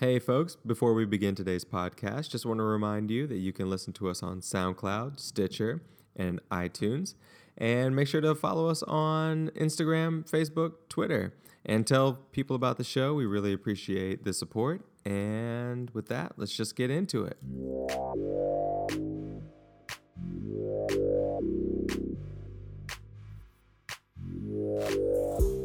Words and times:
Hey, 0.00 0.20
folks, 0.20 0.54
before 0.64 0.94
we 0.94 1.06
begin 1.06 1.34
today's 1.34 1.64
podcast, 1.64 2.30
just 2.30 2.46
want 2.46 2.58
to 2.58 2.62
remind 2.62 3.10
you 3.10 3.26
that 3.26 3.38
you 3.38 3.52
can 3.52 3.68
listen 3.68 3.92
to 3.94 4.08
us 4.08 4.22
on 4.22 4.40
SoundCloud, 4.42 5.18
Stitcher, 5.18 5.82
and 6.14 6.40
iTunes. 6.52 7.14
And 7.56 7.96
make 7.96 8.06
sure 8.06 8.20
to 8.20 8.36
follow 8.36 8.68
us 8.68 8.84
on 8.84 9.50
Instagram, 9.56 10.30
Facebook, 10.30 10.74
Twitter, 10.88 11.34
and 11.66 11.84
tell 11.84 12.12
people 12.30 12.54
about 12.54 12.76
the 12.76 12.84
show. 12.84 13.12
We 13.14 13.26
really 13.26 13.52
appreciate 13.52 14.22
the 14.22 14.32
support. 14.32 14.82
And 15.04 15.90
with 15.90 16.06
that, 16.10 16.34
let's 16.36 16.54
just 16.54 16.76
get 16.76 16.92
into 16.92 17.24
it. 17.24 17.36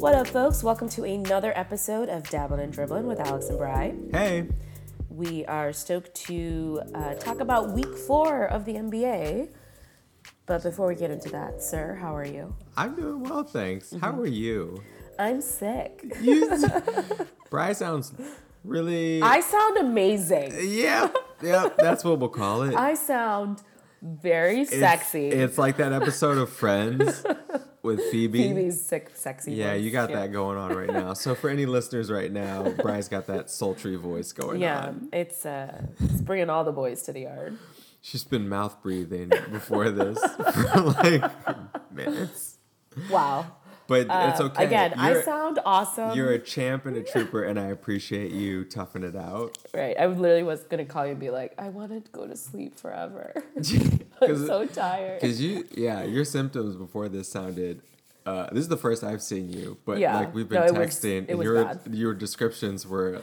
What 0.04 0.14
up, 0.14 0.26
folks? 0.26 0.62
Welcome 0.62 0.90
to 0.90 1.04
another 1.04 1.50
episode 1.56 2.10
of 2.10 2.28
Dabbling 2.28 2.60
and 2.60 2.70
Dribbling 2.70 3.06
with 3.06 3.18
Alex 3.20 3.48
and 3.48 3.56
Bry. 3.56 3.94
Hey, 4.12 4.48
We 5.08 5.46
are 5.46 5.72
stoked 5.72 6.14
to 6.26 6.82
uh, 6.94 7.14
talk 7.14 7.40
about 7.40 7.70
week 7.70 7.96
four 7.96 8.44
of 8.44 8.66
the 8.66 8.74
NBA. 8.74 9.48
But 10.44 10.62
before 10.62 10.88
we 10.88 10.94
get 10.94 11.10
into 11.10 11.30
that, 11.30 11.62
sir, 11.62 11.94
how 11.94 12.14
are 12.14 12.26
you? 12.26 12.54
I'm 12.76 12.94
doing 12.94 13.22
well, 13.22 13.44
thanks. 13.44 13.92
How 13.98 14.10
Mm-hmm. 14.12 14.20
are 14.20 14.26
you? 14.26 14.82
I'm 15.18 15.40
sick. 15.40 16.04
You, 16.20 16.50
Bry 17.50 17.72
sounds 17.72 18.12
really. 18.62 19.22
I 19.22 19.40
sound 19.40 19.78
amazing. 19.78 20.52
yeah, 20.60 21.08
yeah, 21.42 21.70
that's 21.78 22.04
what 22.04 22.18
we'll 22.18 22.28
call 22.28 22.62
it. 22.64 22.74
I 22.74 22.92
sound 22.94 23.62
very 24.02 24.60
It's- 24.60 24.78
sexy. 24.78 25.28
It's, 25.28 25.56
like 25.56 25.78
that 25.78 25.92
episode 25.94 26.36
of 26.36 26.50
Friends 26.50 27.24
with 27.84 28.00
Phoebe. 28.10 28.42
Phoebe's 28.48 28.80
sick, 28.84 29.10
sexy. 29.14 29.52
Yeah, 29.52 29.74
voice. 29.74 29.82
you 29.84 29.90
got 29.92 30.10
Yeah. 30.10 30.16
that 30.22 30.32
going 30.32 30.58
on 30.58 30.74
right 30.74 30.90
now. 30.90 31.12
So 31.12 31.34
for 31.36 31.48
any 31.50 31.66
listeners 31.66 32.10
right 32.10 32.32
now, 32.32 32.68
Bry's 32.82 33.08
got 33.08 33.26
that 33.28 33.50
sultry 33.50 33.94
voice 33.96 34.32
going 34.32 34.60
Yeah, 34.60 34.86
on. 34.88 35.08
Yeah, 35.12 35.18
it's 35.20 35.46
uh, 35.46 35.82
it's 36.00 36.20
bringing 36.22 36.50
all 36.50 36.64
the 36.64 36.72
boys 36.72 37.02
to 37.02 37.12
the 37.12 37.20
yard. 37.20 37.58
She's 38.00 38.24
been 38.24 38.48
mouth 38.48 38.82
breathing 38.82 39.30
before 39.52 39.90
this 39.90 40.18
for 40.52 40.80
like 40.80 41.22
minutes. 41.92 42.58
Wow. 43.10 43.46
But 43.86 44.02
it's 44.02 44.40
Uh, 44.40 44.44
okay. 44.44 44.64
Again, 44.64 44.94
I 44.96 45.10
You're- 45.10 45.22
sound 45.22 45.58
awesome. 45.66 46.16
You're 46.16 46.32
a 46.32 46.38
champ 46.38 46.86
and 46.86 46.96
a 46.96 47.02
trooper, 47.02 47.42
and 47.44 47.58
I 47.60 47.66
appreciate 47.66 48.32
you 48.32 48.64
toughing 48.64 49.02
it 49.02 49.14
out. 49.16 49.58
right. 49.74 49.94
I 49.98 50.06
literally 50.06 50.42
was 50.42 50.62
gonna 50.62 50.86
call 50.86 51.04
you 51.04 51.10
and 51.12 51.20
be 51.20 51.30
like, 51.30 51.52
I 51.58 51.68
want 51.68 51.90
to 51.92 52.10
go 52.10 52.26
to 52.26 52.34
sleep 52.36 52.78
forever. 52.78 53.34
I'm 54.22 54.46
so 54.46 54.66
tired. 54.66 55.20
Because 55.20 55.40
you, 55.40 55.66
yeah, 55.72 56.02
your 56.04 56.24
symptoms 56.24 56.76
before 56.76 57.08
this 57.08 57.28
sounded. 57.28 57.82
Uh, 58.26 58.48
this 58.52 58.60
is 58.60 58.68
the 58.68 58.76
first 58.78 59.04
I've 59.04 59.20
seen 59.22 59.50
you, 59.50 59.76
but 59.84 59.98
Yeah. 59.98 60.16
like 60.18 60.34
we've 60.34 60.48
been 60.48 60.64
No, 60.66 60.72
was- 60.72 60.88
texting, 60.96 61.24
it 61.24 61.30
and 61.30 61.38
was 61.38 61.44
your 61.44 61.64
bad. 61.64 61.80
your 61.92 62.14
descriptions 62.14 62.86
were 62.86 63.20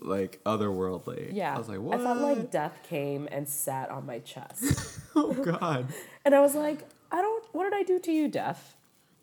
like 0.00 0.40
otherworldly. 0.46 1.34
Yeah. 1.34 1.54
I 1.54 1.58
was 1.58 1.68
like, 1.68 1.80
what? 1.80 2.00
I 2.00 2.04
felt 2.04 2.18
like 2.20 2.50
death 2.50 2.78
came 2.88 3.28
and 3.30 3.46
sat 3.46 3.90
on 3.90 4.06
my 4.06 4.20
chest. 4.20 5.00
oh 5.16 5.34
god. 5.34 5.88
and 6.24 6.34
I 6.34 6.40
was 6.40 6.54
like, 6.54 6.78
I 7.12 7.20
don't, 7.20 7.44
what 7.52 7.64
did 7.64 7.74
I 7.74 7.82
do 7.82 7.98
to 7.98 8.12
you, 8.12 8.28
death? 8.28 8.74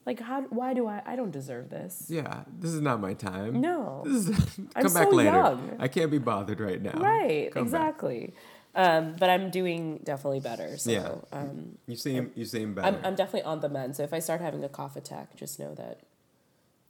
Like, 0.06 0.20
how, 0.20 0.42
why 0.44 0.73
do 0.73 0.88
I, 0.88 1.02
I 1.06 1.16
don't 1.16 1.31
deserve 1.31 1.70
this. 1.70 2.06
Yeah, 2.09 2.44
this 2.59 2.72
is 2.72 2.81
not 2.81 3.00
my 3.02 3.14
time. 3.16 3.59
No. 3.59 4.03
This 4.06 4.28
is, 4.30 4.56
come 4.56 4.67
I'm 4.75 4.94
back 4.94 5.09
so 5.09 5.16
later. 5.16 5.31
young. 5.31 5.75
I 5.80 5.88
can't 5.88 6.11
be 6.11 6.20
bothered 6.20 6.59
right 6.59 6.81
now. 6.81 7.00
Right, 7.00 7.50
Come 7.52 7.64
exactly. 7.64 8.33
Um, 8.76 9.16
but 9.17 9.30
I'm 9.30 9.50
doing 9.52 10.02
definitely 10.03 10.42
better. 10.42 10.78
So 10.78 10.92
Yeah. 10.92 11.16
um, 11.31 11.78
You 11.88 11.95
seem 11.95 12.31
you 12.36 12.44
seem 12.45 12.73
better. 12.76 12.88
I'm, 12.88 13.00
I'm 13.06 13.16
definitely 13.16 13.44
on 13.44 13.61
the 13.61 13.70
mend. 13.70 13.95
So 13.95 14.03
if 14.03 14.14
I 14.14 14.20
start 14.20 14.42
having 14.42 14.64
a 14.66 14.70
cough 14.70 14.95
attack, 14.98 15.36
just 15.38 15.59
know 15.59 15.73
that 15.76 16.02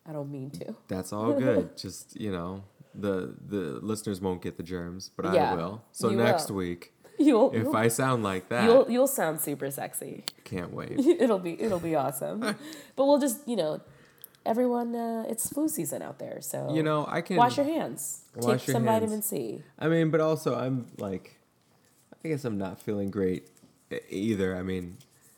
I 0.06 0.12
don't 0.12 0.32
mean 0.32 0.50
to. 0.52 0.76
That's 0.88 1.14
all 1.14 1.34
good. 1.48 1.78
Just 1.78 2.20
you 2.20 2.32
know, 2.32 2.64
the 2.96 3.36
the 3.48 3.80
listeners 3.82 4.20
won't 4.20 4.42
get 4.42 4.58
the 4.58 4.64
germs, 4.64 5.12
but 5.16 5.28
I 5.28 5.36
Yeah, 5.36 5.54
will. 5.54 5.84
So 5.92 6.10
next 6.10 6.50
will. 6.50 6.58
week, 6.58 6.92
You'll, 7.18 7.52
if 7.54 7.64
you'll, 7.64 7.76
I 7.76 7.88
sound 7.88 8.24
like 8.24 8.50
that, 8.50 8.66
you'll, 8.66 8.90
you'll 8.92 9.08
sound 9.08 9.40
super 9.40 9.72
sexy. 9.72 10.24
can't 10.44 10.74
wait. 10.74 11.00
it'll 11.00 11.40
be 11.40 11.60
it'll 11.62 11.80
be 11.80 11.96
awesome. 11.96 12.40
but 12.96 13.06
we'll 13.06 13.20
just 13.20 13.48
you 13.48 13.56
know, 13.56 13.82
everyone, 14.46 14.96
uh, 14.96 15.26
it's 15.28 15.48
flu 15.50 15.68
season 15.68 16.02
out 16.02 16.20
there, 16.20 16.42
so 16.42 16.74
You 16.74 16.84
know, 16.84 17.06
I 17.10 17.22
can 17.22 17.38
wash 17.38 17.58
your 17.58 17.66
hands. 17.66 18.22
Wash 18.36 18.62
Take 18.62 18.68
your 18.68 18.74
some 18.76 18.86
hands. 18.86 19.00
vitamin 19.02 19.22
C. 19.22 19.64
I 19.80 19.88
mean, 19.88 20.10
but 20.12 20.20
also 20.22 20.56
I'm 20.56 20.88
like, 20.98 21.38
I 22.24 22.28
guess 22.28 22.44
I'm 22.46 22.58
not 22.58 22.82
feeling 22.82 23.12
great 23.12 23.48
either. 24.10 24.56
I 24.56 24.62
mean, 24.62 24.98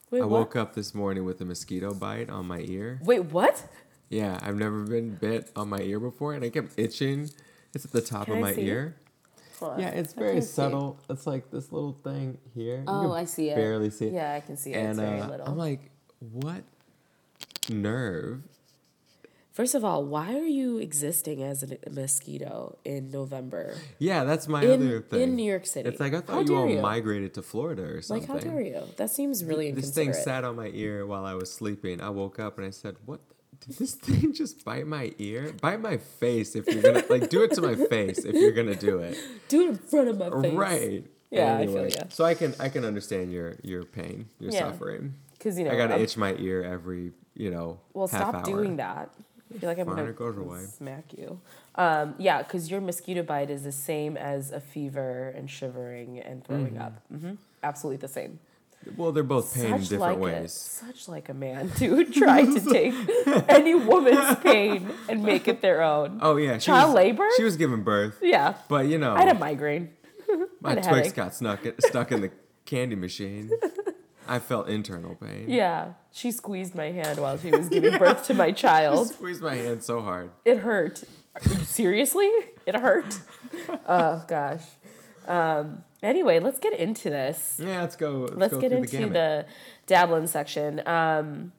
Wait, 0.10 0.22
I 0.22 0.26
what? 0.26 0.40
woke 0.40 0.56
up 0.56 0.74
this 0.74 0.96
morning 0.96 1.26
with 1.26 1.42
a 1.42 1.46
mosquito 1.46 1.94
bite 1.94 2.30
on 2.30 2.46
my 2.48 2.60
ear. 2.62 3.00
Wait, 3.04 3.26
what? 3.26 3.64
Yeah, 4.10 4.40
I've 4.42 4.56
never 4.56 4.84
been 4.84 5.16
bit 5.16 5.52
on 5.56 5.68
my 5.70 5.80
ear 5.82 6.00
before, 6.00 6.34
and 6.34 6.44
I 6.44 6.50
kept 6.50 6.72
itching. 6.80 7.30
It's 7.74 7.84
at 7.86 7.92
the 7.92 8.02
top 8.02 8.26
Can 8.26 8.36
of 8.36 8.40
I 8.40 8.42
my 8.42 8.54
see? 8.56 8.62
ear. 8.68 8.96
Yeah, 9.62 9.90
it's 9.90 10.14
very 10.14 10.42
see. 10.42 10.48
subtle. 10.48 11.00
It's 11.10 11.28
like 11.28 11.50
this 11.52 11.72
little 11.72 11.94
thing 11.94 12.38
here. 12.54 12.84
Oh, 12.88 13.12
I 13.12 13.26
see 13.26 13.50
it. 13.50 13.56
Barely 13.56 13.90
see 13.90 14.08
it. 14.08 14.14
Yeah, 14.14 14.34
I 14.34 14.40
can 14.40 14.58
see 14.58 14.74
it. 14.74 14.78
And 14.78 14.90
it's 14.90 15.00
very 15.00 15.20
uh, 15.20 15.30
little. 15.30 15.48
I'm 15.48 15.58
like, 15.58 15.92
what 16.20 16.64
nerve? 17.70 18.44
First 19.58 19.74
of 19.74 19.84
all, 19.84 20.06
why 20.06 20.36
are 20.36 20.46
you 20.46 20.78
existing 20.78 21.42
as 21.42 21.64
a 21.64 21.90
mosquito 21.90 22.78
in 22.86 23.10
November 23.10 23.74
Yeah, 23.98 24.24
that's 24.24 24.48
my 24.48 24.62
in 24.62 24.70
other 24.70 25.02
thing. 25.02 25.22
in 25.22 25.36
New 25.36 25.50
York 25.50 25.66
City? 25.66 25.90
It's 25.90 26.00
like 26.00 26.14
I 26.14 26.22
thought 26.22 26.48
you 26.48 26.56
all 26.56 26.70
you? 26.70 26.80
migrated 26.80 27.34
to 27.34 27.42
Florida 27.42 27.82
or 27.82 28.02
something. 28.04 28.28
Like, 28.30 28.44
how 28.44 28.52
dare 28.52 28.62
you? 28.62 28.84
That 28.98 29.10
seems 29.10 29.44
really 29.44 29.72
This 29.72 29.90
thing 29.90 30.14
sat 30.14 30.44
on 30.44 30.58
my 30.58 30.68
ear 30.76 31.08
while 31.08 31.26
I 31.26 31.34
was 31.34 31.52
sleeping. 31.52 32.02
I 32.02 32.12
woke 32.12 32.38
up 32.38 32.60
and 32.60 32.68
I 32.68 32.70
said, 32.70 32.98
"What? 33.08 33.20
the- 33.30 33.34
Did 33.66 33.78
this 33.78 33.96
thing 34.06 34.34
just 34.34 34.64
bite 34.66 34.88
my 34.88 35.14
ear? 35.18 35.54
Bite 35.62 35.82
my 35.82 35.98
face 35.98 36.56
if 36.56 36.68
you're 36.68 36.82
gonna 36.82 37.04
like 37.10 37.30
do 37.30 37.44
it 37.44 37.54
to 37.54 37.62
my 37.62 37.76
face 37.76 38.20
if 38.20 38.36
you're 38.36 38.52
gonna 38.52 38.76
do 38.76 39.00
it, 39.00 39.18
Do 39.50 39.62
it 39.62 39.70
in 39.70 39.78
front 39.78 40.08
of 40.10 40.18
my 40.18 40.30
face. 40.42 40.54
right?" 40.54 41.06
Yeah, 41.30 41.58
I 41.58 41.66
feel 41.68 41.88
ya. 41.90 42.04
So 42.10 42.24
I 42.24 42.34
can 42.36 42.54
I 42.60 42.70
can 42.70 42.86
understand 42.86 43.32
your 43.34 43.56
your 43.64 43.84
pain, 43.84 44.30
your 44.40 44.52
Yeah. 44.52 44.60
suffering. 44.72 45.16
Because 45.34 45.58
you 45.60 45.66
know, 45.66 45.72
I 45.72 45.76
gotta 45.76 45.94
I'm- 45.96 46.02
itch 46.04 46.16
my 46.18 46.34
ear 46.36 46.64
every 46.64 47.12
you 47.36 47.52
know 47.52 47.80
Well, 47.94 48.08
stop 48.08 48.36
hour. 48.36 48.44
doing 48.44 48.78
that. 48.78 49.14
I 49.54 49.58
feel 49.60 49.70
like 49.70 49.78
I'm 49.80 49.86
Fine, 49.86 50.14
gonna 50.14 50.68
smack 50.68 51.14
you. 51.18 51.40
Um, 51.76 52.16
yeah, 52.18 52.42
because 52.44 52.70
your 52.70 52.82
mosquito 52.82 53.24
bite 53.24 53.50
is 53.50 53.64
the 53.64 53.72
same 53.72 54.18
as 54.18 54.52
a 54.52 54.60
fever 54.60 55.30
and 55.36 55.50
shivering 55.50 56.20
and 56.20 56.44
throwing 56.44 56.74
Mm-hmm. 56.74 56.82
up. 56.82 57.02
hmm 57.10 57.32
Absolutely 57.64 57.98
the 57.98 58.08
same. 58.10 58.40
Well, 58.96 59.12
they're 59.12 59.24
both 59.24 59.54
pain 59.54 59.66
in 59.74 59.80
Such 59.82 59.90
different 59.90 60.22
like 60.22 60.34
A, 60.34 60.40
ways. 60.42 60.54
such 60.54 61.08
like 61.10 61.28
a 61.30 61.34
man 61.34 61.70
to 61.78 62.06
try 62.06 62.46
to 62.46 62.60
take 62.60 62.94
any 63.50 63.76
woman's 63.76 64.36
pain 64.40 64.90
and 65.10 65.24
make 65.24 65.48
it 65.48 65.62
their 65.62 65.82
own. 65.82 66.20
Oh 66.22 66.38
yeah, 66.38 66.58
Child 66.58 66.90
was, 66.90 66.96
labor? 66.96 67.28
She 67.36 67.44
was 67.44 67.58
giving 67.58 67.84
birth, 67.84 68.18
Yeah, 68.22 68.54
but 68.70 68.88
you 68.88 68.98
know, 68.98 69.14
I 69.14 69.20
had 69.24 69.36
a 69.36 69.40
migraine. 69.40 69.90
my 70.62 70.72
a 70.72 70.76
Twix 70.76 70.88
headache. 70.88 71.16
got 71.16 71.36
stuck 71.36 71.60
stuck 71.80 72.12
in 72.12 72.22
the 72.22 72.32
candy 72.66 72.96
machine. 72.96 73.52
I 74.30 74.40
felt 74.40 74.68
internal 74.70 75.16
pain. 75.16 75.46
Yeah, 75.50 75.94
she 76.12 76.32
squeezed 76.32 76.76
my 76.76 76.92
hand 76.92 77.20
while 77.20 77.38
she 77.38 77.50
was 77.52 77.70
giving 77.70 77.98
birth 77.98 78.26
to 78.28 78.34
my 78.34 78.52
child. 78.52 79.08
She 79.08 79.14
squeezed 79.14 79.42
my 79.42 79.56
hand 79.56 79.84
so 79.84 80.02
hard. 80.02 80.32
It 80.46 80.58
hurt. 80.60 81.04
Seriously? 81.64 82.30
It 82.66 82.76
hurt? 82.76 83.20
Oh 83.88 84.24
gosh. 84.28 84.64
Um, 85.28 85.84
anyway, 86.04 86.40
let's 86.40 86.60
get 86.60 86.74
into 86.74 87.10
this. 87.10 87.60
Yeah, 87.64 87.82
let's 87.82 87.96
go. 87.96 88.20
Let's, 88.20 88.36
Let's 88.36 88.54
go 88.54 88.62
get 88.62 88.72
into 88.72 88.98
the, 88.98 89.08
the 89.08 89.46
dabbling 89.86 90.28
section. 90.28 90.82
Um, 90.88 91.52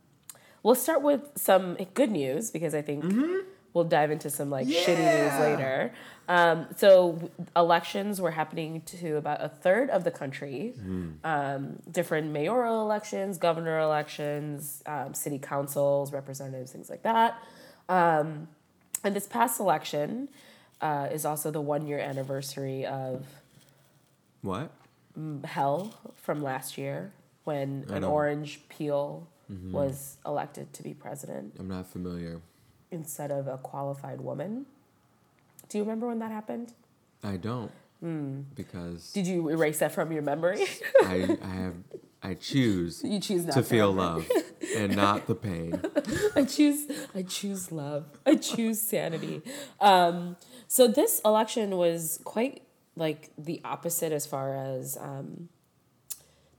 we'll 0.63 0.75
start 0.75 1.03
with 1.03 1.23
some 1.37 1.77
good 1.95 2.11
news 2.11 2.51
because 2.51 2.75
I 2.75 2.83
think 2.83 3.05
we'll 3.75 3.85
dive 3.85 4.11
into 4.11 4.31
some 4.31 4.51
like 4.51 4.67
shitty 4.67 4.99
news 4.99 5.33
Mm-hmm. 5.33 5.43
Later. 5.43 5.93
Um, 6.29 6.67
so 6.77 7.31
elections 7.57 8.21
were 8.21 8.33
happening 8.33 8.83
to 8.83 9.17
about 9.17 9.43
a 9.43 9.49
third 9.49 9.89
of 9.89 10.05
the 10.05 10.11
country. 10.11 10.75
Mm. 10.79 11.15
Um, 11.25 11.79
different 11.91 12.31
mayoral 12.33 12.83
elections, 12.83 13.39
governor 13.39 13.79
elections, 13.79 14.83
um, 14.85 15.15
city 15.15 15.39
councils, 15.39 16.13
representatives, 16.13 16.71
things 16.71 16.91
like 16.91 17.03
that. 17.05 17.43
Um, 17.89 18.49
and 19.03 19.17
this 19.17 19.27
past 19.27 19.59
election 19.59 20.29
uh, 20.83 21.09
is 21.11 21.25
also 21.25 21.51
the 21.51 21.63
one 21.63 21.87
year 21.87 21.99
anniversary 21.99 22.85
of 22.85 23.25
What? 24.43 24.71
hell 25.45 25.95
from 26.17 26.43
last 26.43 26.79
year 26.79 27.13
when 27.45 27.85
I 27.91 27.97
an 27.97 28.03
know. 28.03 28.11
orange 28.11 28.61
peel 28.69 29.27
Mm-hmm. 29.51 29.73
was 29.73 30.19
elected 30.27 30.75
to 30.75 30.83
be 30.83 30.93
president 30.93 31.55
I'm 31.59 31.69
not 31.69 31.87
familiar. 31.87 32.43
instead 32.91 33.31
of 33.31 33.47
a 33.49 33.57
qualified 33.57 34.21
woman. 34.21 34.67
Do 35.71 35.79
you 35.79 35.85
remember 35.85 36.07
when 36.07 36.19
that 36.19 36.31
happened? 36.31 36.75
I 37.25 37.39
don't. 37.39 37.73
Because 38.55 39.11
Did 39.13 39.27
you 39.27 39.49
erase 39.49 39.79
that 39.79 39.93
from 39.93 40.13
your 40.13 40.21
memory? 40.21 40.65
I, 41.03 41.39
I 41.43 41.47
have 41.49 41.75
I 42.23 42.35
choose 42.35 43.03
you 43.03 43.19
choose 43.21 43.47
not 43.47 43.55
to 43.55 43.63
feel 43.63 43.91
love 43.91 44.29
and 44.77 44.95
not 44.95 45.27
the 45.27 45.35
pain. 45.35 45.81
I 46.37 46.45
choose 46.45 46.87
I 47.15 47.23
choose 47.23 47.73
love. 47.73 48.05
I 48.27 48.35
choose 48.35 48.79
sanity. 48.83 49.41
Um, 49.81 50.37
so 50.67 50.87
this 50.89 51.23
election 51.25 51.79
was 51.79 52.21
quite 52.25 52.63
like 52.99 53.31
the 53.39 53.61
opposite 53.65 54.13
as 54.13 54.27
far 54.27 54.55
as 54.55 54.97
um, 55.01 55.49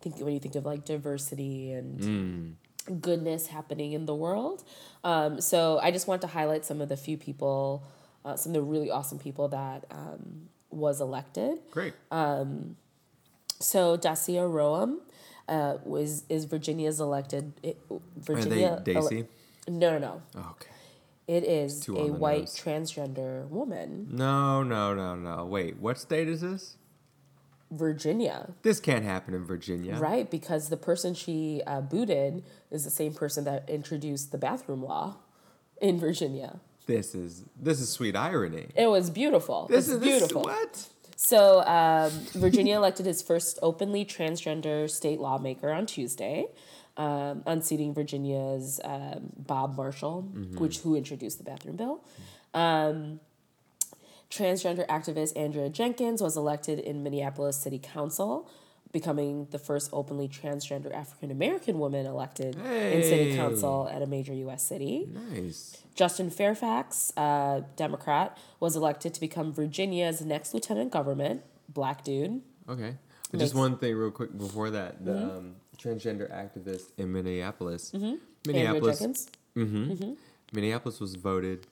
think 0.01 0.18
when 0.19 0.33
you 0.33 0.39
think 0.39 0.56
of 0.56 0.65
like 0.65 0.86
diversity 0.86 1.71
and 1.74 2.56
goodness 3.01 3.47
happening 3.47 3.91
in 3.94 4.06
the 4.06 4.15
world. 4.15 4.63
Um, 5.03 5.41
so 5.41 5.80
I 5.81 5.91
just 5.91 6.07
want 6.07 6.21
to 6.21 6.27
highlight 6.27 6.65
some 6.65 6.81
of 6.81 6.89
the 6.89 6.97
few 6.97 7.18
people, 7.18 7.83
uh, 8.25 8.36
some 8.36 8.51
of 8.51 8.56
the 8.56 8.62
really 8.63 8.89
awesome 8.89 9.19
people 9.19 9.47
that 9.50 9.86
um, 9.91 10.50
was 10.71 11.01
elected. 11.01 11.59
Great. 11.71 11.94
Um, 12.12 12.75
So 13.62 13.97
Dacia 13.97 14.47
Roem 14.47 15.01
uh, 15.50 15.77
was 15.83 16.24
is 16.30 16.45
Virginia's 16.45 17.00
elected 17.01 17.51
it, 17.62 17.77
Are 17.92 18.00
Virginia. 18.18 18.81
they 18.85 18.95
ele- 18.95 19.03
Daisy? 19.09 19.25
no, 19.68 19.92
no, 19.92 20.00
no. 20.00 20.21
Oh, 20.38 20.51
okay. 20.56 20.71
It 21.29 21.43
is 21.43 21.87
a 21.87 21.91
white 22.07 22.39
nose. 22.39 22.57
transgender 22.57 23.47
woman, 23.49 24.07
No, 24.09 24.63
no, 24.63 24.95
no, 24.95 25.15
no. 25.15 25.45
Wait, 25.45 25.77
what 25.77 25.99
state 25.99 26.27
is 26.27 26.41
this? 26.41 26.75
Virginia. 27.69 28.49
This 28.63 28.79
can't 28.79 29.03
happen 29.05 29.35
in 29.35 29.45
Virginia. 29.45 29.99
Right, 29.99 30.27
because 30.31 30.69
the 30.69 30.77
person 30.77 31.13
she 31.13 31.61
uh, 31.67 31.81
booted 31.81 32.43
is 32.71 32.83
the 32.83 32.89
same 32.89 33.13
person 33.13 33.43
that 33.43 33.69
introduced 33.69 34.31
the 34.31 34.39
bathroom 34.39 34.81
law 34.81 35.17
in 35.79 35.99
Virginia. 35.99 36.61
This 36.87 37.13
is 37.13 37.43
this 37.55 37.79
is 37.79 37.89
sweet 37.89 38.15
irony. 38.15 38.69
It 38.75 38.87
was 38.87 39.11
beautiful. 39.11 39.67
This 39.67 39.85
it's 39.85 39.93
is 39.95 39.99
this- 39.99 40.09
beautiful. 40.19 40.41
what? 40.41 40.87
So, 41.15 41.61
um, 41.67 42.11
Virginia 42.33 42.75
elected 42.81 43.05
its 43.05 43.21
first 43.21 43.59
openly 43.61 44.03
transgender 44.05 44.89
state 44.89 45.19
lawmaker 45.19 45.69
on 45.69 45.85
Tuesday, 45.85 46.47
um, 46.99 47.41
unseating 47.47 47.93
Virginia's 47.95 48.79
um, 48.83 49.31
Bob 49.37 49.75
Marshall, 49.77 50.21
which 50.57 50.79
who 50.79 50.95
introduced 50.95 51.37
the 51.39 51.43
bathroom 51.43 51.77
bill. 51.77 52.03
Um, 52.53 53.19
transgender 54.29 54.85
activist 54.87 55.35
Andrea 55.35 55.69
Jenkins 55.69 56.21
was 56.21 56.37
elected 56.37 56.79
in 56.79 57.01
Minneapolis 57.03 57.57
City 57.57 57.79
Council, 57.79 58.47
becoming 58.91 59.47
the 59.51 59.59
first 59.59 59.89
openly 59.93 60.27
transgender 60.27 60.93
African 60.93 61.31
American 61.31 61.79
woman 61.79 62.05
elected 62.05 62.55
in 62.55 63.03
city 63.03 63.35
council 63.35 63.89
at 63.91 64.01
a 64.01 64.05
major 64.07 64.33
U.S. 64.33 64.63
city. 64.63 65.07
Nice. 65.31 65.77
Justin 65.95 66.29
Fairfax, 66.29 67.11
uh, 67.17 67.61
Democrat, 67.75 68.37
was 68.59 68.75
elected 68.75 69.13
to 69.13 69.19
become 69.19 69.51
Virginia's 69.53 70.21
next 70.21 70.53
lieutenant 70.53 70.91
government. 70.91 71.41
Black 71.67 72.03
dude. 72.03 72.41
Okay. 72.67 72.95
Makes- 73.31 73.43
Just 73.43 73.55
one 73.55 73.77
thing, 73.77 73.95
real 73.95 74.09
quick, 74.11 74.35
before 74.37 74.69
that, 74.71 75.03
the 75.05 75.11
Mm-hmm. 75.11 75.49
Transgender 75.79 76.29
activist 76.31 76.91
in 76.97 77.11
Minneapolis. 77.11 77.93
Andrea 77.93 78.17
Minneapolis. 78.45 78.99
Jenkins. 78.99 79.29
Mm-hmm. 79.55 80.13
Minneapolis 80.53 80.99
was 80.99 81.15
voted 81.15 81.67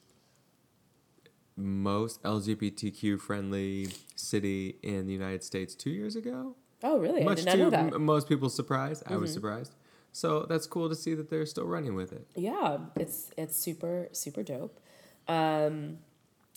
most 1.56 2.21
LGBTQ 2.24 3.19
friendly 3.19 3.88
city 4.15 4.75
in 4.83 5.07
the 5.07 5.13
United 5.13 5.44
States 5.44 5.74
two 5.75 5.89
years 5.89 6.15
ago. 6.15 6.56
Oh, 6.83 7.00
really? 7.00 7.21
I 7.21 7.25
Much 7.25 7.44
to 7.44 7.57
know 7.57 7.69
that. 7.69 7.86
Mm-hmm. 7.88 7.95
m- 7.95 8.06
most 8.06 8.30
people's 8.30 8.56
surprise. 8.56 9.01
I 9.07 9.18
was 9.18 9.33
surprised. 9.33 9.74
So 10.12 10.45
that's 10.48 10.68
cool 10.68 10.89
to 10.89 10.95
see 10.95 11.13
that 11.15 11.30
they're 11.30 11.45
still 11.45 11.65
running 11.65 11.95
with 11.95 12.12
it. 12.13 12.27
Yeah, 12.36 12.77
it's 12.95 13.31
it's 13.38 13.56
super 13.56 14.07
super 14.12 14.42
dope. 14.44 14.80
Um, 15.27 16.00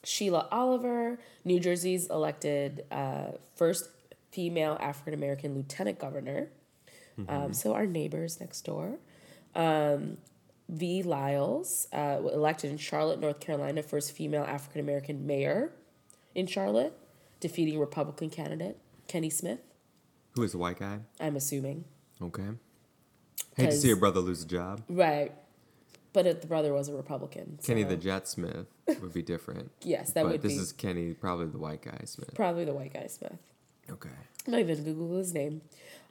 Sheila 0.05 0.49
Oliver, 0.51 1.19
New 1.45 1.61
Jersey's 1.61 2.07
elected 2.09 2.85
uh, 2.91 3.33
first 3.57 3.89
female 4.31 4.79
African 4.81 5.15
American 5.15 5.55
lieutenant 5.55 5.99
governor. 5.99 6.49
Um, 7.29 7.53
so 7.53 7.75
our 7.75 7.87
neighbors 7.87 8.41
next 8.41 8.63
door. 8.63 8.99
Um, 9.55 10.19
Vi 10.69 11.03
Lyles, 11.03 11.89
uh, 11.93 12.19
elected 12.33 12.71
in 12.71 12.77
Charlotte, 12.79 13.19
North 13.19 13.41
Carolina, 13.41 13.83
first 13.83 14.13
female 14.13 14.45
African 14.45 14.81
American 14.81 15.27
mayor 15.27 15.73
in 16.35 16.47
Charlotte, 16.47 16.97
defeating 17.41 17.79
Republican 17.81 18.31
candidate 18.31 18.79
Kenny 19.09 19.31
Smith. 19.31 19.59
Who 20.37 20.43
is 20.45 20.53
the 20.53 20.59
white 20.59 20.79
guy? 20.79 21.01
I'm 21.19 21.35
assuming. 21.35 21.85
Okay. 22.23 22.45
Hate 23.57 23.71
to 23.71 23.77
see 23.77 23.89
your 23.89 23.97
brother 23.97 24.21
lose 24.21 24.45
a 24.45 24.47
job. 24.47 24.83
Right. 24.89 25.33
But 26.13 26.27
if 26.27 26.41
the 26.41 26.47
brother 26.47 26.73
was 26.73 26.89
a 26.89 26.93
Republican. 26.95 27.59
Kenny 27.65 27.83
the 27.83 27.97
Jet 27.97 28.29
Smith 28.29 28.67
would 28.87 29.13
be 29.13 29.23
different. 29.23 29.71
Yes, 29.83 30.13
that 30.13 30.23
but 30.23 30.33
would 30.33 30.43
this 30.43 30.53
be 30.55 30.59
is 30.59 30.73
Kenny, 30.73 31.15
probably 31.15 31.47
the 31.47 31.59
white 31.59 31.83
guy 31.83 32.01
Smith. 32.05 32.35
probably 32.35 32.65
the 32.65 32.73
white 32.75 32.93
guy 32.93 33.07
Smith. 33.09 33.39
Okay. 33.91 34.09
I'm 34.47 34.53
not 34.53 34.61
even 34.61 34.85
Google 34.85 35.19
his 35.19 35.35
name. 35.35 35.63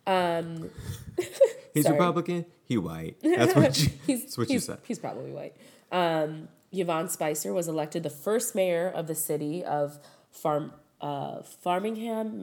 Um, 0.09 0.69
He's 1.73 1.83
Sorry. 1.85 1.93
Republican. 1.97 2.45
He 2.63 2.77
white. 2.77 3.17
That's 3.21 3.55
what 3.55 3.79
you. 3.81 3.89
he's 4.07 4.21
that's 4.23 4.37
what 4.37 4.47
he's, 4.47 4.53
you 4.53 4.59
said. 4.59 4.79
he's 4.87 4.99
probably 4.99 5.31
white. 5.31 5.55
Um, 5.91 6.47
Yvonne 6.71 7.09
Spicer 7.09 7.53
was 7.53 7.67
elected 7.67 8.03
the 8.03 8.09
first 8.09 8.55
mayor 8.55 8.87
of 8.93 9.07
the 9.07 9.15
city 9.15 9.63
of 9.63 9.99
Farm 10.31 10.73
uh, 11.01 11.41
Farmingham, 11.63 12.39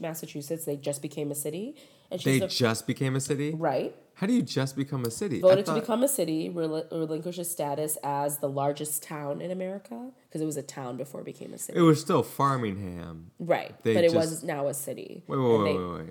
Massachusetts. 0.00 0.64
They 0.64 0.76
just 0.76 1.02
became 1.02 1.30
a 1.30 1.34
city, 1.34 1.74
and 2.10 2.20
she's 2.20 2.34
They 2.34 2.38
the, 2.40 2.48
just 2.48 2.86
became 2.86 3.16
a 3.16 3.20
city. 3.20 3.52
right 3.54 3.94
How 4.14 4.26
do 4.26 4.32
you 4.34 4.42
just 4.42 4.76
become 4.76 5.04
a 5.04 5.10
city? 5.10 5.40
Voted 5.40 5.66
to 5.66 5.74
become 5.74 6.02
a 6.02 6.08
city, 6.08 6.48
rel- 6.48 6.86
relinquish 6.92 7.38
its 7.38 7.50
status 7.50 7.96
as 8.04 8.38
the 8.38 8.48
largest 8.48 9.02
town 9.02 9.40
in 9.40 9.50
America 9.50 10.10
because 10.28 10.40
it 10.40 10.46
was 10.46 10.56
a 10.56 10.62
town 10.62 10.96
before 10.96 11.20
it 11.22 11.24
became 11.24 11.52
a 11.52 11.58
city. 11.58 11.78
It 11.78 11.82
was 11.82 12.00
still 12.00 12.22
Farmingham. 12.22 13.30
right, 13.38 13.74
they 13.82 13.94
but 13.94 14.04
it 14.04 14.12
just- 14.12 14.16
was 14.30 14.42
now 14.44 14.68
a 14.68 14.74
city. 14.74 15.22
Wait, 15.26 15.38
wait, 15.38 15.48
wait, 15.58 15.64
they- 15.72 15.78
wait, 15.78 15.98
wait. 16.04 16.10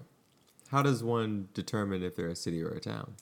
How 0.76 0.82
does 0.84 1.02
one 1.04 1.48
determine 1.54 2.04
if 2.04 2.18
they're 2.18 2.28
a 2.28 2.36
city 2.36 2.62
or 2.62 2.68
a 2.70 2.82
town? 2.82 3.14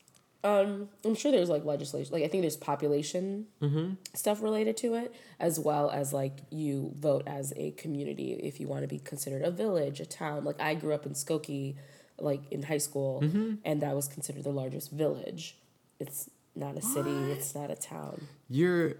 Um, 0.44 0.90
I'm 1.06 1.14
sure 1.14 1.32
there's 1.32 1.50
like 1.50 1.64
legislation, 1.66 2.12
like 2.12 2.24
I 2.24 2.28
think 2.28 2.42
there's 2.42 2.58
population 2.58 3.46
Mm-hmm. 3.62 3.94
stuff 4.16 4.42
related 4.42 4.76
to 4.78 4.96
it, 4.96 5.14
as 5.40 5.60
well 5.60 5.92
as 5.92 6.12
like 6.14 6.34
you 6.50 6.94
vote 6.98 7.24
as 7.28 7.54
a 7.56 7.72
community 7.72 8.34
if 8.34 8.60
you 8.60 8.68
want 8.68 8.82
to 8.82 8.88
be 8.88 8.98
considered 8.98 9.44
a 9.44 9.52
village, 9.52 10.00
a 10.00 10.06
town. 10.08 10.44
Like 10.44 10.60
I 10.60 10.74
grew 10.74 10.94
up 10.94 11.06
in 11.06 11.14
Skokie, 11.14 11.76
like 12.18 12.42
in 12.52 12.64
high 12.64 12.80
school, 12.80 13.22
Mm-hmm. 13.22 13.56
and 13.64 13.82
that 13.84 13.96
was 13.96 14.08
considered 14.08 14.44
the 14.44 14.50
largest 14.52 14.90
village. 14.92 15.56
It's 16.00 16.30
not 16.56 16.76
a 16.76 16.82
city. 16.82 17.16
It's 17.32 17.54
not 17.56 17.70
a 17.70 17.76
town. 17.76 18.28
Your 18.50 18.96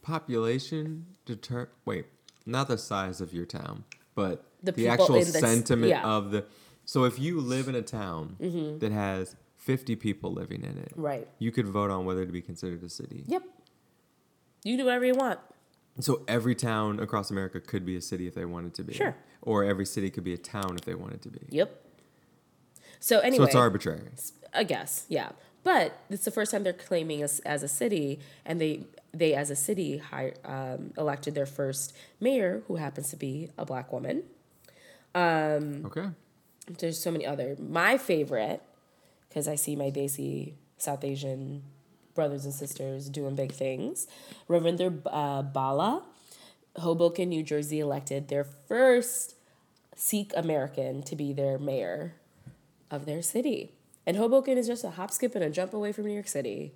population 0.00 1.06
deter. 1.26 1.68
Wait, 1.84 2.06
not 2.46 2.68
the 2.68 2.78
size 2.78 3.20
of 3.20 3.32
your 3.34 3.46
town, 3.46 3.84
but 4.14 4.44
The 4.62 4.72
the, 4.72 4.88
actual 4.88 5.18
the 5.18 5.24
sentiment 5.24 5.90
yeah. 5.90 6.04
of 6.04 6.30
the. 6.30 6.44
So 6.90 7.04
if 7.04 7.20
you 7.20 7.40
live 7.40 7.68
in 7.68 7.76
a 7.76 7.82
town 7.82 8.34
that 8.80 8.90
has 8.90 9.36
50 9.58 9.94
people 9.94 10.32
living 10.32 10.64
in 10.64 10.76
it, 10.76 10.92
Right. 10.96 11.28
you 11.38 11.52
could 11.52 11.68
vote 11.68 11.88
on 11.88 12.04
whether 12.04 12.26
to 12.26 12.32
be 12.32 12.42
considered 12.42 12.82
a 12.82 12.88
city. 12.88 13.22
Yep. 13.28 13.44
You 14.64 14.76
do 14.76 14.86
whatever 14.86 15.04
you 15.04 15.14
want. 15.14 15.38
So 16.00 16.24
every 16.26 16.56
town 16.56 16.98
across 16.98 17.30
America 17.30 17.60
could 17.60 17.86
be 17.86 17.94
a 17.94 18.00
city 18.00 18.26
if 18.26 18.34
they 18.34 18.44
wanted 18.44 18.74
to 18.74 18.82
be. 18.82 18.94
Sure. 18.94 19.14
Or 19.40 19.62
every 19.62 19.86
city 19.86 20.10
could 20.10 20.24
be 20.24 20.34
a 20.34 20.36
town 20.36 20.74
if 20.74 20.80
they 20.84 20.96
wanted 20.96 21.22
to 21.22 21.28
be. 21.28 21.38
Yep. 21.50 21.80
So 22.98 23.20
anyway, 23.20 23.44
So 23.44 23.46
it's 23.46 23.54
arbitrary. 23.54 24.08
I 24.52 24.64
guess, 24.64 25.06
yeah. 25.08 25.30
But 25.62 25.96
it's 26.10 26.24
the 26.24 26.32
first 26.32 26.50
time 26.50 26.64
they're 26.64 26.72
claiming 26.72 27.22
us 27.22 27.38
as 27.40 27.62
a 27.62 27.68
city, 27.68 28.18
and 28.44 28.60
they 28.60 28.86
they 29.14 29.34
as 29.34 29.48
a 29.48 29.56
city 29.56 29.98
hire, 29.98 30.34
um, 30.44 30.92
elected 30.98 31.36
their 31.36 31.46
first 31.46 31.92
mayor, 32.18 32.64
who 32.66 32.76
happens 32.76 33.10
to 33.10 33.16
be 33.16 33.50
a 33.56 33.64
black 33.64 33.92
woman. 33.92 34.24
Um, 35.14 35.86
Okay. 35.86 36.08
There's 36.78 37.02
so 37.02 37.10
many 37.10 37.26
other. 37.26 37.56
My 37.58 37.98
favorite, 37.98 38.62
because 39.28 39.48
I 39.48 39.54
see 39.54 39.76
my 39.76 39.90
Desi 39.90 40.54
South 40.78 41.04
Asian 41.04 41.62
brothers 42.14 42.44
and 42.44 42.54
sisters 42.54 43.08
doing 43.08 43.34
big 43.34 43.52
things. 43.52 44.06
Ravinder 44.48 45.00
uh, 45.06 45.42
Bhalla, 45.42 46.02
Hoboken, 46.76 47.28
New 47.28 47.42
Jersey, 47.42 47.80
elected 47.80 48.28
their 48.28 48.44
first 48.44 49.34
Sikh 49.94 50.32
American 50.36 51.02
to 51.02 51.16
be 51.16 51.32
their 51.32 51.58
mayor 51.58 52.14
of 52.90 53.06
their 53.06 53.22
city. 53.22 53.72
And 54.06 54.16
Hoboken 54.16 54.58
is 54.58 54.66
just 54.66 54.84
a 54.84 54.90
hop, 54.90 55.10
skip, 55.10 55.34
and 55.34 55.44
a 55.44 55.50
jump 55.50 55.74
away 55.74 55.92
from 55.92 56.06
New 56.06 56.14
York 56.14 56.28
City. 56.28 56.72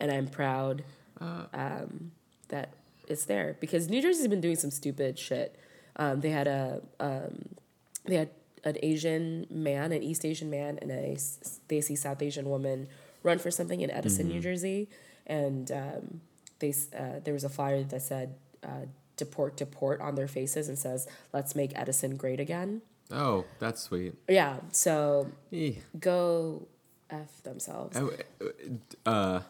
And 0.00 0.10
I'm 0.10 0.26
proud 0.26 0.82
um, 1.20 2.12
that 2.48 2.74
it's 3.08 3.24
there 3.24 3.56
because 3.60 3.88
New 3.88 4.02
Jersey's 4.02 4.28
been 4.28 4.40
doing 4.40 4.56
some 4.56 4.70
stupid 4.70 5.18
shit. 5.18 5.56
Um, 5.96 6.20
they 6.20 6.30
had 6.30 6.46
a 6.46 6.82
um, 6.98 7.54
they 8.04 8.16
had 8.16 8.30
an 8.64 8.76
Asian 8.82 9.46
man, 9.50 9.92
an 9.92 10.02
East 10.02 10.24
Asian 10.24 10.50
man, 10.50 10.78
and 10.80 10.90
a 10.90 11.16
they 11.68 11.80
see 11.80 11.96
South 11.96 12.22
Asian 12.22 12.48
woman 12.48 12.88
run 13.22 13.38
for 13.38 13.50
something 13.50 13.80
in 13.80 13.90
Edison, 13.90 14.28
New 14.28 14.40
Jersey, 14.40 14.88
and 15.26 15.70
um, 15.70 16.20
they 16.58 16.74
uh, 16.96 17.20
there 17.22 17.34
was 17.34 17.44
a 17.44 17.48
flyer 17.48 17.82
that 17.84 18.02
said 18.02 18.34
uh, 18.62 18.86
"deport, 19.16 19.56
deport" 19.56 20.00
on 20.00 20.14
their 20.14 20.28
faces 20.28 20.68
and 20.68 20.78
says 20.78 21.06
"Let's 21.32 21.54
make 21.54 21.72
Edison 21.74 22.16
great 22.16 22.40
again." 22.40 22.82
Oh, 23.10 23.44
that's 23.58 23.82
sweet. 23.82 24.14
Yeah, 24.28 24.56
so 24.72 25.30
go 26.00 26.66
f 27.10 27.42
themselves. 27.42 27.98
Uh, 29.04 29.40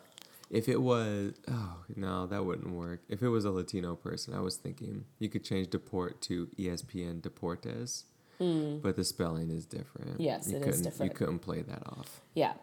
if 0.51 0.69
it 0.69 0.81
was, 0.81 1.35
oh 1.49 1.77
no, 1.97 2.27
that 2.27 2.45
wouldn't 2.45 2.71
work. 2.71 3.01
If 3.09 3.23
it 3.23 3.29
was 3.29 3.45
a 3.45 3.51
Latino 3.51 3.95
person, 3.95 4.35
I 4.35 4.41
was 4.41 4.57
thinking 4.57 5.05
you 5.19 5.29
could 5.29 5.45
change 5.45 5.71
deport 5.71 6.21
to 6.23 6.49
ESPN 6.59 7.21
Deportes, 7.23 8.05
but 8.39 8.97
the 8.97 9.05
spelling 9.05 9.51
is 9.51 9.67
different. 9.67 10.21
Yes, 10.21 10.49
you 10.49 10.57
it 10.57 10.61
is 10.61 10.65
couldn't, 10.67 10.83
different. 10.83 11.13
You 11.13 11.17
couldn't 11.17 11.39
play 11.41 11.63
that 11.63 11.83
off. 11.87 12.21
Yeah. 12.35 12.55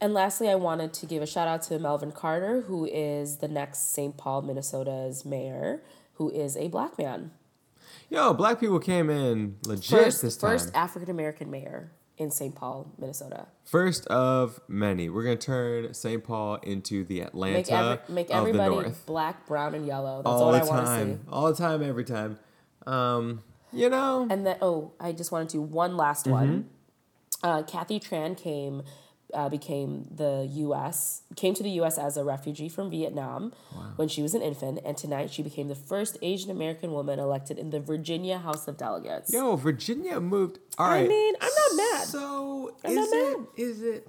And 0.00 0.14
lastly, 0.14 0.48
I 0.48 0.54
wanted 0.54 0.94
to 0.94 1.06
give 1.06 1.22
a 1.22 1.26
shout 1.26 1.46
out 1.46 1.62
to 1.64 1.78
Melvin 1.78 2.12
Carter, 2.12 2.62
who 2.62 2.86
is 2.86 3.38
the 3.38 3.48
next 3.48 3.92
St. 3.92 4.16
Paul, 4.16 4.42
Minnesota's 4.42 5.24
mayor, 5.26 5.82
who 6.14 6.30
is 6.30 6.56
a 6.56 6.68
black 6.68 6.96
man. 6.96 7.32
Yo, 8.08 8.32
black 8.32 8.58
people 8.58 8.78
came 8.78 9.10
in 9.10 9.56
legit 9.66 9.90
First, 10.04 10.22
this 10.22 10.36
time. 10.36 10.50
first 10.52 10.74
African 10.74 11.10
American 11.10 11.50
mayor 11.50 11.92
in 12.16 12.30
St. 12.30 12.54
Paul, 12.54 12.90
Minnesota. 12.98 13.46
First 13.64 14.06
of 14.08 14.60
many. 14.68 15.08
We're 15.08 15.22
gonna 15.22 15.36
turn 15.36 15.92
St. 15.94 16.22
Paul 16.24 16.56
into 16.62 17.04
the 17.04 17.20
Atlanta 17.20 17.58
Make 17.58 17.70
every, 17.70 18.14
make 18.14 18.30
everybody 18.30 18.92
black, 19.06 19.46
brown, 19.46 19.74
and 19.74 19.86
yellow. 19.86 20.18
That's 20.18 20.26
all 20.28 20.44
all 20.44 20.52
the 20.52 20.58
I 20.60 20.64
want 20.64 20.86
to 20.86 20.92
see. 20.92 20.98
time, 20.98 21.20
all 21.30 21.48
the 21.48 21.56
time, 21.56 21.82
every 21.82 22.04
time. 22.04 22.38
Um, 22.86 23.42
You 23.72 23.88
know? 23.88 24.26
And 24.30 24.44
then, 24.46 24.56
oh, 24.62 24.92
I 25.00 25.12
just 25.12 25.30
wanted 25.32 25.48
to 25.50 25.56
do 25.58 25.62
one 25.62 25.96
last 25.96 26.26
Mm-hmm. 26.26 26.32
one. 26.32 26.68
Uh, 27.42 27.62
Kathy 27.62 27.98
Tran 27.98 28.36
came, 28.36 28.82
uh, 29.32 29.48
became 29.48 30.06
the 30.14 30.46
U.S. 30.52 31.22
came 31.36 31.54
to 31.54 31.62
the 31.62 31.70
U.S. 31.80 31.96
as 31.96 32.18
a 32.18 32.24
refugee 32.24 32.68
from 32.68 32.90
Vietnam 32.90 33.52
when 33.96 34.08
she 34.08 34.20
was 34.20 34.34
an 34.34 34.42
infant, 34.42 34.80
and 34.84 34.94
tonight 34.96 35.30
she 35.30 35.42
became 35.42 35.68
the 35.68 35.74
first 35.74 36.18
Asian 36.20 36.50
American 36.50 36.92
woman 36.92 37.18
elected 37.18 37.58
in 37.58 37.70
the 37.70 37.80
Virginia 37.80 38.36
House 38.38 38.68
of 38.68 38.76
Delegates. 38.76 39.32
Yo, 39.32 39.56
Virginia 39.56 40.20
moved. 40.20 40.58
All 40.76 40.88
right. 40.90 41.04
I 41.06 41.08
mean, 41.08 41.34
I'm 41.40 41.48
not 41.48 41.76
mad. 41.92 42.06
So 42.08 42.74
I'm 42.84 42.98
is 42.98 43.12
it? 43.12 43.38
mad. 43.38 43.46
Is 43.56 43.82
it? 43.82 44.08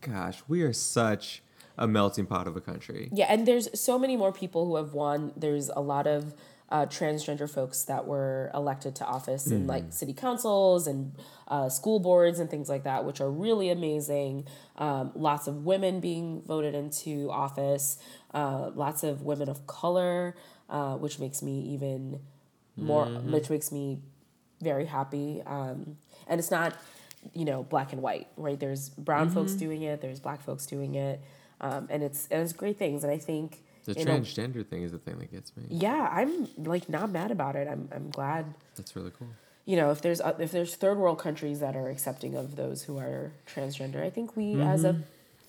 Gosh, 0.00 0.42
we 0.48 0.62
are 0.62 0.72
such 0.72 1.42
a 1.76 1.86
melting 1.86 2.24
pot 2.24 2.46
of 2.46 2.56
a 2.56 2.60
country. 2.62 3.10
Yeah, 3.12 3.26
and 3.28 3.46
there's 3.46 3.68
so 3.78 3.98
many 3.98 4.16
more 4.16 4.32
people 4.32 4.66
who 4.66 4.76
have 4.76 4.94
won. 4.94 5.32
There's 5.36 5.68
a 5.68 5.80
lot 5.80 6.06
of 6.06 6.32
uh, 6.68 6.84
transgender 6.86 7.48
folks 7.48 7.84
that 7.84 8.06
were 8.06 8.50
elected 8.52 8.94
to 8.96 9.04
office 9.04 9.46
in 9.46 9.66
like 9.68 9.84
city 9.90 10.12
councils 10.12 10.86
and 10.88 11.12
uh, 11.48 11.68
school 11.68 12.00
boards 12.00 12.40
and 12.40 12.50
things 12.50 12.68
like 12.68 12.82
that, 12.84 13.04
which 13.04 13.20
are 13.20 13.30
really 13.30 13.70
amazing. 13.70 14.44
Um, 14.76 15.12
lots 15.14 15.46
of 15.46 15.64
women 15.64 16.00
being 16.00 16.42
voted 16.42 16.74
into 16.74 17.30
office, 17.30 17.98
uh, 18.34 18.70
lots 18.74 19.04
of 19.04 19.22
women 19.22 19.48
of 19.48 19.66
color, 19.68 20.34
uh, 20.68 20.96
which 20.96 21.20
makes 21.20 21.40
me 21.42 21.60
even 21.74 22.18
more, 22.76 23.06
which 23.06 23.48
makes 23.48 23.70
me 23.70 24.00
very 24.60 24.86
happy. 24.86 25.42
Um, 25.46 25.96
and 26.26 26.40
it's 26.40 26.50
not, 26.50 26.76
you 27.32 27.44
know, 27.44 27.62
black 27.62 27.92
and 27.92 28.02
white, 28.02 28.26
right? 28.36 28.58
There's 28.58 28.88
brown 28.90 29.30
folks 29.30 29.52
doing 29.52 29.82
it, 29.82 30.00
there's 30.00 30.18
black 30.20 30.42
folks 30.42 30.66
doing 30.66 30.96
it, 30.96 31.20
um, 31.60 31.86
and 31.90 32.02
it's 32.02 32.26
and 32.30 32.42
it's 32.42 32.52
great 32.52 32.76
things. 32.76 33.04
And 33.04 33.12
I 33.12 33.18
think 33.18 33.62
The 33.86 34.00
a- 34.00 34.04
transgender 34.04 34.66
thing 34.66 34.82
is 34.82 34.92
the 34.92 34.98
thing 34.98 35.18
that 35.18 35.30
gets 35.32 35.56
me. 35.56 35.64
yeah, 35.70 36.08
I'm 36.12 36.48
like 36.58 36.88
not 36.88 37.10
mad 37.10 37.30
about 37.30 37.56
it. 37.56 37.66
I'm 37.68 37.88
I'm 37.94 38.10
glad. 38.10 38.44
That's 38.76 38.94
really 38.96 39.12
cool. 39.18 39.28
You 39.64 39.76
know, 39.76 39.90
if 39.90 40.00
there's 40.02 40.20
uh, 40.20 40.34
if 40.38 40.52
there's 40.52 40.74
third 40.76 40.98
world 40.98 41.18
countries 41.18 41.60
that 41.60 41.74
are 41.76 41.88
accepting 41.88 42.34
of 42.36 42.56
those 42.56 42.82
who 42.84 42.98
are 42.98 43.32
transgender, 43.46 44.02
I 44.02 44.10
think 44.10 44.36
we 44.36 44.60
as 44.60 44.84
a 44.84 45.02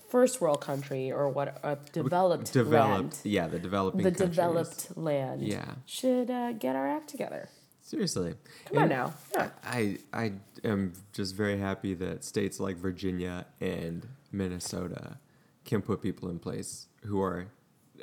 first 0.08 0.40
world 0.40 0.60
country 0.60 1.12
or 1.12 1.28
what 1.28 1.60
a 1.62 1.76
developed 1.92 2.52
Developed, 2.52 3.14
land, 3.14 3.18
yeah, 3.24 3.46
the 3.46 3.58
developing 3.58 4.02
the 4.02 4.10
countries. 4.10 4.30
developed 4.30 4.96
land, 4.96 5.42
Yeah. 5.42 5.74
should 5.84 6.30
uh, 6.30 6.52
get 6.52 6.74
our 6.76 6.88
act 6.88 7.08
together. 7.10 7.48
Seriously. 7.82 8.34
Come 8.66 8.78
on 8.84 8.88
now. 8.88 9.14
Yeah. 9.34 9.50
I 9.64 9.98
I 10.12 10.32
am 10.64 10.94
just 11.12 11.34
very 11.34 11.58
happy 11.58 11.94
that 11.94 12.24
states 12.24 12.58
like 12.58 12.76
Virginia 12.76 13.46
and 13.60 14.06
Minnesota 14.32 15.18
can 15.64 15.82
put 15.82 16.00
people 16.02 16.28
in 16.30 16.38
place 16.38 16.86
who 17.04 17.20
are 17.22 17.46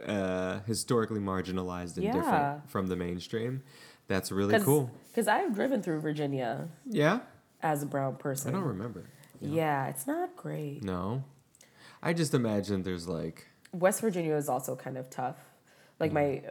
uh, 0.05 0.59
historically 0.65 1.19
marginalized 1.19 1.95
and 1.97 2.05
Yeah. 2.05 2.13
different 2.13 2.69
from 2.69 2.87
the 2.87 2.95
mainstream. 2.95 3.63
That's 4.07 4.31
really 4.31 4.59
cool. 4.59 4.91
Because 5.11 5.27
I've 5.27 5.53
driven 5.55 5.81
through 5.81 6.01
Virginia 6.01 6.67
Yeah, 6.85 7.21
as 7.61 7.81
a 7.83 7.85
brown 7.85 8.17
person. 8.17 8.53
I 8.53 8.57
don't 8.57 8.67
remember. 8.67 9.05
Yeah, 9.41 9.87
it's 9.87 10.07
not 10.07 10.35
great. 10.35 10.83
No, 10.83 11.23
I 12.01 12.13
just 12.13 12.33
imagine 12.33 12.83
there's 12.83 13.07
like 13.07 13.47
West 13.73 14.01
Virginia 14.01 14.35
is 14.35 14.47
also 14.49 14.75
kind 14.75 14.97
of 14.97 15.09
tough. 15.09 15.37
Like 15.99 16.11
my, 16.11 16.43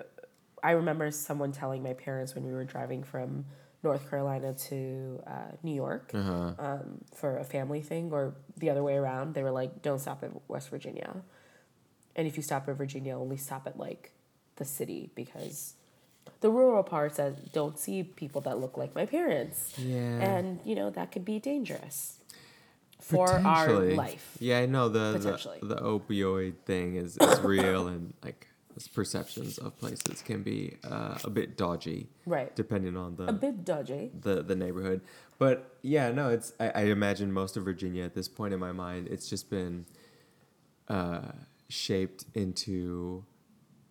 I 0.62 0.72
remember 0.72 1.10
someone 1.10 1.52
telling 1.52 1.82
my 1.82 1.92
parents 1.92 2.34
when 2.34 2.44
we 2.44 2.52
were 2.52 2.64
driving 2.64 3.02
from 3.04 3.44
North 3.82 4.08
Carolina 4.08 4.54
to 4.54 5.22
uh, 5.26 5.52
New 5.62 5.74
York 5.74 6.10
uh 6.14 6.52
um, 6.58 7.04
for 7.14 7.36
a 7.38 7.44
family 7.44 7.82
thing, 7.82 8.10
or 8.12 8.34
the 8.56 8.70
other 8.70 8.82
way 8.82 8.94
around. 8.96 9.34
They 9.34 9.42
were 9.42 9.50
like, 9.50 9.82
"Don't 9.82 9.98
stop 9.98 10.22
at 10.24 10.30
West 10.48 10.70
Virginia, 10.70 11.22
and 12.16 12.26
if 12.26 12.36
you 12.36 12.42
stop 12.42 12.68
at 12.68 12.76
Virginia, 12.76 13.16
only 13.18 13.36
stop 13.36 13.66
at 13.66 13.78
like 13.78 14.12
the 14.56 14.64
city 14.64 15.10
because." 15.14 15.74
The 16.40 16.50
rural 16.50 16.82
parts 16.82 17.16
that 17.18 17.52
don't 17.52 17.78
see 17.78 18.02
people 18.02 18.40
that 18.42 18.58
look 18.58 18.76
like 18.78 18.94
my 18.94 19.04
parents, 19.04 19.74
yeah, 19.78 20.20
and 20.36 20.58
you 20.64 20.74
know 20.74 20.88
that 20.90 21.12
could 21.12 21.24
be 21.24 21.38
dangerous 21.38 22.18
for 23.00 23.28
our 23.30 23.70
life. 23.94 24.36
Yeah, 24.40 24.58
I 24.60 24.66
know 24.66 24.88
the 24.88 25.18
the, 25.18 25.66
the 25.66 25.76
opioid 25.76 26.54
thing 26.64 26.96
is, 26.96 27.18
is 27.18 27.40
real 27.40 27.88
and 27.92 28.14
like 28.22 28.48
perceptions 28.94 29.58
of 29.58 29.78
places 29.78 30.22
can 30.22 30.42
be 30.42 30.76
uh, 30.82 31.18
a 31.24 31.30
bit 31.30 31.56
dodgy, 31.58 32.08
Right. 32.26 32.54
depending 32.56 32.96
on 32.96 33.16
the 33.16 33.24
A 33.28 33.32
bit 33.32 33.64
dodgy. 33.64 34.10
the 34.18 34.42
the 34.42 34.56
neighborhood. 34.56 35.02
But 35.38 35.76
yeah, 35.82 36.10
no, 36.10 36.30
it's 36.30 36.52
I, 36.58 36.68
I 36.74 36.82
imagine 36.84 37.32
most 37.32 37.56
of 37.58 37.64
Virginia 37.64 38.02
at 38.04 38.14
this 38.14 38.28
point 38.28 38.54
in 38.54 38.60
my 38.60 38.72
mind, 38.72 39.08
it's 39.10 39.28
just 39.28 39.50
been 39.50 39.84
uh, 40.88 41.32
shaped 41.74 42.24
into 42.34 43.24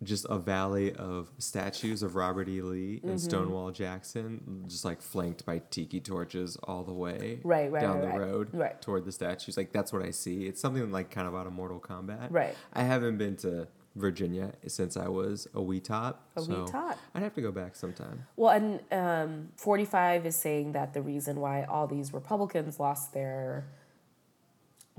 just 0.02 0.26
a 0.28 0.38
valley 0.38 0.92
of 0.94 1.30
statues 1.38 2.02
of 2.02 2.14
Robert 2.14 2.48
E. 2.48 2.60
Lee 2.60 2.96
Mm-hmm. 2.96 3.08
and 3.10 3.20
Stonewall 3.20 3.70
Jackson, 3.70 4.64
just 4.66 4.84
like 4.84 5.00
flanked 5.00 5.46
by 5.46 5.60
tiki 5.70 6.00
torches 6.00 6.56
all 6.64 6.82
the 6.84 6.92
way 6.92 7.40
Right, 7.44 7.70
right, 7.72 7.80
down 7.80 8.00
right, 8.00 8.12
the 8.12 8.18
road 8.20 8.48
Right. 8.52 8.82
toward 8.82 9.04
the 9.06 9.12
statues. 9.12 9.56
Like 9.56 9.72
that's 9.72 9.92
what 9.92 10.02
I 10.02 10.10
see. 10.10 10.46
It's 10.46 10.60
something 10.60 10.90
like 10.90 11.10
kind 11.10 11.26
of 11.28 11.34
out 11.34 11.46
of 11.46 11.52
Mortal 11.54 11.80
Kombat. 11.80 12.28
Right. 12.30 12.54
I 12.72 12.82
haven't 12.82 13.16
been 13.18 13.36
to 13.36 13.68
Virginia 13.94 14.52
since 14.66 14.96
I 14.96 15.08
was 15.08 15.46
a 15.54 15.62
wee 15.62 15.80
tot. 15.80 16.20
A 16.36 16.40
wee 16.40 16.46
so 16.48 16.66
tot. 16.66 16.98
I'd 17.14 17.22
have 17.22 17.34
to 17.34 17.40
go 17.40 17.52
back 17.52 17.76
sometime. 17.76 18.26
Well, 18.36 18.50
and 18.50 18.80
um, 18.92 19.48
45 19.56 20.26
is 20.26 20.36
saying 20.36 20.72
that 20.72 20.92
the 20.92 21.00
reason 21.00 21.40
why 21.40 21.62
all 21.62 21.86
these 21.86 22.12
Republicans 22.12 22.78
lost 22.80 23.14
their 23.14 23.64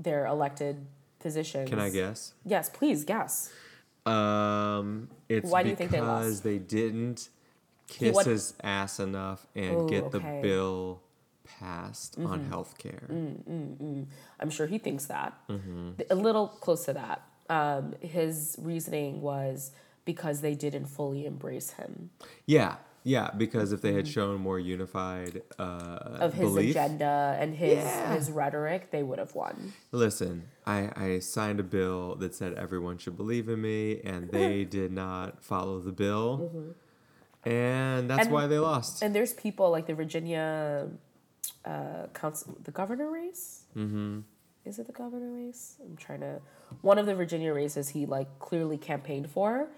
their 0.00 0.26
elected 0.26 0.86
positions. 1.26 1.68
Can 1.68 1.80
I 1.80 1.90
guess? 1.90 2.32
Yes, 2.44 2.68
please 2.70 3.04
guess. 3.04 3.50
Um, 4.04 5.08
it's 5.28 5.50
Why 5.50 5.62
do 5.64 5.70
you 5.70 5.76
think 5.76 5.90
they 5.90 5.98
because 5.98 6.34
lost? 6.34 6.44
they 6.44 6.58
didn't 6.58 7.28
kiss 7.88 8.14
what- 8.14 8.26
his 8.26 8.54
ass 8.62 9.00
enough 9.00 9.46
and 9.56 9.82
Ooh, 9.82 9.88
get 9.88 10.10
the 10.12 10.18
okay. 10.18 10.26
Mm-hmm. 10.26 10.42
bill 10.42 11.00
passed 11.44 12.16
on 12.18 12.44
health 12.44 12.76
care. 12.78 13.04
I'm 13.08 14.50
sure 14.50 14.66
he 14.66 14.78
thinks 14.78 15.06
that. 15.06 15.34
Mm-hmm. 15.48 15.90
A 16.10 16.14
little 16.14 16.48
close 16.48 16.84
to 16.86 16.92
that. 16.94 17.22
Um, 17.48 17.94
his 18.00 18.56
reasoning 18.60 19.20
was 19.20 19.70
because 20.04 20.40
they 20.40 20.54
didn't 20.54 20.86
fully 20.86 21.26
embrace 21.26 21.70
him 21.72 22.10
Yeah, 22.46 22.76
yeah, 23.14 23.30
because 23.36 23.68
if 23.72 23.80
they 23.82 23.92
had 23.94 24.06
shown 24.08 24.40
more 24.40 24.58
unified 24.58 25.42
uh, 25.58 25.64
Mm-hmm. 25.64 26.22
of 26.26 26.34
his 26.34 26.48
belief, 26.50 26.70
agenda 26.72 27.36
and 27.40 27.54
his 27.54 27.78
Yeah. 27.84 28.14
his 28.14 28.30
rhetoric, 28.30 28.90
they 28.90 29.02
would 29.08 29.18
have 29.24 29.34
won. 29.34 29.72
listen, 29.92 30.32
I, 30.66 30.78
I 31.06 31.08
signed 31.20 31.60
a 31.60 31.62
bill 31.78 32.16
that 32.16 32.34
said 32.34 32.50
everyone 32.54 32.98
should 32.98 33.16
believe 33.16 33.48
in 33.48 33.60
me, 33.70 34.00
and 34.04 34.30
they 34.38 34.64
did 34.64 34.90
not 34.92 35.42
follow 35.50 35.78
the 35.88 35.92
bill, 36.04 36.30
and 37.44 38.10
that's 38.10 38.20
Mm-hmm. 38.20 38.20
And- 38.20 38.30
why 38.32 38.46
they 38.46 38.58
lost. 38.58 39.02
And 39.02 39.14
there's 39.14 39.32
people 39.34 39.70
like 39.70 39.86
the 39.86 39.94
Virginia 39.94 40.88
uh, 41.64 42.06
council, 42.12 42.56
the 42.64 42.70
governor 42.72 43.10
race. 43.10 43.64
Mm-hmm. 43.76 44.20
Is 44.64 44.78
it 44.80 44.86
the 44.86 44.92
governor 44.92 45.32
race? 45.32 45.76
I'm 45.84 45.96
trying 45.96 46.20
to. 46.20 46.40
One 46.82 46.98
of 46.98 47.06
the 47.06 47.14
Virginia 47.14 47.52
races 47.54 47.88
he 47.90 48.04
like 48.06 48.26
clearly 48.40 48.78
campaigned 48.78 49.30
for, 49.30 49.68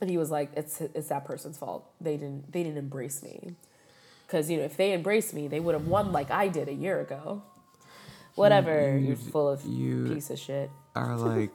and 0.00 0.10
he 0.10 0.16
was 0.16 0.30
like, 0.30 0.50
"It's 0.56 0.80
it's 0.80 1.08
that 1.08 1.24
person's 1.24 1.58
fault. 1.58 1.90
They 2.00 2.16
didn't 2.16 2.52
they 2.52 2.62
didn't 2.62 2.78
embrace 2.78 3.22
me, 3.22 3.54
because 4.26 4.50
you 4.50 4.58
know 4.58 4.64
if 4.64 4.76
they 4.76 4.92
embraced 4.92 5.34
me, 5.34 5.48
they 5.48 5.60
would 5.60 5.74
have 5.74 5.86
won 5.86 6.12
like 6.12 6.30
I 6.30 6.48
did 6.48 6.68
a 6.68 6.74
year 6.74 7.00
ago." 7.00 7.42
Whatever. 8.36 8.96
You, 8.96 9.12
are 9.12 9.16
full 9.16 9.48
of 9.48 9.64
you- 9.64 10.14
piece 10.14 10.30
of 10.30 10.38
shit. 10.38 10.70
Are 10.94 11.16
like, 11.32 11.52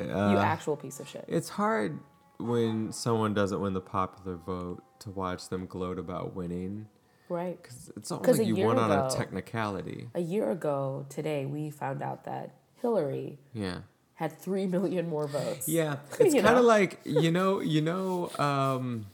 you 0.00 0.06
uh, 0.06 0.40
actual 0.42 0.76
piece 0.76 1.00
of 1.00 1.08
shit. 1.08 1.24
It's 1.28 1.48
hard 1.48 1.98
when 2.38 2.92
someone 2.92 3.34
doesn't 3.34 3.60
win 3.60 3.74
the 3.74 3.80
popular 3.80 4.36
vote 4.36 4.82
to 5.00 5.10
watch 5.10 5.48
them 5.48 5.66
gloat 5.66 5.98
about 5.98 6.34
winning. 6.34 6.86
Right. 7.28 7.62
Cause 7.62 7.92
it's 7.96 8.10
almost 8.10 8.38
like 8.38 8.48
you 8.48 8.56
won 8.56 8.78
on 8.78 8.90
a 8.90 9.10
technicality. 9.10 10.08
A 10.14 10.20
year 10.20 10.50
ago 10.50 11.04
today, 11.10 11.44
we 11.44 11.70
found 11.70 12.02
out 12.02 12.24
that 12.24 12.54
Hillary 12.80 13.38
Yeah. 13.52 13.80
Had 14.18 14.32
three 14.38 14.66
million 14.66 15.08
more 15.08 15.26
votes. 15.26 15.68
Yeah. 15.68 15.96
It's 16.20 16.34
kind 16.34 16.58
of 16.58 16.64
like, 16.64 17.00
you 17.04 17.30
know, 17.30 17.60
you 17.60 17.80
know, 17.80 18.30
um, 18.38 19.06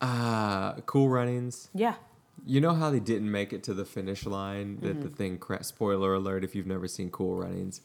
uh, 0.00 0.74
Cool 0.86 1.08
Runnings. 1.08 1.68
Yeah. 1.74 1.94
You 2.44 2.60
know 2.60 2.74
how 2.74 2.90
they 2.90 3.00
didn't 3.00 3.30
make 3.30 3.52
it 3.52 3.62
to 3.64 3.74
the 3.74 3.84
finish 3.84 4.26
line? 4.26 4.78
That 4.80 4.94
Mm-hmm. 4.96 5.02
the 5.02 5.08
thing, 5.08 5.38
cra- 5.38 5.62
spoiler 5.64 6.14
alert 6.14 6.42
if 6.44 6.54
you've 6.54 6.66
never 6.66 6.88
seen 6.88 7.10
Cool 7.10 7.36
Runnings. 7.36 7.80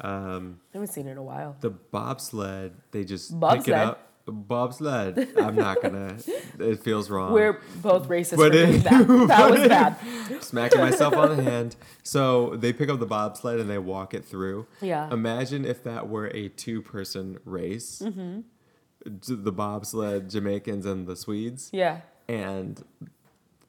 Um, 0.00 0.60
I 0.74 0.78
haven't 0.78 0.88
seen 0.92 1.06
it 1.06 1.12
in 1.12 1.18
a 1.18 1.22
while. 1.22 1.56
the 1.60 1.70
bobsled, 1.70 2.72
they 2.90 3.04
just 3.04 3.38
pick 3.40 3.68
it 3.68 3.74
up. 3.74 4.09
Bobsled. 4.26 5.28
I'm 5.38 5.56
not 5.56 5.82
gonna. 5.82 6.16
It 6.58 6.80
feels 6.80 7.10
wrong. 7.10 7.32
We're 7.32 7.58
both 7.82 8.08
racist 8.08 8.36
But 8.36 8.54
it- 8.54 8.84
that. 8.84 9.06
That 9.28 9.50
was 9.50 9.68
bad. 9.68 9.96
smacking 10.42 10.80
myself 10.80 11.14
on 11.16 11.36
the 11.36 11.42
hand. 11.42 11.74
So 12.02 12.54
they 12.56 12.72
pick 12.72 12.88
up 12.88 13.00
the 13.00 13.06
bobsled 13.06 13.58
and 13.60 13.68
they 13.68 13.78
walk 13.78 14.14
it 14.14 14.24
through. 14.24 14.66
Yeah. 14.80 15.10
Imagine 15.12 15.64
if 15.64 15.82
that 15.84 16.08
were 16.08 16.28
a 16.28 16.48
two-person 16.48 17.38
race. 17.44 18.02
Mm-hmm. 18.04 18.40
The 19.44 19.52
bobsled 19.52 20.28
Jamaicans 20.30 20.84
and 20.86 21.06
the 21.06 21.16
Swedes, 21.16 21.70
Yeah. 21.72 22.02
and 22.28 22.84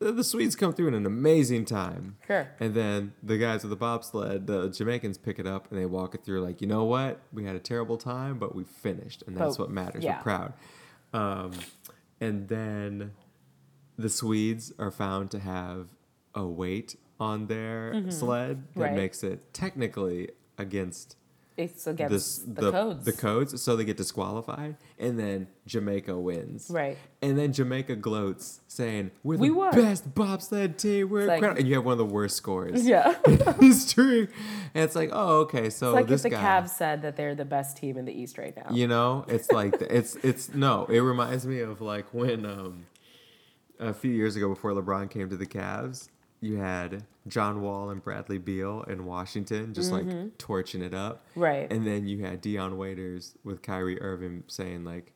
the, 0.02 0.12
the 0.12 0.24
Swedes 0.24 0.56
come 0.56 0.74
through 0.74 0.88
in 0.90 0.94
an 0.94 1.06
amazing 1.06 1.66
time. 1.66 2.18
Sure. 2.28 2.50
And 2.60 2.74
then 2.74 3.14
the 3.24 3.38
guys 3.38 3.64
with 3.64 3.70
the 3.70 3.76
bobsled, 3.76 4.48
the 4.48 4.70
Jamaicans 4.70 5.18
pick 5.18 5.40
it 5.40 5.48
up 5.48 5.70
and 5.72 5.80
they 5.80 5.86
walk 5.86 6.16
it 6.16 6.24
through 6.26 6.42
like, 6.42 6.60
you 6.62 6.68
know 6.68 6.84
what? 6.84 7.22
We 7.32 7.46
had 7.46 7.56
a 7.56 7.60
terrible 7.60 7.98
time, 7.98 8.38
but 8.40 8.54
we 8.56 8.64
finished, 8.64 9.24
and 9.28 9.38
that's 9.38 9.58
But- 9.58 9.64
what 9.64 9.72
matters. 9.72 10.04
yeah. 10.04 10.18
We're 10.18 10.24
proud. 10.24 10.54
Um, 11.14 11.52
and 12.20 12.48
then 12.48 13.12
the 13.98 14.10
Swedes 14.10 14.74
are 14.80 14.92
found 14.92 15.32
to 15.32 15.40
have 15.40 15.90
a 16.34 16.46
weight 16.46 16.96
on 17.20 17.48
their 17.48 18.10
sled 18.10 18.64
that 18.76 18.82
Right. 18.82 18.96
makes 18.96 19.24
it 19.24 19.54
technically 19.54 20.30
against 20.58 21.16
It's 21.62 21.88
against 21.88 22.12
this 22.12 22.38
the, 22.40 22.72
codes. 22.72 23.06
the 23.06 23.12
codes, 23.12 23.62
so 23.62 23.76
they 23.76 23.86
get 23.86 23.98
disqualified, 23.98 24.76
and 25.00 25.20
then 25.20 25.48
Jamaica 25.68 26.18
wins. 26.20 26.68
Right. 26.70 26.98
And 27.22 27.38
then 27.38 27.54
Jamaica 27.54 27.96
gloats, 27.98 28.62
saying, 28.68 29.12
"We're 29.24 29.38
the 29.38 29.42
We 29.42 29.50
won." 29.52 29.74
best 29.76 30.14
bobsled 30.16 30.78
team. 30.78 31.10
We're 31.10 31.26
like- 31.26 31.38
incredible," 31.38 31.60
and 31.60 31.68
you 31.68 31.76
have 31.76 31.86
one 31.86 31.94
of 31.94 31.98
the 32.00 32.06
worst 32.06 32.36
scores 32.38 32.86
yeah. 32.88 33.16
in 33.28 33.40
history. 33.60 34.28
And 34.74 34.84
it's 34.84 34.96
like, 34.96 35.10
oh, 35.14 35.40
okay, 35.42 35.70
so 35.70 35.90
It's 35.90 35.96
like 35.96 36.08
this 36.08 36.26
if 36.26 36.32
the 36.32 36.38
guy, 36.38 36.42
Cavs 36.62 36.70
said 36.70 37.02
that 37.04 37.16
they're 37.16 37.36
the 37.36 37.46
best 37.46 37.78
team 37.78 37.98
in 37.98 38.06
the 38.06 38.14
East 38.14 38.38
right 38.38 38.56
now. 38.56 38.74
you 38.74 38.88
know, 38.88 39.26
it's 39.28 39.52
like 39.52 39.76
it's 39.82 40.16
it's 40.24 40.54
no. 40.54 40.86
It 40.86 41.00
reminds 41.00 41.46
me 41.46 41.60
of 41.60 41.82
like 41.82 42.14
when 42.14 42.46
um 42.46 42.86
a 43.80 43.94
few 43.94 44.12
years 44.12 44.36
ago 44.36 44.48
before 44.50 44.72
LeBron 44.74 45.10
came 45.10 45.30
to 45.30 45.36
the 45.38 45.46
Cavs, 45.48 46.10
you 46.42 46.58
had 46.58 47.04
John 47.28 47.62
Wall 47.62 47.90
and 47.92 48.04
Bradley 48.04 48.40
Beal 48.40 48.84
in 48.88 49.06
Washington 49.06 49.74
just 49.74 49.92
like 49.92 50.38
torching 50.40 50.82
it 50.82 50.94
up. 50.94 51.24
Mm-hmm. 51.30 51.40
Right. 51.40 51.72
And 51.72 51.86
then 51.86 52.08
you 52.08 52.26
had 52.26 52.42
Dion 52.42 52.78
Waiters 52.78 53.36
with 53.44 53.62
Kyrie 53.62 54.02
Irving 54.02 54.44
saying 54.48 54.84
like, 54.84 55.14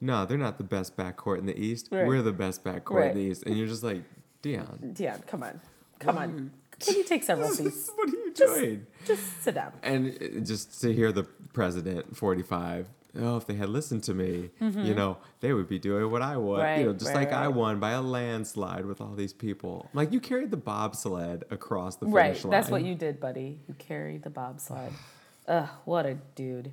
"No, 0.00 0.24
they're 0.24 0.38
not 0.38 0.58
the 0.58 0.64
best 0.64 0.96
backcourt 0.96 1.38
in 1.38 1.46
the 1.46 1.58
East. 1.58 1.88
Right. 1.90 2.06
We're 2.06 2.22
the 2.22 2.32
best 2.32 2.62
backcourt 2.64 2.90
Right. 3.00 3.10
in 3.10 3.16
the 3.16 3.22
East." 3.24 3.42
And 3.44 3.58
you're 3.58 3.66
just 3.66 3.82
like, 3.82 4.02
"Dion, 4.42 4.92
Dion, 4.94 5.22
come 5.26 5.42
on. 5.42 5.60
Come 5.98 6.16
on. 6.16 6.52
Can 6.78 6.94
you 6.96 7.04
take 7.04 7.24
several 7.24 7.48
seats? 7.58 7.90
what 7.96 8.08
are 8.08 8.12
you 8.12 8.32
doing?" 8.32 8.86
Just 9.04 9.42
sit 9.42 9.56
down. 9.56 9.72
And 9.82 10.46
just 10.46 10.80
to 10.82 10.92
hear 10.94 11.10
the 11.10 11.24
president, 11.52 12.16
45, 12.16 12.88
oh, 13.18 13.36
if 13.36 13.46
they 13.46 13.54
had 13.54 13.68
listened 13.68 14.04
to 14.04 14.14
me, 14.14 14.50
you 14.60 14.94
know, 14.94 15.18
they 15.40 15.52
would 15.52 15.68
be 15.68 15.78
doing 15.78 16.10
what 16.10 16.22
I 16.22 16.36
want. 16.36 16.60
you 16.60 16.64
know, 16.64 16.70
Mm-hmm. 16.70 16.86
Right, 16.90 16.98
just 16.98 17.14
right, 17.14 17.28
like 17.28 17.32
I 17.32 17.48
won 17.48 17.80
by 17.80 17.90
a 17.92 18.02
landslide 18.02 18.86
with 18.86 19.00
all 19.00 19.14
these 19.14 19.32
people. 19.32 19.88
Like, 19.94 20.12
you 20.12 20.20
carried 20.20 20.50
the 20.50 20.56
bobsled 20.56 21.44
across 21.50 21.96
the 21.96 22.06
Right. 22.06 22.28
finish 22.28 22.44
line. 22.44 22.50
That's 22.52 22.70
what 22.70 22.84
you 22.84 22.94
did, 22.94 23.18
buddy. 23.20 23.60
You 23.68 23.74
carried 23.74 24.22
the 24.22 24.30
bobsled. 24.30 24.92
Ugh, 25.48 25.68
what 25.84 26.06
a 26.06 26.14
dude. 26.34 26.72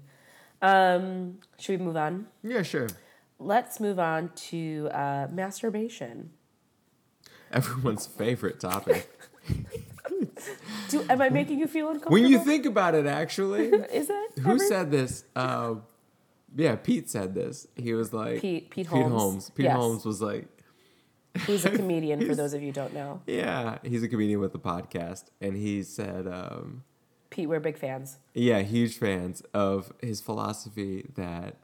Um, 0.62 1.40
should 1.60 1.80
we 1.80 1.86
move 1.86 1.98
on? 1.98 2.28
Yeah, 2.44 2.62
sure. 2.64 2.88
Let's 3.40 3.80
move 3.80 4.00
on 4.00 4.30
to 4.50 4.90
uh, 4.92 5.28
masturbation. 5.32 6.32
Everyone's 7.52 8.06
favorite 8.08 8.60
topic. 8.60 9.10
Do, 10.90 11.04
am 11.10 11.22
I 11.22 11.30
making 11.30 11.60
you 11.60 11.68
feel 11.68 11.88
uncomfortable? 11.88 12.14
when 12.14 12.28
you 12.28 12.40
think 12.40 12.66
about 12.66 12.96
it, 12.96 13.06
actually, 13.06 13.66
is 13.94 14.10
it? 14.10 14.40
who 14.40 14.52
Every- 14.52 14.68
said 14.68 14.90
this? 14.92 15.24
Uh, 15.36 15.76
yeah, 16.56 16.76
Pete 16.76 17.10
said 17.10 17.34
this. 17.36 17.68
He 17.76 17.94
was 17.94 18.14
like, 18.14 18.42
Pete- 18.42 18.70
Pete 18.70 18.88
Pete 18.88 18.88
Holmes. 18.88 19.14
Holmes. 19.14 19.50
Pete 19.52 19.66
Yes. 19.66 19.76
Holmes 19.76 20.06
was 20.06 20.22
like, 20.22 20.48
He's 21.46 21.66
a 21.66 21.70
comedian? 21.76 22.26
For 22.26 22.34
those 22.36 22.54
of 22.54 22.62
you 22.62 22.68
who 22.68 22.74
don't 22.74 22.94
know, 22.94 23.22
yeah, 23.28 23.78
he's 23.84 24.02
a 24.04 24.08
comedian 24.08 24.40
with 24.40 24.56
a 24.56 24.60
podcast. 24.60 25.26
And 25.40 25.56
he 25.56 25.84
said, 25.84 26.28
um, 26.28 26.84
Pete, 27.30 27.48
we're 27.48 27.60
big 27.60 27.78
fans. 27.78 28.18
Yeah, 28.34 28.62
huge 28.62 28.98
fans 28.98 29.44
of 29.54 29.92
his 30.02 30.20
philosophy 30.20 31.06
that 31.16 31.58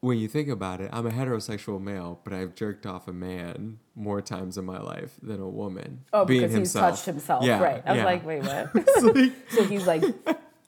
when 0.00 0.16
you 0.16 0.28
think 0.28 0.48
about 0.48 0.80
it, 0.80 0.88
I'm 0.94 1.06
a 1.06 1.10
heterosexual 1.10 1.78
male, 1.78 2.20
but 2.24 2.32
I've 2.32 2.54
jerked 2.54 2.86
off 2.86 3.06
a 3.06 3.12
man 3.12 3.80
more 3.94 4.22
times 4.22 4.56
in 4.56 4.64
my 4.64 4.80
life 4.80 5.18
than 5.22 5.42
a 5.42 5.48
woman. 5.48 6.04
Oh, 6.14 6.24
being 6.24 6.40
because 6.40 6.56
he's 6.56 6.72
touched 6.72 7.04
himself, 7.04 7.44
Yeah, 7.44 7.60
right? 7.62 7.82
I 7.84 7.90
was 7.92 7.98
yeah. 7.98 8.04
like, 8.06 8.24
wait, 8.24 8.42
what? 8.42 8.74
Like, 9.14 9.32
so 9.50 9.64
he's 9.64 9.86
like, 9.86 10.02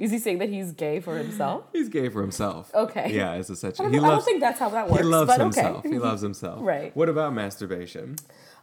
is 0.03 0.11
he 0.11 0.19
saying 0.19 0.39
that 0.39 0.49
he's 0.49 0.73
gay 0.73 0.99
for 0.99 1.17
himself? 1.17 1.65
he's 1.73 1.89
gay 1.89 2.09
for 2.09 2.21
himself. 2.21 2.75
Okay. 2.75 3.13
Yeah, 3.15 3.35
it's 3.35 3.51
I 3.51 3.53
essentially 3.53 3.87
don't, 3.87 3.93
he 3.93 3.99
I 3.99 4.03
don't 4.03 4.11
loves 4.11 4.25
think 4.25 4.41
that's 4.41 4.59
how 4.59 4.69
that 4.71 4.89
works. 4.91 5.01
he 5.01 5.09
loves 5.09 5.29
but 5.29 5.41
himself. 5.41 5.79
Okay. 5.79 5.91
He 5.91 5.99
loves 5.99 6.21
himself. 6.21 6.61
Right. 6.73 6.95
What 6.97 7.09
about 7.09 7.33
masturbation? 7.35 8.17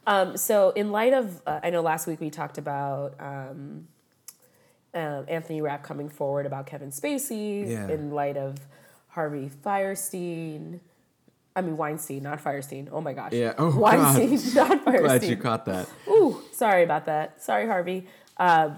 Um, 0.06 0.36
so, 0.36 0.70
in 0.70 0.92
light 0.92 1.14
of, 1.14 1.40
uh, 1.46 1.60
I 1.62 1.70
know 1.70 1.80
last 1.80 2.06
week 2.06 2.20
we 2.20 2.28
talked 2.28 2.58
about 2.58 3.14
um, 3.18 3.88
um, 4.92 5.24
Anthony 5.28 5.62
Rapp 5.62 5.82
coming 5.82 6.10
forward 6.10 6.44
about 6.44 6.66
Kevin 6.66 6.90
Spacey. 6.90 7.68
Yeah. 7.68 7.88
In 7.88 8.10
light 8.10 8.36
of 8.36 8.56
Harvey 9.08 9.50
Firestein, 9.64 10.80
I 11.56 11.62
mean 11.62 11.76
Weinstein, 11.78 12.22
not 12.22 12.42
Firestein. 12.44 12.88
Oh 12.92 13.00
my 13.00 13.14
gosh. 13.14 13.32
Yeah. 13.32 13.54
Oh, 13.56 13.74
Weinstein, 13.78 14.30
not 14.54 14.84
Firestein. 14.84 14.98
Glad 15.04 15.24
you 15.24 15.36
caught 15.36 15.64
that. 15.66 15.88
Ooh, 16.06 16.42
sorry 16.52 16.82
about 16.82 17.06
that. 17.06 17.42
Sorry, 17.42 17.66
Harvey. 17.66 18.06
Um, 18.36 18.76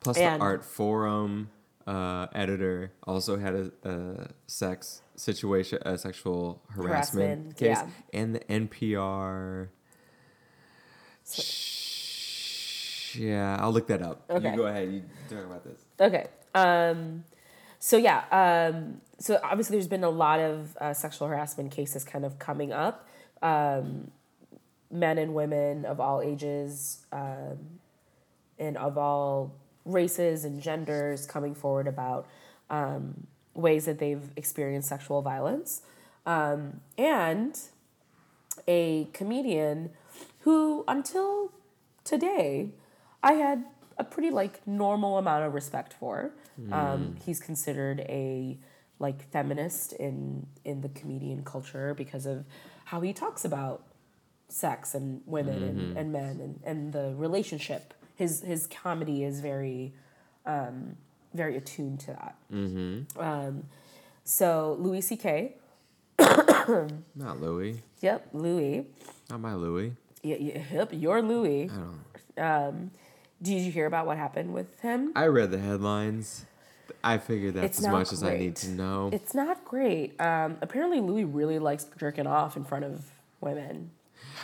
Plus, 0.00 0.16
the 0.16 0.24
art 0.38 0.64
forum 0.64 1.50
uh, 1.86 2.26
editor 2.34 2.92
also 3.04 3.38
had 3.38 3.54
a, 3.54 3.70
a 3.84 4.28
sex 4.46 5.02
situation, 5.16 5.78
a 5.82 5.98
sexual 5.98 6.62
harassment, 6.68 7.54
Harassment, 7.54 7.56
case, 7.56 7.78
yeah. 7.78 8.20
and 8.20 8.34
the 8.34 8.40
NPR. 8.40 9.68
Sh- 11.28 13.16
yeah, 13.16 13.56
I'll 13.60 13.72
look 13.72 13.88
that 13.88 14.02
up. 14.02 14.24
Okay. 14.30 14.50
You 14.50 14.56
go 14.56 14.66
ahead. 14.66 14.92
You 14.92 15.02
talk 15.28 15.44
about 15.44 15.64
this. 15.64 15.80
Okay. 16.00 16.26
Um, 16.54 17.24
so 17.78 17.96
yeah. 17.96 18.24
Um, 18.30 19.00
so 19.18 19.40
obviously, 19.42 19.76
there's 19.76 19.88
been 19.88 20.04
a 20.04 20.10
lot 20.10 20.40
of 20.40 20.76
uh, 20.80 20.94
sexual 20.94 21.28
harassment 21.28 21.72
cases 21.72 22.04
kind 22.04 22.24
of 22.24 22.38
coming 22.38 22.72
up. 22.72 23.08
Um, 23.42 24.10
men 24.90 25.18
and 25.18 25.34
women 25.34 25.84
of 25.84 26.00
all 26.00 26.20
ages 26.20 27.06
um, 27.12 27.80
and 28.58 28.76
of 28.76 28.98
all 28.98 29.52
races 29.84 30.44
and 30.44 30.60
genders 30.60 31.26
coming 31.26 31.54
forward 31.54 31.86
about 31.86 32.26
um, 32.68 33.26
ways 33.54 33.84
that 33.86 33.98
they've 33.98 34.30
experienced 34.36 34.88
sexual 34.88 35.22
violence, 35.22 35.82
um, 36.26 36.80
and 36.98 37.58
a 38.68 39.08
comedian 39.12 39.90
who, 40.40 40.84
until 40.86 41.52
today, 42.04 42.70
I 43.22 43.32
had 43.34 43.64
a 43.98 44.04
pretty 44.04 44.30
like 44.30 44.66
normal 44.66 45.18
amount 45.18 45.44
of 45.44 45.54
respect 45.54 45.92
for. 45.92 46.32
Um, 46.72 47.16
he's 47.24 47.40
considered 47.40 48.00
a 48.00 48.58
like 48.98 49.30
feminist 49.30 49.94
in 49.94 50.46
in 50.64 50.82
the 50.82 50.90
comedian 50.90 51.42
culture 51.42 51.94
because 51.94 52.26
of 52.26 52.44
how 52.84 53.00
he 53.00 53.12
talks 53.12 53.44
about 53.44 53.82
sex 54.48 54.94
and 54.94 55.22
women 55.26 55.62
and, 55.62 55.96
and 55.96 56.12
men 56.12 56.40
and, 56.40 56.60
and 56.64 56.92
the 56.92 57.14
relationship. 57.16 57.94
His 58.20 58.42
his 58.42 58.66
comedy 58.66 59.24
is 59.24 59.40
very 59.40 59.94
um, 60.44 60.96
very 61.32 61.56
attuned 61.56 62.00
to 62.00 62.06
that. 62.08 62.36
Um, 63.18 63.64
so 64.24 64.76
Louis 64.78 65.00
C.K. 65.00 65.54
Not 66.18 67.40
Louis. 67.40 67.80
Yep, 68.02 68.28
Louis. 68.34 68.86
Not 69.30 69.40
my 69.40 69.54
Louis. 69.54 69.94
Yeah, 70.22 70.36
yeah, 70.38 70.62
yep, 70.70 70.90
you're 70.92 71.22
Louis. 71.22 71.70
I 71.70 71.76
don't. 72.36 72.68
Um, 72.68 72.90
did 73.40 73.62
you 73.62 73.72
hear 73.72 73.86
about 73.86 74.04
what 74.04 74.18
happened 74.18 74.52
with 74.52 74.80
him? 74.80 75.12
I 75.16 75.24
read 75.24 75.50
the 75.50 75.58
headlines. 75.58 76.44
I 77.02 77.16
figured 77.16 77.54
that's 77.54 77.78
It's 77.78 77.86
as 77.86 77.90
much 77.90 78.12
as 78.12 78.22
I 78.22 78.36
need 78.36 78.56
to 78.56 78.68
know. 78.68 79.08
It's 79.14 79.32
not 79.32 79.64
great. 79.64 80.20
Um, 80.20 80.58
apparently, 80.60 81.00
Louis 81.00 81.24
really 81.24 81.58
likes 81.58 81.86
jerking 81.96 82.26
off 82.26 82.58
in 82.58 82.64
front 82.64 82.84
of 82.84 83.02
women, 83.40 83.92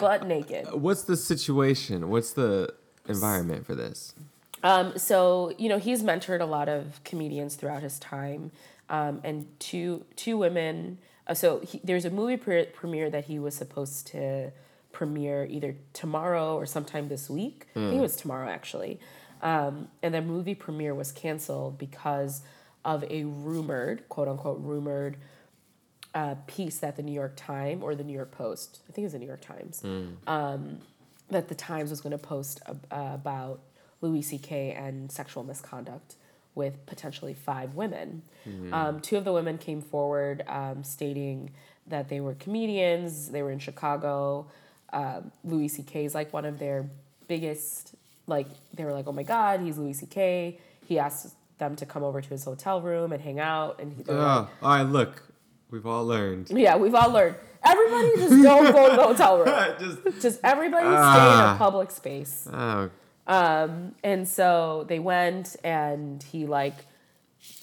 butt 0.00 0.26
naked. 0.26 0.72
What's 0.72 1.02
the 1.02 1.18
situation? 1.18 2.08
What's 2.08 2.32
the 2.32 2.72
environment 3.08 3.66
for 3.66 3.74
this? 3.74 4.14
Um, 4.62 4.98
so 4.98 5.52
you 5.58 5.68
know 5.68 5.78
he's 5.78 6.02
mentored 6.02 6.40
a 6.40 6.46
lot 6.46 6.68
of 6.68 7.02
comedians 7.04 7.54
throughout 7.54 7.82
his 7.82 7.98
time, 7.98 8.50
um, 8.88 9.20
and 9.24 9.46
two 9.58 10.04
two 10.16 10.36
women. 10.36 10.98
Uh, 11.26 11.34
so 11.34 11.60
he, 11.60 11.80
there's 11.82 12.04
a 12.04 12.10
movie 12.10 12.36
pre- 12.36 12.66
premiere 12.66 13.10
that 13.10 13.24
he 13.24 13.38
was 13.38 13.54
supposed 13.54 14.06
to 14.08 14.52
premiere 14.92 15.46
either 15.50 15.76
tomorrow 15.92 16.56
or 16.56 16.64
sometime 16.64 17.08
this 17.08 17.28
week. 17.28 17.66
I 17.74 17.80
think 17.80 17.94
it 17.94 18.00
was 18.00 18.16
tomorrow 18.16 18.48
actually, 18.48 18.98
um, 19.42 19.88
and 20.02 20.14
the 20.14 20.22
movie 20.22 20.54
premiere 20.54 20.94
was 20.94 21.12
canceled 21.12 21.78
because 21.78 22.42
of 22.84 23.04
a 23.10 23.24
rumored 23.24 24.08
quote 24.08 24.28
unquote 24.28 24.58
rumored 24.60 25.16
uh, 26.14 26.36
piece 26.46 26.78
that 26.78 26.96
the 26.96 27.02
New 27.02 27.12
York 27.12 27.34
Times 27.36 27.82
or 27.82 27.94
the 27.94 28.04
New 28.04 28.14
York 28.14 28.30
Post, 28.30 28.80
I 28.88 28.92
think 28.92 29.02
it 29.02 29.06
was 29.06 29.12
the 29.12 29.18
New 29.18 29.26
York 29.26 29.42
Times, 29.42 29.82
um, 30.26 30.78
that 31.30 31.48
the 31.48 31.54
Times 31.54 31.90
was 31.90 32.00
going 32.00 32.12
to 32.12 32.18
post 32.18 32.60
ab- 32.68 32.86
uh, 32.90 33.10
about 33.14 33.60
Louis 34.00 34.22
C.K. 34.22 34.72
and 34.72 35.10
sexual 35.10 35.42
misconduct 35.44 36.14
with 36.54 36.84
potentially 36.86 37.34
five 37.34 37.74
women. 37.74 38.22
Um, 38.72 39.00
two 39.00 39.16
of 39.16 39.24
the 39.24 39.32
women 39.32 39.58
came 39.58 39.82
forward 39.82 40.42
um, 40.46 40.84
stating 40.84 41.50
that 41.88 42.08
they 42.08 42.20
were 42.20 42.34
comedians, 42.34 43.30
they 43.30 43.42
were 43.42 43.50
in 43.50 43.58
Chicago. 43.58 44.46
Um, 44.92 45.32
Louis 45.44 45.68
C.K. 45.68 46.04
is 46.04 46.14
like 46.14 46.32
one 46.32 46.44
of 46.44 46.58
their 46.58 46.88
biggest, 47.28 47.94
like, 48.26 48.46
they 48.74 48.84
were 48.84 48.92
like, 48.92 49.06
oh 49.08 49.12
my 49.12 49.22
God, 49.24 49.60
he's 49.60 49.76
Louis 49.78 49.94
C.K. 49.94 50.58
He 50.86 50.98
asked 50.98 51.34
them 51.58 51.74
to 51.76 51.86
come 51.86 52.04
over 52.04 52.20
to 52.20 52.28
his 52.28 52.44
hotel 52.44 52.80
room 52.80 53.12
and 53.12 53.20
hang 53.20 53.40
out. 53.40 53.80
And 53.80 53.92
he, 53.92 54.02
they 54.02 54.12
like, 54.14 54.22
Oh, 54.22 54.48
all 54.62 54.76
right, 54.76 54.82
look, 54.82 55.22
we've 55.70 55.86
all 55.86 56.06
learned. 56.06 56.50
yeah, 56.50 56.76
we've 56.76 56.94
all 56.94 57.10
learned. 57.10 57.36
Everybody 57.66 58.10
just 58.16 58.42
don't 58.42 58.72
go 58.72 58.90
to 58.90 58.96
the 58.96 59.02
hotel 59.02 59.38
room. 59.38 59.48
Just 59.78 60.22
Just 60.22 60.40
everybody 60.44 60.84
stay 60.86 60.92
in 60.92 60.98
Ah. 60.98 61.54
a 61.54 61.58
public 61.58 61.90
space. 61.90 62.46
oh, 62.52 62.90
And 63.26 64.28
so 64.28 64.84
they 64.88 64.98
went 64.98 65.56
and 65.64 66.22
he 66.22 66.46
like 66.46 66.74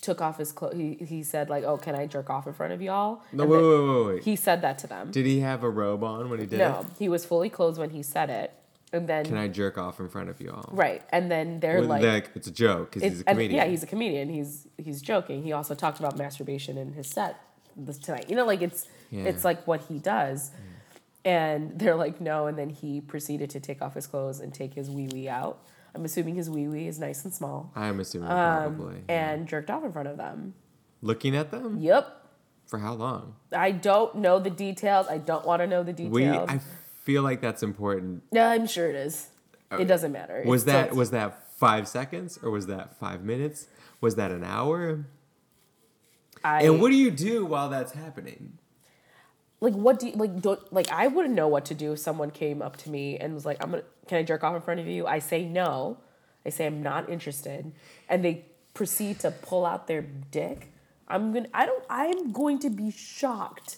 took 0.01 0.21
off 0.21 0.37
his 0.37 0.51
clothes. 0.51 0.75
He 0.75 0.93
he 1.05 1.23
said 1.23 1.49
like, 1.49 1.63
"Oh, 1.63 1.77
can 1.77 1.95
I 1.95 2.05
jerk 2.07 2.29
off 2.29 2.47
in 2.47 2.53
front 2.53 2.73
of 2.73 2.81
y'all?" 2.81 3.21
No, 3.31 3.43
And 3.43 3.51
wait, 3.51 3.61
wait, 3.61 3.79
wait, 4.05 4.05
wait. 4.15 4.23
He 4.23 4.35
said 4.35 4.61
that 4.61 4.77
to 4.79 4.87
them. 4.87 5.11
Did 5.11 5.25
he 5.25 5.39
have 5.41 5.63
a 5.63 5.69
robe 5.69 6.03
on 6.03 6.29
when 6.29 6.39
he 6.39 6.45
did 6.45 6.59
no, 6.59 6.85
he 6.99 7.09
was 7.09 7.25
fully 7.25 7.49
clothed 7.49 7.77
when 7.79 7.89
he 7.89 8.01
said 8.03 8.29
it, 8.29 8.53
and 8.93 9.07
then 9.09 9.25
Can 9.25 9.37
I 9.37 9.47
jerk 9.49 9.77
off 9.77 9.99
in 9.99 10.07
front 10.09 10.29
of 10.29 10.39
you 10.39 10.51
all? 10.51 10.69
right, 10.71 11.01
and 11.11 11.29
then 11.29 11.59
they're 11.59 11.79
Well, 11.79 11.89
like, 11.89 12.03
like, 12.03 12.29
it's 12.35 12.47
a 12.47 12.51
joke 12.51 12.91
because 12.93 13.03
he's 13.03 13.21
a 13.21 13.23
comedian. 13.25 13.55
yeah, 13.57 13.65
he's 13.65 13.83
a 13.83 13.87
comedian. 13.87 14.29
He's 14.29 14.67
he's 14.77 15.01
joking. 15.01 15.43
He 15.43 15.51
also 15.51 15.75
talked 15.75 15.99
about 15.99 16.17
masturbation 16.17 16.77
in 16.77 16.93
his 16.93 17.07
set 17.07 17.39
this 17.75 17.97
tonight. 17.97 18.29
You 18.29 18.35
know, 18.35 18.45
like 18.45 18.61
it's 18.61 18.87
Yeah. 19.13 19.23
it's 19.25 19.43
like 19.45 19.65
what 19.67 19.81
he 19.81 19.99
does. 19.99 20.51
And 21.25 21.79
they're 21.79 21.95
like, 21.95 22.19
no, 22.19 22.47
and 22.47 22.57
then 22.57 22.69
he 22.69 22.99
proceeded 22.99 23.49
to 23.51 23.59
take 23.59 23.81
off 23.81 23.93
his 23.93 24.07
clothes 24.07 24.39
and 24.41 24.53
take 24.53 24.73
his 24.73 24.89
wee 24.89 25.07
wee 25.13 25.29
out. 25.29 25.59
I'm 25.95 26.03
assuming 26.05 26.35
his 26.35 26.49
wee 26.49 26.67
wee 26.67 26.87
is 26.87 26.99
nice 26.99 27.23
and 27.23 27.33
small. 27.33 27.71
I'm 27.75 27.99
assuming 27.99 28.29
Um, 28.29 28.75
probably. 28.75 29.03
and 29.07 29.47
jerked 29.47 29.69
off 29.69 29.83
in 29.85 29.91
front 29.91 30.07
of 30.09 30.17
them. 30.17 30.55
Looking 31.01 31.35
at 31.35 31.51
them 31.51 31.77
Yep. 31.79 32.07
for 32.67 32.79
how 32.79 32.93
long? 32.93 33.35
I 33.55 33.71
don't 33.71 34.15
know 34.15 34.39
the 34.39 34.49
details. 34.49 35.07
I 35.09 35.17
don't 35.19 35.45
want 35.45 35.61
to 35.61 35.67
know 35.67 35.83
the 35.83 35.93
details. 35.93 36.13
We. 36.13 36.27
I 36.29 36.59
feel 37.03 37.21
like 37.23 37.39
that's 37.41 37.61
important. 37.63 38.23
yeah, 38.31 38.49
I'm 38.49 38.65
sure 38.67 38.89
it 38.89 38.95
is. 38.95 39.29
It 39.79 39.85
doesn't 39.85 40.11
matter. 40.11 40.43
Uh, 40.45 40.49
Was 40.49 40.63
It's 40.63 40.71
that 40.71 40.85
still- 40.87 40.97
was 40.97 41.09
that 41.11 41.51
five 41.57 41.87
seconds 41.87 42.37
or 42.43 42.49
was 42.51 42.67
that 42.67 42.97
five 42.99 43.23
minutes? 43.23 43.67
Was 44.01 44.15
that 44.15 44.31
an 44.31 44.43
hour? 44.43 45.05
I, 46.43 46.63
And 46.63 46.81
what 46.81 46.89
do 46.89 46.95
you 46.97 47.09
do 47.11 47.45
while 47.45 47.69
that's 47.69 47.93
happening? 47.93 48.57
Like 49.63 49.73
what 49.75 49.97
do 49.97 50.07
you 50.07 50.13
like 50.13 50.41
don't 50.41 50.73
like 50.73 50.91
I 50.91 51.07
wouldn't 51.07 51.33
know 51.33 51.47
what 51.47 51.63
to 51.65 51.73
do 51.73 51.93
if 51.93 51.99
someone 51.99 52.31
came 52.31 52.61
up 52.61 52.75
to 52.77 52.89
me 52.89 53.17
and 53.17 53.33
was 53.33 53.45
like, 53.45 53.63
I'm 53.63 53.71
gonna 53.71 53.83
can 54.07 54.17
I 54.17 54.23
jerk 54.23 54.43
off 54.43 54.53
in 54.53 54.61
front 54.61 54.81
of 54.81 54.87
you? 54.87 55.07
I 55.07 55.19
say 55.19 55.45
no. 55.45 55.97
I 56.45 56.49
say 56.49 56.65
I'm 56.65 56.83
not 56.83 57.09
interested. 57.09 57.71
And 58.09 58.25
they 58.25 58.43
proceed 58.73 59.21
to 59.21 59.31
pull 59.31 59.65
out 59.65 59.87
their 59.87 60.01
dick. 60.01 60.67
I'm 61.07 61.31
gonna 61.31 61.47
I 61.53 61.65
don't 61.65 61.83
I'm 61.89 62.33
going 62.33 62.59
to 62.59 62.69
be 62.69 62.91
shocked. 62.91 63.77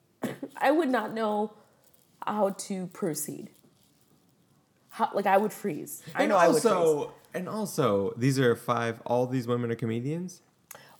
I 0.56 0.70
would 0.70 0.88
not 0.88 1.12
know 1.12 1.52
how 2.26 2.50
to 2.50 2.86
proceed. 2.86 3.50
How 4.88 5.10
like 5.12 5.26
I 5.26 5.36
would 5.36 5.52
freeze. 5.52 6.02
I 6.14 6.22
and 6.22 6.30
know 6.30 6.38
I 6.38 6.48
would 6.48 6.62
freeze. 6.62 6.72
also, 6.72 7.12
and 7.34 7.50
also, 7.50 8.14
these 8.16 8.38
are 8.38 8.56
five. 8.56 9.02
All 9.04 9.26
these 9.26 9.46
women 9.46 9.70
are 9.70 9.74
comedians. 9.74 10.40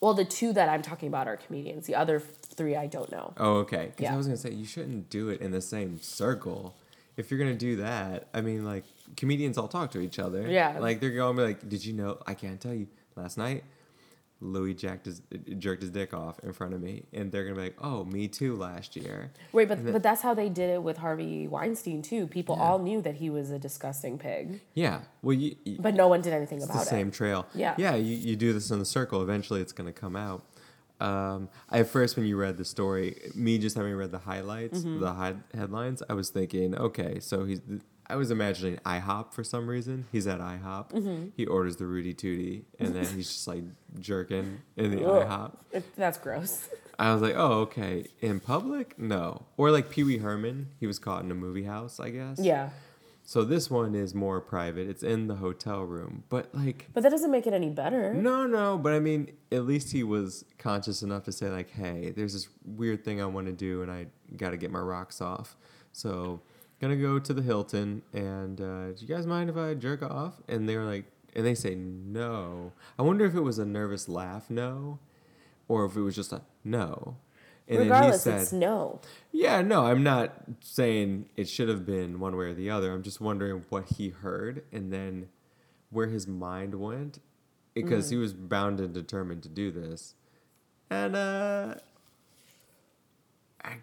Well, 0.02 0.14
the 0.14 0.24
two 0.24 0.52
that 0.52 0.68
I'm 0.68 0.82
talking 0.82 1.08
about 1.08 1.28
are 1.28 1.36
comedians. 1.36 1.86
The 1.86 1.94
other 1.94 2.20
three 2.52 2.76
I 2.76 2.86
don't 2.86 3.10
know. 3.10 3.32
Oh, 3.36 3.54
okay. 3.58 3.86
Because 3.86 4.04
Yeah. 4.04 4.14
I 4.14 4.16
was 4.16 4.26
gonna 4.26 4.36
say 4.36 4.50
you 4.52 4.64
shouldn't 4.66 5.10
do 5.10 5.28
it 5.28 5.40
in 5.40 5.50
the 5.50 5.60
same 5.60 6.00
circle. 6.00 6.74
If 7.16 7.30
you're 7.30 7.38
gonna 7.38 7.54
do 7.54 7.76
that, 7.76 8.28
I 8.32 8.40
mean, 8.40 8.64
like 8.64 8.84
comedians 9.16 9.58
all 9.58 9.68
talk 9.68 9.90
to 9.92 10.00
each 10.00 10.18
other. 10.18 10.46
Yeah. 10.48 10.78
Like 10.78 11.00
they're 11.00 11.10
going 11.10 11.36
to 11.36 11.42
be 11.42 11.46
like, 11.48 11.68
"Did 11.68 11.84
you 11.84 11.92
know? 11.92 12.18
I 12.26 12.34
can't 12.34 12.60
tell 12.60 12.72
you. 12.74 12.86
Last 13.14 13.36
night, 13.36 13.62
Louis 14.40 14.72
jacked 14.74 15.04
his 15.04 15.20
jerked 15.58 15.82
his 15.82 15.90
dick 15.90 16.14
off 16.14 16.40
in 16.42 16.52
front 16.54 16.72
of 16.74 16.80
me," 16.80 17.04
and 17.12 17.30
they're 17.30 17.44
gonna 17.44 17.54
be 17.56 17.62
like, 17.62 17.76
"Oh, 17.80 18.04
me 18.04 18.26
too. 18.28 18.56
Last 18.56 18.96
year." 18.96 19.30
Right, 19.52 19.68
but 19.68 19.84
but 19.92 20.02
that's 20.02 20.22
how 20.22 20.32
they 20.34 20.48
did 20.48 20.70
it 20.70 20.82
with 20.82 20.96
Harvey 20.96 21.46
Weinstein 21.46 22.00
too. 22.00 22.26
People 22.26 22.56
Yeah. 22.56 22.62
all 22.64 22.78
knew 22.78 23.02
that 23.02 23.16
he 23.16 23.28
was 23.28 23.50
a 23.50 23.58
disgusting 23.58 24.16
pig, 24.18 24.60
Yeah. 24.74 25.02
Well, 25.22 25.34
you. 25.34 25.54
you 25.64 25.76
but 25.78 25.94
no 25.94 26.08
one 26.08 26.22
did 26.22 26.32
anything 26.32 26.58
about 26.62 26.70
it. 26.70 26.72
the 26.72 26.78
about 26.80 26.86
same 26.88 27.08
it. 27.08 27.14
trail. 27.14 27.46
Yeah. 27.54 27.74
Yeah. 27.76 27.94
You, 27.94 28.16
you 28.16 28.34
do 28.36 28.52
this 28.54 28.70
in 28.70 28.78
the 28.78 28.86
circle. 28.86 29.20
Eventually, 29.22 29.60
it's 29.60 29.72
gonna 29.72 29.92
come 29.92 30.16
out. 30.16 30.42
Um, 31.00 31.48
at 31.70 31.88
first 31.88 32.16
when 32.16 32.26
you 32.26 32.36
read 32.36 32.56
the 32.58 32.64
story, 32.64 33.16
me 33.34 33.58
just 33.58 33.76
having 33.76 33.94
read 33.94 34.10
the 34.12 34.18
highlights, 34.18 34.80
Mm-hmm. 34.80 35.00
the 35.00 35.12
high, 35.12 35.34
headlines, 35.54 36.02
I 36.08 36.14
was 36.14 36.30
thinking, 36.30 36.76
okay, 36.76 37.18
so 37.20 37.44
he's. 37.44 37.60
I 38.08 38.16
was 38.16 38.30
imagining 38.30 38.76
IHOP 38.84 39.32
for 39.32 39.42
some 39.42 39.66
reason. 39.66 40.04
He's 40.12 40.26
at 40.26 40.38
IHOP. 40.40 40.90
Mm-hmm. 40.90 41.26
He 41.34 41.46
orders 41.46 41.76
the 41.76 41.86
Rooty 41.86 42.12
Tooty, 42.12 42.66
and 42.78 42.94
then 42.94 43.04
he's 43.06 43.28
just 43.28 43.48
like 43.48 43.62
jerking 44.00 44.60
in 44.76 44.90
the. 44.90 44.98
IHOP. 44.98 45.56
It- 45.72 45.96
that's 45.96 46.18
gross. 46.18 46.68
I 46.98 47.12
was 47.14 47.22
like, 47.22 47.34
oh, 47.36 47.60
okay. 47.62 48.04
In 48.20 48.38
public, 48.38 48.98
no. 48.98 49.46
Or 49.56 49.70
like 49.70 49.88
Pee 49.90 50.04
Wee 50.04 50.18
Herman, 50.18 50.68
he 50.78 50.86
was 50.86 50.98
caught 50.98 51.24
in 51.24 51.30
a 51.30 51.34
movie 51.34 51.62
house, 51.64 51.98
I 51.98 52.10
guess. 52.10 52.38
Yeah, 52.38 52.68
So 53.32 53.44
this 53.44 53.70
one 53.70 53.94
is 53.94 54.14
more 54.14 54.42
private. 54.42 54.90
It's 54.90 55.02
in 55.02 55.26
the 55.26 55.36
hotel 55.36 55.84
room, 55.84 56.24
but 56.28 56.54
like 56.54 56.88
but 56.92 57.02
that 57.02 57.08
doesn't 57.08 57.30
make 57.30 57.46
it 57.46 57.54
any 57.54 57.70
better. 57.70 58.12
no, 58.12 58.46
no, 58.46 58.76
but 58.76 58.92
I 58.92 58.98
mean, 58.98 59.32
at 59.50 59.64
least 59.64 59.90
he 59.90 60.02
was 60.02 60.44
conscious 60.58 61.02
enough 61.02 61.24
to 61.24 61.32
say 61.32 61.48
like, 61.48 61.70
"Hey, 61.70 62.12
there's 62.14 62.34
this 62.34 62.48
weird 62.62 63.06
thing 63.06 63.22
I 63.22 63.24
want 63.24 63.46
to 63.46 63.54
do, 63.54 63.80
and 63.80 63.90
I 63.90 64.08
got 64.36 64.50
to 64.50 64.58
get 64.58 64.70
my 64.70 64.80
rocks 64.80 65.22
off." 65.22 65.56
So, 65.92 66.42
gonna 66.78 66.94
go 66.94 67.18
to 67.18 67.32
the 67.32 67.40
Hilton, 67.40 68.02
and 68.12 68.60
uh, 68.60 68.92
do 68.92 68.96
you 68.98 69.08
guys 69.08 69.26
mind 69.26 69.48
if 69.48 69.56
I 69.56 69.72
jerk 69.72 70.02
off? 70.02 70.42
And 70.46 70.68
they're 70.68 70.84
like, 70.84 71.06
and 71.34 71.46
they 71.46 71.54
say 71.54 71.74
no. 71.74 72.72
I 72.98 73.02
wonder 73.02 73.24
if 73.24 73.34
it 73.34 73.40
was 73.40 73.58
a 73.58 73.64
nervous 73.64 74.10
laugh, 74.10 74.50
no, 74.50 74.98
or 75.68 75.86
if 75.86 75.96
it 75.96 76.02
was 76.02 76.14
just 76.14 76.34
a 76.34 76.42
no. 76.64 77.16
And 77.68 77.78
Regardless, 77.78 78.24
then 78.24 78.36
he 78.36 78.42
it's 78.42 78.52
no. 78.52 79.00
"Yeah, 79.30 79.62
no, 79.62 79.86
I'm 79.86 80.02
not 80.02 80.32
saying 80.60 81.28
it 81.36 81.48
should 81.48 81.68
have 81.68 81.86
been 81.86 82.18
one 82.20 82.36
way 82.36 82.46
or 82.46 82.54
the 82.54 82.70
other. 82.70 82.92
I'm 82.92 83.02
just 83.02 83.20
wondering 83.20 83.64
what 83.68 83.88
he 83.96 84.08
heard 84.10 84.64
and 84.72 84.92
then 84.92 85.28
where 85.90 86.08
his 86.08 86.26
mind 86.26 86.74
went 86.74 87.20
because 87.74 88.10
he 88.10 88.16
was 88.16 88.34
bound 88.34 88.80
and 88.80 88.92
determined 88.92 89.42
to 89.44 89.48
do 89.48 89.70
this. 89.70 90.14
And 90.90 91.16
uh 91.16 91.74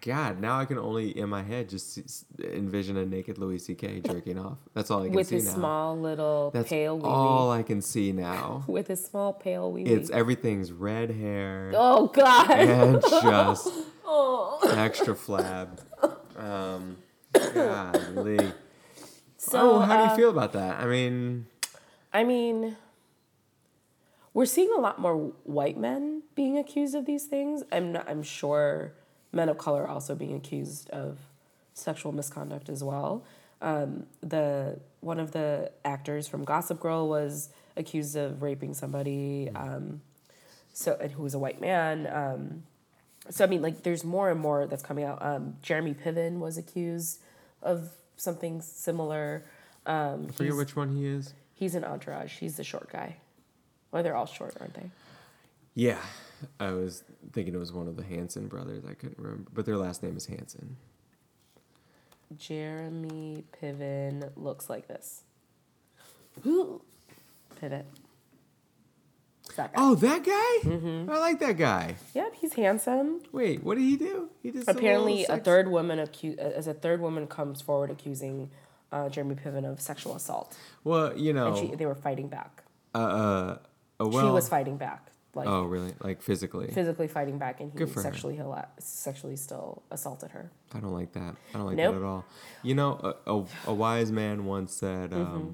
God, 0.02 0.40
now 0.40 0.58
I 0.58 0.66
can 0.66 0.78
only 0.78 1.16
in 1.16 1.28
my 1.28 1.42
head 1.42 1.68
just 1.68 2.24
envision 2.42 2.96
a 2.98 3.06
naked 3.06 3.38
Louis 3.38 3.58
C.K. 3.58 4.00
jerking 4.00 4.38
off. 4.38 4.58
That's 4.74 4.90
all 4.90 5.02
I 5.02 5.04
can 5.04 5.12
see. 5.12 5.16
With 5.16 5.28
see 5.28 5.34
his 5.36 5.46
now. 5.46 5.54
small 5.54 5.98
little 5.98 6.50
That's 6.52 6.68
pale 6.68 7.00
all 7.04 7.50
I 7.50 7.62
can 7.62 7.80
see 7.80 8.12
now. 8.12 8.64
With 8.68 8.88
his 8.88 9.04
small 9.04 9.32
pale 9.32 9.72
wee 9.72 9.84
It's 9.84 10.10
everything's 10.10 10.70
red 10.70 11.10
hair 11.10 11.72
Oh 11.74 12.08
God. 12.08 12.50
and 12.50 13.00
just 13.10 13.68
oh. 14.04 14.60
extra 14.76 15.14
flab. 15.14 15.78
Um, 16.36 16.98
golly. 17.32 18.52
So 19.38 19.76
oh, 19.76 19.78
how 19.80 19.96
do 19.96 20.02
you 20.04 20.10
uh, 20.10 20.16
feel 20.16 20.30
about 20.30 20.52
that? 20.52 20.80
I 20.80 20.86
mean, 20.86 21.46
I 22.12 22.24
mean, 22.24 22.76
we're 24.34 24.46
seeing 24.46 24.70
a 24.76 24.80
lot 24.80 24.98
more 24.98 25.32
white 25.44 25.78
men 25.78 26.22
being 26.34 26.58
accused 26.58 26.94
of 26.94 27.06
these 27.06 27.24
things. 27.24 27.62
I'm 27.72 27.92
not, 27.92 28.08
I'm 28.08 28.22
sure 28.22 28.92
men 29.32 29.48
of 29.48 29.58
color 29.58 29.86
also 29.86 30.14
being 30.14 30.34
accused 30.34 30.90
of 30.90 31.18
sexual 31.74 32.12
misconduct 32.12 32.68
as 32.68 32.82
well. 32.82 33.24
Um, 33.62 34.06
the 34.22 34.80
one 35.00 35.20
of 35.20 35.32
the 35.32 35.70
actors 35.84 36.26
from 36.26 36.44
Gossip 36.44 36.80
Girl 36.80 37.08
was 37.08 37.50
accused 37.76 38.16
of 38.16 38.42
raping 38.42 38.74
somebody. 38.74 39.50
Um, 39.54 40.00
so 40.72 40.96
and 41.00 41.12
who 41.12 41.22
was 41.22 41.34
a 41.34 41.38
white 41.38 41.60
man. 41.60 42.06
Um, 42.06 42.62
so 43.28 43.44
I 43.44 43.48
mean, 43.48 43.62
like, 43.62 43.82
there's 43.82 44.04
more 44.04 44.30
and 44.30 44.40
more 44.40 44.66
that's 44.66 44.82
coming 44.82 45.04
out. 45.04 45.18
Um, 45.24 45.56
Jeremy 45.62 45.94
Piven 45.94 46.38
was 46.38 46.56
accused 46.56 47.20
of 47.62 47.90
something 48.16 48.60
similar. 48.60 49.44
Um, 49.86 50.26
I 50.28 50.32
forget 50.32 50.56
which 50.56 50.76
one 50.76 50.96
he 50.96 51.06
is. 51.06 51.34
He's 51.54 51.74
an 51.74 51.84
entourage. 51.84 52.38
He's 52.38 52.56
the 52.56 52.64
short 52.64 52.90
guy. 52.90 53.16
Well, 53.92 54.02
they're 54.02 54.16
all 54.16 54.26
short, 54.26 54.56
aren't 54.60 54.74
they? 54.74 54.90
Yeah, 55.74 55.98
I 56.58 56.72
was 56.72 57.04
thinking 57.32 57.54
it 57.54 57.58
was 57.58 57.72
one 57.72 57.86
of 57.88 57.96
the 57.96 58.02
Hanson 58.02 58.48
brothers. 58.48 58.84
I 58.88 58.94
couldn't 58.94 59.18
remember, 59.18 59.50
but 59.52 59.66
their 59.66 59.76
last 59.76 60.02
name 60.02 60.16
is 60.16 60.26
Hanson. 60.26 60.76
Jeremy 62.36 63.44
Piven 63.60 64.30
looks 64.36 64.68
like 64.70 64.86
this. 64.88 65.22
Pivot. 66.44 67.86
It's 69.46 69.56
that 69.56 69.72
guy. 69.74 69.82
Oh, 69.82 69.94
that 69.96 70.24
guy? 70.24 70.70
Mm-hmm. 70.70 71.10
I 71.10 71.18
like 71.18 71.40
that 71.40 71.56
guy. 71.58 71.96
Yep, 72.14 72.34
he's 72.40 72.52
handsome. 72.54 73.20
Wait, 73.32 73.64
what 73.64 73.76
did 73.76 73.82
he 73.82 73.96
do? 73.96 74.30
He 74.42 74.52
did 74.52 74.68
Apparently, 74.68 75.24
a 75.26 75.38
third 75.38 75.68
woman 75.68 75.98
acu- 75.98 76.38
as 76.38 76.68
a 76.68 76.74
third 76.74 77.00
woman 77.00 77.26
comes 77.26 77.60
forward 77.60 77.90
accusing 77.90 78.50
uh, 78.92 79.08
Jeremy 79.08 79.34
Piven 79.34 79.64
of 79.70 79.80
sexual 79.80 80.14
assault, 80.14 80.56
Well, 80.84 81.16
you 81.16 81.32
know, 81.32 81.48
and 81.48 81.56
she, 81.70 81.74
they 81.74 81.86
were 81.86 81.94
fighting 81.96 82.28
back. 82.28 82.62
uh, 82.94 82.98
uh, 82.98 83.58
uh, 84.00 84.06
well, 84.08 84.26
she 84.26 84.30
was 84.32 84.48
fighting 84.48 84.76
back, 84.76 85.09
like 85.34 85.46
oh, 85.48 85.62
really? 85.64 85.92
Like 86.00 86.22
physically? 86.22 86.68
physically 86.68 87.06
fighting 87.08 87.38
back, 87.38 87.60
and 87.60 87.72
he 87.78 87.86
sexually 87.86 88.36
hila- 88.36 88.66
sexually 88.78 89.36
still 89.36 89.82
assaulted 89.90 90.30
her. 90.32 90.50
I 90.74 90.80
don't 90.80 90.92
like 90.92 91.12
that. 91.12 91.36
I 91.54 91.58
don't 91.58 91.66
like 91.66 91.76
Nope. 91.76 91.94
that 91.94 92.00
at 92.00 92.04
all. 92.06 92.24
You 92.62 92.74
know, 92.74 93.14
a, 93.26 93.32
a, 93.34 93.44
a 93.68 93.74
wise 93.74 94.10
man 94.10 94.44
once 94.44 94.74
said, 94.74 95.12
um, 95.12 95.18
Mm-hmm. 95.20 95.48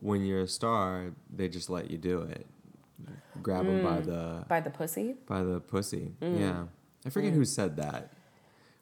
"When 0.00 0.24
you're 0.24 0.42
a 0.42 0.48
star, 0.48 1.12
they 1.34 1.48
just 1.48 1.70
let 1.70 1.90
you 1.90 1.98
do 1.98 2.22
it. 2.22 2.46
Grab 3.42 3.66
them 3.66 3.82
by 3.84 4.00
the 4.00 4.44
By 4.48 4.60
the 4.60 4.70
pussy. 4.70 5.14
by 5.26 5.42
the 5.42 5.60
pussy." 5.60 6.14
Yeah, 6.20 6.64
I 7.06 7.10
forget 7.10 7.32
who 7.32 7.44
said 7.44 7.76
that. 7.76 8.12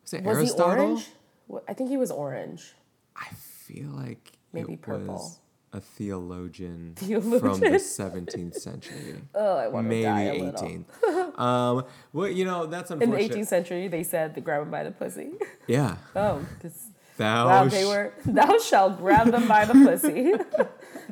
Was 0.03 0.13
it 0.15 0.23
Mm. 0.23 0.27
Was 0.27 0.37
Aristotle? 0.39 0.75
he 0.97 1.05
orange? 1.51 1.63
I 1.69 1.75
think 1.75 1.91
he 1.91 1.97
was 1.97 2.11
orange. 2.11 2.75
I 3.17 3.29
feel 3.35 3.91
like 3.91 4.33
Maybe 4.53 4.77
purple. 4.77 5.15
was 5.15 5.41
a 5.73 5.81
theologian, 5.81 6.95
from 6.97 7.61
the 7.61 7.79
17th 7.79 8.55
century. 8.55 9.17
Oh, 9.35 9.57
I 9.57 9.69
want 9.69 9.85
to 9.87 9.89
Maybe 9.89 10.03
die 10.05 10.23
a 10.23 10.43
little. 10.43 10.63
18th. 10.63 11.39
um, 11.39 11.85
well, 12.13 12.29
you 12.29 12.45
know 12.45 12.67
that's 12.67 12.91
In 12.91 12.99
the 12.99 13.07
18th 13.07 13.47
century, 13.47 13.89
they 13.89 14.03
said 14.03 14.35
to 14.37 14.41
grab 14.41 14.63
them 14.63 14.71
by 14.71 14.85
the 14.85 14.91
pussy. 14.93 15.33
yeah, 15.67 15.97
Oh, 16.15 16.45
'cause- 16.63 16.89
thou 17.19 17.47
wow, 17.47 17.65
they 17.65 17.85
were. 17.85 18.13
Thou 18.25 18.59
shalt 18.59 18.99
grab 18.99 19.31
them 19.31 19.49
by 19.49 19.65
the 19.65 19.73
pussy. 19.73 20.35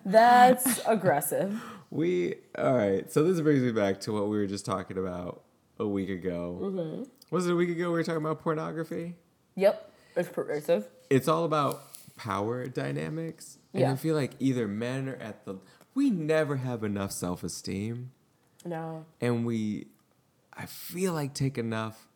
That's 0.04 0.80
aggressive. 0.86 1.60
We 1.90 2.36
all 2.58 2.74
right. 2.74 3.10
So 3.10 3.22
this 3.24 3.40
brings 3.40 3.62
me 3.62 3.72
back 3.72 4.00
to 4.00 4.12
what 4.12 4.28
we 4.28 4.36
were 4.36 4.46
just 4.46 4.66
talking 4.66 4.98
about 4.98 5.42
a 5.78 5.86
week 5.86 6.10
ago. 6.10 6.58
Mm-hmm. 6.62 7.02
Was 7.30 7.46
it 7.46 7.52
a 7.52 7.56
week 7.56 7.70
ago 7.70 7.86
we 7.88 7.94
were 7.98 8.04
talking 8.04 8.20
about 8.24 8.42
pornography? 8.42 9.14
Yep, 9.56 9.90
it's 10.16 10.28
pervasive. 10.28 10.88
It's 11.10 11.28
all 11.28 11.44
about 11.44 11.82
power 12.16 12.66
dynamics, 12.66 13.58
and 13.74 13.86
I 13.86 13.96
feel 13.96 14.14
like 14.14 14.32
either 14.38 14.66
men 14.68 15.08
are 15.08 15.16
at 15.16 15.44
the. 15.44 15.56
We 15.94 16.10
never 16.10 16.56
have 16.56 16.82
enough 16.84 17.12
self 17.12 17.44
esteem, 17.44 18.12
No. 18.64 19.04
and 19.20 19.44
we, 19.46 19.86
I 20.52 20.66
feel 20.66 21.12
like 21.12 21.34
take 21.34 21.58
enough. 21.58 22.08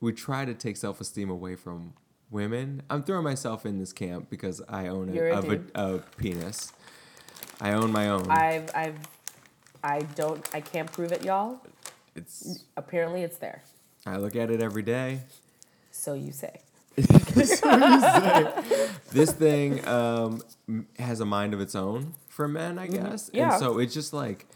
We 0.00 0.12
try 0.12 0.44
to 0.44 0.54
take 0.54 0.76
self 0.76 1.00
esteem 1.00 1.30
away 1.30 1.54
from 1.56 1.94
women. 2.30 2.82
I'm 2.90 3.02
throwing 3.02 3.24
myself 3.24 3.66
in 3.66 3.78
this 3.78 3.92
camp 3.92 4.30
because 4.30 4.62
I 4.68 4.88
own 4.88 5.16
a, 5.16 5.20
a 5.20 5.40
a, 5.40 5.94
a 5.96 5.98
penis. 6.16 6.72
I 7.60 7.72
own 7.72 7.92
my 7.92 8.08
own. 8.08 8.30
I've 8.30 8.70
I've 8.74 8.98
I 9.84 10.00
don't 10.00 10.48
I 10.54 10.60
can't 10.60 10.90
prove 10.90 11.12
it, 11.12 11.24
y'all. 11.24 11.60
it's 12.16 12.64
Apparently 12.76 13.22
it's 13.22 13.36
there. 13.38 13.62
I 14.06 14.16
look 14.16 14.34
at 14.34 14.50
it 14.50 14.62
every 14.62 14.82
day. 14.82 15.20
So 15.90 16.14
you 16.14 16.32
say. 16.32 16.62
This 19.12 19.32
thing 19.32 19.86
um, 19.88 20.42
has 20.98 21.20
a 21.20 21.24
mind 21.24 21.52
of 21.52 21.60
its 21.60 21.74
own 21.74 22.14
for 22.28 22.46
men, 22.46 22.78
I 22.78 22.86
guess. 22.86 23.26
Mm-hmm. 23.26 23.36
Yeah. 23.36 23.52
And 23.52 23.60
so 23.60 23.78
it's 23.78 23.92
just 23.92 24.12
like, 24.12 24.46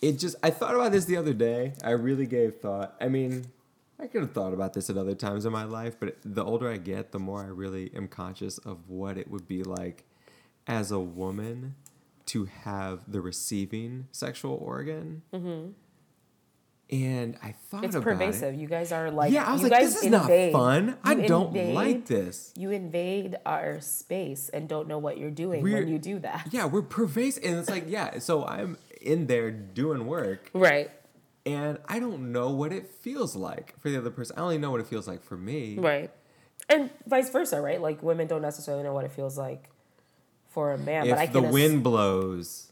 it 0.00 0.18
just. 0.18 0.36
I 0.42 0.50
thought 0.50 0.74
about 0.74 0.92
this 0.92 1.06
the 1.06 1.16
other 1.16 1.32
day. 1.32 1.72
I 1.82 1.90
really 1.90 2.26
gave 2.26 2.56
thought. 2.56 2.94
I 3.00 3.08
mean, 3.08 3.46
I 3.98 4.06
could 4.06 4.20
have 4.20 4.32
thought 4.32 4.52
about 4.52 4.74
this 4.74 4.90
at 4.90 4.96
other 4.96 5.14
times 5.14 5.44
in 5.44 5.52
my 5.52 5.64
life, 5.64 5.96
but 5.98 6.16
the 6.24 6.44
older 6.44 6.70
I 6.70 6.76
get, 6.76 7.12
the 7.12 7.18
more 7.18 7.42
I 7.42 7.48
really 7.48 7.90
am 7.96 8.06
conscious 8.08 8.58
of 8.58 8.88
what 8.88 9.18
it 9.18 9.28
would 9.30 9.48
be 9.48 9.62
like 9.64 10.04
as 10.66 10.92
a 10.92 11.00
woman 11.00 11.74
to 12.26 12.44
have 12.44 13.00
the 13.10 13.20
receiving 13.20 14.06
sexual 14.12 14.54
organ. 14.54 15.22
And 16.88 17.36
I 17.42 17.50
thought. 17.68 17.84
It's 17.84 17.96
pervasive. 17.98 18.54
it. 18.54 18.58
You 18.60 18.68
guys 18.68 18.92
are 18.92 19.10
like 19.10 19.32
yeah, 19.32 19.44
I 19.44 19.52
was 19.54 19.62
you 19.62 19.68
like, 19.68 19.80
this 19.82 19.96
is 19.96 20.04
invade. 20.04 20.52
not 20.52 20.60
fun. 20.60 20.96
I 21.02 21.14
don't 21.14 21.48
invade- 21.48 21.74
like 21.74 22.06
this. 22.06 22.52
You 22.56 22.70
invade 22.70 23.34
our 23.44 23.80
space 23.80 24.48
and 24.50 24.68
don't 24.68 24.86
know 24.86 24.98
what 24.98 25.18
you're 25.18 25.32
doing 25.32 25.62
when 25.64 25.72
We're- 25.72 25.90
you 25.90 25.98
do 25.98 26.20
that. 26.20 26.48
Yeah, 26.52 26.66
we're 26.66 26.82
pervasive. 26.82 27.42
And 27.44 27.56
it's 27.58 27.68
like, 27.68 27.84
yeah, 27.88 28.20
so 28.20 28.44
I'm 28.44 28.78
in 29.00 29.26
there 29.26 29.50
doing 29.50 30.06
work 30.06 30.48
Right. 30.54 30.90
and 31.44 31.78
I 31.88 31.98
don't 31.98 32.30
know 32.32 32.50
what 32.50 32.72
it 32.72 32.86
feels 32.88 33.34
like 33.34 33.76
for 33.80 33.90
the 33.90 33.98
other 33.98 34.10
person. 34.10 34.36
I 34.38 34.42
only 34.42 34.58
know 34.58 34.70
what 34.70 34.80
it 34.80 34.86
feels 34.86 35.08
like 35.08 35.22
for 35.24 35.36
me. 35.36 35.76
Right. 35.78 36.10
And 36.68 36.90
vice 37.06 37.30
versa, 37.30 37.60
right? 37.60 37.80
Like 37.80 38.00
women 38.02 38.26
don't 38.28 38.42
necessarily 38.42 38.82
know 38.84 38.92
what 38.94 39.04
it 39.04 39.10
feels 39.12 39.36
like 39.36 39.70
for 40.50 40.72
a 40.72 40.78
man. 40.78 41.08
but 41.08 41.18
I 41.18 41.24
If 41.24 41.32
the 41.32 41.42
ass- 41.42 41.52
wind 41.52 41.82
blows 41.82 42.70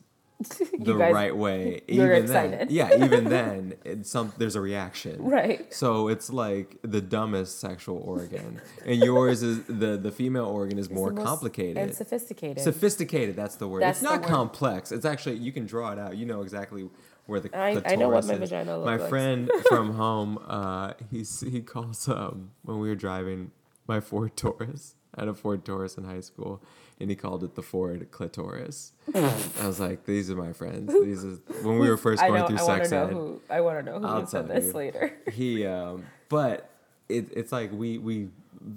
the 0.78 0.94
guys- 0.94 1.12
right 1.12 1.36
way, 1.36 1.82
you're 1.88 2.12
even 2.12 2.22
excited. 2.24 2.58
then, 2.60 2.66
yeah, 2.70 2.94
even 3.04 3.24
then, 3.24 3.74
it's 3.84 4.10
some 4.10 4.32
there's 4.38 4.56
a 4.56 4.60
reaction. 4.60 5.22
Right. 5.22 5.72
So 5.74 6.08
it's 6.08 6.30
like 6.30 6.76
the 6.82 7.00
dumbest 7.00 7.60
sexual 7.60 7.98
organ, 8.04 8.60
and 8.84 8.96
yours 9.02 9.42
is 9.42 9.64
the 9.64 9.96
the 9.96 10.10
female 10.12 10.46
organ 10.46 10.78
is 10.78 10.86
It's 10.86 10.94
more 10.94 11.12
complicated. 11.12 11.76
and 11.76 11.94
sophisticated. 11.94 12.62
Sophisticated, 12.62 13.36
that's 13.36 13.56
the 13.56 13.68
word. 13.68 13.82
That's 13.82 13.98
it's 13.98 14.02
not 14.04 14.20
word. 14.22 14.28
complex. 14.30 14.92
It's 14.92 15.04
actually 15.04 15.36
you 15.36 15.52
can 15.52 15.66
draw 15.66 15.92
it 15.92 15.98
out. 15.98 16.16
You 16.16 16.26
know 16.26 16.42
exactly 16.42 16.88
where 17.26 17.40
the 17.40 17.56
I- 17.56 17.82
I 17.86 17.96
know 17.96 18.10
what 18.10 18.26
my 18.26 18.34
is. 18.34 18.38
vagina 18.40 18.76
looks 18.78 18.86
My 18.86 18.96
like. 18.96 19.08
friend 19.08 19.50
from 19.68 19.94
home, 19.94 20.38
uh, 20.46 20.92
he's 21.10 21.40
he 21.40 21.60
calls 21.62 22.08
um 22.08 22.50
when 22.62 22.78
we 22.80 22.88
were 22.88 22.94
driving 22.94 23.50
my 23.86 24.00
Ford 24.00 24.36
Taurus. 24.36 24.94
I 25.14 25.20
had 25.22 25.28
a 25.28 25.34
Ford 25.34 25.64
Taurus 25.64 25.96
in 25.96 26.04
high 26.04 26.20
school, 26.20 26.60
and 27.00 27.10
he 27.10 27.16
called 27.16 27.42
it 27.44 27.54
the 27.54 27.62
Ford 27.62 28.08
clitoris. 28.10 28.92
I 29.14 29.66
was 29.66 29.80
like, 29.80 30.04
these 30.06 30.30
are 30.30 30.36
my 30.36 30.52
friends. 30.52 30.92
These 30.92 31.24
is 31.24 31.40
when 31.62 31.78
we 31.78 31.88
were 31.88 31.96
first 31.96 32.22
going 32.22 32.40
know. 32.40 32.46
through 32.48 32.58
I 32.58 32.60
sex 32.78 32.92
ed 32.92 33.10
who. 33.10 33.40
I 33.50 33.60
want 33.60 33.78
to 33.78 33.90
know 33.90 33.98
who 33.98 34.06
I'll 34.06 34.26
said 34.26 34.48
this 34.48 34.66
you. 34.66 34.72
later. 34.72 35.16
he 35.32 35.66
um 35.66 36.04
but 36.28 36.70
it, 37.08 37.28
it's 37.36 37.52
like 37.52 37.70
we 37.72 37.98
we 37.98 38.28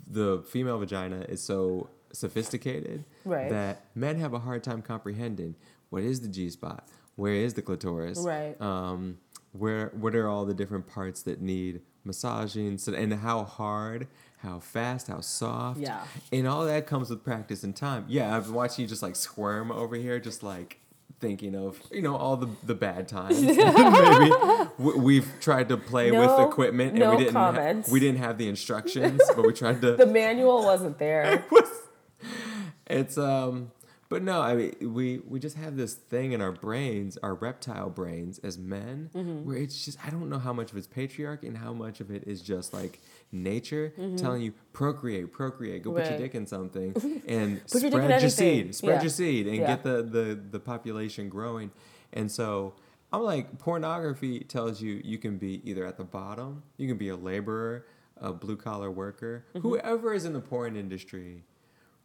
the 0.10 0.43
female 0.49 0.77
vagina 0.80 1.21
is 1.30 1.41
so 1.41 1.89
sophisticated 2.12 3.03
Right. 3.25 3.49
that 3.49 3.86
men 3.95 4.19
have 4.19 4.34
a 4.34 4.39
hard 4.39 4.63
time 4.63 4.82
comprehending 4.82 5.56
what 5.89 6.03
is 6.03 6.21
the 6.21 6.27
G 6.27 6.49
spot, 6.49 6.88
where 7.15 7.34
is 7.34 7.53
the 7.53 7.62
clitoris, 7.62 8.19
Right. 8.19 8.60
Um, 8.62 9.19
where 9.53 9.91
what 9.95 10.15
are 10.15 10.27
all 10.27 10.45
the 10.45 10.53
different 10.53 10.88
parts 10.88 11.21
that 11.23 11.41
need 11.41 11.82
massaging, 12.03 12.77
so, 12.77 12.93
and 12.93 13.13
how 13.13 13.43
hard, 13.43 14.08
how 14.47 14.60
fast, 14.60 15.07
how 15.07 15.19
soft, 15.21 15.79
Yeah. 15.79 16.03
and 16.31 16.47
all 16.47 16.65
that 16.65 16.88
comes 16.88 17.10
with 17.10 17.23
practice 17.23 17.63
and 17.63 17.75
time. 17.75 18.05
Yeah, 18.07 18.36
I've 18.36 18.45
been 18.45 18.53
watching 18.53 18.83
you 18.83 18.88
just 18.89 19.03
like 19.03 19.15
squirm 19.15 19.71
over 19.71 19.95
here, 19.95 20.19
just 20.19 20.41
like 20.41 20.79
thinking 21.19 21.55
of 21.55 21.81
you 21.91 22.01
know 22.01 22.15
all 22.15 22.38
the 22.38 22.47
the 22.63 22.75
bad 22.75 23.07
times. 23.07 23.41
Maybe 23.41 24.31
we've 24.77 25.27
tried 25.41 25.67
to 25.69 25.77
play 25.77 26.12
No- 26.12 26.21
with 26.21 26.47
equipment 26.47 26.91
and 26.91 26.99
no 26.99 27.12
we 27.12 27.17
didn't 27.23 27.33
ha- 27.36 27.81
we 27.91 27.99
didn't 27.99 28.19
have 28.19 28.38
the 28.38 28.47
instructions, 28.47 29.21
but 29.36 29.45
we 29.45 29.53
tried 29.53 29.81
to. 29.81 29.95
The 29.97 30.05
manual 30.05 30.63
wasn't 30.63 30.97
there. 30.97 31.43
it's 32.88 33.17
um, 33.17 33.71
but 34.10 34.21
no, 34.23 34.41
I 34.41 34.55
mean 34.55 34.93
we 34.93 35.19
we 35.27 35.39
just 35.39 35.57
have 35.57 35.75
this 35.75 35.93
thing 35.93 36.31
in 36.31 36.41
our 36.41 36.51
brains, 36.53 37.17
our 37.23 37.33
reptile 37.33 37.89
brains 37.89 38.39
as 38.39 38.57
men, 38.57 39.10
Mm-hmm. 39.13 39.45
where 39.45 39.57
it's 39.57 39.83
just 39.86 39.97
I 40.05 40.10
don't 40.10 40.29
know 40.29 40.39
how 40.39 40.53
much 40.53 40.71
of 40.71 40.77
it's 40.77 40.88
patriarchy 40.88 41.47
and 41.47 41.57
how 41.57 41.73
much 41.73 41.99
of 41.99 42.12
it 42.12 42.23
is 42.27 42.41
just 42.41 42.73
like 42.73 43.01
nature 43.31 43.93
telling 44.17 44.41
you 44.41 44.53
procreate, 44.73 45.31
procreate, 45.31 45.83
go 45.83 45.91
put 45.91 46.03
your 46.05 46.13
Mm-hmm. 46.13 46.21
Dick 46.23 46.33
in 46.35 46.45
something 46.47 47.21
and 47.27 47.61
your 47.73 47.89
spread 47.91 48.21
your 48.21 48.29
seed, 48.29 48.75
spread 48.75 48.95
Yeah. 48.95 49.01
your 49.01 49.09
seed, 49.09 49.47
and 49.47 49.55
Yeah. 49.57 49.67
get 49.67 49.83
the 49.83 50.01
the 50.03 50.39
the 50.51 50.59
population 50.59 51.29
growing, 51.29 51.71
and 52.13 52.31
so. 52.31 52.73
I'm 53.13 53.23
like, 53.23 53.57
pornography 53.57 54.41
tells 54.41 54.81
you 54.81 55.01
you 55.01 55.17
can 55.17 55.37
be 55.37 55.61
either 55.63 55.85
at 55.85 55.95
the 55.95 56.03
bottom, 56.03 56.63
you 56.75 56.89
can 56.89 56.97
be 56.97 57.07
a 57.07 57.15
laborer, 57.15 57.85
a 58.19 58.33
blue 58.33 58.57
collar 58.57 58.91
worker, 58.91 59.45
Mm-hmm. 59.55 59.65
whoever 59.65 60.13
is 60.13 60.25
in 60.25 60.33
the 60.33 60.41
porn 60.41 60.75
industry, 60.75 61.45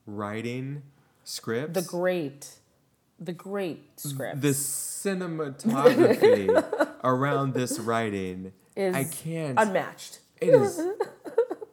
writing 0.06 0.82
scripts. 1.24 1.74
The 1.74 1.82
great, 1.88 2.50
the 3.18 3.32
great 3.32 3.98
script. 3.98 4.42
the 4.42 4.50
cinematography 4.54 6.48
around 7.04 7.54
this 7.54 7.78
writing, 7.80 8.52
is 8.76 8.94
I 8.94 9.02
can't. 9.04 9.58
unmatched. 9.58 10.20
it 10.40 10.50
is 10.54 10.80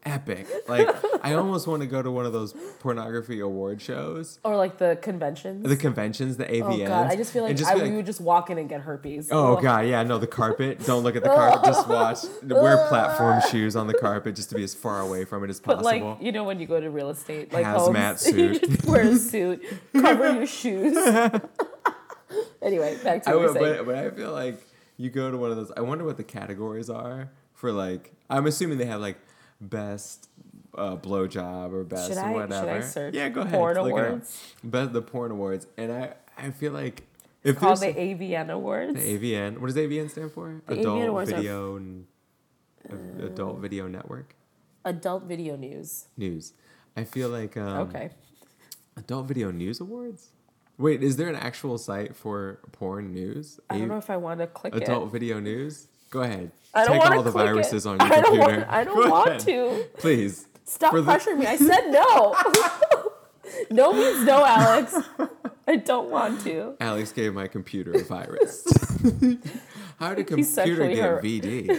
epic. 0.10 0.48
Like 0.68 0.90
I 1.26 1.34
almost 1.34 1.68
want 1.68 1.82
to 1.82 1.88
go 1.88 2.02
to 2.02 2.10
one 2.12 2.26
of 2.26 2.34
those 2.34 2.54
pornography 2.80 3.40
award 3.40 3.82
shows, 3.82 4.40
Or 4.44 4.56
like 4.58 4.78
the 4.78 4.98
conventions. 5.02 5.68
the 5.68 5.76
conventions, 5.78 6.38
the 6.38 6.48
oh 6.62 6.78
god, 6.86 7.08
I 7.12 7.16
just 7.16 7.32
feel 7.32 7.44
like, 7.44 7.58
and 7.58 7.66
I, 7.66 7.76
we 7.76 7.92
would 7.96 8.06
just 8.06 8.22
walk 8.22 8.50
in 8.50 8.58
and 8.58 8.68
get 8.68 8.82
herpes. 8.82 9.30
Oh 9.32 9.56
Ugh. 9.56 9.64
god, 9.64 9.88
yeah, 9.88 10.04
no, 10.04 10.18
the 10.18 10.28
carpet. 10.28 10.86
Don't 10.86 11.04
look 11.04 11.16
at 11.16 11.24
the 11.24 11.30
carpet. 11.30 11.66
Just 11.66 11.88
watch. 11.88 12.20
Wear 12.44 12.88
platform 12.88 13.42
shoes 13.52 13.76
on 13.76 13.88
the 13.88 13.94
carpet 13.94 14.36
just 14.36 14.50
to 14.50 14.56
be 14.56 14.64
as 14.64 14.74
far 14.74 15.00
away 15.02 15.26
from 15.26 15.44
it 15.44 15.50
as 15.50 15.60
But 15.60 15.78
possible. 15.82 16.10
like 16.12 16.22
you 16.22 16.32
know 16.32 16.44
when 16.44 16.60
you 16.60 16.66
go 16.68 16.80
to 16.80 16.90
real 16.90 17.10
estate, 17.10 17.54
like 17.54 17.66
Hazmat 17.66 17.96
homes, 17.96 18.22
suit. 18.26 18.62
you 18.62 18.68
just 18.68 18.86
wear 18.86 19.02
a 19.02 19.16
suit, 19.16 19.64
cover 19.94 20.34
your 20.34 20.46
shoes. 20.48 20.98
anyway, 22.62 22.98
back 23.04 23.24
to 23.24 23.32
what 23.32 23.40
would, 23.40 23.48
you 23.48 23.54
saying. 23.54 23.76
but, 23.78 23.86
but 23.86 23.96
I 23.96 24.10
feel 24.12 24.32
like 24.32 24.62
you 24.98 25.10
go 25.10 25.32
to 25.32 25.38
one 25.38 25.52
of 25.52 25.58
those. 25.58 25.72
I 25.76 25.82
wonder 25.82 26.04
what 26.06 26.18
the 26.18 26.24
categories 26.24 26.90
are 26.90 27.30
for 27.54 27.72
like. 27.72 28.14
I'm 28.30 28.46
assuming 28.46 28.78
they 28.78 28.86
have 28.86 29.02
like 29.02 29.18
best 29.62 30.30
uh, 30.76 30.96
blowjob 30.96 31.74
or 31.74 31.84
best 31.84 32.10
Should 32.10 32.18
I- 32.18 32.28
should 32.28 32.34
whatever. 32.34 32.70
I 32.72 32.82
search 32.82 33.14
yeah, 33.14 33.30
go 33.30 33.42
ahead. 33.42 33.54
porn 33.54 33.76
look 33.78 33.88
awards? 33.88 34.54
Best 34.64 34.94
the 34.94 35.02
porn 35.02 35.32
awards, 35.32 35.68
and 35.78 35.92
I 35.92 36.14
I 36.38 36.52
feel 36.52 36.72
like 36.72 37.04
if 37.44 37.58
Called 37.58 37.80
there's 37.80 37.96
the 37.96 38.00
AVN 38.02 38.50
Awards. 38.50 38.94
the 38.94 39.18
AVN. 39.18 39.60
What 39.60 39.68
does 39.68 39.76
AVN 39.76 40.10
stand 40.10 40.32
for? 40.32 40.62
The 40.68 40.80
Adult 40.80 41.08
awards 41.08 41.32
are- 41.32 41.36
Video 41.38 41.76
and 41.78 42.06
uh, 42.92 43.26
Adult 43.26 43.60
Video 43.60 43.88
Network 43.88 44.36
Adult 44.86 45.24
Video 45.24 45.56
News. 45.56 46.06
News. 46.18 46.54
I 46.98 47.04
feel 47.04 47.30
like 47.30 47.56
um, 47.58 47.90
Okay. 47.90 48.12
Adult 48.98 49.28
Video 49.28 49.52
News 49.52 49.80
Awards. 49.80 50.30
Wait, 50.78 51.04
is 51.04 51.18
there 51.18 51.28
an 51.28 51.36
actual 51.36 51.78
site 51.78 52.16
for 52.16 52.60
porn 52.72 53.14
news? 53.14 53.60
I 53.70 53.78
don't 53.78 53.90
know 53.90 53.98
if 53.98 54.10
I 54.10 54.16
want 54.18 54.40
to 54.40 54.48
click 54.48 54.74
it. 54.76 54.84
Adult 54.84 55.12
Video 55.12 55.40
News. 55.42 55.88
Go 56.10 56.22
ahead. 56.22 56.52
I 56.74 56.86
don't 56.86 57.00
Take 57.02 57.12
all 57.12 57.24
the 57.24 57.32
viruses 57.32 57.86
on 57.86 57.98
your 58.00 58.06
I 58.06 58.22
don't 58.22 58.24
computer. 58.38 58.58
Want, 58.60 58.70
I 58.70 58.84
don't 58.84 58.96
Go 59.04 59.10
want 59.10 59.30
ahead. 59.30 59.40
to. 59.42 59.86
Please. 59.98 60.48
Stop 60.66 60.94
the- 60.94 61.02
pressuring 61.02 61.40
me. 61.40 61.46
I 61.48 61.56
said 61.56 61.90
no. 61.92 62.36
no 63.72 63.94
means 63.94 64.24
no, 64.26 64.46
Alex. 64.46 64.96
I 65.68 65.76
don't 65.78 66.10
want 66.10 66.42
to. 66.42 66.76
Alex 66.80 67.12
gave 67.12 67.34
my 67.34 67.48
computer 67.48 67.92
a 67.94 68.04
virus. 68.04 68.66
How 70.00 70.10
did 70.14 70.20
a 70.20 70.24
computer 70.24 70.88
get 70.88 71.00
har- 71.00 71.22
VD? 71.22 71.70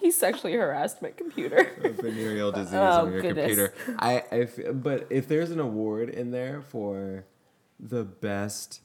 he 0.00 0.10
sexually 0.10 0.52
harassed 0.54 1.02
my 1.02 1.10
computer. 1.10 1.70
Venereal 2.00 2.52
disease 2.52 2.74
Oh, 2.74 3.06
on 3.06 3.12
your 3.12 3.22
goodness. 3.22 3.46
computer. 3.46 3.74
I, 3.98 4.48
but 4.72 5.06
if 5.10 5.26
there's 5.28 5.50
an 5.50 5.60
award 5.60 6.10
in 6.10 6.30
there 6.30 6.60
for 6.62 7.24
the 7.80 8.04
best 8.04 8.80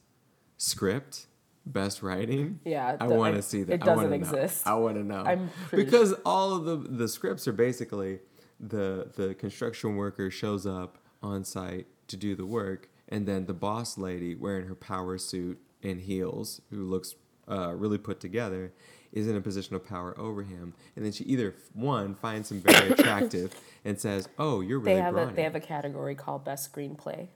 script, 0.58 1.28
best 1.66 2.02
writing, 2.04 2.60
Yeah, 2.66 2.98
I 3.00 3.08
want 3.08 3.36
to 3.36 3.42
see 3.42 3.64
that. 3.64 3.74
it 3.74 3.84
I 3.84 3.86
doesn't 3.86 4.10
know. 4.10 4.16
exist. 4.16 4.66
I 4.68 4.74
want 4.76 4.96
to 4.96 5.04
know. 5.04 5.24
I'm 5.24 5.50
because 5.72 6.14
all 6.26 6.56
of 6.56 6.66
the 6.66 6.76
the 6.78 7.08
scripts 7.08 7.48
are 7.48 7.54
basically 7.54 8.20
the 8.60 9.10
the 9.16 9.34
construction 9.36 9.96
worker 9.96 10.30
shows 10.32 10.66
up 10.66 10.98
on 11.22 11.44
site 11.44 11.88
to 12.08 12.18
do 12.18 12.36
the 12.36 12.46
work, 12.46 12.90
and 13.10 13.26
then 13.28 13.46
the 13.46 13.54
boss 13.54 13.98
lady 13.98 14.36
wearing 14.36 14.68
her 14.68 14.76
power 14.76 15.18
suit 15.18 15.60
and 15.84 16.02
heels 16.02 16.62
who 16.70 16.84
looks 16.84 17.16
uh, 17.50 17.74
really 17.74 17.98
put 17.98 18.20
together 18.20 18.72
is 19.12 19.28
in 19.28 19.36
a 19.36 19.42
position 19.42 19.76
of 19.76 19.86
power 19.86 20.18
over 20.18 20.42
him, 20.44 20.74
and 20.96 21.04
then 21.06 21.12
she 21.12 21.24
either 21.26 21.54
one 21.74 22.16
finds 22.16 22.50
him 22.52 22.62
very 22.62 22.92
attractive 22.94 23.54
and 23.86 24.00
says, 24.00 24.28
"Oh, 24.40 24.62
you're 24.62 24.80
really 24.80 24.96
They 24.96 25.02
have 25.02 25.18
a 25.18 25.32
they 25.36 25.44
have 25.44 25.56
a 25.56 25.60
category 25.60 26.16
called 26.16 26.44
best 26.46 26.72
screenplay, 26.74 27.28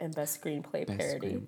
and 0.00 0.14
best 0.14 0.42
screenplay 0.42 0.86
best 0.86 0.98
parody. 0.98 1.18
screen, 1.28 1.46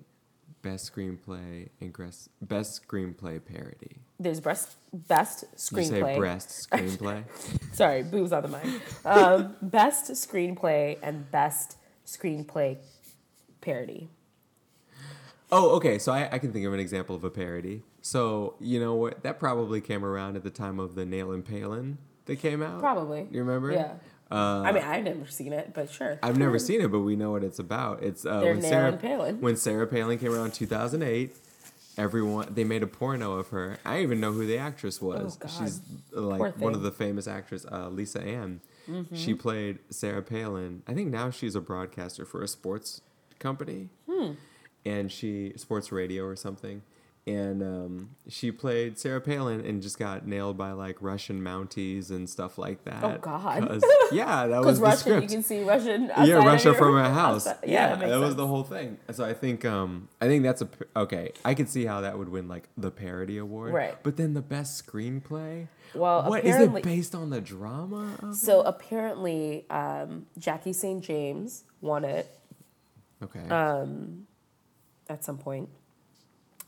best 0.63 0.91
screenplay 0.91 1.69
and 1.79 1.93
best 2.41 2.87
screenplay 2.87 3.39
parody. 3.45 3.97
There's 4.19 4.39
breast 4.39 4.75
best 4.91 5.41
Did 5.41 5.77
you 5.77 5.83
say 5.83 6.01
screenplay. 6.01 6.17
breast 6.17 6.69
screenplay? 6.69 7.23
Sorry, 7.73 8.01
boobs 8.01 8.31
on 8.31 8.41
the 8.41 8.47
mind. 8.47 8.81
Um, 9.05 9.55
best 9.61 10.09
screenplay 10.11 10.97
and 11.03 11.29
best 11.29 11.77
screenplay 12.07 12.77
parody. 13.61 14.09
Oh, 15.51 15.75
okay. 15.75 15.99
So 15.99 16.11
I, 16.11 16.29
I 16.31 16.39
can 16.39 16.51
think 16.51 16.65
of 16.65 16.73
an 16.73 16.79
example 16.79 17.15
of 17.15 17.23
a 17.23 17.29
parody. 17.29 17.83
So 18.01 18.55
you 18.59 18.79
know 18.79 18.95
what? 18.95 19.21
That 19.21 19.39
probably 19.39 19.81
came 19.81 20.03
around 20.03 20.35
at 20.35 20.43
the 20.43 20.49
time 20.49 20.79
of 20.79 20.95
the 20.95 21.05
Nailin' 21.05 21.43
Paylin 21.43 21.97
that 22.25 22.37
came 22.37 22.63
out. 22.63 22.79
Probably. 22.79 23.27
You 23.29 23.43
remember? 23.43 23.71
Yeah. 23.71 23.93
Uh, 24.33 24.61
I 24.63 24.71
mean, 24.71 24.83
I've 24.83 25.03
never 25.03 25.27
seen 25.27 25.53
it, 25.53 25.73
but 25.73 25.89
sure. 25.91 26.17
I've 26.23 26.37
never 26.37 26.57
seen 26.57 26.81
it, 26.81 26.91
but 26.91 26.99
we 27.01 27.15
know 27.15 27.31
what 27.31 27.43
it's 27.43 27.59
about. 27.59 28.01
It's 28.01 28.25
uh, 28.25 28.39
They're 28.39 28.53
when 28.53 28.61
Sarah 28.63 28.93
Palin. 28.97 29.39
when 29.41 29.55
Sarah 29.55 29.85
Palin 29.87 30.17
came 30.17 30.33
around 30.33 30.45
in 30.47 30.51
2008. 30.51 31.35
Everyone 31.95 32.47
they 32.51 32.63
made 32.63 32.81
a 32.81 32.87
porno 32.87 33.33
of 33.33 33.49
her. 33.49 33.77
I 33.85 34.01
even 34.01 34.19
know 34.19 34.31
who 34.31 34.47
the 34.47 34.57
actress 34.57 34.99
was. 34.99 35.37
Oh. 35.43 35.47
She's 35.47 35.79
uh, 36.17 36.21
like 36.21 36.39
one 36.57 36.73
of. 36.73 36.77
Mm-hmm. 36.79 36.83
the 36.85 36.91
famous 36.91 37.27
actors, 37.27 37.67
uh, 37.71 37.89
Lisa 37.89 38.19
Ann. 38.23 38.61
She 39.13 39.33
played 39.35 39.77
Sarah 39.91 40.23
Palin. 40.23 40.81
I 40.87 40.93
think 40.95 41.09
now 41.11 41.29
she's 41.29 41.53
a 41.55 41.61
broadcaster 41.61 42.25
for 42.25 42.41
a 42.41 42.47
sports 42.47 43.01
company, 43.39 43.89
Hmm. 44.09 44.31
and 44.83 45.11
she 45.11 45.53
sports 45.55 45.91
radio 45.91 46.23
or 46.25 46.35
something. 46.35 46.81
And 47.25 47.63
um, 47.63 48.09
she 48.27 48.51
played 48.51 48.99
Sarah 48.99 49.21
Palin 49.21 49.61
and 49.65 49.81
just 49.81 49.97
got 49.97 50.27
nailed 50.27 50.57
by 50.57 50.73
like 50.73 50.97
Russian 50.99 51.41
Mounties 51.41 52.09
and 52.09 52.29
stuff 52.29 52.57
like 52.57 52.83
that. 52.83 53.01
Oh, 53.01 53.17
God. 53.21 53.81
yeah, 54.11 54.45
that 54.47 54.61
was 54.61 54.77
Russian, 54.81 54.97
script 54.97 55.21
you 55.23 55.29
can 55.29 55.41
see 55.43 55.63
Russian. 55.63 56.11
yeah, 56.23 56.33
Russia 56.45 56.73
from 56.73 56.97
a 56.97 57.09
house. 57.09 57.47
outside- 57.47 57.65
Yeah, 57.69 57.95
that 57.95 58.09
that, 58.09 58.19
was 58.19 58.35
the 58.35 58.45
whole 58.45 58.63
thing. 58.65 58.97
So 59.13 59.23
I 59.23 59.33
think 59.33 59.63
um 59.63 60.09
I 60.19 60.27
think 60.27 60.43
that's 60.43 60.63
a 60.63 60.67
okay. 60.97 61.31
I 61.45 61.53
could 61.53 61.69
see 61.69 61.85
how 61.85 62.01
that 62.01 62.17
would 62.17 62.27
win 62.27 62.49
like 62.49 62.67
the 62.77 62.91
parody 62.91 63.37
award. 63.37 63.73
Right. 63.73 63.95
But 64.03 64.17
then 64.17 64.33
the 64.33 64.41
best 64.41 64.85
screenplay. 64.85 65.69
Well, 65.95 66.27
what 66.29 66.43
is 66.43 66.57
it 66.57 66.83
based 66.83 67.15
on 67.15 67.29
the 67.29 67.39
drama? 67.39 68.17
Of? 68.21 68.35
So 68.35 68.63
apparently, 68.63 69.65
um, 69.69 70.25
Jackie 70.37 70.73
St. 70.73 71.01
James 71.01 71.63
won 71.79 72.03
it 72.03 72.27
Okay. 73.23 73.45
uh, 73.49 73.85
at 75.07 75.23
some 75.23 75.37
point 75.37 75.69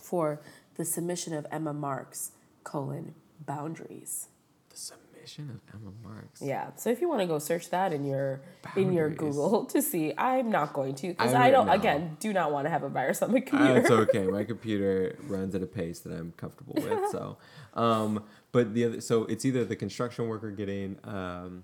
for 0.06 0.40
the 0.76 0.86
submission 0.86 1.34
of 1.34 1.46
Emma 1.52 1.74
Marks 1.74 2.32
colon 2.64 3.16
boundaries. 3.46 4.28
the 4.70 4.78
submission 4.78 5.50
of 5.50 5.60
Emma 5.74 5.92
Marks. 6.04 6.42
Yeah. 6.42 6.72
So 6.76 6.90
if 6.90 7.02
you 7.02 7.08
want 7.10 7.22
to 7.22 7.28
go 7.28 7.40
search 7.40 7.70
that 7.70 7.94
in 7.94 8.06
your 8.06 8.42
in 8.76 8.94
your 8.94 9.10
Google 9.10 9.66
to 9.74 9.82
see, 9.82 10.14
I'm 10.18 10.50
not 10.52 10.74
going 10.74 10.96
to 10.96 11.08
because 11.10 11.34
I 11.34 11.48
I 11.48 11.52
don't 11.52 11.68
know. 11.68 11.74
again 11.74 12.18
do 12.20 12.32
not 12.34 12.52
want 12.52 12.66
to 12.66 12.70
have 12.70 12.84
a 12.84 12.90
virus 12.90 13.22
on 13.22 13.32
my 13.32 13.40
Uh, 13.40 13.42
computer. 13.42 13.78
it's 13.80 13.92
okay. 13.92 14.26
My 14.28 14.44
computer 14.44 15.18
runs 15.28 15.56
at 15.56 15.64
a 15.64 15.66
pace 15.68 16.00
that 16.02 16.14
I'm 16.14 16.34
comfortable 16.38 16.76
with. 16.76 17.10
So, 17.12 17.38
um, 17.74 18.24
but 18.52 18.74
the 18.74 18.86
other, 18.86 19.02
so 19.02 19.24
it's 19.26 19.46
either 19.46 19.64
the 19.66 19.76
construction 19.76 20.28
worker 20.28 20.52
getting 20.52 20.98
um, 21.04 21.64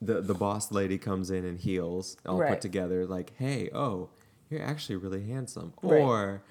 the 0.00 0.20
the 0.20 0.34
boss 0.34 0.70
lady 0.72 0.98
comes 0.98 1.30
in 1.30 1.44
and 1.44 1.58
heels 1.60 2.16
all 2.26 2.38
Right. 2.38 2.50
put 2.50 2.60
together 2.60 3.06
like, 3.06 3.32
hey, 3.38 3.70
oh, 3.72 4.10
you're 4.50 4.62
actually 4.62 4.96
really 4.96 5.24
handsome, 5.26 5.72
Right. 5.82 6.00
or. 6.02 6.42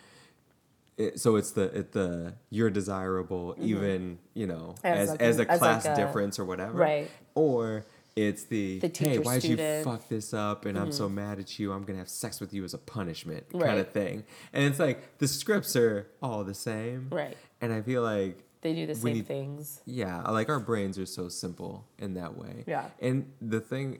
It, 1.01 1.19
so 1.19 1.35
it's 1.35 1.51
the 1.51 1.63
it 1.79 1.91
the 1.93 2.33
you're 2.49 2.69
desirable 2.69 3.55
even 3.59 4.19
you 4.33 4.47
know 4.47 4.75
Mm-hmm. 4.83 4.87
As 4.87 5.09
as 5.15 5.37
like 5.39 5.49
as 5.49 5.49
a- 5.49 5.51
as 5.53 5.59
class 5.59 5.85
like 5.85 5.97
a- 5.97 6.01
difference 6.05 6.39
or 6.39 6.45
whatever 6.45 6.77
Right. 6.77 7.09
or 7.35 7.85
it's 8.15 8.43
the, 8.43 8.79
The 8.79 8.91
hey 8.93 9.17
why'd 9.19 9.43
you 9.43 9.55
fuck 9.83 10.07
this 10.09 10.33
up 10.33 10.65
and 10.65 10.77
I'm 10.77 10.91
so 10.91 11.07
mad 11.07 11.39
at 11.39 11.57
you 11.59 11.71
I'm 11.71 11.83
gonna 11.83 11.99
have 11.99 12.09
sex 12.09 12.41
with 12.41 12.53
you 12.53 12.63
as 12.65 12.73
a 12.73 12.77
punishment 12.77 13.45
kind 13.57 13.79
of 13.79 13.89
thing 13.89 14.25
and 14.53 14.65
it's 14.65 14.79
like 14.79 15.17
the 15.19 15.27
scripts 15.29 15.75
are 15.77 16.07
all 16.21 16.43
the 16.43 16.53
same 16.53 17.07
Right. 17.09 17.37
and 17.61 17.71
I 17.73 17.81
feel 17.81 18.01
like 18.03 18.43
they 18.61 18.73
do 18.75 18.85
the 18.85 18.95
same 18.95 19.13
need- 19.15 19.27
things. 19.27 19.81
yeah 19.85 20.21
like 20.29 20.49
our 20.49 20.59
brains 20.59 20.99
are 20.99 21.05
so 21.05 21.29
simple 21.29 21.85
in 21.97 22.13
that 22.15 22.37
way 22.37 22.65
Yeah. 22.67 22.89
and 22.99 23.31
the 23.41 23.61
thing 23.61 23.99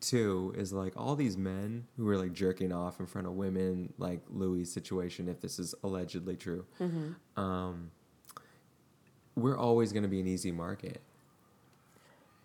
too 0.00 0.52
is 0.56 0.72
like 0.72 0.92
all 0.96 1.14
these 1.16 1.36
men 1.36 1.86
who 1.96 2.08
are 2.08 2.16
like 2.16 2.32
jerking 2.32 2.72
off 2.72 2.98
in 3.00 3.06
front 3.06 3.26
of 3.26 3.34
women 3.34 3.92
like 3.98 4.20
Louis' 4.28 4.64
situation 4.64 5.28
if 5.28 5.40
this 5.40 5.58
is 5.58 5.74
allegedly 5.82 6.36
true 6.36 6.64
Mm-hmm. 6.80 7.40
um 7.40 7.90
we're 9.36 9.56
always 9.56 9.92
going 9.92 10.02
to 10.02 10.08
be 10.08 10.18
an 10.18 10.26
easy 10.26 10.50
market. 10.50 11.00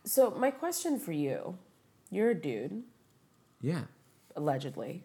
So 0.04 0.30
my 0.30 0.52
question 0.52 1.00
for 1.00 1.12
you, 1.12 1.58
you're 2.12 2.30
a 2.30 2.36
dude, 2.36 2.84
yeah. 3.62 3.86
Allegedly, 4.36 5.02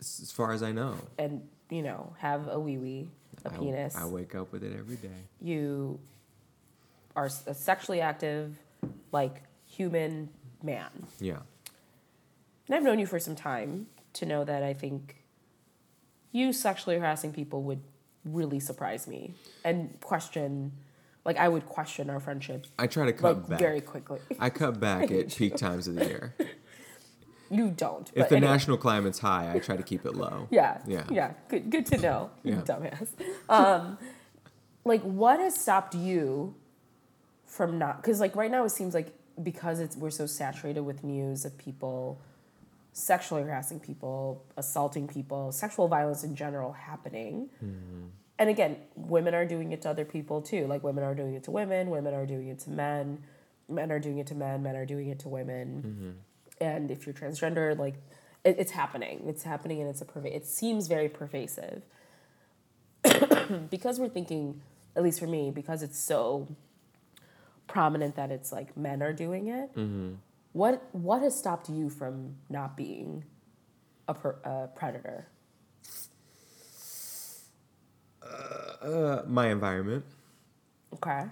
as 0.00 0.32
far 0.32 0.52
as 0.52 0.64
I 0.64 0.72
know. 0.72 0.96
And 1.16 1.46
you 1.70 1.82
know 1.82 2.14
have 2.18 2.48
a 2.48 2.58
wee 2.58 2.78
wee, 2.78 3.08
a 3.44 3.52
I- 3.52 3.56
penis. 3.56 3.94
I 3.96 4.06
wake 4.06 4.34
up 4.34 4.50
with 4.52 4.64
it 4.64 4.76
every 4.76 4.96
day. 4.96 5.08
You 5.40 6.00
are 7.14 7.28
a 7.46 7.54
sexually 7.54 8.00
active, 8.00 8.56
like 9.12 9.42
human 9.66 10.28
man. 10.62 10.90
yeah 11.20 11.38
And 12.66 12.74
I've 12.76 12.82
known 12.82 12.98
you 12.98 13.06
for 13.06 13.18
some 13.18 13.34
time 13.36 13.86
to 14.14 14.26
know 14.26 14.44
that 14.44 14.62
I 14.62 14.74
think 14.74 15.24
you 16.32 16.52
sexually 16.52 16.98
harassing 16.98 17.32
people 17.32 17.62
would 17.62 17.80
really 18.24 18.60
surprise 18.60 19.06
me 19.06 19.34
and 19.64 19.98
question, 20.00 20.72
like 21.24 21.36
I 21.38 21.48
would 21.48 21.66
question 21.66 22.10
our 22.10 22.20
friendship 22.20 22.66
I 22.78 22.86
try 22.86 23.06
to 23.06 23.12
cut 23.12 23.36
like 23.38 23.48
back. 23.48 23.58
very 23.58 23.80
quickly. 23.80 24.20
I 24.38 24.50
cut 24.50 24.78
back 24.80 25.10
at 25.10 25.34
peak 25.36 25.56
times 25.56 25.88
of 25.88 25.94
the 25.96 26.04
year. 26.06 26.34
You 27.50 27.70
don't. 27.70 28.08
If 28.14 28.28
the 28.28 28.36
anyway. 28.36 28.52
national 28.52 28.76
climate's 28.76 29.18
high, 29.18 29.52
I 29.52 29.58
try 29.58 29.76
to 29.76 29.82
keep 29.82 30.06
it 30.06 30.14
low. 30.14 30.46
Yeah. 30.52 30.78
Yeah. 30.86 31.04
Yeah. 31.10 31.32
Good. 31.48 31.68
Good 31.68 31.86
to 31.86 31.98
know. 31.98 32.30
You 32.44 32.54
Yeah. 32.54 32.60
dumbass. 32.60 33.08
Um, 33.48 33.98
like, 34.84 35.02
what 35.02 35.40
has 35.40 35.56
stopped 35.56 35.94
you 35.96 36.54
from 37.46 37.76
not? 37.76 37.96
Because 38.02 38.20
like 38.20 38.36
right 38.36 38.50
now, 38.52 38.64
it 38.64 38.68
seems 38.70 38.94
like 38.94 39.12
because 39.42 39.80
it's 39.80 39.96
we're 39.96 40.10
so 40.10 40.26
saturated 40.26 40.82
with 40.82 41.04
news 41.04 41.44
of 41.44 41.56
people 41.58 42.20
sexually 42.92 43.42
harassing 43.42 43.80
people, 43.80 44.44
assaulting 44.56 45.06
people, 45.06 45.52
sexual 45.52 45.88
violence 45.88 46.24
in 46.24 46.34
general 46.34 46.72
happening. 46.72 47.48
Mm-hmm. 47.64 48.06
And 48.38 48.50
again, 48.50 48.76
women 48.96 49.34
are 49.34 49.44
doing 49.44 49.72
it 49.72 49.82
to 49.82 49.90
other 49.90 50.04
people 50.04 50.40
too. 50.42 50.66
Like 50.66 50.82
women 50.82 51.04
are 51.04 51.14
doing 51.14 51.34
it 51.34 51.44
to 51.44 51.50
women, 51.50 51.90
women 51.90 52.14
are 52.14 52.26
doing 52.26 52.48
it 52.48 52.58
to 52.60 52.70
men, 52.70 53.22
men 53.68 53.92
are 53.92 53.98
doing 53.98 54.18
it 54.18 54.26
to 54.28 54.34
men, 54.34 54.62
men 54.62 54.76
are 54.76 54.86
doing 54.86 55.08
it 55.08 55.18
to 55.20 55.28
women. 55.28 55.82
Mm-hmm. 55.86 56.64
And 56.64 56.90
if 56.90 57.06
you're 57.06 57.14
transgender, 57.14 57.78
like 57.78 57.94
it, 58.44 58.56
it's 58.58 58.72
happening. 58.72 59.24
It's 59.26 59.42
happening, 59.42 59.80
and 59.80 59.88
it's 59.88 60.00
a 60.00 60.04
perva- 60.04 60.34
It 60.34 60.46
seems 60.46 60.88
very 60.88 61.08
pervasive 61.08 61.82
because 63.70 63.98
we're 63.98 64.08
thinking, 64.08 64.62
at 64.96 65.02
least 65.02 65.20
for 65.20 65.26
me, 65.26 65.50
because 65.50 65.82
it's 65.82 65.98
so 65.98 66.48
prominent 67.74 68.16
that 68.16 68.30
it's 68.30 68.52
like 68.52 68.76
men 68.76 69.02
are 69.02 69.12
doing 69.12 69.48
it. 69.48 69.70
What 70.52 70.82
what 70.92 71.22
has 71.22 71.38
stopped 71.38 71.68
you 71.70 71.88
from 71.88 72.36
not 72.48 72.76
being 72.76 73.24
a, 74.08 74.14
per, 74.14 74.36
a 74.44 74.68
predator? 74.74 75.28
Uh, 78.22 79.22
my 79.26 79.48
environment, 79.48 80.04
Okay. 80.94 81.24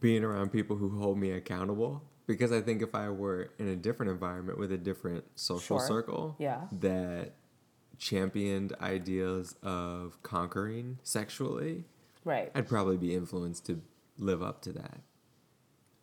being 0.00 0.22
around 0.24 0.50
people 0.52 0.76
who 0.76 0.98
hold 1.00 1.18
me 1.18 1.30
accountable. 1.32 2.02
Because 2.26 2.52
I 2.52 2.60
think 2.60 2.80
if 2.82 2.94
I 2.94 3.08
were 3.08 3.50
in 3.58 3.68
a 3.68 3.76
different 3.76 4.12
environment 4.12 4.58
with 4.58 4.70
a 4.70 4.78
different 4.78 5.24
social 5.34 5.78
Sure. 5.78 5.86
circle 5.86 6.36
Yeah. 6.38 6.68
that 6.80 7.32
championed 7.98 8.72
ideas 8.80 9.56
of 9.62 10.22
conquering 10.22 10.98
sexually, 11.02 11.84
Right. 12.24 12.52
I'd 12.54 12.68
probably 12.68 12.96
be 12.98 13.14
influenced 13.14 13.66
to 13.66 13.80
live 14.18 14.42
up 14.42 14.60
to 14.62 14.72
that. 14.74 15.00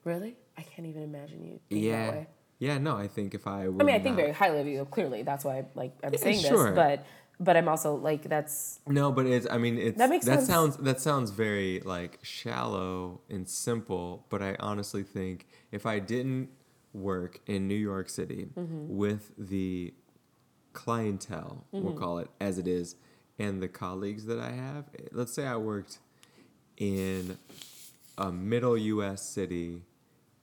Really? 0.08 0.38
I 0.58 0.62
can't 0.62 0.88
even 0.88 1.04
imagine 1.04 1.44
you. 1.44 1.60
Being 1.68 1.82
That 1.84 1.88
Yeah. 1.90 2.12
way. 2.12 2.28
Yeah, 2.60 2.78
no, 2.80 2.96
I 2.98 3.08
think 3.08 3.36
if 3.36 3.46
I 3.46 3.68
were 3.68 3.82
I 3.82 3.86
mean, 3.86 3.96
I 3.96 4.00
think 4.00 4.16
not- 4.16 4.22
very 4.24 4.32
highly 4.32 4.62
of 4.62 4.68
you. 4.68 4.86
Clearly, 4.86 5.22
that's 5.24 5.44
why 5.44 5.66
like 5.76 5.94
I'm 6.04 6.14
Yeah, 6.14 6.20
saying 6.20 6.40
sure. 6.40 6.70
this. 6.70 6.76
But 6.76 7.06
but 7.40 7.56
I'm 7.58 7.68
also 7.68 7.94
like 7.96 8.24
that's 8.24 8.80
No, 8.88 9.12
but 9.12 9.26
it's. 9.28 9.46
I 9.52 9.58
mean, 9.60 9.78
it's 9.78 9.98
That 9.98 10.10
makes 10.10 10.26
sense. 10.26 10.48
sounds 10.48 10.78
that 10.78 11.00
sounds 11.02 11.30
very 11.32 11.82
like 11.82 12.20
shallow 12.24 13.20
and 13.30 13.48
simple. 13.48 14.26
But 14.30 14.42
I 14.42 14.56
honestly 14.60 15.04
think 15.04 15.46
if 15.72 15.86
I 15.86 16.00
didn't 16.00 16.50
work 16.94 17.42
in 17.46 17.68
New 17.68 17.76
York 17.92 18.08
City 18.10 18.48
Mm-hmm. 18.56 18.98
with 19.04 19.34
the 19.38 19.94
clientele, 20.74 21.66
we'll 21.72 21.94
call 21.94 22.18
it 22.20 22.30
as 22.40 22.58
it 22.58 22.68
is, 22.68 22.96
and 23.38 23.62
the 23.62 23.68
colleagues 23.68 24.26
that 24.26 24.40
I 24.40 24.52
have, 24.52 24.86
let's 25.12 25.34
say 25.34 25.46
I 25.46 25.58
worked 25.58 26.00
in 26.78 27.38
a 28.18 28.32
middle 28.32 28.78
U.S. 28.78 29.22
city 29.22 29.84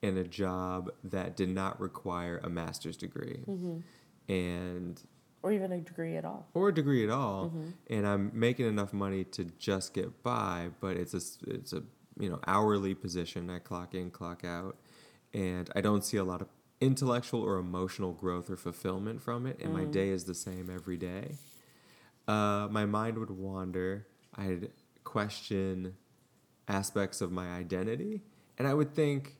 in 0.04 0.18
a 0.18 0.24
job 0.24 0.92
that 1.02 1.34
did 1.34 1.48
not 1.48 1.80
require 1.80 2.38
a 2.44 2.50
master's 2.50 2.96
degree, 2.96 3.40
mm-hmm. 3.48 3.78
and 4.32 5.02
or 5.42 5.50
even 5.50 5.72
a 5.72 5.80
degree 5.80 6.16
at 6.16 6.24
all. 6.26 6.46
or 6.52 6.68
a 6.68 6.74
degree 6.74 7.02
at 7.04 7.10
all, 7.10 7.46
mm-hmm. 7.46 7.70
and 7.88 8.06
I'm 8.06 8.30
making 8.34 8.66
enough 8.66 8.92
money 8.92 9.24
to 9.24 9.44
just 9.58 9.94
get 9.94 10.22
by. 10.22 10.68
But 10.80 10.98
it's 10.98 11.14
a 11.14 11.50
it's 11.50 11.72
a 11.72 11.82
you 12.18 12.28
know 12.28 12.38
hourly 12.46 12.94
position. 12.94 13.48
I 13.48 13.60
clock 13.60 13.94
in, 13.94 14.10
clock 14.10 14.44
out, 14.44 14.76
and 15.32 15.70
I 15.74 15.80
don't 15.80 16.04
see 16.04 16.18
a 16.18 16.24
lot 16.24 16.42
of 16.42 16.48
intellectual 16.82 17.40
or 17.40 17.56
emotional 17.56 18.12
growth 18.12 18.50
or 18.50 18.56
fulfillment 18.56 19.22
from 19.22 19.46
it. 19.46 19.58
And 19.62 19.72
my 19.72 19.84
mm. 19.84 19.92
day 19.92 20.10
is 20.10 20.24
the 20.24 20.34
same 20.34 20.68
every 20.72 20.98
day. 20.98 21.36
Uh, 22.28 22.68
my 22.70 22.84
mind 22.84 23.16
would 23.16 23.30
wander. 23.30 24.06
I'd 24.36 24.70
question 25.02 25.94
aspects 26.68 27.22
of 27.22 27.32
my 27.32 27.48
identity, 27.48 28.22
and 28.58 28.68
I 28.68 28.74
would 28.74 28.94
think 28.94 29.36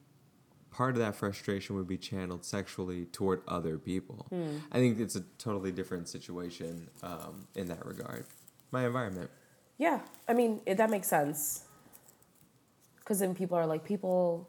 part 0.74 0.94
of 0.96 1.00
that 1.00 1.14
frustration 1.14 1.76
would 1.76 1.86
be 1.86 1.96
channeled 1.96 2.44
sexually 2.44 3.04
toward 3.06 3.42
other 3.46 3.78
people. 3.78 4.26
I 4.72 4.78
think 4.78 4.98
it's 4.98 5.14
a 5.16 5.22
totally 5.38 5.70
different 5.72 6.08
situation 6.08 6.88
um, 7.02 7.46
in 7.54 7.68
that 7.68 7.86
regard. 7.86 8.24
My 8.72 8.84
environment. 8.86 9.30
Yeah, 9.78 10.00
I 10.28 10.34
mean 10.34 10.60
it, 10.66 10.76
that 10.78 10.90
makes 10.90 11.08
sense. 11.08 11.64
Because 12.98 13.18
then 13.20 13.34
people 13.34 13.56
are 13.56 13.66
like 13.66 13.84
people. 13.84 14.48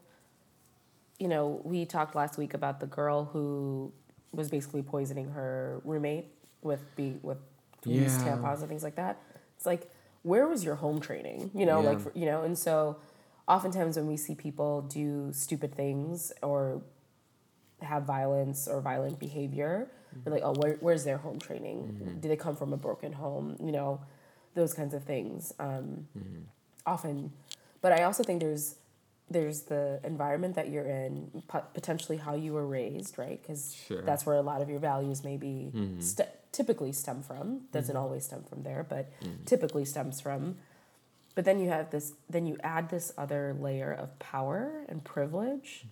You 1.18 1.28
know, 1.28 1.60
we 1.64 1.84
talked 1.86 2.14
last 2.14 2.36
week 2.36 2.52
about 2.54 2.80
the 2.80 2.86
girl 2.86 3.24
who 3.32 3.92
was 4.32 4.50
basically 4.50 4.82
poisoning 4.82 5.30
her 5.30 5.80
roommate 5.84 6.26
with 6.62 6.82
be 6.96 7.18
with 7.22 7.38
Yeah. 7.84 8.08
tampons 8.24 8.60
and 8.60 8.68
things 8.68 8.82
like 8.82 8.96
that. 8.96 9.14
It's 9.56 9.64
like, 9.66 9.88
where 10.22 10.46
was 10.46 10.64
your 10.64 10.74
home 10.74 11.00
training? 11.00 11.50
You 11.54 11.64
know, 11.66 11.80
like 11.80 11.98
Yeah. 11.98 12.04
for, 12.04 12.12
you 12.14 12.26
know, 12.26 12.42
and 12.42 12.58
so 12.58 12.96
oftentimes 13.48 13.96
when 13.96 14.06
we 14.06 14.16
see 14.16 14.34
people 14.34 14.82
do 14.82 15.30
stupid 15.32 15.74
things 15.74 16.32
or 16.42 16.82
have 17.82 18.04
violence 18.04 18.66
or 18.66 18.80
violent 18.80 19.18
behavior, 19.18 19.90
we're 20.24 20.32
like, 20.32 20.42
oh, 20.44 20.54
where, 20.54 20.76
where's 20.80 21.04
their 21.04 21.18
home 21.18 21.38
training? 21.38 21.98
Mm-hmm. 22.02 22.20
Do 22.20 22.28
they 22.28 22.36
come 22.36 22.56
from 22.56 22.72
a 22.72 22.76
broken 22.76 23.12
home? 23.12 23.56
You 23.62 23.72
know, 23.72 24.00
those 24.54 24.72
kinds 24.72 24.94
of 24.94 25.04
things. 25.04 25.52
Um, 25.58 26.06
mm-hmm. 26.16 26.40
Often, 26.86 27.32
but 27.82 27.92
I 27.92 28.04
also 28.04 28.22
think 28.22 28.40
there's 28.40 28.76
there's 29.28 29.62
the 29.62 29.98
environment 30.04 30.54
that 30.54 30.68
you're 30.68 30.86
in, 30.86 31.42
potentially 31.74 32.16
how 32.16 32.34
you 32.36 32.52
were 32.52 32.64
raised, 32.64 33.18
right? 33.18 33.42
Because 33.42 33.74
Sure. 33.74 34.02
that's 34.02 34.24
where 34.24 34.36
a 34.36 34.40
lot 34.42 34.62
of 34.62 34.70
your 34.70 34.78
values 34.78 35.24
maybe 35.24 35.72
mm-hmm. 35.74 36.00
st- 36.00 36.28
typically 36.52 36.92
stem 36.92 37.22
from. 37.22 37.62
Doesn't 37.72 37.96
always 37.96 38.24
stem 38.24 38.44
from 38.44 38.62
there, 38.62 38.86
but 38.88 39.10
typically 39.44 39.84
stems 39.84 40.20
from. 40.20 40.58
But 41.36 41.44
then 41.44 41.60
you 41.60 41.68
have 41.68 41.90
this. 41.90 42.14
Then 42.28 42.46
you 42.46 42.56
add 42.64 42.88
this 42.88 43.12
other 43.16 43.54
layer 43.60 43.92
of 43.92 44.18
power 44.18 44.84
and 44.88 45.04
privilege. 45.04 45.84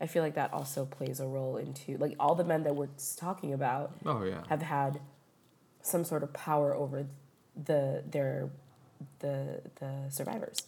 I 0.00 0.06
feel 0.06 0.22
like 0.22 0.34
that 0.34 0.52
also 0.52 0.84
plays 0.84 1.20
a 1.20 1.26
role 1.26 1.56
into 1.56 1.96
like 1.96 2.14
all 2.20 2.34
the 2.34 2.44
men 2.44 2.64
that 2.64 2.76
we're 2.76 2.88
talking 3.16 3.52
about 3.54 3.96
Oh 4.04 4.22
yeah. 4.24 4.42
have 4.48 4.62
had 4.62 5.00
some 5.82 6.04
sort 6.04 6.22
of 6.22 6.32
power 6.32 6.74
over 6.74 7.06
the 7.56 8.02
their 8.08 8.50
the 9.20 9.62
the 9.76 10.10
survivors. 10.10 10.58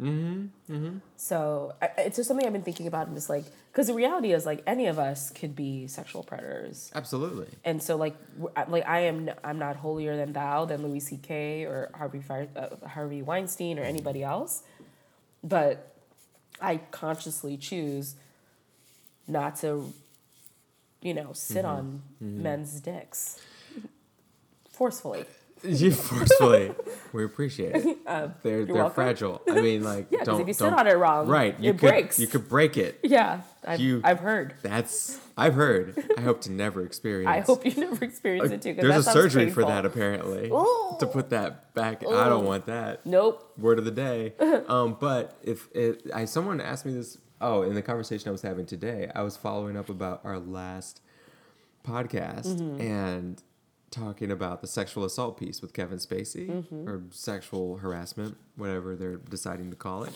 Mm-hmm. 0.00 0.74
Mm-hmm. 0.74 0.98
So 1.16 1.74
I, 1.80 1.88
it's 1.98 2.16
just 2.16 2.28
something 2.28 2.46
I've 2.46 2.52
been 2.52 2.62
thinking 2.62 2.86
about, 2.86 3.06
and 3.06 3.16
just 3.16 3.30
like 3.30 3.44
because 3.72 3.86
the 3.86 3.94
reality 3.94 4.32
is 4.32 4.44
like 4.44 4.62
any 4.66 4.86
of 4.86 4.98
us 4.98 5.30
could 5.30 5.56
be 5.56 5.86
sexual 5.86 6.22
predators, 6.22 6.90
Absolutely. 6.94 7.46
and 7.64 7.82
so 7.82 7.96
like 7.96 8.16
like 8.68 8.86
I 8.86 9.00
am 9.00 9.30
I'm 9.42 9.58
not 9.58 9.76
holier 9.76 10.16
than 10.16 10.32
thou 10.32 10.64
than 10.66 10.82
Louis 10.82 11.00
C.K. 11.00 11.64
or 11.64 11.90
Harvey 11.94 12.20
Fire, 12.20 12.48
uh, 12.56 12.86
Harvey 12.86 13.22
Weinstein 13.22 13.78
or 13.78 13.82
anybody 13.82 14.22
else, 14.22 14.62
but 15.42 15.94
I 16.60 16.78
consciously 16.90 17.56
choose 17.56 18.16
not 19.26 19.56
to, 19.56 19.92
you 21.00 21.14
know, 21.14 21.32
sit 21.32 21.64
on 21.64 22.02
men's 22.20 22.80
dicks 22.80 23.40
forcefully. 24.70 25.24
You 25.80 25.90
forcefully. 25.92 26.72
we 27.12 27.24
appreciate 27.24 27.74
it. 27.74 27.98
they're 28.06 28.64
they're 28.64 28.74
welcome. 28.74 28.94
fragile. 28.94 29.42
I 29.48 29.60
mean, 29.60 29.82
like 29.82 30.06
Yeah, 30.10 30.24
don't 30.24 30.40
if 30.40 30.46
you 30.48 30.54
sit 30.54 30.72
on 30.72 30.86
it 30.86 30.92
wrong, 30.96 31.26
right. 31.26 31.58
You 31.60 31.70
it 31.70 31.78
could, 31.78 31.88
breaks. 31.90 32.18
You 32.18 32.26
could 32.26 32.48
break 32.48 32.76
it. 32.76 33.00
Yeah, 33.02 33.40
I've, 33.66 33.80
You- 33.80 34.00
I've 34.04 34.20
heard. 34.20 34.54
That's 34.62 35.18
I've 35.36 35.54
heard. 35.54 36.02
I 36.16 36.20
hope 36.22 36.40
to 36.42 36.52
never 36.52 36.82
experience. 36.84 37.28
I 37.28 37.40
hope 37.40 37.64
you 37.66 37.74
never 37.76 38.04
experience 38.04 38.50
it 38.50 38.62
too. 38.62 38.74
There's 38.74 39.06
a 39.06 39.10
surgery 39.10 39.50
for 39.50 39.64
that 39.64 39.84
apparently. 39.84 40.48
Ooh. 40.50 40.96
To 41.00 41.06
put 41.06 41.30
that 41.30 41.74
back. 41.74 42.02
I 42.06 42.28
don't 42.28 42.44
want 42.46 42.66
that. 42.66 43.04
Nope. 43.04 43.52
Word 43.58 43.78
of 43.78 43.84
the 43.84 43.90
day. 43.90 44.32
um, 44.68 44.96
but 44.98 45.36
if 45.42 45.68
it, 45.74 46.02
I 46.14 46.24
someone 46.24 46.60
asked 46.60 46.86
me 46.86 46.92
this. 46.94 47.18
Oh, 47.38 47.62
in 47.62 47.74
the 47.74 47.82
conversation 47.82 48.28
I 48.28 48.32
was 48.32 48.40
having 48.40 48.64
today, 48.64 49.10
I 49.14 49.20
was 49.22 49.36
following 49.36 49.76
up 49.76 49.90
about 49.90 50.22
our 50.24 50.38
last 50.38 51.02
podcast 51.86 52.46
Mm-hmm. 52.46 52.80
and 52.80 53.42
talking 53.90 54.30
about 54.30 54.60
the 54.60 54.66
sexual 54.66 55.04
assault 55.04 55.38
piece 55.38 55.62
with 55.62 55.72
Kevin 55.72 55.98
Spacey 55.98 56.48
Mm-hmm. 56.48 56.88
or 56.88 57.02
sexual 57.10 57.78
harassment, 57.78 58.36
whatever 58.56 58.96
they're 58.96 59.16
deciding 59.16 59.70
to 59.70 59.76
call 59.76 60.04
it. 60.04 60.12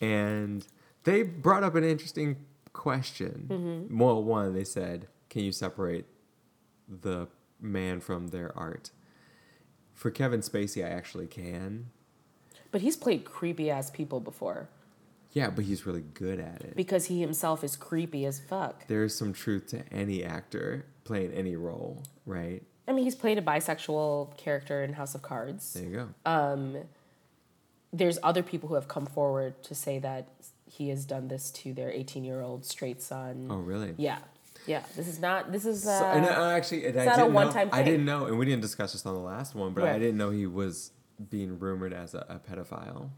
And 0.00 0.66
they 1.04 1.22
brought 1.22 1.62
up 1.64 1.74
an 1.74 1.84
interesting 1.84 2.36
question. 2.72 3.46
Mm-hmm. 3.50 3.98
Well, 3.98 4.22
one, 4.22 4.54
they 4.54 4.64
said, 4.64 5.08
"Can 5.30 5.42
you 5.42 5.52
separate 5.52 6.04
the 6.88 7.28
man 7.60 8.00
from 8.00 8.28
their 8.28 8.56
art?" 8.56 8.90
For 9.94 10.10
Kevin 10.12 10.40
Spacey, 10.40 10.84
I 10.84 10.88
actually 10.90 11.26
can. 11.26 11.86
But 12.70 12.82
he's 12.82 12.96
played 12.96 13.24
creepy 13.24 13.70
ass 13.70 13.90
people 13.90 14.20
before 14.20 14.68
Yeah, 15.32 15.50
but 15.50 15.64
he's 15.64 15.86
really 15.86 16.04
good 16.14 16.38
at 16.38 16.60
it. 16.60 16.76
because 16.76 17.06
he 17.06 17.20
himself 17.20 17.64
is 17.64 17.74
creepy 17.74 18.24
as 18.26 18.38
fuck. 18.38 18.86
There 18.86 19.02
is 19.02 19.16
some 19.16 19.32
truth 19.32 19.66
to 19.68 19.82
any 19.90 20.22
actor 20.22 20.84
playing 21.04 21.32
any 21.32 21.56
role, 21.56 22.02
right? 22.26 22.62
I 22.88 22.92
mean, 22.92 23.04
he's 23.04 23.14
played 23.14 23.38
a 23.38 23.42
bisexual 23.42 24.36
character 24.38 24.82
in 24.82 24.94
House 24.94 25.14
of 25.14 25.22
Cards. 25.22 25.74
There 25.74 25.84
you 25.84 25.94
go. 25.96 26.08
Uh, 26.24 26.56
There's 27.92 28.18
other 28.22 28.42
people 28.42 28.68
who 28.68 28.74
have 28.76 28.88
come 28.88 29.06
forward 29.06 29.62
to 29.64 29.74
say 29.74 29.98
that 29.98 30.28
he 30.66 30.88
has 30.88 31.04
done 31.04 31.28
this 31.28 31.50
to 31.50 31.72
their 31.72 31.90
18 31.90 32.24
year 32.24 32.40
old 32.40 32.64
straight 32.64 33.02
son. 33.02 33.48
oh, 33.50 33.58
really? 33.58 33.94
Yeah, 33.98 34.18
yeah. 34.66 34.82
This 34.96 35.08
is 35.08 35.20
not. 35.20 35.52
This 35.52 35.64
is. 35.64 35.86
Uh, 35.86 35.98
So, 36.00 36.04
and 36.06 36.24
uh, 36.26 36.50
actually, 36.50 36.86
and 36.86 36.98
I 37.00 37.04
not 37.04 37.14
a 37.14 37.16
didn't 37.22 37.28
know- 37.30 37.34
one-time 37.34 37.68
I 37.72 37.82
didn't 37.82 38.04
know, 38.04 38.26
and 38.26 38.38
we 38.38 38.44
didn't 38.46 38.62
discuss 38.62 38.92
this 38.92 39.04
on 39.06 39.14
the 39.14 39.20
last 39.20 39.54
one, 39.54 39.72
but 39.74 39.84
I 39.84 39.98
didn't 39.98 40.16
know 40.18 40.30
he 40.30 40.46
was 40.46 40.92
being 41.30 41.58
rumored 41.58 41.92
as 41.92 42.14
a, 42.14 42.24
a 42.28 42.38
pedophile. 42.38 43.10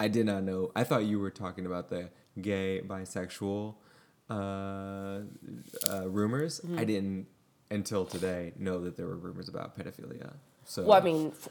I 0.00 0.08
did 0.08 0.26
not 0.26 0.44
know. 0.44 0.70
I 0.76 0.84
thought 0.84 1.04
you 1.04 1.18
were 1.18 1.30
talking 1.30 1.66
about 1.66 1.88
the 1.88 2.10
gay, 2.40 2.80
bisexual 2.86 3.74
uh, 4.30 4.34
uh, 4.34 5.20
rumors. 6.08 6.60
Mm-hmm. 6.60 6.78
I 6.78 6.84
didn't 6.84 7.26
until 7.70 8.04
today 8.04 8.52
know 8.58 8.80
that 8.84 8.96
there 8.96 9.06
were 9.06 9.16
rumors 9.16 9.48
about 9.48 9.78
pedophilia. 9.78 10.32
So 10.64 10.84
well, 10.84 10.98
I 11.00 11.04
mean, 11.04 11.28
f- 11.28 11.48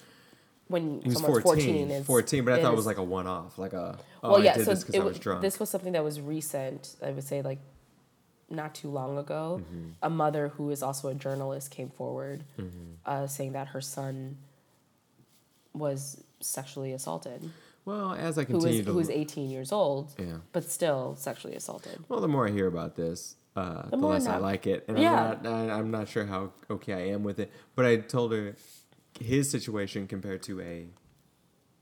when 0.68 1.02
he 1.02 1.10
was 1.10 1.20
someone's 1.20 1.44
14, 1.44 1.64
14, 1.88 1.92
it's, 1.92 2.08
14, 2.08 2.46
but 2.46 2.54
I 2.54 2.58
it 2.58 2.62
thought 2.62 2.74
it 2.74 2.76
was 2.76 2.86
like 2.86 2.98
a 2.98 3.04
one-off, 3.04 3.58
like 3.58 3.74
a 3.74 3.98
oh, 4.24 4.32
well, 4.32 4.42
I 4.42 4.44
yeah. 4.46 4.56
did 4.58 4.66
So 4.66 4.72
this 4.72 4.84
because 4.84 4.96
it 4.96 5.02
I 5.02 5.06
was 5.06 5.20
drunk. 5.20 5.42
this 5.42 5.60
was 5.60 5.70
something 5.70 5.94
that 5.94 6.04
was 6.04 6.20
recent. 6.20 6.96
I 7.04 7.12
would 7.12 7.24
say 7.24 7.42
like 7.42 7.60
not 8.50 8.74
too 8.76 8.90
long 8.90 9.18
ago. 9.18 9.62
Mm-hmm. 9.64 9.90
A 10.02 10.10
mother 10.10 10.50
who 10.50 10.70
is 10.72 10.82
also 10.84 11.08
a 11.10 11.14
journalist 11.16 11.70
came 11.72 11.90
forward, 11.90 12.44
Mm-hmm. 12.58 12.94
uh, 13.06 13.28
saying 13.28 13.54
that 13.54 13.68
her 13.70 13.82
son 13.82 14.38
was 15.74 16.24
sexually 16.40 16.94
assaulted. 16.94 17.50
well, 17.86 18.14
as 18.14 18.38
I 18.38 18.44
Who 18.44 18.58
is 18.58 18.64
continue 18.64 18.84
to 18.84 18.92
who 18.94 19.00
is 19.00 19.10
18 19.10 19.50
years 19.50 19.72
old, 19.72 20.14
yeah. 20.18 20.38
but 20.52 20.70
still 20.70 21.16
sexually 21.18 21.56
assaulted. 21.56 22.04
Well, 22.10 22.20
the 22.22 22.28
more 22.28 22.48
I 22.48 22.52
hear 22.52 22.68
about 22.68 22.96
this, 22.96 23.36
uh, 23.58 23.90
the, 23.90 23.98
more 23.98 24.12
less 24.12 24.28
I 24.28 24.38
like 24.38 24.68
it, 24.68 24.86
and 24.88 24.98
Yeah. 25.00 25.32
I'm 25.34 25.44
not. 25.44 25.52
I, 25.70 25.74
I'm 25.80 25.92
not 25.92 26.08
sure 26.08 26.26
how 26.26 26.52
okay 26.70 26.94
I 26.94 27.08
am 27.10 27.24
with 27.24 27.40
it. 27.40 27.52
But 27.76 27.86
I 27.86 27.98
told 27.98 28.32
her 28.32 28.56
his 29.20 29.50
situation 29.50 30.08
compared 30.08 30.44
to 30.44 30.62
a 30.62 30.88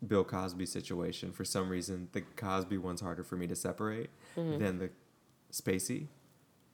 Bill 0.05 0.23
Cosby 0.23 0.65
situation. 0.65 1.31
For 1.31 1.43
some 1.45 1.69
reason, 1.69 2.09
the 2.13 2.21
Cosby 2.21 2.77
one's 2.77 3.01
harder 3.01 3.23
for 3.23 3.35
me 3.35 3.47
to 3.47 3.55
separate 3.55 4.09
Mm-hmm. 4.37 4.63
than 4.63 4.79
the 4.79 4.89
Spacey, 5.51 6.07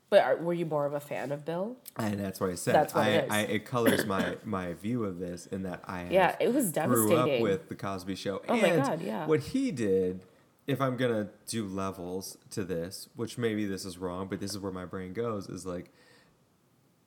But 0.10 0.24
are, 0.24 0.36
were 0.38 0.54
you 0.54 0.66
more 0.66 0.86
of 0.88 0.94
a 0.94 1.00
fan 1.00 1.32
of 1.32 1.46
Bill? 1.46 1.78
and 1.98 2.20
that's 2.20 2.40
what 2.40 2.50
I 2.50 2.56
said. 2.56 2.74
That's 2.74 2.94
what 2.96 3.04
I, 3.06 3.10
it. 3.10 3.28
I, 3.32 3.40
it 3.42 3.66
colors 3.66 4.06
my 4.06 4.38
my 4.44 4.74
view 4.74 5.04
of 5.04 5.20
this 5.20 5.46
in 5.46 5.64
that 5.64 5.84
I 5.86 6.00
have 6.02 6.12
Yeah, 6.12 6.36
it 6.40 6.52
was 6.54 6.72
devastating. 6.72 7.08
grew 7.08 7.16
up 7.36 7.40
with 7.42 7.70
the 7.70 7.76
Cosby 7.76 8.16
Show. 8.16 8.42
Oh 8.50 8.56
my 8.58 8.68
and 8.68 8.84
God, 8.84 9.02
yeah. 9.02 9.28
What 9.28 9.40
he 9.42 9.70
did, 9.72 10.22
if 10.72 10.80
I'm 10.80 10.96
gonna 10.96 11.28
do 11.48 11.66
levels 11.68 12.38
to 12.52 12.64
this, 12.64 13.10
which 13.16 13.38
maybe 13.38 13.66
this 13.66 13.84
is 13.86 13.98
wrong, 13.98 14.28
but 14.30 14.40
this 14.40 14.52
is 14.52 14.60
where 14.60 14.72
my 14.72 14.86
brain 14.86 15.12
goes, 15.14 15.50
is 15.50 15.66
like 15.66 15.92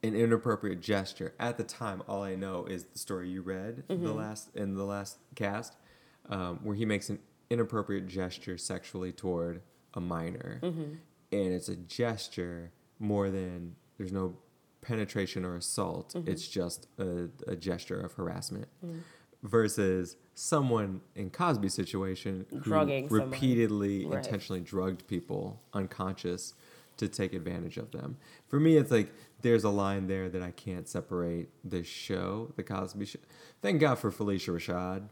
an 0.03 0.15
inappropriate 0.15 0.81
gesture. 0.81 1.33
At 1.41 1.57
the 1.57 1.65
time, 1.65 2.03
all 2.07 2.23
I 2.23 2.35
know 2.35 2.67
is 2.67 2.85
the 2.85 2.99
story 2.99 3.31
you 3.31 3.41
read 3.41 3.85
the 3.89 3.95
Mm-hmm. 3.95 4.07
last 4.19 4.55
in 4.55 4.75
the 4.75 4.85
last 4.85 5.17
cast, 5.35 5.77
um, 6.29 6.61
where 6.63 6.77
he 6.77 6.85
makes 6.85 7.09
an 7.09 7.19
inappropriate 7.49 8.07
gesture 8.07 8.59
sexually 8.59 9.13
toward 9.13 9.63
a 9.95 10.01
minor, 10.01 10.61
Mm-hmm. 10.63 10.83
and 11.33 11.53
it's 11.55 11.69
a 11.71 11.77
gesture 11.77 12.71
more 12.99 13.31
than 13.31 13.77
there's 13.97 14.13
no 14.13 14.37
penetration 14.83 15.45
or 15.47 15.57
assault. 15.57 16.13
Mm-hmm. 16.15 16.31
It's 16.31 16.47
just 16.47 16.87
a, 16.99 17.29
a 17.47 17.57
gesture 17.57 17.99
of 17.99 18.13
harassment. 18.13 18.69
Versus 19.45 20.17
someone 20.35 21.01
in 21.15 21.29
Cosby's 21.31 21.75
situation 21.75 22.47
who 22.51 22.61
Drugging 22.61 23.09
someone. 23.11 23.31
repeatedly 23.31 24.07
Right. 24.07 24.17
intentionally 24.25 24.61
drugged 24.63 25.07
people 25.07 25.61
unconscious 25.75 26.55
to 26.97 27.09
take 27.09 27.35
advantage 27.35 27.77
of 27.77 27.91
them. 27.91 28.17
For 28.49 28.59
me, 28.59 28.77
it's 28.79 28.91
like 28.91 29.13
there's 29.43 29.63
a 29.63 29.69
line 29.69 30.07
there 30.07 30.29
that 30.31 30.43
I 30.43 30.51
can't 30.51 30.89
separate 30.89 31.51
the 31.63 31.85
show, 31.85 32.53
the 32.57 32.63
Cosby 32.63 33.05
Show. 33.05 33.19
Thank 33.61 33.81
God 33.81 33.97
for 33.99 34.11
Phylicia 34.11 34.55
Rashad 34.55 35.03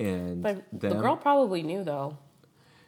and 0.00 0.42
But 0.42 0.64
them. 0.72 0.94
the 0.96 1.00
girl 1.02 1.16
probably 1.16 1.62
knew 1.62 1.84
though. 1.84 2.16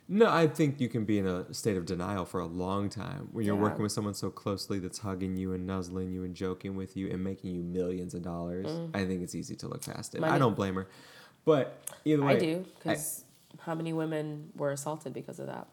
No, 0.09 0.31
I 0.31 0.47
think 0.47 0.81
you 0.81 0.89
can 0.89 1.05
be 1.05 1.19
in 1.19 1.27
a 1.27 1.53
state 1.53 1.77
of 1.77 1.85
denial 1.85 2.25
for 2.25 2.39
a 2.41 2.47
long 2.47 2.89
time 2.89 3.29
when 3.33 3.45
you're 3.45 3.57
Yeah. 3.57 3.63
working 3.63 3.83
with 3.83 3.91
someone 3.91 4.15
so 4.15 4.31
closely 4.31 4.79
that's 4.79 4.99
hugging 4.99 5.37
you 5.37 5.53
and 5.53 5.67
nuzzling 5.67 6.13
you 6.13 6.23
and 6.23 6.35
joking 6.35 6.77
with 6.77 6.97
you 6.97 7.09
and 7.11 7.25
making 7.25 7.55
you 7.55 7.63
millions 7.63 8.15
of 8.15 8.23
dollars. 8.23 8.67
I 8.95 9.05
think 9.05 9.23
it's 9.23 9.35
easy 9.35 9.57
to 9.57 9.69
look 9.69 9.83
past 9.85 10.15
it. 10.15 10.23
I 10.23 10.37
Mm. 10.37 10.39
Don't 10.39 10.55
blame 10.57 10.77
her. 10.77 10.87
But 11.45 11.81
either 12.05 12.23
way, 12.25 12.37
I 12.37 12.39
do 12.39 12.65
because 12.79 13.25
how 13.61 13.75
many 13.75 13.93
women 13.93 14.53
were 14.57 14.71
assaulted 14.71 15.13
because 15.13 15.41
of 15.41 15.47
that? 15.47 15.67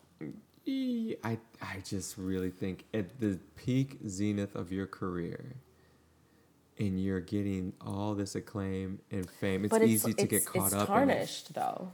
I 0.67 1.37
I 1.61 1.79
just 1.83 2.17
really 2.17 2.49
think 2.49 2.85
at 2.93 3.19
the 3.19 3.37
peak 3.55 3.99
zenith 4.07 4.55
of 4.55 4.71
your 4.71 4.87
career, 4.87 5.57
and 6.79 6.99
you're 7.03 7.19
getting 7.19 7.73
all 7.81 8.15
this 8.15 8.33
acclaim 8.35 8.99
and 9.11 9.29
fame, 9.29 9.65
it's 9.65 9.71
but 9.71 9.83
easy 9.83 10.13
to 10.13 10.21
it's, 10.23 10.29
get 10.31 10.45
caught 10.45 10.67
up. 10.67 10.73
it's 10.73 10.73
up 10.75 10.87
tarnished 10.87 11.53
though. 11.53 11.91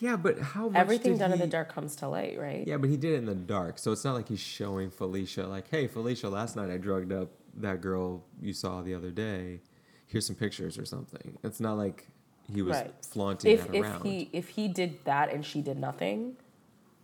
Yeah, 0.00 0.16
but 0.16 0.38
how 0.38 0.68
much 0.68 0.76
Everything 0.78 1.18
done 1.18 1.32
in 1.32 1.38
the 1.40 1.46
dark 1.46 1.72
comes 1.72 1.96
to 1.96 2.08
light, 2.08 2.38
right? 2.38 2.64
Yeah, 2.66 2.76
but 2.76 2.88
he 2.88 2.96
did 2.96 3.14
it 3.14 3.16
in 3.16 3.26
the 3.26 3.34
dark, 3.34 3.78
so 3.78 3.90
it's 3.90 4.04
not 4.04 4.14
like 4.14 4.28
he's 4.28 4.38
showing 4.40 4.90
Phylicia 4.90 5.48
like, 5.48 5.68
"Hey, 5.68 5.88
Phylicia, 5.88 6.30
last 6.30 6.54
night 6.56 6.70
I 6.70 6.76
drugged 6.78 7.12
up 7.12 7.30
that 7.56 7.80
girl 7.80 8.22
you 8.40 8.52
saw 8.52 8.80
the 8.82 8.94
other 8.94 9.10
day. 9.10 9.60
Here's 10.06 10.26
some 10.26 10.36
pictures 10.36 10.78
or 10.78 10.84
something." 10.84 11.36
It's 11.42 11.58
not 11.60 11.76
like 11.78 12.06
he 12.52 12.62
was 12.62 12.76
Right. 12.76 12.94
flaunting 13.04 13.50
If 13.52 13.66
that 13.66 13.74
if 13.74 13.84
around. 13.84 14.04
he 14.06 14.30
if 14.32 14.50
he 14.50 14.68
did 14.68 15.04
that 15.04 15.32
and 15.32 15.44
she 15.44 15.60
did 15.62 15.78
nothing, 15.78 16.36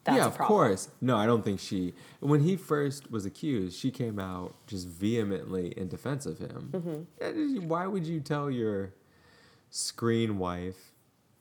that's 0.05 0.19
yeah, 0.19 0.27
of 0.27 0.39
course. 0.39 0.89
No, 1.01 1.17
I 1.17 1.27
don't 1.27 1.43
think 1.45 1.59
she. 1.59 1.95
When 2.21 2.41
he 2.43 2.57
first 2.57 3.11
was 3.11 3.27
accused, 3.27 3.77
she 3.77 3.91
came 3.91 4.21
out 4.21 4.55
just 4.69 4.87
vehemently 4.87 5.77
in 5.77 5.89
defense 5.89 6.27
of 6.27 6.39
him. 6.39 6.71
Mm-hmm. 7.21 7.69
Why 7.69 7.87
would 7.89 8.07
you 8.07 8.21
tell 8.21 8.51
your 8.51 8.93
screen 9.71 10.39
wife 10.39 10.93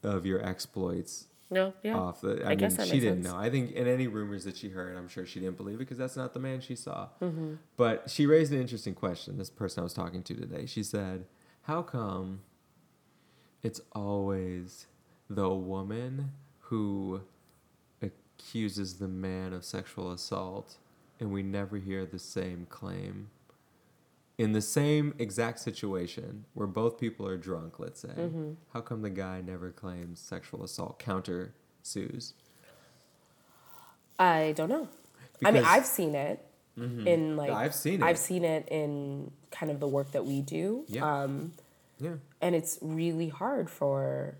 of 0.02 0.26
your 0.26 0.44
exploits 0.44 1.28
No, 1.54 1.72
yeah. 1.84 1.96
off 1.96 2.20
the? 2.20 2.42
I, 2.44 2.50
I 2.50 2.56
mean, 2.56 2.68
she 2.68 2.98
didn't 2.98 3.22
sense. 3.22 3.26
know. 3.26 3.36
I 3.36 3.48
think 3.48 3.70
in 3.72 3.86
any 3.86 4.08
rumors 4.08 4.42
that 4.44 4.56
she 4.56 4.70
heard, 4.70 4.96
I'm 4.96 5.06
sure 5.08 5.24
she 5.24 5.38
didn't 5.38 5.56
believe 5.56 5.76
it 5.76 5.78
because 5.78 5.96
that's 5.96 6.16
not 6.16 6.34
the 6.34 6.40
man 6.40 6.60
she 6.60 6.74
saw. 6.74 7.08
Mm-hmm. 7.22 7.54
But 7.76 8.10
she 8.10 8.26
raised 8.26 8.52
an 8.52 8.60
interesting 8.60 8.94
question. 8.94 9.38
This 9.38 9.50
person 9.50 9.82
I 9.82 9.84
was 9.84 9.94
talking 9.94 10.24
to 10.24 10.34
today, 10.34 10.66
she 10.66 10.82
said, 10.82 11.26
"How 11.62 11.82
come 11.82 12.40
it's 13.62 13.80
always 13.92 14.86
the 15.30 15.48
woman 15.48 16.32
who 16.58 17.20
accuses 18.02 18.94
the 18.94 19.08
man 19.08 19.52
of 19.52 19.64
sexual 19.64 20.10
assault, 20.10 20.78
and 21.20 21.32
we 21.32 21.44
never 21.44 21.76
hear 21.76 22.04
the 22.04 22.18
same 22.18 22.66
claim?" 22.68 23.30
In 24.36 24.52
the 24.52 24.60
same 24.60 25.14
exact 25.18 25.60
situation 25.60 26.44
where 26.54 26.66
both 26.66 26.98
people 26.98 27.26
are 27.26 27.36
drunk, 27.36 27.78
let's 27.78 28.00
say, 28.00 28.08
Mm-hmm. 28.08 28.52
how 28.72 28.80
come 28.80 29.02
the 29.02 29.10
guy 29.10 29.40
never 29.40 29.70
claims 29.70 30.18
sexual 30.20 30.64
assault, 30.64 30.98
counter 30.98 31.54
sues? 31.82 32.34
I 34.18 34.52
don't 34.56 34.68
know. 34.68 34.88
I 35.44 35.50
mean, 35.50 35.64
I've 35.64 35.86
seen 35.86 36.14
it 36.14 36.44
in 36.76 37.36
like 37.36 37.50
I've 37.50 37.74
seen 37.74 38.00
it. 38.00 38.04
I've 38.04 38.18
seen 38.18 38.44
it 38.44 38.68
in 38.70 39.30
kind 39.52 39.70
of 39.70 39.78
the 39.80 39.86
work 39.88 40.10
that 40.12 40.24
we 40.24 40.40
do. 40.40 40.84
Yeah. 40.88 41.04
Um, 41.22 41.52
Yeah. 42.00 42.14
and 42.40 42.54
it's 42.56 42.78
really 42.82 43.28
hard 43.28 43.70
for 43.70 44.34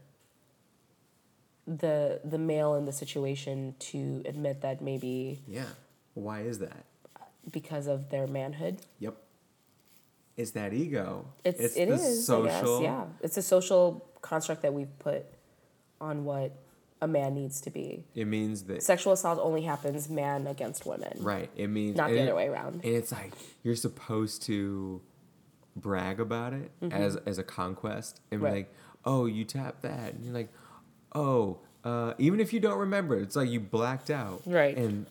the 1.67 2.21
the 2.25 2.39
male 2.39 2.75
in 2.75 2.85
the 2.85 2.93
situation 2.93 3.75
to 3.79 4.23
admit 4.27 4.61
that 4.63 4.81
maybe 4.83 5.41
Yeah. 5.47 5.69
Why 6.15 6.41
is 6.43 6.59
that? 6.59 6.85
because 7.51 7.87
of 7.87 8.09
their 8.11 8.27
manhood. 8.27 8.79
Yep. 9.01 9.17
It's 10.37 10.51
that 10.53 10.73
ego. 10.73 11.27
It's, 11.45 11.61
it's 11.61 11.77
it 11.77 11.87
the 11.89 11.95
is, 11.95 12.27
social. 12.27 12.81
Guess, 12.81 12.85
yeah. 12.85 13.05
It's 13.23 13.37
a 13.37 13.43
social 13.43 14.05
construct 14.21 14.63
that 14.63 14.75
we've 14.75 14.99
put 14.99 15.25
on 16.01 16.25
what 16.25 16.53
a 17.01 17.07
man 17.07 17.35
needs 17.35 17.61
to 17.63 17.71
be. 17.71 18.05
It 18.15 18.27
means 18.27 18.65
that 18.65 18.83
Sexual 18.83 19.13
assault 19.13 19.39
only 19.41 19.63
happens 19.63 20.09
man 20.09 20.47
against 20.47 20.87
women, 20.87 21.19
right. 21.21 21.51
It 21.57 21.69
means 21.69 21.97
not 21.97 22.11
the 22.11 22.17
it- 22.19 22.23
other 22.23 22.35
way 22.35 22.49
around. 22.49 22.75
And 22.85 22.95
it's 22.95 23.13
like 23.13 23.33
you're 23.63 23.77
supposed 23.77 24.43
to 24.45 25.01
brag 25.77 26.21
about 26.21 26.53
it 26.53 26.71
as 26.91 27.17
as 27.27 27.39
a 27.39 27.43
conquest 27.45 28.21
and 28.31 28.41
be 28.41 28.47
Mm-hmm. 28.47 28.55
Like, 28.57 28.75
oh, 29.05 29.27
you 29.27 29.45
tapped 29.45 29.83
that, 29.83 30.15
and 30.15 30.25
you're 30.25 30.35
like, 30.35 30.51
oh, 31.15 31.59
uh, 31.85 32.15
even 32.19 32.41
if 32.41 32.53
you 32.53 32.61
don't 32.61 32.79
remember, 32.79 33.17
it's 33.17 33.37
like 33.37 33.49
you 33.51 33.61
blacked 33.61 34.11
out, 34.11 34.43
Right. 34.47 34.77
And 34.77 35.07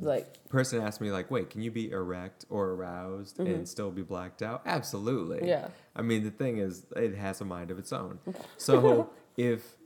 Like 0.00 0.48
person 0.48 0.80
asked 0.82 1.00
me 1.00 1.10
like, 1.10 1.30
wait, 1.30 1.50
can 1.50 1.60
you 1.60 1.70
be 1.70 1.90
erect 1.90 2.44
or 2.48 2.70
aroused 2.70 3.38
and 3.40 3.68
still 3.68 3.90
be 3.90 4.02
blacked 4.02 4.42
out? 4.42 4.62
Absolutely. 4.66 5.38
Mm-hmm. 5.38 5.46
Yeah. 5.46 5.68
I 5.94 6.02
mean, 6.02 6.24
the 6.24 6.30
thing 6.30 6.58
is, 6.58 6.86
it 6.96 7.14
has 7.16 7.40
a 7.40 7.44
mind 7.44 7.70
of 7.70 7.78
its 7.78 7.92
own. 7.92 8.18
So 8.56 9.10
if 9.36 9.76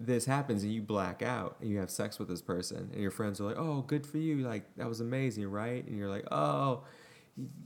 this 0.00 0.24
happens 0.26 0.62
and 0.62 0.72
you 0.72 0.82
black 0.82 1.22
out 1.22 1.56
and 1.60 1.70
you 1.70 1.78
have 1.78 1.90
sex 1.90 2.18
with 2.18 2.28
this 2.28 2.40
person 2.42 2.90
and 2.92 3.00
your 3.00 3.10
friends 3.10 3.40
are 3.40 3.44
like, 3.44 3.58
oh, 3.58 3.82
good 3.82 4.06
for 4.06 4.18
you, 4.18 4.38
like 4.46 4.62
that 4.76 4.88
was 4.88 5.00
amazing, 5.00 5.50
right? 5.50 5.84
And 5.86 5.96
you're 5.96 6.10
like, 6.10 6.26
oh. 6.30 6.82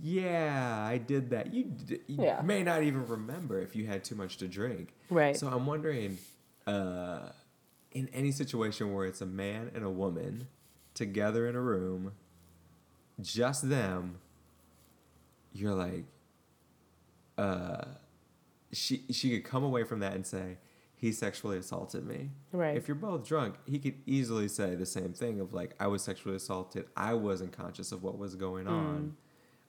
Yeah, 0.03 0.85
I 0.87 0.99
did 0.99 1.31
that. 1.31 1.53
You, 1.55 1.64
d- 1.64 2.01
you 2.07 2.25
Yeah. 2.25 2.43
may 2.43 2.62
not 2.62 2.83
even 2.83 3.07
remember 3.07 3.59
if 3.61 3.75
you 3.75 3.87
had 3.87 4.05
too 4.05 4.14
much 4.14 4.37
to 4.39 4.47
drink. 4.49 4.93
Right. 5.09 5.35
So 5.37 5.47
I'm 5.49 5.64
wondering, 5.64 6.18
uh, 6.66 7.20
in 7.95 8.09
any 8.12 8.32
situation 8.32 8.93
where 8.93 9.07
it's 9.07 9.20
a 9.20 9.26
man 9.26 9.70
and 9.74 9.84
a 9.84 9.90
woman 9.90 10.49
together 10.95 11.47
in 11.47 11.55
a 11.55 11.61
room, 11.61 12.12
just 13.20 13.68
them, 13.68 14.18
you're 15.53 15.74
like, 15.74 16.05
uh, 17.38 17.84
she 18.72 19.05
she 19.11 19.30
could 19.30 19.45
come 19.49 19.62
away 19.62 19.84
from 19.84 20.01
that 20.01 20.14
and 20.14 20.26
say, 20.26 20.59
he 20.95 21.12
sexually 21.12 21.59
assaulted 21.59 22.07
me. 22.07 22.30
Right. 22.53 22.76
If 22.76 22.86
you're 22.86 22.95
both 22.95 23.26
drunk, 23.26 23.57
he 23.66 23.78
could 23.78 23.95
easily 24.07 24.49
say 24.49 24.74
the 24.76 24.86
same 24.86 25.12
thing 25.12 25.40
of 25.40 25.53
like, 25.53 25.74
I 25.80 25.88
was 25.88 26.03
sexually 26.03 26.36
assaulted. 26.36 26.86
I 26.97 27.14
wasn't 27.14 27.53
conscious 27.53 27.90
of 27.90 28.03
what 28.03 28.18
was 28.18 28.36
going 28.36 28.68
on. 28.68 29.16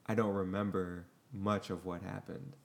I 0.06 0.14
don't 0.14 0.32
remember 0.32 1.06
much 1.32 1.70
of 1.70 1.84
what 1.84 2.02
happened. 2.02 2.56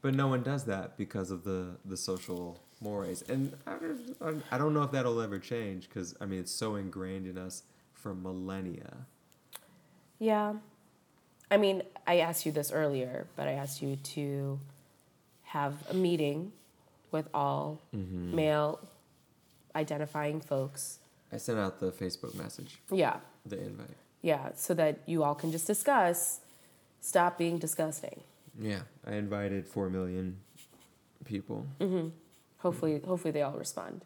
But 0.00 0.14
no 0.14 0.28
one 0.28 0.42
does 0.42 0.64
that 0.64 0.96
because 0.96 1.30
of 1.30 1.44
the 1.44 1.76
the 1.84 1.96
social 1.96 2.63
mores, 2.84 3.22
and 3.28 3.56
I 3.66 4.56
don't, 4.58 4.74
know 4.74 4.82
if 4.82 4.92
that'll 4.92 5.20
ever 5.20 5.38
change 5.38 5.88
because 5.88 6.14
I 6.20 6.26
mean 6.26 6.38
it's 6.40 6.52
so 6.52 6.76
ingrained 6.76 7.26
in 7.26 7.38
us 7.38 7.62
for 7.94 8.14
millennia. 8.14 9.06
Yeah. 10.20 10.54
I 11.50 11.56
mean, 11.56 11.82
I 12.06 12.18
asked 12.18 12.46
you 12.46 12.52
this 12.52 12.70
earlier, 12.70 13.26
but 13.36 13.48
I 13.48 13.52
asked 13.52 13.82
you 13.82 13.96
to 14.14 14.60
have 15.44 15.74
a 15.90 15.94
meeting 15.94 16.52
with 17.10 17.28
all 17.34 17.80
Mm-hmm. 17.96 18.34
male 18.36 18.80
identifying 19.74 20.40
folks. 20.40 20.98
I 21.32 21.38
sent 21.38 21.58
out 21.58 21.80
the 21.80 21.90
Facebook 21.90 22.34
message, 22.34 22.78
Yeah. 22.90 23.16
the 23.46 23.58
invite. 23.60 23.96
Yeah. 24.22 24.50
So 24.54 24.74
that 24.74 25.00
you 25.06 25.22
all 25.24 25.34
can 25.34 25.50
just 25.50 25.66
discuss, 25.66 26.40
stop 27.00 27.38
being 27.38 27.58
disgusting. 27.58 28.20
Yeah, 28.60 28.82
I 29.06 29.14
invited 29.14 29.66
four 29.66 29.90
million 29.90 30.36
people. 31.24 31.66
Hopefully, 32.64 33.00
hopefully 33.06 33.30
they 33.30 33.42
all 33.42 33.52
respond 33.52 34.04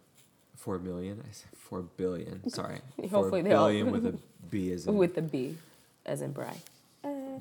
Four 0.57 0.79
million? 0.81 1.23
I 1.27 1.31
said 1.33 1.51
four 1.57 1.83
billion. 1.83 2.49
Sorry, 2.59 2.81
four 2.97 3.09
Hopefully 3.09 3.43
they 3.43 3.53
all- 3.53 3.69
billion 3.69 3.91
with 3.93 4.05
a 4.07 4.19
B 4.51 4.73
as 4.73 4.87
in. 4.87 4.97
with 4.97 5.15
the 5.15 5.23
B, 5.23 5.57
as 6.05 6.21
in 6.21 6.33
Bry. 6.33 6.57
yeah, 7.05 7.39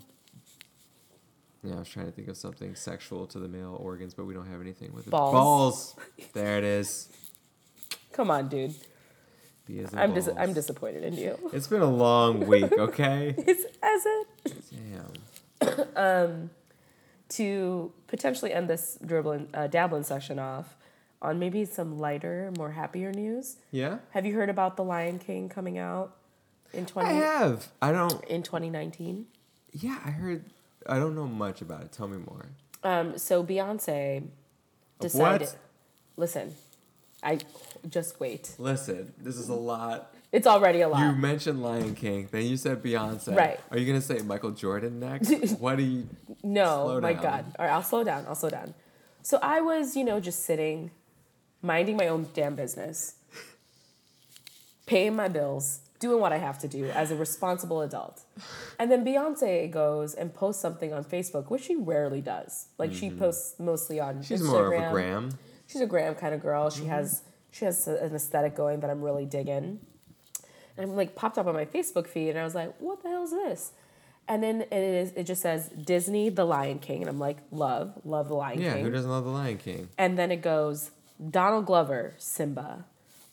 I 1.75 1.79
was 1.79 1.89
trying 1.89 2.05
to 2.05 2.11
think 2.11 2.27
of 2.27 2.37
something 2.37 2.75
sexual 2.75 3.25
to 3.27 3.39
the 3.39 3.47
male 3.47 3.75
organs, 3.81 4.13
but 4.13 4.25
we 4.25 4.33
don't 4.35 4.45
have 4.47 4.61
anything 4.61 4.93
with 4.93 5.07
it. 5.07 5.09
Balls. 5.09 5.33
Balls. 5.33 5.95
There 6.33 6.57
it 6.59 6.63
is. 6.63 7.09
Come 8.13 8.29
on, 8.31 8.47
dude. 8.49 8.73
B 9.65 9.79
as 9.79 9.91
in 9.93 9.99
I'm 9.99 10.13
dis- 10.13 10.29
I'm 10.37 10.53
disappointed 10.53 11.03
in 11.03 11.15
you. 11.15 11.37
It's 11.51 11.67
been 11.67 11.81
a 11.81 11.89
long 11.91 12.45
week, 12.47 12.71
okay? 12.71 13.33
It's 13.37 13.65
as 13.81 14.05
it 14.05 14.27
Damn. 15.59 15.87
um, 15.95 16.49
to 17.29 17.91
potentially 18.07 18.53
end 18.53 18.69
this 18.69 18.97
dribbling, 19.03 19.49
uh, 19.55 19.65
dabbling 19.67 20.03
session 20.03 20.37
off 20.39 20.75
on 21.21 21.39
maybe 21.39 21.65
some 21.65 21.97
lighter, 21.97 22.51
more 22.57 22.71
happier 22.71 23.11
news. 23.11 23.57
Yeah? 23.71 23.99
Have 24.11 24.25
you 24.25 24.35
heard 24.35 24.49
about 24.49 24.77
The 24.77 24.83
Lion 24.83 25.19
King 25.19 25.49
coming 25.49 25.77
out 25.77 26.15
in 26.73 26.83
I 26.83 26.87
20 26.87 27.09
have. 27.15 27.67
I 27.81 27.91
don't. 27.91 28.23
in 28.25 28.43
2019? 28.43 29.25
Yeah, 29.71 29.99
I 30.05 30.11
heard. 30.11 30.45
I 30.87 30.99
don't 30.99 31.15
know 31.15 31.27
much 31.27 31.61
about 31.61 31.81
it. 31.81 31.91
Tell 31.91 32.07
me 32.07 32.17
more. 32.17 32.47
Um, 32.83 33.17
so 33.17 33.43
Beyonce 33.43 34.23
decided. 34.99 35.49
Listen, 36.15 36.55
I 37.21 37.39
just 37.89 38.19
wait. 38.19 38.55
Listen, 38.57 39.13
this 39.17 39.37
is 39.37 39.49
a 39.49 39.53
lot. 39.53 40.13
It's 40.31 40.47
already 40.47 40.81
a 40.81 40.89
lot. 40.89 40.99
You 40.99 41.13
mentioned 41.13 41.63
Lion 41.63 41.95
King, 41.95 42.27
then 42.31 42.45
you 42.45 42.57
said 42.57 42.83
Beyonce. 42.83 43.35
Right. 43.35 43.59
Are 43.71 43.77
you 43.77 43.85
gonna 43.85 44.01
say 44.01 44.19
Michael 44.19 44.51
Jordan 44.51 44.99
next? 44.99 45.29
what 45.59 45.77
do 45.77 45.83
you? 45.83 46.09
No, 46.43 46.99
my. 47.01 47.13
God. 47.13 47.45
All 47.57 47.65
right, 47.65 47.73
I'll 47.73 47.83
slow 47.83 48.03
down. 48.03 48.25
I'll 48.27 48.35
slow 48.35 48.49
down. 48.49 48.73
So 49.21 49.39
I 49.41 49.61
was, 49.61 49.95
you 49.95 50.03
know, 50.03 50.19
just 50.19 50.45
sitting, 50.45 50.91
minding 51.61 51.97
my 51.97 52.07
own 52.07 52.27
damn 52.33 52.55
business, 52.55 53.15
paying 54.85 55.15
my 55.15 55.27
bills, 55.27 55.79
doing 55.99 56.21
what 56.21 56.31
I 56.31 56.37
have 56.37 56.59
to 56.59 56.67
do 56.67 56.85
as 56.89 57.11
a 57.11 57.15
responsible 57.15 57.81
adult. 57.81 58.21
And 58.79 58.91
then 58.91 59.03
Beyonce 59.03 59.69
goes 59.71 60.13
and 60.13 60.33
posts 60.33 60.61
something 60.61 60.93
on 60.93 61.03
Facebook, 61.03 61.49
which 61.49 61.63
she 61.63 61.75
rarely 61.75 62.21
does. 62.21 62.67
Like 62.77 62.93
she 62.93 63.09
posts 63.09 63.59
mostly 63.59 63.99
on 63.99 64.15
Mm-hmm. 64.15 64.21
She's 64.23 64.41
Instagram. 64.41 64.47
more 64.51 64.73
of 64.75 64.83
a 64.83 64.91
gram. 64.91 65.29
She's 65.67 65.81
a 65.81 65.85
gram 65.87 66.15
kind 66.15 66.33
of 66.33 66.41
girl. 66.41 66.69
Mm-hmm. 66.69 66.83
She 66.83 66.87
has 66.89 67.23
she 67.51 67.65
has 67.65 67.87
an 67.87 68.13
aesthetic 68.15 68.55
going 68.55 68.81
that 68.81 68.89
I'm 68.89 69.01
really 69.01 69.25
digging. 69.25 69.79
And 70.77 70.91
I'm 70.91 70.95
like 70.95 71.15
popped 71.15 71.39
up 71.39 71.47
on 71.47 71.55
my 71.55 71.65
Facebook 71.65 72.05
feed, 72.05 72.29
and 72.29 72.37
I 72.39 72.43
was 72.43 72.53
like, 72.53 72.75
"What 72.79 73.01
the 73.01 73.09
hell 73.09 73.23
is 73.23 73.31
this?" 73.31 73.71
And 74.27 74.43
then 74.43 74.61
it 74.61 74.73
is 74.73 75.11
it 75.15 75.23
just 75.23 75.41
says 75.41 75.69
Disney, 75.69 76.29
The 76.29 76.45
Lion 76.45 76.77
King, 76.77 77.01
and 77.01 77.09
I'm 77.09 77.17
like, 77.19 77.37
"Love, 77.49 77.93
love 78.05 78.27
The 78.27 78.35
Lion 78.35 78.61
Yeah, 78.61 78.73
King." 78.73 78.77
Yeah, 78.77 78.83
who 78.85 78.91
doesn't 78.91 79.09
love 79.09 79.23
the 79.23 79.31
Lion 79.31 79.57
King? 79.57 79.89
and 79.97 80.19
then 80.19 80.31
it 80.31 80.43
goes 80.43 80.91
Donald 81.29 81.65
Glover, 81.65 82.13
Simba, 82.17 82.85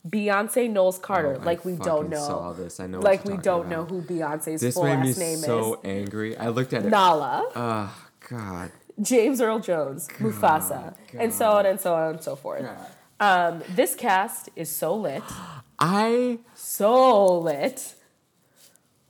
Beyonce, 0.09 0.71
Knowles 0.71 0.99
Carter. 0.99 1.39
Oh, 1.41 1.45
like 1.45 1.65
we 1.65 1.77
don't 1.77 2.09
know. 2.11 2.27
Saw 2.27 2.53
this. 2.53 2.81
I 2.81 2.87
know. 2.87 3.01
like 3.01 3.25
we 3.25 3.37
don't 3.37 3.69
know 3.69 3.85
who 3.85 4.03
Beyonce's 4.03 4.61
This 4.61 4.75
full 4.75 4.85
last 4.85 5.19
name 5.19 5.39
so 5.39 5.59
is. 5.59 5.65
So 5.65 5.81
angry. 5.85 6.37
I 6.37 6.49
looked 6.49 6.73
at 6.73 6.85
it. 6.85 6.91
Nala, 6.91 7.49
Oh 7.55 8.07
God. 8.29 8.71
James 9.01 9.41
Earl 9.41 9.59
Jones, 9.59 10.07
Mufasa, 10.19 10.95
and 11.19 11.33
so 11.33 11.51
on 11.51 11.67
and 11.67 11.81
so 11.81 11.95
on 11.95 12.11
and 12.15 12.23
so 12.23 12.37
forth. 12.37 12.65
Um, 13.19 13.63
this 13.71 13.95
cast 13.95 14.51
is 14.55 14.69
so 14.69 14.95
lit, 14.95 15.23
I 15.79 16.39
so 16.55 17.39
lit. 17.39 17.95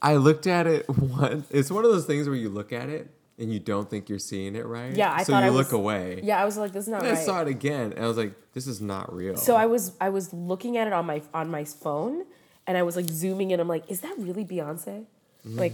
I 0.01 0.17
looked 0.17 0.47
at 0.47 0.67
it 0.67 0.89
once. 0.99 1.51
It's 1.51 1.71
one 1.71 1.85
of 1.85 1.91
those 1.91 2.07
things 2.07 2.29
where 2.29 2.37
you 2.37 2.49
look 2.49 2.73
at 2.73 2.89
it 2.89 3.11
and 3.39 3.53
you 3.53 3.59
don't 3.59 3.89
think 3.91 4.09
you're 4.09 4.19
seeing 4.19 4.55
it 4.57 4.65
right. 4.67 4.95
Yeah, 4.95 5.13
I 5.13 5.23
so 5.25 5.33
thought 5.33 5.41
you 5.45 5.47
I 5.47 5.51
look 5.51 5.67
was- 5.69 5.73
away. 5.73 6.21
Yeah, 6.23 6.41
I 6.41 6.45
was 6.45 6.57
like, 6.57 6.73
this 6.73 6.85
is 6.85 6.89
not 6.89 7.03
And 7.05 7.17
I 7.17 7.21
saw 7.21 7.41
it 7.43 7.49
again, 7.49 7.93
and 7.95 8.05
I 8.05 8.09
was 8.09 8.17
like, 8.17 8.33
"This 8.53 8.67
is 8.67 8.81
not 8.81 9.13
real." 9.15 9.37
So 9.37 9.57
I 9.57 9.67
was 9.67 9.93
I 10.01 10.09
was 10.11 10.33
looking 10.33 10.77
at 10.77 10.87
it 10.87 10.93
on 10.93 11.07
my 11.07 11.23
on 11.33 11.51
my 11.51 11.65
phone, 11.65 12.25
and 12.67 12.77
I 12.79 12.83
was 12.83 12.97
like 12.97 13.07
zooming 13.09 13.51
in. 13.51 13.61
I'm 13.61 13.69
like, 13.69 13.91
is 13.91 14.01
that 14.01 14.15
really 14.19 14.45
Beyonce? 14.45 15.07
Mm. 15.47 15.59
Like, 15.59 15.73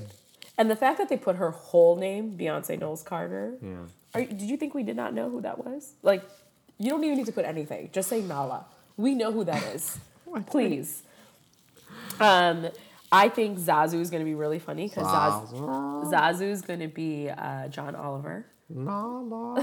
and 0.58 0.70
the 0.70 0.76
fact 0.76 0.98
that 0.98 1.08
they 1.08 1.16
put 1.16 1.36
her 1.36 1.50
whole 1.50 1.96
name, 1.96 2.36
Beyonce 2.38 2.78
Knowles 2.78 3.02
Carter. 3.02 3.54
yeah. 3.62 3.76
Are, 4.12 4.24
did 4.24 4.42
you 4.42 4.56
think 4.56 4.74
we 4.74 4.82
did 4.82 4.96
not 4.96 5.14
know 5.14 5.30
who 5.30 5.40
that 5.42 5.64
was? 5.64 5.92
Like, 6.02 6.22
you 6.78 6.90
don't 6.90 7.04
even 7.04 7.16
need 7.18 7.26
to 7.26 7.32
put 7.32 7.44
anything. 7.44 7.90
Just 7.92 8.08
say 8.08 8.20
Nala. 8.22 8.64
We 8.96 9.14
know 9.14 9.30
who 9.30 9.44
that 9.44 9.62
is. 9.74 9.98
Please. 10.46 11.04
Um, 12.18 12.66
I 13.12 13.28
think 13.28 13.58
Zazu 13.58 14.00
is 14.00 14.10
going 14.10 14.20
to 14.20 14.24
be 14.24 14.34
really 14.34 14.58
funny 14.58 14.88
because 14.88 15.06
Zazu, 15.06 16.42
is 16.50 16.62
going 16.62 16.80
to 16.80 16.88
be 16.88 17.28
uh, 17.28 17.68
John 17.68 17.94
Oliver. 17.94 18.46
La, 18.72 19.04
la. 19.18 19.56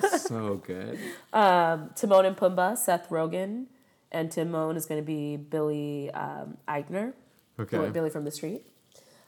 so 0.18 0.56
good. 0.56 0.98
Timon 1.32 2.26
and 2.26 2.36
Pumbaa, 2.36 2.76
Seth 2.76 3.08
Rogen, 3.08 3.66
and 4.12 4.30
Timon 4.30 4.76
is 4.76 4.84
going 4.84 5.00
to 5.00 5.06
be 5.06 5.36
Billy 5.36 6.10
um, 6.10 6.58
Eichner, 6.68 7.14
Okay. 7.58 7.88
Billy 7.90 8.10
from 8.10 8.24
the 8.24 8.30
Street. 8.30 8.62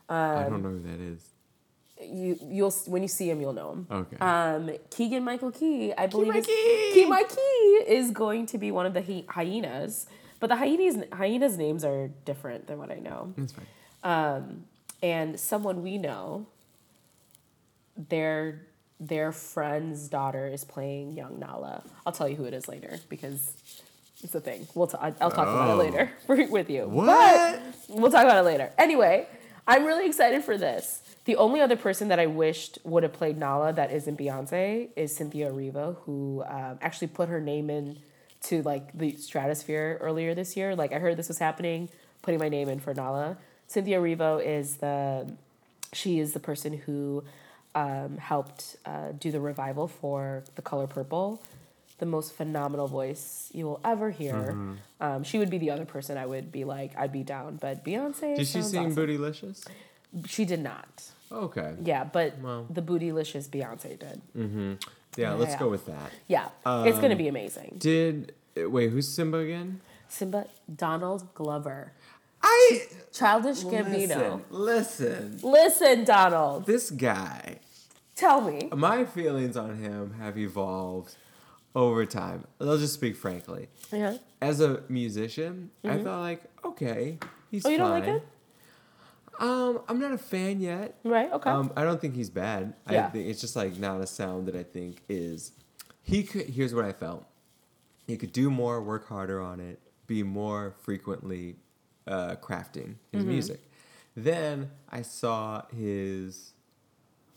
I 0.08 0.46
don't 0.48 0.62
know 0.62 0.70
who 0.70 0.82
that 0.82 1.00
is. 1.00 1.28
You 2.00 2.36
you'll 2.42 2.72
when 2.86 3.02
you 3.02 3.08
see 3.08 3.30
him, 3.30 3.40
you'll 3.40 3.52
know 3.52 3.72
him. 3.72 3.86
Okay. 3.90 4.16
Um, 4.18 4.70
Keegan 4.90 5.22
Michael 5.22 5.52
Key, 5.52 5.92
I 5.96 6.08
believe, 6.08 6.34
is, 6.34 6.46
Mikey! 7.08 7.34
Key 7.34 7.84
is 7.86 8.10
going 8.10 8.46
to 8.46 8.58
be 8.58 8.72
one 8.72 8.86
of 8.86 8.92
the 8.94 9.02
hy- 9.02 9.24
hyenas, 9.28 10.06
but 10.42 10.48
the 10.48 10.56
hyenas 10.56 10.96
hyenas 11.12 11.56
names 11.56 11.84
are 11.84 12.08
different 12.26 12.66
than 12.66 12.76
what 12.78 12.90
I 12.90 12.96
know. 12.96 13.32
That's 13.36 13.54
fine. 14.02 14.64
And 15.02 15.38
someone 15.40 15.82
we 15.82 15.98
know, 15.98 16.46
their 17.96 18.62
their 19.00 19.32
friend's 19.32 20.08
daughter 20.08 20.46
is 20.46 20.64
playing 20.64 21.12
young 21.12 21.38
Nala. 21.38 21.82
I'll 22.06 22.12
tell 22.12 22.28
you 22.28 22.36
who 22.36 22.44
it 22.44 22.54
is 22.54 22.68
later 22.68 22.98
because 23.08 23.52
it's 24.22 24.34
a 24.34 24.40
thing. 24.40 24.66
We'll 24.74 24.86
t- 24.86 24.98
I'll 25.00 25.12
talk 25.30 25.48
about 25.48 25.70
it 25.70 25.72
Oh. 25.72 25.76
later 25.76 26.10
for, 26.26 26.36
with 26.46 26.70
you. 26.70 26.86
What? 26.86 27.06
But 27.06 27.62
we'll 28.00 28.10
talk 28.12 28.24
about 28.24 28.38
it 28.38 28.46
later. 28.46 28.70
Anyway, 28.78 29.26
I'm 29.66 29.84
really 29.84 30.06
excited 30.06 30.44
for 30.44 30.56
this. 30.56 31.02
The 31.24 31.36
only 31.36 31.60
other 31.60 31.76
person 31.76 32.08
that 32.08 32.18
I 32.20 32.26
wished 32.26 32.78
would 32.84 33.02
have 33.02 33.12
played 33.12 33.38
Nala 33.38 33.72
that 33.72 33.92
isn't 33.92 34.16
Beyonce 34.18 34.88
is 34.96 35.14
Cynthia 35.14 35.50
Erivo, 35.50 35.96
who 36.04 36.44
um, 36.46 36.78
actually 36.80 37.08
put 37.08 37.28
her 37.28 37.40
name 37.40 37.70
in 37.70 37.98
to 38.44 38.62
like 38.62 38.96
the 38.96 39.16
stratosphere 39.16 39.98
earlier 40.00 40.34
this 40.34 40.56
year. 40.56 40.74
Like 40.74 40.92
I 40.92 40.98
heard 40.98 41.16
this 41.16 41.28
was 41.28 41.38
happening, 41.38 41.88
putting 42.22 42.40
my 42.40 42.48
name 42.48 42.68
in 42.68 42.80
for 42.80 42.94
Nala. 42.94 43.36
Cynthia 43.68 43.98
Erivo 44.00 44.44
is 44.44 44.76
the 44.76 45.30
she 45.92 46.18
is 46.18 46.32
the 46.32 46.40
person 46.40 46.72
who 46.78 47.24
um, 47.74 48.18
helped 48.18 48.76
uh, 48.84 49.12
do 49.18 49.30
the 49.30 49.40
revival 49.40 49.88
for 49.88 50.42
The 50.54 50.62
Color 50.62 50.86
Purple. 50.86 51.42
The 51.98 52.06
most 52.06 52.34
phenomenal 52.34 52.88
voice 52.88 53.48
you 53.52 53.64
will 53.64 53.80
ever 53.84 54.10
hear. 54.10 54.34
Mm-hmm. 54.34 54.72
Um, 55.00 55.22
she 55.22 55.38
would 55.38 55.50
be 55.50 55.58
the 55.58 55.70
other 55.70 55.84
person 55.84 56.18
I 56.18 56.26
would 56.26 56.50
be 56.50 56.64
like, 56.64 56.96
I'd 56.98 57.12
be 57.12 57.22
down. 57.22 57.56
But 57.56 57.84
Beyonce. 57.84 58.36
Did 58.36 58.46
she 58.46 58.60
sing 58.62 58.86
awesome. 58.86 58.96
Bootylicious? 58.96 59.66
She 60.26 60.44
did 60.44 60.60
not. 60.60 61.04
Okay. 61.30 61.74
Yeah, 61.80 62.04
but 62.04 62.38
Well. 62.40 62.66
the 62.68 62.82
Bootylicious 62.82 63.48
Beyonce 63.48 63.98
did. 63.98 64.78
Yeah, 65.16 65.32
let's 65.34 65.56
go 65.56 65.68
with 65.68 65.86
that. 65.86 66.10
Yeah, 66.28 66.48
it's 66.66 66.98
gonna 66.98 67.12
Um, 67.12 67.18
be 67.18 67.28
amazing. 67.28 67.76
Did 67.78 68.32
wait? 68.56 68.90
Who's 68.90 69.08
Simba 69.08 69.38
again? 69.38 69.80
Simba, 70.08 70.46
Donald 70.74 71.32
Glover, 71.34 71.92
I 72.42 72.82
Childish 73.12 73.62
Gambino. 73.64 74.40
Listen, 74.50 75.38
listen. 75.38 75.40
Listen, 75.42 76.04
Donald, 76.04 76.66
This 76.66 76.90
guy. 76.90 77.58
tell 78.14 78.40
me. 78.40 78.68
My 78.74 79.04
feelings 79.04 79.56
on 79.56 79.76
him 79.76 80.14
have 80.20 80.36
evolved 80.38 81.16
over 81.74 82.04
time. 82.04 82.44
I'll 82.60 82.76
just 82.78 82.94
speak 82.94 83.16
frankly. 83.16 83.68
Yeah. 83.92 84.18
As 84.40 84.60
a 84.60 84.82
musician, 84.88 85.70
I 85.84 85.98
thought 85.98 86.20
like, 86.20 86.42
okay, 86.64 87.18
he's 87.50 87.62
Mm-hmm. 87.62 87.68
Oh, 87.68 87.70
you 87.70 87.78
don't 87.78 87.90
fine. 87.90 88.00
like 88.00 88.16
it? 88.22 88.26
Um, 89.42 89.80
I'm 89.88 89.98
not 89.98 90.12
a 90.12 90.18
fan 90.18 90.60
yet. 90.60 90.98
Right. 91.04 91.30
Okay. 91.32 91.50
Um, 91.50 91.72
I 91.76 91.82
don't 91.84 92.00
think 92.00 92.14
he's 92.14 92.30
bad. 92.30 92.74
I 92.86 92.92
Yeah. 92.94 93.10
think 93.10 93.28
it's 93.28 93.40
just 93.40 93.56
like 93.56 93.76
not 93.78 94.00
a 94.00 94.06
sound 94.06 94.46
that 94.48 94.54
I 94.56 94.62
think 94.62 95.02
is. 95.08 95.52
He 96.02 96.22
could. 96.22 96.46
Here's 96.46 96.74
what 96.74 96.84
I 96.84 96.92
felt. 96.92 97.24
He 98.06 98.16
could 98.16 98.32
do 98.32 98.50
more, 98.50 98.80
work 98.82 99.08
harder 99.08 99.40
on 99.40 99.58
it, 99.60 99.80
be 100.06 100.22
more 100.22 100.74
frequently 100.82 101.56
uh, 102.06 102.36
crafting 102.36 102.96
his 103.12 103.22
Mm-hmm. 103.22 103.28
music. 103.28 103.60
Then 104.16 104.70
I 104.90 105.02
saw 105.02 105.62
his 105.74 106.52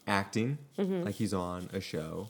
acting, 0.07 0.57
like 0.77 1.15
he's 1.15 1.33
on 1.33 1.69
a 1.73 1.79
show, 1.79 2.29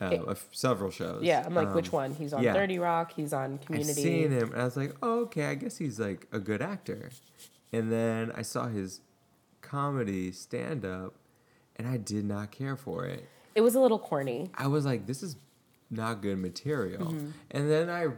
uh, 0.00 0.10
Mm-hmm. 0.10 0.30
It- 0.30 0.38
several 0.52 0.90
shows. 0.90 1.22
yeah. 1.22 1.42
I'm 1.46 1.54
like, 1.54 1.74
which 1.74 1.88
Um, 1.88 1.92
one? 1.92 2.14
He's 2.14 2.32
on 2.32 2.42
yeah. 2.42 2.52
Thirty 2.52 2.78
Rock. 2.78 3.12
He's 3.14 3.32
on 3.32 3.58
Community. 3.58 3.90
I 3.92 3.94
Community. 3.94 4.02
seen 4.02 4.30
him 4.38 4.52
and 4.52 4.60
I 4.60 4.64
was 4.64 4.76
like, 4.76 4.94
oh, 5.02 5.20
okay, 5.22 5.46
I 5.46 5.54
guess 5.54 5.76
he's 5.78 5.98
like 6.00 6.26
a 6.32 6.38
good 6.40 6.60
actor. 6.62 7.10
And 7.72 7.90
then 7.90 8.32
I 8.34 8.42
saw 8.42 8.68
his 8.68 9.00
comedy 9.60 10.32
stand 10.32 10.84
up 10.84 11.14
and 11.76 11.88
I 11.88 11.96
did 11.96 12.24
not 12.24 12.50
care 12.50 12.76
for 12.76 13.06
it. 13.06 13.26
It 13.54 13.60
was 13.60 13.74
a 13.74 13.80
little 13.80 13.98
corny. 13.98 14.50
I 14.54 14.66
was 14.66 14.84
like, 14.84 15.06
this 15.06 15.22
is 15.22 15.36
not 15.90 16.22
good 16.22 16.38
material. 16.38 17.06
Mm-hmm. 17.06 17.30
And 17.50 17.70
then 17.70 17.90
I 17.90 18.08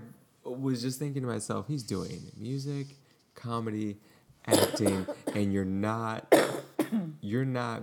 was 0.45 0.83
just 0.83 0.99
thinking 0.99 1.23
to 1.23 1.29
myself, 1.29 1.67
he's 1.69 1.83
doing 1.83 2.31
music, 2.37 2.87
comedy, 3.35 3.99
acting, 4.47 5.07
and 5.35 5.53
you're 5.53 5.65
not 5.65 6.33
you're 7.21 7.45
not 7.45 7.83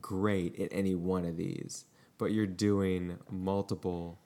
great 0.00 0.58
at 0.58 0.68
any 0.72 0.94
one 0.94 1.24
of 1.24 1.36
these, 1.36 1.84
but 2.18 2.32
you're 2.32 2.46
doing 2.46 3.18
multiple 3.30 4.18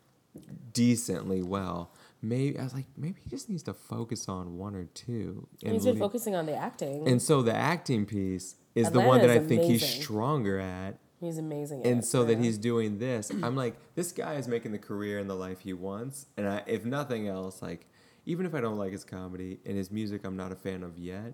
decently 0.73 1.43
well. 1.43 1.91
Maybe 2.29 2.59
I 2.59 2.65
was 2.65 2.75
like, 2.75 2.87
maybe 2.97 3.21
he 3.23 3.31
just 3.31 3.49
needs 3.49 3.63
to 3.65 3.75
focus 3.75 4.29
on 4.29 4.57
one 4.59 4.75
or 4.75 4.85
two. 4.85 5.47
And 5.63 5.73
He's 5.75 5.85
been 5.85 5.95
leave- 5.95 6.01
focusing 6.01 6.35
on 6.35 6.47
the 6.47 6.55
acting. 6.57 7.07
and 7.07 7.21
so 7.23 7.41
the 7.43 7.55
acting 7.55 8.05
piece 8.07 8.57
is 8.75 8.91
the 8.91 9.01
one 9.01 9.21
that 9.21 9.31
I 9.31 9.39
think 9.39 9.63
he's 9.63 9.87
stronger 9.87 10.59
at 10.59 10.99
he's 11.21 11.39
amazing. 11.39 11.81
at 11.81 11.87
and 11.87 11.99
it, 12.01 12.05
so 12.05 12.25
that 12.25 12.39
he's 12.39 12.59
doing 12.59 12.99
this 12.99 13.31
i'm 13.43 13.57
like 13.57 13.75
this 13.95 14.13
guy 14.13 14.35
is 14.35 14.47
making 14.47 14.71
the 14.73 14.79
career 14.79 15.19
and 15.19 15.31
the 15.31 15.35
life 15.35 15.61
he 15.61 15.73
wants 15.73 16.27
and 16.37 16.47
I, 16.47 16.63
if 16.67 16.85
nothing 16.85 17.27
else 17.27 17.63
like 17.63 17.87
even 18.27 18.45
if 18.45 18.55
i 18.55 18.61
don't 18.61 18.77
like 18.77 18.93
his 18.93 19.03
comedy 19.03 19.59
and 19.65 19.79
his 19.79 19.91
music 19.91 20.27
i'm 20.27 20.37
not 20.37 20.53
a 20.53 20.55
fan 20.55 20.83
of 20.83 20.99
yet 20.99 21.33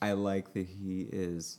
i 0.00 0.12
like 0.12 0.52
that 0.54 0.64
he 0.66 1.08
is 1.10 1.58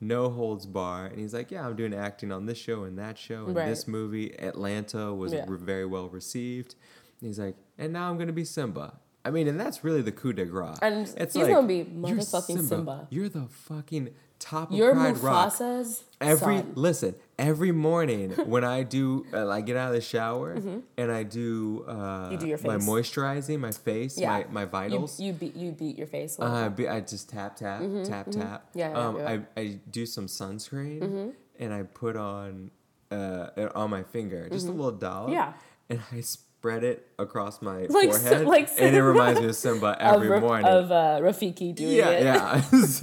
no 0.00 0.30
holds 0.30 0.64
bar 0.64 1.04
and 1.06 1.18
he's 1.18 1.34
like 1.34 1.50
yeah 1.50 1.66
i'm 1.66 1.76
doing 1.76 1.92
acting 1.92 2.32
on 2.32 2.46
this 2.46 2.56
show 2.56 2.84
and 2.84 2.98
that 2.98 3.18
show 3.18 3.44
and 3.44 3.54
Right. 3.54 3.68
this 3.68 3.86
movie 3.86 4.32
atlanta 4.38 5.12
was 5.12 5.34
Yeah. 5.34 5.44
re- 5.46 5.58
very 5.58 5.84
well 5.86 6.08
received 6.08 6.74
and 7.22 7.28
he's 7.28 7.38
like 7.38 7.56
and 7.78 7.92
now 7.92 8.10
i'm 8.10 8.18
gonna 8.18 8.32
be 8.32 8.44
simba 8.44 8.98
I 9.24 9.30
mean, 9.30 9.46
and 9.46 9.60
that's 9.60 9.84
really 9.84 10.02
the 10.02 10.10
coup 10.10 10.32
de 10.32 10.44
grace. 10.44 10.78
And 10.82 11.06
it's 11.16 11.34
he's 11.34 11.46
gonna 11.46 11.64
be 11.64 11.76
"You're 11.76 12.16
motherfucking 12.18 12.66
Simba." 12.68 13.06
You're 13.08 13.28
the 13.28 13.46
fucking 13.46 14.10
top 14.40 14.72
of 14.72 14.76
You're 14.76 14.94
Pride 14.94 15.16
Rock. 15.18 15.52
Mufasa's 15.52 16.02
Every 16.20 16.56
son. 16.58 16.72
listen, 16.74 17.14
every 17.38 17.70
morning 17.70 18.30
when 18.46 18.64
I 18.64 18.82
do, 18.82 19.24
uh, 19.32 19.48
I 19.48 19.60
get 19.60 19.76
out 19.76 19.90
of 19.90 19.94
the 19.94 20.00
shower 20.00 20.54
and 20.98 21.12
I 21.12 21.22
do, 21.22 21.84
uh, 21.86 21.92
Mm-hmm. 21.94 22.32
You 22.32 22.38
do 22.38 22.46
your 22.48 22.58
my 22.64 22.78
moisturizing, 22.78 23.60
my 23.60 23.70
face, 23.70 24.18
Yeah. 24.18 24.28
my 24.28 24.46
my 24.50 24.64
vitals. 24.64 25.20
You, 25.20 25.26
you 25.28 25.32
beat 25.34 25.54
you 25.54 25.70
beat 25.70 25.96
your 25.96 26.08
face. 26.08 26.36
Uh, 26.40 26.68
be- 26.70 26.88
I 26.88 26.98
just 26.98 27.30
tap 27.30 27.54
tap 27.54 27.78
tap 28.04 28.26
tap. 28.28 28.70
Mm-hmm, 28.70 28.78
Yeah, 28.80 28.90
yeah, 28.90 28.98
um. 28.98 29.14
Mm-hmm. 29.18 29.44
I 29.56 29.60
I 29.60 29.78
do 29.88 30.04
some 30.04 30.26
sunscreen 30.26 31.32
and 31.60 31.72
I 31.72 31.84
put 31.84 32.16
on 32.16 32.72
uh 33.12 33.68
on 33.76 33.90
my 33.90 34.02
finger 34.02 34.48
just 34.50 34.66
a 34.66 34.72
little 34.72 34.90
dollop. 34.90 35.30
Yeah. 35.30 35.52
and 35.88 36.00
I 36.10 36.18
s- 36.18 36.38
spread 36.62 36.84
it 36.84 37.04
across 37.18 37.60
my 37.60 37.86
Like 37.88 38.10
forehead, 38.10 38.46
like 38.46 38.68
and 38.78 38.94
it 38.94 39.02
reminds 39.02 39.40
me 39.42 39.46
of 39.48 39.56
Simba 39.56 39.96
every 39.98 40.32
of, 40.32 40.42
morning. 40.42 40.64
of 40.66 40.92
uh, 40.92 41.18
Rafiki 41.20 41.74
doing 41.74 41.90
yeah, 41.96 42.10
it. 42.10 42.22
yeah. 42.24 42.62
it's 42.72 43.00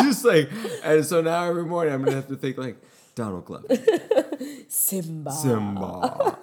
just 0.00 0.24
like, 0.24 0.50
and 0.82 1.06
so 1.06 1.20
now 1.20 1.44
every 1.44 1.64
morning 1.64 1.94
I'm 1.94 2.02
gonna 2.02 2.16
have 2.16 2.26
to 2.26 2.34
think 2.36 2.58
like 2.58 2.76
Donald 3.14 3.44
Glover, 3.44 3.68
Simba. 4.68 5.30
Simba. 5.30 6.38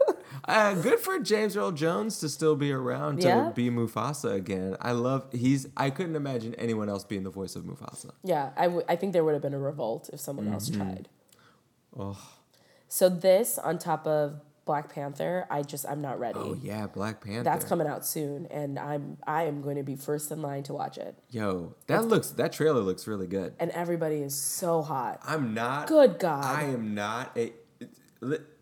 Uh, 0.46 0.74
good 0.76 1.00
for 1.00 1.20
James 1.20 1.58
Earl 1.58 1.72
Jones 1.74 2.20
to 2.22 2.30
still 2.30 2.56
be 2.56 2.72
around 2.72 3.20
to 3.22 3.28
Yeah. 3.28 3.52
be 3.54 3.70
Mufasa 3.70 4.34
again. 4.34 4.78
I 4.80 4.94
love 4.94 5.26
he's. 5.34 5.68
I 5.76 5.90
couldn't 5.90 6.16
imagine 6.16 6.56
anyone 6.56 6.88
else 6.90 7.04
being 7.04 7.24
the 7.24 7.30
voice 7.30 7.58
of 7.58 7.64
Mufasa. 7.64 8.12
Yeah, 8.24 8.52
I, 8.56 8.64
w- 8.64 8.86
I 8.88 8.96
think 8.96 9.12
there 9.12 9.26
would 9.26 9.34
have 9.34 9.42
been 9.42 9.54
a 9.54 9.60
revolt 9.60 10.10
if 10.14 10.22
someone 10.22 10.48
else 10.54 10.70
Mm-hmm. 10.70 10.82
tried. 10.82 11.10
Oh, 11.98 12.18
So 12.88 13.10
this 13.10 13.58
on 13.60 13.78
top 13.78 14.08
of 14.08 14.40
Black 14.70 14.94
Panther, 14.94 15.48
I 15.50 15.64
just 15.64 15.84
I'm 15.90 16.00
not 16.00 16.20
ready. 16.20 16.38
oh 16.38 16.56
yeah, 16.62 16.86
Black 16.86 17.22
Panther. 17.22 17.44
That's 17.44 17.66
coming 17.66 17.88
out 17.88 18.06
soon, 18.06 18.46
and 18.52 18.78
I'm 18.78 19.18
I 19.26 19.46
am 19.46 19.64
going 19.64 19.78
to 19.78 19.84
be 19.84 19.96
first 19.96 20.30
in 20.30 20.44
line 20.44 20.62
to 20.66 20.74
watch 20.74 21.00
it. 21.00 21.18
Yo, 21.32 21.74
that 21.88 22.06
looks. 22.06 22.30
That 22.30 22.54
trailer 22.54 22.82
looks 22.82 23.08
really 23.08 23.26
good. 23.26 23.56
And 23.60 23.72
everybody 23.72 24.18
is 24.18 24.40
so 24.40 24.84
hot. 24.84 25.22
I'm 25.26 25.56
not. 25.56 25.88
Good 25.88 26.20
God. 26.20 26.46
I 26.46 26.66
am 26.66 26.94
not 26.94 27.36
a. 27.36 27.52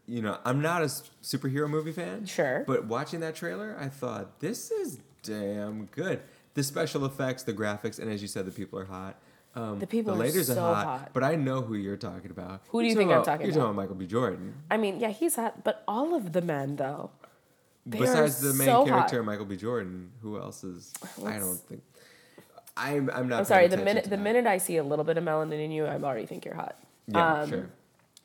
You 0.05 0.21
know, 0.21 0.37
I'm 0.45 0.61
not 0.61 0.81
a 0.81 0.85
superhero 0.85 1.69
movie 1.69 1.91
fan. 1.91 2.25
Sure. 2.25 2.63
But 2.65 2.85
watching 2.85 3.19
that 3.19 3.35
trailer, 3.35 3.75
I 3.77 3.89
thought 3.89 4.39
this 4.39 4.71
is 4.71 4.99
damn 5.23 5.87
good. 5.87 6.21
The 6.53 6.63
special 6.63 7.03
effects, 7.03 7.43
the 7.43 7.51
graphics, 7.53 7.99
and 7.99 8.09
as 8.09 8.21
you 8.21 8.29
said, 8.29 8.45
the 8.45 8.51
people 8.51 8.79
are 8.79 8.85
hot. 8.85 9.19
Um, 9.57 9.79
The 9.79 9.87
people 9.87 10.13
the 10.13 10.19
are 10.21 10.25
ladies 10.25 10.47
so 10.47 10.53
are 10.63 10.75
hot, 10.75 10.85
hot. 10.85 11.09
But 11.13 11.23
I 11.23 11.35
know 11.35 11.61
who 11.61 11.73
you're 11.75 11.97
talking 11.97 12.29
about. 12.31 12.61
Who 12.69 12.79
do 12.81 12.85
You're 12.85 12.91
you 12.91 12.95
think 12.97 13.11
I'm 13.11 13.23
talking 13.23 13.33
about- 13.33 13.45
You're 13.45 13.49
about? 13.51 13.59
talking 13.59 13.63
about 13.71 13.75
Michael 13.81 13.95
B. 13.95 14.05
Jordan. 14.05 14.53
I 14.69 14.77
mean, 14.77 14.99
yeah, 14.99 15.09
he's 15.09 15.35
hot, 15.35 15.63
but 15.63 15.83
all 15.87 16.13
of 16.13 16.33
the 16.33 16.41
men 16.41 16.75
though. 16.75 17.09
Are 17.11 17.89
Besides 17.89 18.41
the 18.41 18.53
main 18.53 18.67
so 18.67 18.85
character, 18.85 19.17
hot. 19.17 19.25
Michael 19.25 19.45
B. 19.45 19.55
Jordan, 19.55 20.11
who 20.21 20.37
else 20.37 20.63
is? 20.63 20.93
I 21.01 21.07
Let's- 21.21 21.45
don't 21.45 21.57
think. 21.69 21.83
I'm. 22.75 23.09
I'm 23.11 23.27
not. 23.27 23.39
I'm 23.39 23.45
sorry. 23.45 23.67
The 23.67 23.77
minute 23.77 24.03
the 24.03 24.11
that. 24.11 24.19
minute 24.19 24.45
I 24.45 24.59
see 24.59 24.77
a 24.77 24.83
little 24.83 25.05
bit 25.05 25.17
of 25.17 25.23
melanin 25.23 25.59
in 25.65 25.71
you, 25.71 25.85
I 25.85 25.95
already 25.95 26.27
think 26.27 26.45
you're 26.45 26.53
hot. 26.53 26.75
Yeah, 27.07 27.41
um, 27.41 27.49
sure. 27.49 27.69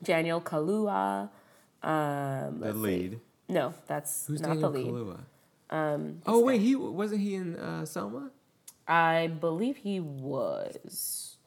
Daniel 0.03 0.39
Kaluuya. 0.41 1.29
Um, 1.81 2.59
The 2.59 2.65
let's 2.67 2.75
see. 2.77 2.81
lead. 2.83 3.19
No, 3.49 3.73
that's 3.87 4.27
Who's 4.27 4.41
not 4.41 4.49
Daniel 4.49 4.71
the 4.71 4.77
lead. 4.79 4.87
Kaluuya? 4.93 5.19
Um, 5.71 6.21
Oh 6.27 6.43
wait, 6.43 6.61
he 6.61 6.75
wasn't 6.75 7.21
he 7.21 7.33
in 7.35 7.55
uh, 7.55 7.83
Selma? 7.85 8.29
I 8.87 9.27
believe 9.27 9.77
he 9.77 9.99
was. 9.99 11.37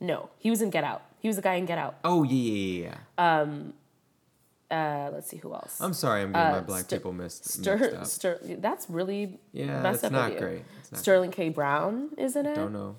No, 0.00 0.30
he 0.38 0.50
was 0.50 0.62
in 0.62 0.70
Get 0.70 0.84
Out. 0.84 1.02
He 1.18 1.28
was 1.28 1.36
the 1.36 1.42
guy 1.42 1.54
in 1.54 1.64
Get 1.66 1.78
Out. 1.78 1.96
Oh 2.04 2.22
yeah, 2.22 2.32
yeah, 2.32 2.84
yeah. 2.84 2.96
yeah. 3.18 3.54
Uh, 4.70 5.10
let's 5.14 5.26
see 5.28 5.38
who 5.38 5.54
else. 5.54 5.80
I'm 5.80 5.94
sorry, 5.94 6.20
I'm 6.22 6.32
getting 6.32 6.52
my 6.52 6.58
uh, 6.58 6.62
black 6.62 6.84
Ster- 6.84 6.96
people 6.98 7.12
missed, 7.14 7.44
mixed 7.58 7.62
Ster- 7.62 7.96
up. 7.98 8.06
Ster- 8.06 8.38
that's 8.58 8.90
really 8.90 9.40
Yeah, 9.52 9.80
messed 9.80 9.96
it's 9.96 10.04
up 10.04 10.12
not 10.12 10.24
with 10.30 10.34
you. 10.34 10.46
great. 10.46 10.62
It's 10.80 10.92
not 10.92 11.00
Sterling 11.00 11.30
K. 11.30 11.48
Brown 11.48 12.10
is 12.18 12.36
in 12.36 12.44
it. 12.44 12.54
Don't 12.54 12.74
know. 12.74 12.96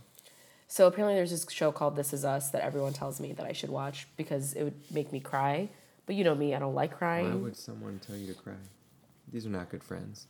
So 0.68 0.88
apparently, 0.88 1.16
there's 1.16 1.30
this 1.30 1.46
show 1.52 1.72
called 1.72 1.96
This 1.96 2.12
Is 2.12 2.26
Us 2.26 2.50
that 2.52 2.64
everyone 2.64 2.94
tells 2.94 3.20
me 3.20 3.34
that 3.34 3.46
I 3.46 3.54
should 3.54 3.70
watch 3.70 4.08
because 4.18 4.54
it 4.54 4.64
would 4.64 4.74
make 4.92 5.12
me 5.14 5.20
cry. 5.20 5.70
But 6.08 6.16
you 6.16 6.24
know 6.24 6.34
me, 6.34 6.56
I 6.56 6.60
don't 6.60 6.74
like 6.74 6.98
crying. 6.98 7.30
Why 7.30 7.36
would 7.36 7.58
someone 7.58 8.00
tell 8.06 8.16
you 8.16 8.26
to 8.34 8.40
cry? 8.40 8.54
These 9.32 9.46
are 9.46 9.50
not 9.50 9.70
good 9.70 9.84
friends. 9.84 10.26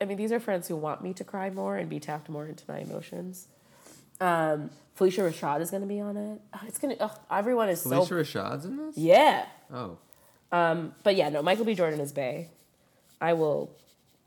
I 0.00 0.04
mean, 0.06 0.16
these 0.16 0.32
are 0.32 0.40
friends 0.40 0.68
who 0.68 0.76
want 0.76 1.02
me 1.02 1.12
to 1.14 1.24
cry 1.24 1.50
more 1.50 1.76
and 1.76 1.88
be 1.88 2.00
tapped 2.00 2.28
more 2.28 2.46
into 2.46 2.64
my 2.68 2.78
emotions. 2.78 3.48
Um, 4.20 4.70
Phylicia 4.98 5.28
Rashad 5.30 5.60
is 5.60 5.70
going 5.70 5.82
to 5.82 5.88
be 5.88 6.00
on 6.00 6.16
it. 6.16 6.40
Ugh, 6.52 6.60
It's 6.66 6.78
gonna. 6.78 6.96
Ugh, 7.00 7.18
everyone 7.30 7.68
is 7.68 7.84
Phylicia 7.84 8.08
so. 8.08 8.14
Rashad's 8.14 8.64
in 8.64 8.76
this? 8.76 8.96
Yeah. 8.96 9.46
Oh, 9.72 9.98
Um, 10.52 10.94
but 11.02 11.16
yeah, 11.16 11.28
no, 11.30 11.42
Michael 11.42 11.64
B. 11.64 11.74
Jordan 11.74 12.00
is 12.00 12.12
Bay. 12.12 12.50
I 13.20 13.32
will. 13.32 13.70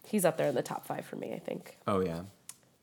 He's 0.05 0.26
up 0.26 0.38
there 0.38 0.47
in 0.47 0.55
the 0.55 0.61
top 0.63 0.86
five 0.86 1.05
for 1.05 1.15
me. 1.15 1.34
I 1.34 1.39
think. 1.39 1.78
oh 1.88 1.99
yeah, 1.99 2.22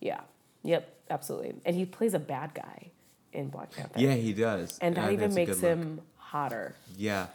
Yeah. 0.01 0.21
Yep. 0.63 0.91
Absolutely. 1.11 1.55
And 1.67 1.77
he 1.77 1.85
plays 1.85 2.15
a 2.15 2.19
bad 2.19 2.55
guy 2.55 2.91
in 3.33 3.49
Black 3.49 3.71
Panther. 3.73 4.01
yeah, 4.01 4.15
he 4.15 4.33
does. 4.33 4.79
And 4.81 4.97
that 4.97 5.13
even 5.13 5.35
makes 5.35 5.61
look. 5.61 5.61
him 5.61 6.01
hotter. 6.17 6.75
Yeah, 6.97 7.27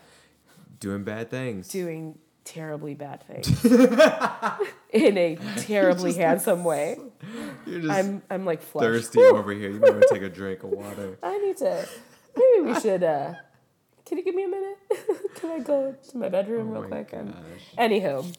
doing 0.79 1.03
bad 1.03 1.29
things. 1.29 1.67
doing 1.67 2.17
terribly 2.45 2.93
bad 2.95 3.23
face 3.27 3.65
in 3.65 5.17
a 5.17 5.37
terribly 5.57 6.13
handsome 6.13 6.63
way. 6.63 6.97
You're 7.65 7.81
just 7.81 7.91
I'm 7.93 8.21
I'm 8.29 8.45
like 8.45 8.61
flushed. 8.61 8.85
thirsty 8.85 9.19
Whew. 9.19 9.35
over 9.37 9.51
here. 9.53 9.69
You 9.71 9.79
might 9.79 9.91
want 9.91 10.01
to 10.07 10.13
take 10.13 10.23
a 10.23 10.29
drink 10.29 10.63
of 10.63 10.69
water. 10.71 11.17
I 11.23 11.37
need 11.39 11.57
to. 11.57 11.87
Maybe 12.35 12.71
we 12.71 12.79
should. 12.79 13.03
uh 13.03 13.33
Can 14.05 14.17
you 14.17 14.23
give 14.23 14.35
me 14.35 14.43
a 14.45 14.47
minute? 14.47 14.77
Can 15.35 15.51
I 15.51 15.59
go 15.59 15.95
to 16.09 16.17
my 16.17 16.29
bedroom 16.29 16.69
Oh 16.69 16.71
real 16.81 16.81
my 16.83 16.87
quick? 17.03 17.13
And, 17.13 17.33
gosh. 17.33 17.75
anywho, 17.77 18.35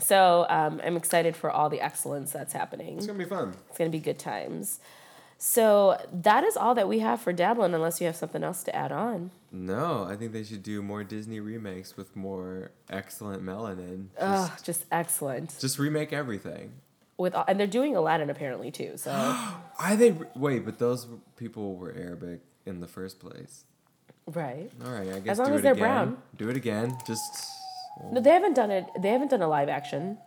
so 0.00 0.46
um, 0.50 0.80
I'm 0.84 0.96
excited 0.96 1.34
for 1.36 1.50
all 1.50 1.68
the 1.70 1.80
excellence 1.80 2.32
that's 2.32 2.52
happening. 2.52 2.98
It's 2.98 3.06
gonna 3.06 3.18
be 3.18 3.24
fun. 3.24 3.54
It's 3.70 3.78
gonna 3.78 3.90
be 3.90 4.00
good 4.00 4.18
times. 4.18 4.80
So 5.38 5.98
that 6.12 6.44
is 6.44 6.56
all 6.56 6.74
that 6.74 6.88
we 6.88 7.00
have 7.00 7.20
for 7.20 7.32
Dablin, 7.32 7.74
unless 7.74 8.00
you 8.00 8.06
have 8.06 8.16
something 8.16 8.42
else 8.42 8.62
to 8.64 8.74
add 8.74 8.90
on. 8.90 9.30
No, 9.52 10.04
I 10.08 10.16
think 10.16 10.32
they 10.32 10.42
should 10.44 10.62
do 10.62 10.82
more 10.82 11.04
Disney 11.04 11.40
remakes 11.40 11.96
with 11.96 12.16
more 12.16 12.70
excellent 12.90 13.42
melanin. 13.44 14.06
Just, 14.18 14.52
Ugh, 14.52 14.58
just 14.64 14.84
excellent. 14.90 15.56
just 15.58 15.78
remake 15.78 16.12
everything. 16.12 16.72
With 17.18 17.34
and 17.48 17.58
they're 17.58 17.66
doing 17.66 17.96
Aladdin 17.96 18.28
apparently 18.30 18.70
too. 18.70 18.92
So 18.96 19.10
Are 19.78 19.96
they? 19.96 20.14
Wait, 20.34 20.64
but 20.64 20.78
those 20.78 21.06
people 21.36 21.76
were 21.76 21.94
Arabic 21.94 22.40
in 22.66 22.80
the 22.80 22.88
first 22.88 23.20
place. 23.20 23.64
right. 24.26 24.70
All 24.84 24.92
right, 24.92 25.08
I 25.12 25.20
guess 25.20 25.32
as 25.32 25.38
long 25.38 25.48
do 25.48 25.54
as 25.54 25.62
they're 25.62 25.72
again. 25.72 25.82
brown. 25.82 26.18
Do 26.36 26.48
it 26.48 26.56
again. 26.56 26.96
Just. 27.06 27.46
No, 28.10 28.20
they 28.20 28.30
haven't 28.30 28.54
done 28.54 28.70
it. 28.70 28.86
They 29.00 29.08
haven't 29.10 29.30
done 29.30 29.40
a 29.42 29.48
live 29.48 29.68
action. 29.70 30.18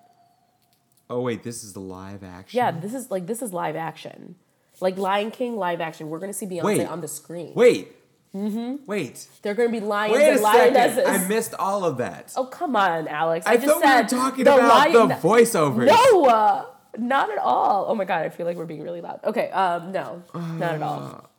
Oh 1.12 1.22
wait, 1.22 1.43
this 1.43 1.64
is 1.64 1.74
the 1.74 1.80
live 1.80 2.24
action. 2.24 2.57
Yeah, 2.57 2.72
this 2.72 2.93
is 2.93 3.12
like 3.12 3.28
this 3.28 3.41
is 3.43 3.53
live 3.53 3.76
action, 3.76 4.36
like 4.82 4.98
Lion 4.98 5.32
King 5.32 5.56
live 5.58 5.82
action. 5.82 6.10
We're 6.10 6.20
gonna 6.20 6.34
see 6.34 6.46
Beyonce 6.46 6.64
Wait. 6.64 6.88
on 6.88 7.02
the 7.02 7.08
screen. 7.08 7.54
Wait. 7.56 7.96
Mm-hmm. 8.36 8.86
Wait. 8.86 9.28
They're 9.42 9.56
gonna 9.56 9.70
be 9.70 9.80
lions 9.80 10.14
Wait 10.16 10.24
a 10.28 10.32
and 10.32 10.40
second. 10.40 10.74
lionesses. 10.76 11.04
I 11.08 11.28
missed 11.28 11.54
all 11.56 11.84
of 11.84 11.98
that. 11.98 12.32
oh 12.38 12.46
come 12.46 12.76
on, 12.76 13.08
Alex! 13.08 13.48
I, 13.48 13.54
I, 13.54 13.56
just 13.58 13.68
thought 13.68 13.78
we 13.78 13.88
said 13.88 14.02
were 14.04 14.08
talking 14.10 14.44
the 14.46 14.54
about 14.56 14.92
lion- 14.94 15.08
the 15.10 15.16
voiceovers. 15.16 15.88
No, 15.88 16.26
uh, 16.26 16.66
not 16.98 17.32
at 17.32 17.40
all. 17.40 17.86
Oh 17.90 17.96
my 17.96 18.06
god, 18.06 18.26
I 18.26 18.30
feel 18.30 18.46
like 18.46 18.56
we're 18.58 18.66
being 18.66 18.84
really 18.84 19.02
loud. 19.02 19.20
Okay, 19.24 19.50
um, 19.50 19.92
no, 19.92 20.24
not 20.36 20.62
at 20.76 20.82
all. 20.84 21.30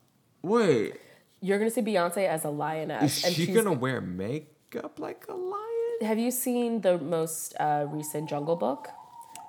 Wait. 0.43 0.95
You're 1.43 1.59
gonna 1.59 1.71
see 1.71 1.81
Beyonce 1.81 2.27
as 2.29 2.45
a 2.45 2.51
lioness, 2.51 3.19
Is 3.19 3.25
and 3.25 3.35
she 3.35 3.47
she's. 3.47 3.55
gonna 3.55 3.73
wear 3.73 4.01
makeup 4.01 4.99
like 4.99 5.25
a 5.29 5.35
lion? 5.35 5.65
Have 6.03 6.19
you 6.19 6.31
seen 6.31 6.81
the 6.81 6.99
most 6.99 7.55
uh, 7.61 7.87
recent 7.89 8.29
Jungle 8.29 8.57
Book? 8.57 8.89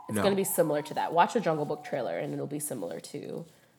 It's 0.08 0.16
No. 0.16 0.24
gonna 0.24 0.36
be 0.36 0.44
similar 0.44 0.82
to 0.84 0.94
that. 0.94 1.12
Watch 1.12 1.34
the 1.34 1.40
Jungle 1.40 1.66
Book 1.66 1.84
trailer, 1.84 2.18
and 2.18 2.34
it'll 2.34 2.46
be 2.48 2.60
similar 2.60 3.00
to 3.00 3.46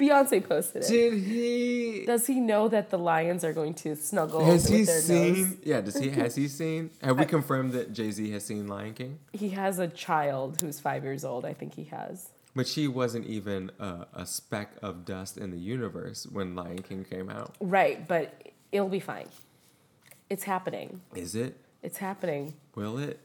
Beyonce 0.00 0.46
posted 0.48 0.82
it. 0.82 0.88
Did 0.88 1.12
he? 1.22 2.04
Does 2.06 2.26
he 2.26 2.40
know 2.40 2.68
that 2.68 2.90
the 2.90 2.98
lions 2.98 3.44
are 3.44 3.52
going 3.52 3.74
to 3.74 3.94
snuggle 3.94 4.44
Has 4.44 4.68
he 4.68 4.84
seen? 4.84 5.34
nose? 5.34 5.56
Yeah. 5.62 5.80
Does 5.80 5.96
he? 5.98 6.08
Has 6.10 6.34
he 6.34 6.48
seen? 6.48 6.90
Have 7.02 7.18
we 7.18 7.26
confirmed 7.26 7.72
that 7.72 7.92
Jay 7.92 8.10
Z 8.10 8.30
has 8.30 8.44
seen 8.46 8.66
Lion 8.66 8.94
King? 8.94 9.18
He 9.32 9.50
has 9.50 9.78
a 9.78 9.88
child 9.88 10.60
who's 10.60 10.80
five 10.80 11.04
years 11.04 11.24
old. 11.24 11.44
I 11.44 11.52
think 11.52 11.74
he 11.74 11.84
has. 11.84 12.30
But 12.54 12.66
she 12.66 12.88
wasn't 12.88 13.26
even 13.26 13.70
a, 13.78 14.06
a 14.12 14.26
speck 14.26 14.72
of 14.82 15.04
dust 15.04 15.36
in 15.36 15.50
the 15.50 15.58
universe 15.58 16.26
when 16.30 16.56
Lion 16.56 16.82
King 16.82 17.04
came 17.04 17.30
out. 17.30 17.54
Right, 17.60 18.08
but 18.08 18.50
it'll 18.72 18.88
be 18.88 19.00
fine. 19.00 19.28
It's 20.28 20.44
happening. 20.44 21.00
Is 21.14 21.34
it? 21.34 21.56
It's 21.82 21.98
happening. 21.98 22.54
Will 22.74 22.98
it? 22.98 23.20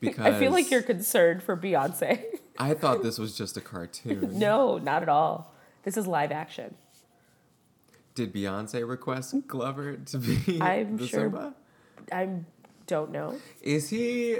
Because 0.00 0.26
I 0.34 0.38
feel 0.38 0.52
like 0.52 0.70
you're 0.70 0.82
concerned 0.82 1.42
for 1.42 1.56
Beyonce. 1.56 2.22
I 2.58 2.74
thought 2.74 3.02
this 3.02 3.18
was 3.18 3.36
just 3.36 3.56
a 3.56 3.60
cartoon. 3.60 4.30
no, 4.38 4.78
not 4.78 5.02
at 5.02 5.08
all. 5.08 5.54
This 5.82 5.96
is 5.96 6.06
live 6.06 6.32
action. 6.32 6.74
Did 8.14 8.32
Beyonce 8.34 8.86
request 8.88 9.34
Glover 9.46 9.96
to 9.96 10.18
be 10.18 10.58
I'm 10.60 10.96
the 10.96 11.06
sure- 11.06 11.20
Simba? 11.20 11.54
I 12.12 12.28
don't 12.86 13.10
know. 13.12 13.38
Is 13.62 13.88
he? 13.90 14.38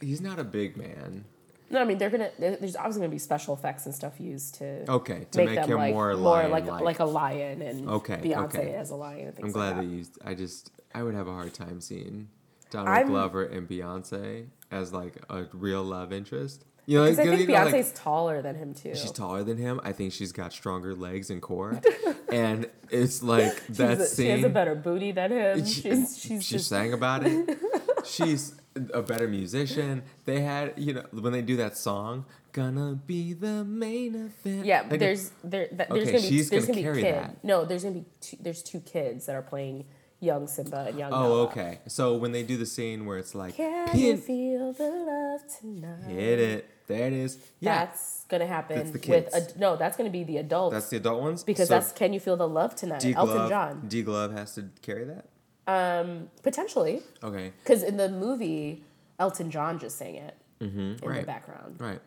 He's 0.00 0.20
not 0.20 0.38
a 0.38 0.44
big 0.44 0.76
man. 0.76 1.24
No, 1.68 1.80
I 1.80 1.84
mean 1.84 1.98
they're 1.98 2.10
gonna. 2.10 2.30
There's 2.38 2.74
obviously 2.74 3.00
gonna 3.02 3.10
be 3.10 3.18
special 3.18 3.54
effects 3.54 3.86
and 3.86 3.94
stuff 3.94 4.18
used 4.18 4.56
to 4.56 4.90
Okay, 4.90 5.26
to 5.30 5.38
make, 5.38 5.50
make, 5.50 5.54
them 5.60 5.70
him 5.70 5.76
like 5.78 5.94
more 5.94 6.16
more 6.16 6.48
like 6.48 6.66
like 6.66 6.98
a 6.98 7.04
lion 7.04 7.62
and 7.62 7.88
Okay, 7.88 8.16
Beyonce 8.16 8.44
okay. 8.56 8.74
as 8.74 8.90
a 8.90 8.96
lion. 8.96 9.28
And 9.28 9.36
things 9.36 9.46
I'm 9.46 9.52
glad 9.52 9.76
like 9.76 9.86
that 9.88 9.94
you. 9.94 10.04
I 10.24 10.34
just 10.34 10.72
I 10.94 11.02
would 11.04 11.14
have 11.14 11.28
a 11.28 11.32
hard 11.32 11.54
time 11.54 11.80
seeing 11.80 12.28
Donald 12.70 12.88
I'm- 12.96 13.06
Glover 13.08 13.44
and 13.44 13.68
Beyonce 13.68 14.46
as 14.72 14.92
like 14.92 15.14
a 15.28 15.44
real 15.52 15.84
love 15.84 16.12
interest. 16.12 16.64
You 16.86 16.98
know, 16.98 17.04
Because 17.04 17.18
I 17.20 17.36
think 17.36 17.48
know, 17.48 17.54
like, 17.54 17.74
Beyonce's 17.74 17.92
taller 17.92 18.42
than 18.42 18.56
him 18.56 18.74
too. 18.74 18.94
she's 18.94 19.12
taller 19.12 19.44
than 19.44 19.56
him. 19.58 19.80
I 19.84 19.92
think 19.92 20.12
she's 20.12 20.32
got 20.32 20.52
stronger 20.52 20.94
legs 20.94 21.30
and 21.30 21.40
core, 21.40 21.80
and 22.32 22.68
it's 22.90 23.22
like 23.22 23.64
that 23.68 24.00
a- 24.00 24.04
scene. 24.06 24.26
She 24.26 24.30
has 24.30 24.44
a 24.44 24.48
better 24.48 24.74
booty 24.74 25.12
than 25.12 25.30
him. 25.30 25.64
She- 25.64 25.80
She's 25.82 26.18
she's 26.20 26.44
she 26.44 26.54
just 26.56 26.68
sang 26.68 26.92
about 26.92 27.24
it. 27.26 27.58
She's 28.04 28.54
a 28.94 29.02
better 29.02 29.28
musician. 29.28 30.02
They 30.24 30.40
had, 30.40 30.74
you 30.76 30.94
know, 30.94 31.04
when 31.12 31.32
they 31.32 31.42
do 31.42 31.56
that 31.58 31.76
song, 31.76 32.24
"Gonna 32.52 32.94
be 33.06 33.34
the 33.34 33.62
main 33.64 34.14
event." 34.14 34.64
yeah. 34.66 34.86
Like, 34.90 34.98
there's 35.00 35.30
there 35.44 35.68
that, 35.72 35.90
there's 35.90 36.08
Okay, 36.08 36.16
gonna 36.18 36.28
be 36.30 36.42
there's 36.42 36.66
gonna 36.66 36.82
gonna, 36.82 36.94
be 36.96 37.02
kid. 37.02 37.14
that. 37.14 37.44
No, 37.44 37.64
there's 37.64 37.82
gonna 37.84 37.96
be 37.96 38.04
two, 38.20 38.36
there's 38.40 38.62
two 38.62 38.80
kids 38.80 39.26
that 39.26 39.36
are 39.36 39.42
playing 39.42 39.84
young 40.20 40.46
Simba 40.46 40.86
and 40.88 40.98
young. 40.98 41.12
Oh, 41.12 41.22
Nala. 41.22 41.42
okay. 41.44 41.80
So 41.86 42.14
when 42.16 42.32
they 42.32 42.42
do 42.42 42.56
the 42.56 42.66
scene 42.66 43.06
where 43.06 43.18
it's 43.18 43.34
like, 43.34 43.56
Can 43.56 43.96
you 43.98 44.16
feel 44.16 44.72
the 44.72 44.88
love 44.88 45.40
tonight? 45.58 46.04
hit 46.10 46.38
it. 46.38 46.70
There 46.86 47.06
it 47.06 47.12
is. 47.12 47.38
Yeah, 47.60 47.84
That's 47.86 48.24
gonna 48.28 48.46
happen 48.46 48.76
That's 48.78 48.88
the 48.90 48.94
with 48.94 49.02
kids. 49.02 49.34
a, 49.34 49.58
no. 49.58 49.76
That's 49.76 49.96
gonna 49.96 50.10
be 50.10 50.24
the 50.24 50.38
adults 50.38 50.74
that's 50.74 50.88
the 50.88 50.96
adult 50.96 51.22
ones. 51.22 51.44
because 51.44 51.68
So 51.68 51.74
that's 51.74 51.92
Can 51.92 52.12
You 52.12 52.18
Feel 52.20 52.36
the 52.36 52.48
Love 52.48 52.74
Tonight? 52.74 53.00
D 53.00 53.14
Elton 53.14 53.48
John, 53.48 53.84
D 53.88 54.02
Glove 54.02 54.32
has 54.32 54.54
to 54.56 54.64
carry 54.82 55.04
that. 55.04 55.26
um, 55.68 56.30
potentially 56.42 57.02
Okay. 57.22 57.52
because 57.62 57.82
in 57.84 57.96
the 57.96 58.08
movie 58.08 58.82
Elton 59.20 59.50
John 59.50 59.78
just 59.78 59.98
sang 59.98 60.16
it 60.16 60.36
in 60.60 60.96
the 61.00 61.22
background. 61.22 61.76
Right. 61.80 62.00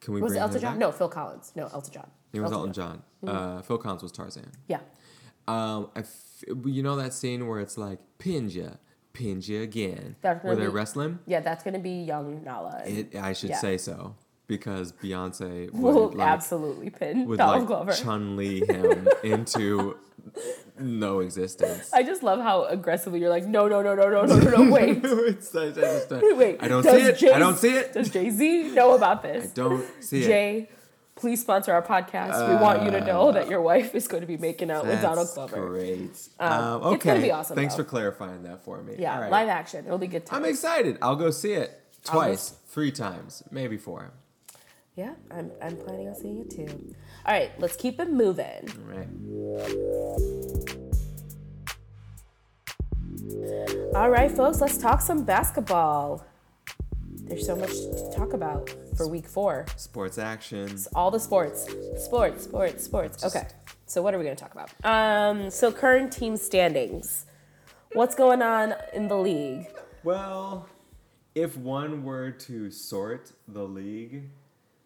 Can 0.00 0.14
we 0.14 0.20
Was 0.22 0.34
Elton 0.36 0.60
John? 0.60 0.72
back? 0.74 0.78
No, 0.80 0.92
Phil 0.92 1.08
Collins. 1.08 1.52
No, 1.56 1.64
Elton 1.72 1.92
John. 1.92 2.10
It 2.32 2.40
was 2.40 2.52
Elton 2.52 2.72
John. 2.72 3.02
Uh, 3.26 3.60
Phil 3.62 3.78
Collins 3.78 4.02
was 4.02 4.12
Tarzan. 4.12 4.50
Yeah. 4.68 4.80
Um, 5.48 5.90
I 5.96 6.02
you 6.64 6.82
know 6.82 6.96
that 6.96 7.12
scene 7.14 7.46
where 7.46 7.60
it's 7.60 7.76
like 7.78 7.98
pinja, 8.18 8.78
pinja 9.14 9.62
again, 9.62 10.16
That's 10.22 10.42
where 10.44 10.56
they're 10.56 10.70
be- 10.70 10.74
wrestling. 10.76 11.18
Yeah, 11.26 11.40
that's 11.40 11.62
gonna 11.64 11.78
be 11.78 12.02
young 12.02 12.42
Nala. 12.44 12.82
It, 12.86 13.14
I 13.16 13.32
should 13.32 13.50
Yeah. 13.50 13.58
say 13.58 13.78
so 13.78 14.16
because 14.46 14.92
Beyonce 14.92 15.72
would 15.72 15.94
will 15.94 16.10
like 16.12 16.28
absolutely 16.28 16.90
pin 16.90 17.26
would 17.26 17.38
Donald 17.38 17.60
like 17.60 17.66
Glover. 17.68 17.92
Chun 17.92 18.36
Li 18.36 18.60
him 18.68 19.08
into 19.22 19.96
no 20.78 21.20
existence. 21.20 21.90
I 21.92 22.02
just 22.02 22.22
love 22.22 22.40
how 22.40 22.64
aggressively 22.64 23.20
you're 23.20 23.30
like, 23.30 23.46
no, 23.46 23.66
no, 23.68 23.82
no, 23.82 23.94
no, 23.94 24.08
no, 24.08 24.24
no, 24.24 24.36
no, 24.36 24.50
no, 24.64 24.70
wait, 24.72 24.98
It's- 25.04 25.54
I, 25.54 25.70
just 25.70 26.10
wait. 26.36 26.58
I 26.62 26.68
don't 26.68 26.82
see 26.82 26.90
it. 26.90 27.18
Jay- 27.18 27.32
I 27.32 27.38
don't 27.38 27.56
see 27.58 27.74
it. 27.74 27.92
Does 27.92 28.08
Jay 28.10 28.30
Z 28.30 28.70
know 28.74 28.94
about 28.94 29.22
this? 29.22 29.46
I 29.46 29.54
don't 29.54 29.84
see 30.02 30.22
it. 30.22 30.26
Jay, 30.26 30.68
please 31.14 31.40
sponsor 31.40 31.72
our 31.72 31.82
podcast. 31.82 32.48
we 32.48 32.54
want 32.56 32.82
you 32.84 32.90
to 32.90 33.00
know 33.04 33.32
that 33.32 33.48
your 33.48 33.60
wife 33.60 33.94
is 33.94 34.08
going 34.08 34.22
to 34.22 34.26
be 34.26 34.36
making 34.36 34.70
out 34.70 34.86
with 34.86 35.00
Donald 35.02 35.28
Glover. 35.34 35.68
great. 35.68 36.28
Um, 36.40 36.52
Um, 36.52 36.82
okay. 36.82 36.94
it's 36.94 37.04
gonna 37.04 37.20
be 37.20 37.30
awesome, 37.30 37.56
Thanks 37.56 37.74
though. 37.76 37.82
for 37.84 37.88
clarifying 37.88 38.42
that 38.44 38.64
for 38.64 38.82
me. 38.82 38.94
Yeah, 38.98 39.14
All 39.14 39.20
right. 39.22 39.30
live 39.30 39.48
action. 39.48 39.84
It'll 39.86 39.98
be 39.98 40.06
good. 40.06 40.22
I'm 40.30 40.44
excited. 40.44 40.98
I'll 41.02 41.16
go 41.16 41.30
see 41.30 41.52
it 41.52 41.80
I'll 42.08 42.14
go 42.14 42.20
twice, 42.26 42.54
three 42.68 42.90
times, 42.92 43.42
maybe 43.50 43.76
four. 43.76 44.12
yeah, 44.96 45.14
I'm, 45.30 45.50
I'm 45.62 45.76
planning 45.76 46.08
on 46.08 46.14
seeing 46.16 46.38
it 46.40 46.50
too. 46.50 46.94
All 47.26 47.32
right, 47.34 47.50
let's 47.60 47.76
keep 47.76 48.00
it 48.00 48.10
moving. 48.10 48.68
All 48.70 48.96
right. 48.96 49.08
All 53.94 54.10
right, 54.10 54.30
folks, 54.30 54.60
let's 54.60 54.78
talk 54.78 55.00
some 55.00 55.24
basketball. 55.24 56.24
There's 57.24 57.46
so 57.46 57.54
much 57.56 57.70
to 57.70 58.12
talk 58.14 58.32
about 58.32 58.74
for 58.96 59.06
week 59.08 59.26
four. 59.26 59.66
Sports 59.76 60.18
actions. 60.18 60.88
all 60.94 61.10
the 61.10 61.20
sports. 61.20 61.66
Sports 61.98 62.44
sports 62.44 62.84
sports. 62.84 63.24
Okay 63.24 63.46
so 63.86 64.00
what 64.00 64.14
are 64.14 64.18
we 64.18 64.24
going 64.24 64.36
to 64.36 64.42
talk 64.42 64.52
about? 64.54 64.70
Um 64.84 65.50
so 65.50 65.70
current 65.72 66.12
team 66.12 66.36
standings. 66.36 67.26
What's 67.94 68.14
going 68.14 68.40
on 68.42 68.74
in 68.94 69.08
the 69.08 69.16
league? 69.16 69.66
Well, 70.02 70.66
if 71.34 71.56
one 71.56 72.04
were 72.04 72.30
to 72.30 72.70
sort 72.70 73.32
the 73.46 73.64
league, 73.64 74.30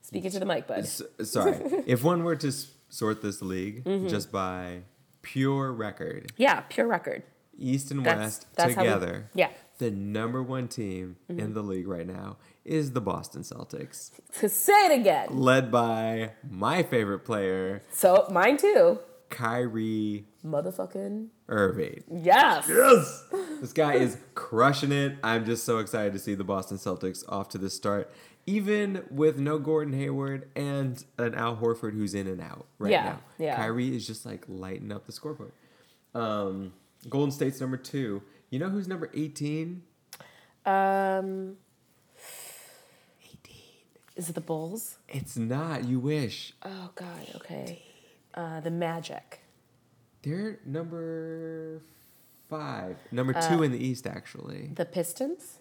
speaking 0.02 0.30
to 0.32 0.38
the 0.40 0.46
mic 0.46 0.66
bud. 0.66 0.80
S- 0.80 1.02
sorry, 1.22 1.56
if 1.86 2.02
one 2.02 2.24
were 2.24 2.36
to 2.36 2.52
sort 2.88 3.22
this 3.22 3.42
league 3.42 3.84
Mm-hmm. 3.84 4.08
just 4.08 4.30
by 4.32 4.82
pure 5.22 5.72
record, 5.72 6.32
yeah 6.36 6.60
pure 6.68 6.86
record. 6.86 7.22
East 7.58 7.90
and 7.90 8.04
That's- 8.04 8.18
West 8.24 8.46
that's 8.56 8.74
how 8.74 8.82
we- 8.82 8.88
together, 8.88 9.30
yeah. 9.34 9.50
the 9.78 9.90
number 9.90 10.42
one 10.42 10.68
team 10.68 11.16
Mm-hmm. 11.30 11.40
in 11.40 11.54
the 11.54 11.62
league 11.62 11.86
right 11.88 12.06
now 12.06 12.36
is 12.66 12.92
the 12.92 13.00
Boston 13.00 13.42
Celtics, 13.42 14.10
to 14.40 14.48
say 14.48 14.86
it 14.86 15.00
again 15.00 15.28
led 15.30 15.70
by 15.70 16.32
my 16.48 16.82
favorite 16.82 17.20
player, 17.20 17.82
so 17.92 18.26
mine 18.30 18.56
too 18.56 18.98
Kyrie 19.30 20.26
motherfucking 20.44 21.28
Irving. 21.48 22.02
yes 22.10 22.66
Yes! 22.68 23.24
This 23.60 23.72
guy 23.72 23.94
is 23.94 24.16
crushing 24.34 24.92
it. 24.92 25.16
I'm 25.24 25.44
just 25.44 25.64
so 25.64 25.78
excited 25.78 26.12
to 26.12 26.18
see 26.18 26.34
the 26.34 26.44
Boston 26.44 26.76
Celtics 26.76 27.24
off 27.28 27.48
to 27.50 27.58
this 27.58 27.74
start, 27.74 28.12
even 28.46 29.04
with 29.10 29.38
no 29.38 29.58
Gordon 29.58 29.94
Hayward 29.94 30.48
and 30.54 31.02
an 31.18 31.34
Al 31.34 31.56
Horford 31.56 31.94
who's 31.94 32.14
in 32.14 32.26
and 32.26 32.40
out 32.40 32.66
right 32.78 32.90
Yeah, 32.92 33.04
now. 33.04 33.20
yeah. 33.38 33.56
Kyrie 33.56 33.96
is 33.96 34.06
just 34.06 34.24
like 34.26 34.44
lighting 34.48 34.92
up 34.92 35.06
the 35.06 35.12
scoreboard. 35.12 35.52
Um, 36.14 36.72
Golden 37.08 37.30
State's 37.32 37.60
number 37.60 37.76
two. 37.76 38.22
You 38.50 38.58
know 38.58 38.68
who's 38.68 38.86
number 38.88 39.10
18? 39.14 39.82
um 40.64 41.56
is 44.16 44.28
it 44.28 44.34
the 44.34 44.40
bulls 44.40 44.98
It's 45.08 45.36
not. 45.36 45.84
You 45.84 45.98
wish. 46.00 46.54
oh 46.64 46.90
god 46.94 47.26
okay 47.36 47.82
uh 48.34 48.60
the 48.60 48.70
magic 48.70 49.40
They're 50.22 50.58
number 50.66 51.82
five. 52.48 52.96
Number 53.12 53.36
Uh, 53.36 53.48
two 53.48 53.62
in 53.62 53.72
the 53.72 53.78
East, 53.84 54.06
actually. 54.06 54.70
the 54.74 54.84
pistons 54.84 55.58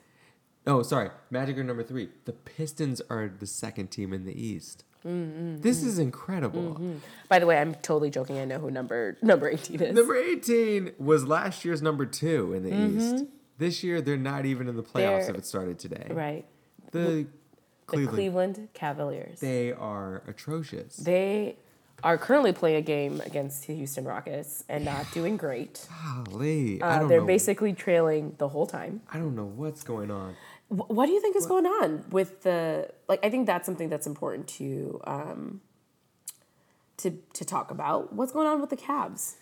Oh, 0.67 0.81
sorry. 0.81 1.11
Magic 1.29 1.59
are 1.59 1.63
number 1.63 1.83
three. 1.83 2.09
The 2.25 2.31
Pistons 2.33 2.99
are 3.07 3.29
the 3.39 3.45
second 3.45 3.91
team 3.91 4.11
in 4.11 4.25
the 4.25 4.33
East. 4.33 4.83
Mm, 5.05 5.61
this 5.61 5.83
is 5.83 5.99
incredible. 5.99 6.81
by 7.29 7.37
the 7.37 7.45
way 7.45 7.59
i'm 7.59 7.75
totally 7.75 8.09
joking 8.09 8.39
i 8.39 8.45
know 8.45 8.57
who 8.57 8.71
number 8.71 9.17
number 9.21 9.47
18 9.47 9.79
is 9.79 9.93
Number 9.95 10.15
18 10.15 10.93
was 10.97 11.27
last 11.27 11.63
year's 11.63 11.83
number 11.83 12.07
two 12.07 12.53
in 12.55 12.63
the 12.63 12.73
East. 12.75 13.25
This 13.59 13.83
year, 13.83 14.01
they're 14.01 14.17
not 14.17 14.45
even 14.47 14.67
in 14.67 14.75
the 14.75 14.81
playoffs 14.83 14.95
Mm-hmm. 14.95 15.27
They're- 15.27 15.29
if 15.29 15.37
it 15.37 15.45
started 15.45 15.77
today. 15.79 16.07
right 16.09 16.45
The 16.91 17.27
the 17.87 17.91
Cleveland, 17.97 18.15
Cleveland 18.15 18.69
Cavaliers. 18.73 19.39
they 19.39 19.71
are 19.71 20.23
atrocious. 20.27 20.95
They 20.97 21.55
are 22.03 22.17
currently 22.17 22.51
playing 22.51 22.75
a 22.77 22.81
game 22.81 23.21
against 23.21 23.65
the 23.67 23.75
Houston 23.75 24.03
Rockets 24.05 24.63
and 24.69 24.83
not 24.85 25.11
doing 25.13 25.37
great. 25.37 25.87
Golly, 26.27 26.81
I 26.81 26.97
Uh, 27.03 27.07
they're 27.07 27.21
know. 27.21 27.25
basically 27.27 27.73
trailing 27.73 28.35
the 28.37 28.49
whole 28.49 28.67
time. 28.67 29.01
I 29.11 29.17
don't 29.17 29.35
know 29.35 29.45
what's 29.45 29.83
going 29.83 30.11
on. 30.11 30.35
Wh- 30.69 30.89
What 30.89 31.05
do 31.05 31.11
you 31.13 31.21
think 31.21 31.35
is 31.35 31.45
going 31.45 31.65
on 31.67 32.05
with 32.11 32.41
the 32.43 32.89
like? 33.07 33.23
I 33.23 33.29
think 33.29 33.45
that's 33.47 33.65
something 33.65 33.87
that's 33.89 34.07
important 34.07 34.47
to 34.59 34.99
um, 35.05 35.61
to 36.97 37.11
to 37.33 37.45
talk 37.45 37.71
about. 37.71 38.13
What's 38.13 38.31
going 38.31 38.47
on 38.47 38.59
with 38.61 38.71
the 38.71 38.77
Cavs? 38.77 39.35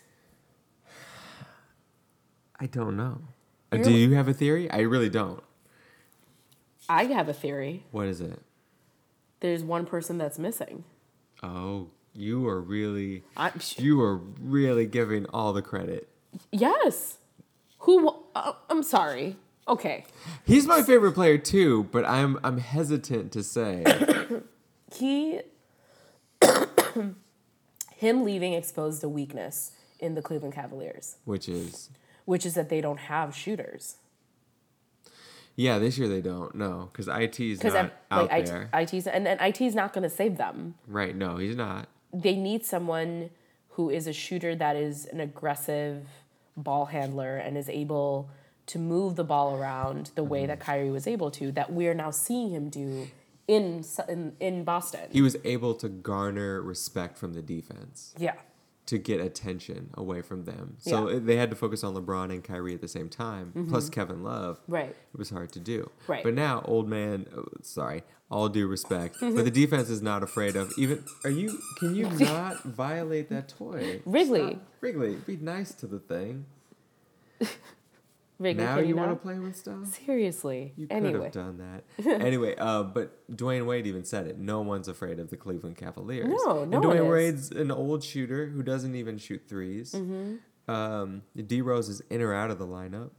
I 2.60 2.66
don't 2.66 2.96
know. 2.96 3.20
Uh, 3.72 3.76
You're- 3.76 3.84
Do 3.84 3.96
you 3.98 4.14
have 4.14 4.28
a 4.28 4.34
theory? 4.34 4.70
I 4.70 4.80
really 4.80 5.08
don't. 5.10 5.42
I 6.88 7.04
have 7.04 7.28
a 7.28 7.32
theory. 7.32 7.84
What 7.90 8.06
is 8.06 8.20
it? 8.20 8.40
There's 9.40 9.62
one 9.62 9.86
person 9.86 10.18
that's 10.18 10.38
missing. 10.38 10.84
Oh, 11.42 11.88
you 12.14 12.46
are 12.48 12.60
really, 12.60 13.24
I, 13.36 13.52
you 13.76 14.00
are 14.00 14.16
really 14.16 14.86
giving 14.86 15.26
all 15.26 15.52
the 15.52 15.62
credit. 15.62 16.08
yes. 16.52 17.18
Who? 17.80 18.14
Uh, 18.34 18.52
I'm 18.70 18.82
sorry. 18.82 19.36
Okay. 19.68 20.04
He's 20.46 20.66
my 20.66 20.82
favorite 20.82 21.12
player 21.12 21.38
too, 21.38 21.84
but 21.92 22.04
I'm 22.04 22.38
I'm 22.42 22.58
hesitant 22.58 23.32
to 23.32 23.42
say. 23.42 23.84
he 24.94 25.40
him 27.96 28.24
leaving 28.24 28.54
exposed 28.54 29.04
a 29.04 29.08
weakness 29.08 29.72
in 30.00 30.14
the 30.14 30.22
Cleveland 30.22 30.54
Cavaliers, 30.54 31.16
which 31.24 31.48
is 31.48 31.90
which 32.24 32.46
is 32.46 32.54
that 32.54 32.68
they 32.68 32.80
don't 32.80 33.00
have 33.00 33.34
shooters. 33.34 33.96
Yeah. 35.56 35.78
This 35.78 35.98
year 35.98 36.08
they 36.08 36.20
don't 36.20 36.54
no 36.54 36.90
because 36.92 37.08
it 37.08 37.40
is 37.40 37.62
not 37.62 37.92
out 38.10 38.30
like 38.30 38.46
there. 38.46 38.70
IT, 38.74 38.94
IT's 38.94 39.06
and, 39.06 39.26
and 39.26 39.40
IT's 39.40 39.74
not 39.74 39.92
going 39.92 40.02
to 40.02 40.14
save 40.14 40.36
them. 40.36 40.74
right? 40.86 41.14
No, 41.14 41.36
he's 41.36 41.56
not. 41.56 41.88
They 42.12 42.36
need 42.36 42.64
someone 42.64 43.30
who 43.70 43.90
is 43.90 44.06
a 44.06 44.12
shooter 44.12 44.54
that 44.54 44.76
is 44.76 45.06
an 45.06 45.20
aggressive 45.20 46.06
ball 46.56 46.86
handler 46.86 47.36
and 47.36 47.58
is 47.58 47.68
able 47.68 48.30
to 48.66 48.78
move 48.78 49.16
the 49.16 49.24
ball 49.24 49.56
around 49.56 50.10
the 50.14 50.24
way 50.24 50.46
that 50.46 50.58
mm-hmm. 50.60 50.66
Kyrie 50.66 50.90
was 50.90 51.06
able 51.06 51.30
to. 51.32 51.52
That 51.52 51.72
we're 51.72 51.94
now 51.94 52.10
seeing 52.10 52.50
him 52.50 52.70
do 52.70 53.08
in 53.46 53.84
in, 54.08 54.32
in 54.40 54.64
Boston. 54.64 55.08
He 55.10 55.22
was 55.22 55.36
able 55.44 55.74
to 55.74 55.88
garner 55.88 56.62
respect 56.62 57.18
from 57.18 57.34
the 57.34 57.42
defense 57.42 58.14
yeah. 58.18 58.34
To 58.86 58.98
get 58.98 59.20
attention 59.20 59.90
away 59.94 60.20
from 60.20 60.44
them. 60.44 60.76
So 60.78 61.08
Yeah. 61.08 61.18
they 61.18 61.36
had 61.36 61.50
to 61.50 61.56
focus 61.56 61.82
on 61.82 61.94
LeBron 61.94 62.30
and 62.30 62.44
Kyrie 62.44 62.74
at 62.74 62.80
the 62.80 62.88
same 62.88 63.08
time, 63.08 63.52
mm-hmm. 63.56 63.70
plus 63.70 63.88
Kevin 63.88 64.22
Love. 64.22 64.60
Right. 64.68 64.90
It 64.90 65.18
was 65.18 65.30
hard 65.30 65.52
to 65.52 65.60
do. 65.60 65.90
Right. 66.06 66.22
But 66.22 66.34
now, 66.34 66.62
old 66.66 66.88
man, 66.88 67.26
oh, 67.34 67.46
sorry, 67.62 68.02
all 68.30 68.48
due 68.48 68.66
respect, 68.66 69.16
but 69.20 69.28
mm-hmm. 69.28 69.44
the 69.44 69.50
defense 69.50 69.88
is 69.88 70.02
not 70.02 70.22
afraid 70.22 70.56
of 70.56 70.72
even. 70.76 71.04
Are 71.24 71.30
you? 71.30 71.58
Can 71.78 71.94
you 71.94 72.08
not 72.18 72.62
violate 72.62 73.28
that 73.30 73.48
toy? 73.48 74.00
Wrigley. 74.04 74.50
Stop. 74.52 74.62
Wrigley, 74.80 75.14
be 75.26 75.36
nice 75.36 75.72
to 75.74 75.86
the 75.86 75.98
thing. 75.98 76.46
Now 78.52 78.78
you 78.78 78.96
want 78.96 79.10
to 79.10 79.16
play 79.16 79.38
with 79.38 79.56
stuff? 79.56 79.86
Seriously. 79.86 80.72
You 80.76 80.86
could 80.86 80.96
anyway. 80.96 81.24
have 81.24 81.32
done 81.32 81.58
that. 81.58 82.06
anyway, 82.20 82.54
uh, 82.56 82.82
but 82.82 83.26
Dwyane 83.34 83.66
Wade 83.66 83.86
even 83.86 84.04
said 84.04 84.26
it. 84.26 84.38
No 84.38 84.60
one's 84.60 84.88
afraid 84.88 85.18
of 85.18 85.30
the 85.30 85.36
Cleveland 85.36 85.76
Cavaliers. 85.76 86.28
No, 86.44 86.62
and 86.62 86.70
no 86.70 86.80
Dwyane 86.80 86.86
one 86.86 86.96
is. 86.96 87.50
Wade's 87.50 87.50
an 87.50 87.70
old 87.70 88.04
shooter 88.04 88.46
who 88.46 88.62
doesn't 88.62 88.94
even 88.94 89.18
shoot 89.18 89.48
3s 89.48 89.94
Mm-hmm. 89.94 90.36
Um, 90.66 91.22
D 91.34 91.60
Rose 91.60 91.88
is 91.88 92.00
in 92.10 92.22
or 92.22 92.32
out 92.34 92.50
of 92.50 92.58
the 92.58 92.66
lineup, 92.66 93.10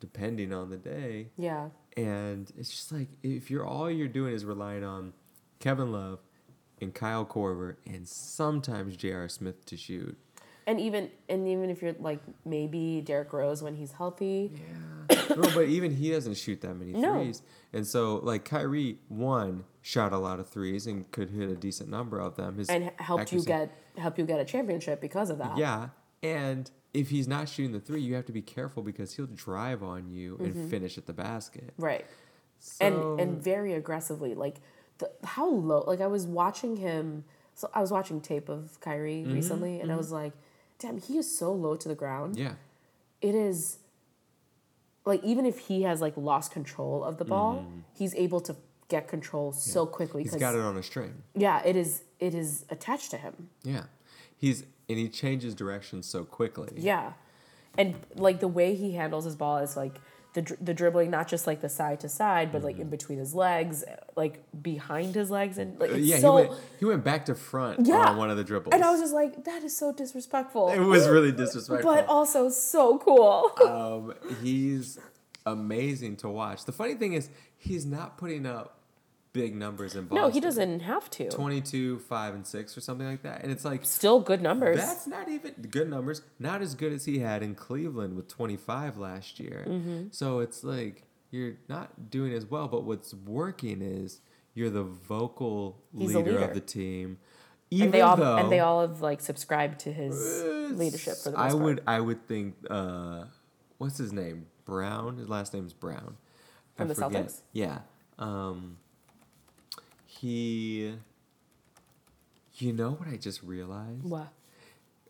depending 0.00 0.52
on 0.52 0.70
the 0.70 0.76
day. 0.76 1.28
Yeah. 1.36 1.70
And 1.96 2.50
it's 2.58 2.70
just 2.70 2.92
like 2.92 3.08
if 3.22 3.50
you're 3.50 3.64
all 3.64 3.90
you're 3.90 4.08
doing 4.08 4.34
is 4.34 4.44
relying 4.44 4.84
on 4.84 5.12
Kevin 5.58 5.92
Love 5.92 6.20
and 6.80 6.94
Kyle 6.94 7.24
Korver 7.24 7.76
and 7.86 8.06
sometimes 8.06 8.96
J.R. 8.96 9.28
Smith 9.28 9.64
to 9.66 9.76
shoot. 9.76 10.18
And 10.66 10.80
even 10.80 11.10
and 11.28 11.48
even 11.48 11.70
if 11.70 11.82
you're 11.82 11.94
like 11.98 12.20
maybe 12.44 13.00
Derrick 13.00 13.32
Rose 13.32 13.62
when 13.62 13.74
he's 13.74 13.92
healthy. 13.92 14.52
Yeah. 14.54 15.22
no, 15.36 15.42
but 15.54 15.62
even 15.62 15.94
he 15.94 16.10
doesn't 16.10 16.36
shoot 16.36 16.60
that 16.60 16.74
many 16.74 16.92
threes. 16.92 17.42
No. 17.42 17.78
And 17.78 17.86
so 17.86 18.20
like 18.22 18.44
Kyrie 18.44 18.98
one 19.08 19.64
shot 19.82 20.12
a 20.12 20.18
lot 20.18 20.38
of 20.38 20.48
threes 20.48 20.86
and 20.86 21.10
could 21.10 21.30
hit 21.30 21.48
a 21.48 21.56
decent 21.56 21.88
number 21.88 22.18
of 22.20 22.36
them. 22.36 22.58
His 22.58 22.68
and 22.68 22.92
helped 22.98 23.32
you 23.32 23.42
get 23.42 23.72
help 23.96 24.18
you 24.18 24.24
get 24.24 24.40
a 24.40 24.44
championship 24.44 25.00
because 25.00 25.30
of 25.30 25.38
that. 25.38 25.56
Yeah. 25.56 25.88
And 26.22 26.70
if 26.92 27.10
he's 27.10 27.26
not 27.26 27.48
shooting 27.48 27.72
the 27.72 27.80
three, 27.80 28.02
you 28.02 28.14
have 28.14 28.26
to 28.26 28.32
be 28.32 28.42
careful 28.42 28.82
because 28.82 29.14
he'll 29.14 29.26
drive 29.26 29.82
on 29.82 30.10
you 30.10 30.36
and 30.38 30.70
finish 30.70 30.98
at 30.98 31.06
the 31.06 31.12
basket. 31.12 31.72
Right. 31.78 32.06
So, 32.58 32.84
and 32.84 33.20
and 33.20 33.42
very 33.42 33.72
aggressively 33.72 34.34
like 34.34 34.56
the 34.98 35.10
how 35.24 35.48
low 35.48 35.82
like 35.86 36.02
I 36.02 36.06
was 36.06 36.26
watching 36.26 36.76
him 36.76 37.24
so 37.54 37.70
I 37.74 37.80
was 37.80 37.90
watching 37.90 38.20
tape 38.20 38.48
of 38.48 38.78
Kyrie 38.80 39.22
Mm-hmm, 39.22 39.34
recently 39.34 39.80
and 39.80 39.90
I 39.90 39.96
was 39.96 40.12
like 40.12 40.32
damn 40.80 40.98
he 40.98 41.18
is 41.18 41.38
so 41.38 41.52
low 41.52 41.76
to 41.76 41.88
the 41.88 41.94
ground 41.94 42.36
yeah. 42.36 42.54
it 43.20 43.34
is 43.34 43.78
like 45.04 45.22
even 45.22 45.46
if 45.46 45.58
he 45.58 45.82
has 45.82 46.00
like 46.00 46.16
lost 46.16 46.50
control 46.52 47.04
of 47.04 47.18
the 47.18 47.24
ball 47.24 47.56
mm-hmm. 47.56 47.80
he's 47.96 48.14
able 48.14 48.40
to 48.40 48.56
get 48.88 49.06
control 49.06 49.52
so 49.52 49.86
quickly 49.86 50.24
He's 50.24 50.34
got 50.34 50.54
it 50.56 50.60
on 50.60 50.76
a 50.76 50.82
string. 50.82 51.22
yeah 51.36 51.62
it 51.64 51.76
is 51.76 52.02
it 52.18 52.34
is 52.34 52.64
attached 52.70 53.10
to 53.12 53.16
him 53.18 53.48
Yeah. 53.62 53.84
He's 54.36 54.64
and 54.88 54.98
he 54.98 55.08
changes 55.08 55.54
direction 55.54 56.02
so 56.02 56.24
quickly. 56.24 56.72
yeah 56.76 57.12
and 57.78 57.94
like 58.16 58.40
the 58.40 58.48
way 58.48 58.74
he 58.74 58.92
handles 58.94 59.24
his 59.24 59.36
ball 59.36 59.58
is 59.58 59.76
like 59.76 60.00
the, 60.32 60.56
the 60.60 60.72
dribbling 60.72 61.10
not 61.10 61.26
just 61.26 61.46
like 61.46 61.60
the 61.60 61.68
side 61.68 61.98
to 62.00 62.08
side 62.08 62.52
but 62.52 62.62
like 62.62 62.78
in 62.78 62.88
between 62.88 63.18
his 63.18 63.34
legs 63.34 63.84
like 64.16 64.42
behind 64.62 65.14
his 65.14 65.30
legs 65.30 65.58
and 65.58 65.78
like 65.80 65.90
Uh, 65.90 65.94
yeah, 65.96 66.18
so 66.18 66.36
he 66.36 66.46
went 66.48 66.60
he 66.78 66.84
went 66.84 67.04
back 67.04 67.24
to 67.26 67.34
front 67.34 67.86
Yeah. 67.86 68.10
on 68.10 68.16
one 68.16 68.30
of 68.30 68.36
the 68.36 68.44
dribbles. 68.44 68.72
And 68.74 68.84
I 68.84 68.90
was 68.90 69.00
just 69.00 69.12
like, 69.14 69.44
that 69.44 69.62
is 69.64 69.76
so 69.76 69.92
disrespectful. 69.92 70.68
it 70.70 70.78
was 70.78 71.08
really 71.08 71.32
disrespectful. 71.32 71.92
but 71.94 72.06
also 72.06 72.48
so 72.48 72.98
cool. 72.98 73.50
um, 73.66 74.14
he's 74.42 74.98
amazing 75.46 76.16
to 76.18 76.28
watch. 76.28 76.64
The 76.64 76.72
funny 76.72 76.94
thing 76.94 77.12
is, 77.14 77.28
he's 77.56 77.86
not 77.86 78.18
putting 78.18 78.46
up 78.46 78.79
big 79.32 79.54
numbers 79.54 79.94
in 79.94 80.04
Boston. 80.06 80.16
no, 80.16 80.30
he 80.30 80.40
doesn't 80.40 80.80
have 80.80 81.08
to. 81.10 81.28
22, 81.30 81.98
5, 82.00 82.34
and 82.34 82.46
6 82.46 82.76
or 82.76 82.80
something 82.80 83.06
like 83.06 83.22
that. 83.22 83.42
And 83.42 83.52
it's 83.52 83.64
like, 83.64 83.84
Still 83.84 84.20
good 84.20 84.42
numbers. 84.42 84.76
that's 84.78 85.06
not 85.06 85.28
even 85.28 85.52
good 85.70 85.88
numbers. 85.88 86.22
Not 86.38 86.62
as 86.62 86.74
good 86.74 86.92
as 86.92 87.04
he 87.04 87.20
had 87.20 87.42
in 87.42 87.54
Cleveland 87.54 88.16
with 88.16 88.28
25 88.28 88.98
last 88.98 89.38
year. 89.38 89.64
Mm-hmm. 89.68 90.04
So 90.10 90.40
it's 90.40 90.64
like, 90.64 91.04
you're 91.30 91.54
not 91.68 92.10
doing 92.10 92.32
as 92.32 92.44
well. 92.46 92.66
But 92.66 92.84
what's 92.84 93.14
working 93.14 93.82
is 93.82 94.20
you're 94.54 94.70
the 94.70 94.82
vocal 94.82 95.80
leader, 95.94 96.18
leader. 96.18 96.38
of 96.38 96.54
the 96.54 96.60
team. 96.60 97.18
Even 97.72 97.84
and 97.86 97.94
they 97.94 98.00
all 98.00 98.16
though, 98.16 98.36
and 98.36 98.50
they 98.50 98.58
all 98.58 98.80
have 98.80 99.00
like 99.00 99.20
subscribed 99.20 99.78
to 99.80 99.92
his 99.92 100.42
Uh, 100.42 100.70
leadership 100.74 101.14
for 101.18 101.30
the 101.30 101.38
I 101.38 101.44
most 101.44 101.52
part. 101.52 101.62
would 101.64 101.82
I 101.86 102.00
would 102.00 102.26
think 102.26 102.56
uh 102.68 103.26
what's 103.78 103.96
his 103.96 104.12
name? 104.12 104.46
Brown. 104.64 105.18
His 105.18 105.28
last 105.28 105.54
name's 105.54 105.72
Brown. 105.72 106.16
From 106.74 106.88
the 106.88 106.94
Celtics? 106.96 107.42
Yeah. 107.52 107.82
Um 108.18 108.78
he 110.20 110.94
you 112.58 112.72
know 112.72 112.90
what 112.92 113.08
I 113.08 113.16
just 113.16 113.42
realized? 113.42 114.02
What? 114.04 114.28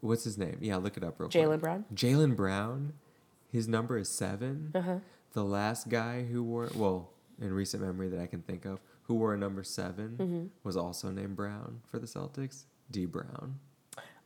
What's 0.01 0.25
his 0.25 0.39
name? 0.39 0.59
Yeah, 0.61 0.77
look 0.77 0.97
it 0.97 1.03
up 1.05 1.19
real 1.19 1.29
quick. 1.29 1.43
Jaylen 1.45 1.61
Brown? 1.61 1.85
Jaylen 1.95 2.37
Brown. 2.37 2.93
His 3.53 3.67
number 3.67 3.99
is 3.99 4.09
7 4.09 4.71
Uh-huh. 4.75 4.97
The 5.33 5.45
last 5.45 5.89
guy 5.89 6.25
who 6.25 6.43
wore 6.43 6.69
well, 6.75 7.11
in 7.41 7.53
recent 7.53 7.83
memory 7.83 8.09
that 8.09 8.21
I 8.21 8.27
can 8.27 8.43
think 8.43 8.65
of, 8.65 8.81
who 9.05 9.15
wore 9.15 9.35
a 9.35 9.39
number 9.39 9.63
7 9.65 10.17
Mm-hmm. 10.19 10.45
was 10.63 10.77
also 10.77 11.11
named 11.11 11.35
Brown 11.37 11.81
for 11.87 11.99
the 11.99 12.07
Celtics. 12.07 12.65
Dee 12.91 13.07
Brown 13.07 13.59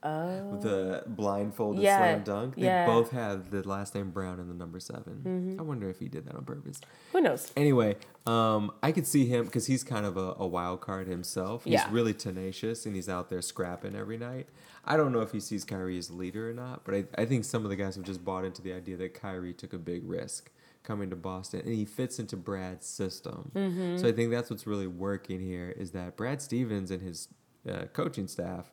Oh. 0.05 0.59
the 0.61 1.03
blindfolded 1.07 1.83
Yeah, 1.83 1.97
slam 1.99 2.23
dunk. 2.25 2.57
They 2.57 2.63
yeah. 2.67 2.85
both 2.87 3.11
have 3.13 3.51
the 3.51 3.67
last 3.67 3.95
name 3.95 4.11
Brown 4.11 4.39
and 4.39 4.51
the 4.51 4.55
number 4.55 4.79
7 4.79 5.57
I 5.59 5.63
wonder 5.63 5.89
if 5.89 5.99
he 5.99 6.09
did 6.09 6.27
that 6.27 6.35
on 6.35 6.45
purpose. 6.45 6.81
Who 7.13 7.21
knows? 7.23 7.51
Anyway, 7.57 7.97
um, 8.27 8.71
I 8.83 8.93
could 8.93 9.07
see 9.07 9.27
him 9.27 9.47
because 9.47 9.67
he's 9.67 9.83
kind 9.83 10.05
of 10.05 10.17
a, 10.17 10.35
a 10.39 10.47
wild 10.47 10.81
card 10.83 11.07
himself. 11.07 11.65
He's 11.65 11.73
Yeah. 11.73 11.89
really 11.91 12.13
tenacious 12.13 12.85
and 12.87 12.95
he's 12.95 13.09
out 13.09 13.31
there 13.31 13.41
scrapping 13.43 13.97
every 13.97 14.19
night. 14.19 14.49
I 14.85 14.99
don't 14.99 15.13
know 15.13 15.21
if 15.21 15.33
he 15.33 15.41
sees 15.41 15.65
Kyrie 15.65 15.97
as 15.97 16.11
leader 16.11 16.51
or 16.51 16.53
not, 16.53 16.85
but 16.85 16.95
I, 16.95 17.05
I 17.17 17.25
think 17.25 17.45
some 17.47 17.65
of 17.65 17.71
the 17.71 17.77
guys 17.77 17.97
have 17.97 18.05
just 18.05 18.23
bought 18.25 18.45
into 18.45 18.61
the 18.61 18.75
idea 18.75 18.99
that 18.99 19.15
Kyrie 19.15 19.55
took 19.55 19.73
a 19.73 19.79
big 19.79 20.03
risk 20.09 20.51
coming 20.83 21.09
to 21.09 21.17
Boston 21.17 21.61
and 21.65 21.75
he 21.75 21.87
fits 21.87 22.19
into 22.19 22.37
Brad's 22.37 22.87
system. 22.87 23.51
Mm-hmm. 23.55 23.97
So 23.97 24.07
I 24.07 24.13
think 24.13 24.31
that's 24.31 24.51
what's 24.51 24.67
really 24.67 24.87
working 24.87 25.41
here 25.41 25.71
is 25.71 25.93
that 25.93 26.17
Brad 26.19 26.43
Stevens 26.43 26.91
and 26.91 27.01
his 27.01 27.29
uh, 27.67 27.87
coaching 27.95 28.29
staff 28.29 28.71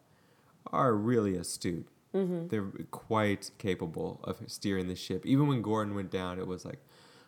are 0.67 0.93
really 0.93 1.35
astute. 1.35 1.87
Mm-hmm. 2.13 2.47
They're 2.47 2.71
quite 2.91 3.51
capable 3.57 4.19
of 4.23 4.37
steering 4.47 4.87
the 4.87 4.95
ship. 4.95 5.25
Even 5.25 5.47
when 5.47 5.61
Gordon 5.61 5.95
went 5.95 6.11
down, 6.11 6.39
it 6.39 6.47
was 6.47 6.65
like, 6.65 6.79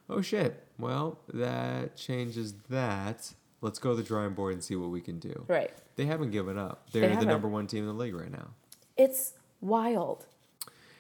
oh 0.10 0.22
shit, 0.22 0.68
well, 0.78 1.20
that 1.34 1.96
changes 1.96 2.56
that. 2.70 3.34
Let's 3.62 3.80
go 3.80 3.92
to 3.92 3.96
the 3.96 4.04
drawing 4.04 4.34
board 4.34 4.54
and 4.54 4.64
see 4.64 4.76
what 4.76 4.90
we 4.90 5.00
can 5.00 5.20
do. 5.20 5.46
Right. 5.48 5.72
They 5.96 6.06
haven't 6.06 6.32
given 6.32 6.58
up. 6.58 6.90
They 6.92 7.00
They're 7.00 7.16
the 7.16 7.26
number 7.26 7.48
one 7.48 7.68
team 7.68 7.84
in 7.84 7.88
the 7.88 7.94
league 7.94 8.16
right 8.16 8.32
now. 8.32 8.50
It's 8.98 9.34
wild. 9.62 10.26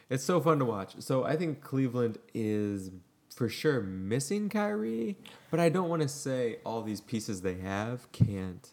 It's 0.10 0.24
so 0.24 0.40
fun 0.40 0.60
to 0.60 0.66
watch. 0.66 0.96
So 1.00 1.26
I 1.26 1.36
think 1.36 1.62
Cleveland 1.62 2.20
is 2.34 2.92
for 3.36 3.50
sure 3.50 3.82
missing 3.82 4.48
Kyrie, 4.48 5.18
but 5.52 5.60
I 5.60 5.70
don't 5.70 5.90
want 5.90 6.04
to 6.04 6.08
say 6.08 6.58
all 6.66 6.82
these 6.84 7.02
pieces 7.02 7.42
they 7.42 7.56
have 7.56 8.12
can't. 8.12 8.70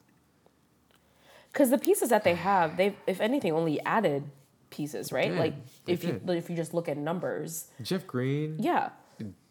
Because 1.53 1.70
the 1.70 1.78
pieces 1.78 2.09
that 2.11 2.22
they 2.24 2.34
have, 2.34 2.76
they've, 2.76 2.94
if 3.07 3.20
anything, 3.20 3.53
only 3.53 3.80
added 3.84 4.24
pieces, 4.70 5.11
right? 5.12 5.30
did. 5.30 5.38
Like 5.38 5.55
They 5.84 5.92
if 5.94 6.05
you 6.05 6.20
if 6.28 6.48
you 6.48 6.57
just 6.57 6.72
look 6.74 6.88
at 6.88 6.96
numbers, 6.96 7.68
Jeff 7.82 8.07
Green, 8.07 8.57
yeah, 8.61 8.90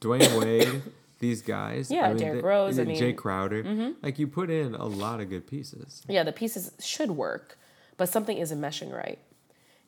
Dwyane 0.01 0.39
Wade, 0.39 0.81
these 1.19 1.41
guys. 1.41 1.91
Yeah, 1.91 2.13
Derrick 2.13 2.43
Rose, 2.43 2.79
I 2.79 2.83
Jae 2.83 2.87
mean- 2.87 3.01
mm-hmm. 3.01 3.15
Crowder. 3.17 3.93
Like 4.01 4.17
you 4.19 4.27
put 4.27 4.49
in 4.49 4.75
a 4.75 4.85
lot 4.85 5.19
of 5.19 5.29
good 5.29 5.45
pieces. 5.47 6.03
yeah, 6.07 6.23
the 6.23 6.31
pieces 6.31 6.71
should 6.79 7.11
work, 7.11 7.57
but 7.97 8.07
something 8.09 8.37
isn't 8.37 8.59
meshing 8.61 8.93
right. 8.93 9.19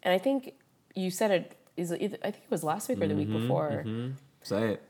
And 0.03 0.13
I 0.13 0.17
think 0.17 0.53
you 0.95 1.11
said 1.11 1.31
it 1.31 1.55
is 1.77 1.91
I 1.93 1.97
think 1.97 2.17
it 2.23 2.51
was 2.51 2.63
last 2.63 2.89
week 2.89 3.01
or 3.01 3.07
the 3.07 3.15
week 3.15 3.29
Mm-hmm, 3.29 3.41
before. 3.43 3.85
Say 4.43 4.71
it. 4.73 4.83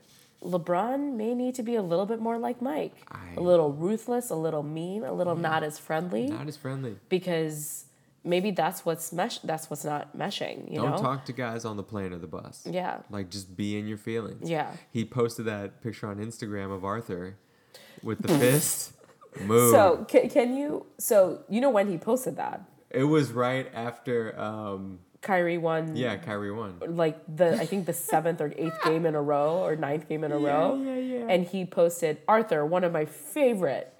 LeBron 0.44 1.14
may 1.14 1.34
need 1.34 1.54
to 1.56 1.62
be 1.62 1.74
a 1.76 1.82
little 1.82 2.06
bit 2.06 2.20
more 2.20 2.38
like 2.38 2.60
Mike, 2.62 2.92
I- 3.10 3.34
a 3.36 3.40
little 3.40 3.72
ruthless, 3.72 4.30
a 4.30 4.34
little 4.34 4.62
mean, 4.62 5.04
a 5.04 5.12
little 5.12 5.36
not 5.36 5.62
as 5.62 5.78
friendly, 5.78 6.26
Not 6.26 6.48
as 6.48 6.56
friendly. 6.56 6.96
because 7.08 7.84
maybe 8.24 8.50
that's 8.50 8.84
what's 8.84 9.12
mesh. 9.12 9.38
That's 9.40 9.68
what's 9.70 9.84
not 9.84 10.16
meshing. 10.16 10.70
You 10.70 10.76
Don't 10.80 10.90
know? 10.92 10.96
talk 10.98 11.24
to 11.26 11.32
guys 11.32 11.64
on 11.64 11.76
the 11.76 11.82
plane 11.82 12.12
or 12.12 12.18
the 12.18 12.26
bus. 12.26 12.66
Yeah. 12.68 12.98
Like 13.10 13.30
just 13.30 13.56
be 13.56 13.78
in 13.78 13.86
your 13.86 13.98
feelings. 13.98 14.48
Yeah. 14.48 14.70
He 14.92 15.04
posted 15.04 15.46
that 15.46 15.82
picture 15.82 16.06
on 16.08 16.16
Instagram 16.18 16.72
of 16.72 16.84
Arthur 16.84 17.36
with 18.02 18.22
the 18.22 18.28
fist. 18.28 18.92
Move. 19.40 19.70
So 19.72 20.04
can, 20.08 20.28
can 20.28 20.54
you? 20.56 20.84
So 20.98 21.42
you 21.48 21.60
know 21.60 21.70
when 21.70 21.88
he 21.88 21.96
posted 21.98 22.36
that, 22.36 22.62
it 22.90 23.04
was 23.04 23.32
right 23.32 23.66
after 23.74 24.38
um 24.38 24.98
Kyrie 25.22 25.56
won. 25.58 25.96
yeah, 25.96 26.16
Kyrie 26.16 26.50
won. 26.52 26.80
Like 26.86 27.18
the 27.34 27.54
I 27.54 27.64
think 27.64 27.86
the 27.86 27.92
seventh 27.92 28.40
or 28.40 28.52
eighth 28.56 28.78
game 28.84 29.06
in 29.06 29.14
a 29.14 29.22
row 29.22 29.58
or 29.64 29.76
ninth 29.76 30.08
game 30.08 30.24
in 30.24 30.32
a 30.32 30.38
row. 30.38 30.74
yeah, 30.84 30.96
yeah. 30.96 31.26
And 31.28 31.46
he 31.46 31.64
posted 31.64 32.18
Arthur, 32.28 32.66
one 32.66 32.84
of 32.84 32.92
my 32.92 33.04
favorite 33.04 33.92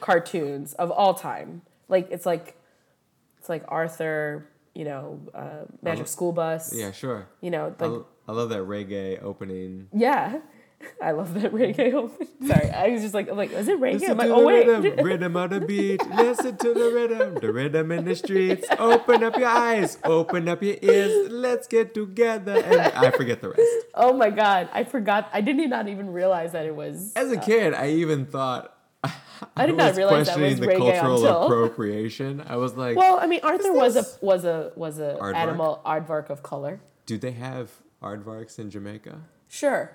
cartoons 0.00 0.72
of 0.74 0.90
all 0.90 1.14
time. 1.14 1.62
Like 1.88 2.08
it's 2.10 2.24
like 2.26 2.56
it's 3.38 3.48
like 3.48 3.64
Arthur, 3.68 4.46
you 4.74 4.84
know, 4.84 5.20
uh, 5.34 5.64
Magic 5.82 6.06
School 6.08 6.32
Bus. 6.32 6.72
Yeah, 6.74 6.92
sure. 6.92 7.28
You 7.40 7.50
know, 7.50 7.64
I, 7.78 7.82
like 7.84 7.90
l- 7.90 8.06
I 8.28 8.32
love 8.32 8.48
that 8.50 8.60
reggae 8.62 9.22
opening. 9.22 9.88
yeah. 9.92 10.40
I 11.02 11.10
love 11.12 11.34
that 11.34 11.52
reggae. 11.52 12.10
Sorry, 12.46 12.70
I 12.70 12.88
was 12.88 13.02
just 13.02 13.14
like, 13.14 13.28
I'm 13.28 13.36
like, 13.36 13.52
is 13.52 13.68
it 13.68 13.78
reggae? 13.80 13.94
Listen 13.94 14.10
I'm 14.12 14.16
like, 14.18 14.28
to 14.28 14.34
oh 14.34 14.40
the 14.40 14.46
wait. 14.46 14.66
rhythm, 14.66 15.04
rhythm 15.04 15.36
of 15.36 15.50
the 15.50 15.60
beat. 15.60 16.06
Listen 16.10 16.56
to 16.56 16.74
the 16.74 16.90
rhythm, 16.94 17.34
the 17.36 17.52
rhythm 17.52 17.92
in 17.92 18.04
the 18.04 18.14
streets. 18.16 18.66
Open 18.78 19.22
up 19.22 19.36
your 19.36 19.48
eyes, 19.48 19.98
open 20.04 20.48
up 20.48 20.62
your 20.62 20.76
ears. 20.82 21.30
Let's 21.30 21.66
get 21.66 21.94
together. 21.94 22.56
And 22.56 22.80
I 22.80 23.10
forget 23.10 23.40
the 23.40 23.50
rest. 23.50 23.62
Oh 23.94 24.12
my 24.12 24.30
god, 24.30 24.68
I 24.72 24.84
forgot. 24.84 25.28
I 25.32 25.40
didn't 25.40 25.60
even 25.88 26.12
realize 26.12 26.52
that 26.52 26.66
it 26.66 26.74
was. 26.74 27.12
As 27.14 27.30
a 27.32 27.38
uh, 27.38 27.42
kid, 27.42 27.74
I 27.74 27.90
even 27.90 28.26
thought 28.26 28.74
I 29.56 29.66
did 29.66 29.76
not 29.76 29.96
realize 29.96 30.26
that 30.26 30.38
was 30.38 30.60
the 30.60 30.66
reggae 30.66 30.78
cultural 30.78 31.16
until- 31.16 31.44
appropriation. 31.44 32.42
I 32.46 32.56
was 32.56 32.74
like, 32.74 32.96
Well, 32.96 33.18
I 33.20 33.26
mean, 33.26 33.40
Arthur 33.42 33.72
was 33.72 33.96
a 33.96 34.04
was 34.24 34.44
a 34.44 34.72
was 34.76 34.98
a 34.98 35.16
aardvark? 35.20 35.34
animal 35.34 35.82
aardvark 35.84 36.30
of 36.30 36.42
color. 36.42 36.80
do 37.06 37.18
they 37.18 37.32
have 37.32 37.70
aardvarks 38.02 38.58
in 38.58 38.70
Jamaica? 38.70 39.20
Sure, 39.48 39.90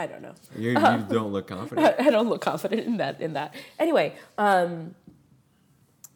I 0.00 0.06
don't 0.06 0.22
know. 0.22 0.34
You're, 0.56 0.72
you 0.72 1.04
don't 1.08 1.32
look 1.32 1.48
confident. 1.48 1.96
I 2.00 2.10
don't 2.10 2.28
look 2.28 2.40
confident 2.40 2.86
in 2.86 2.96
that. 2.96 3.20
In 3.20 3.34
that. 3.34 3.54
Anyway, 3.78 4.14
um, 4.38 4.94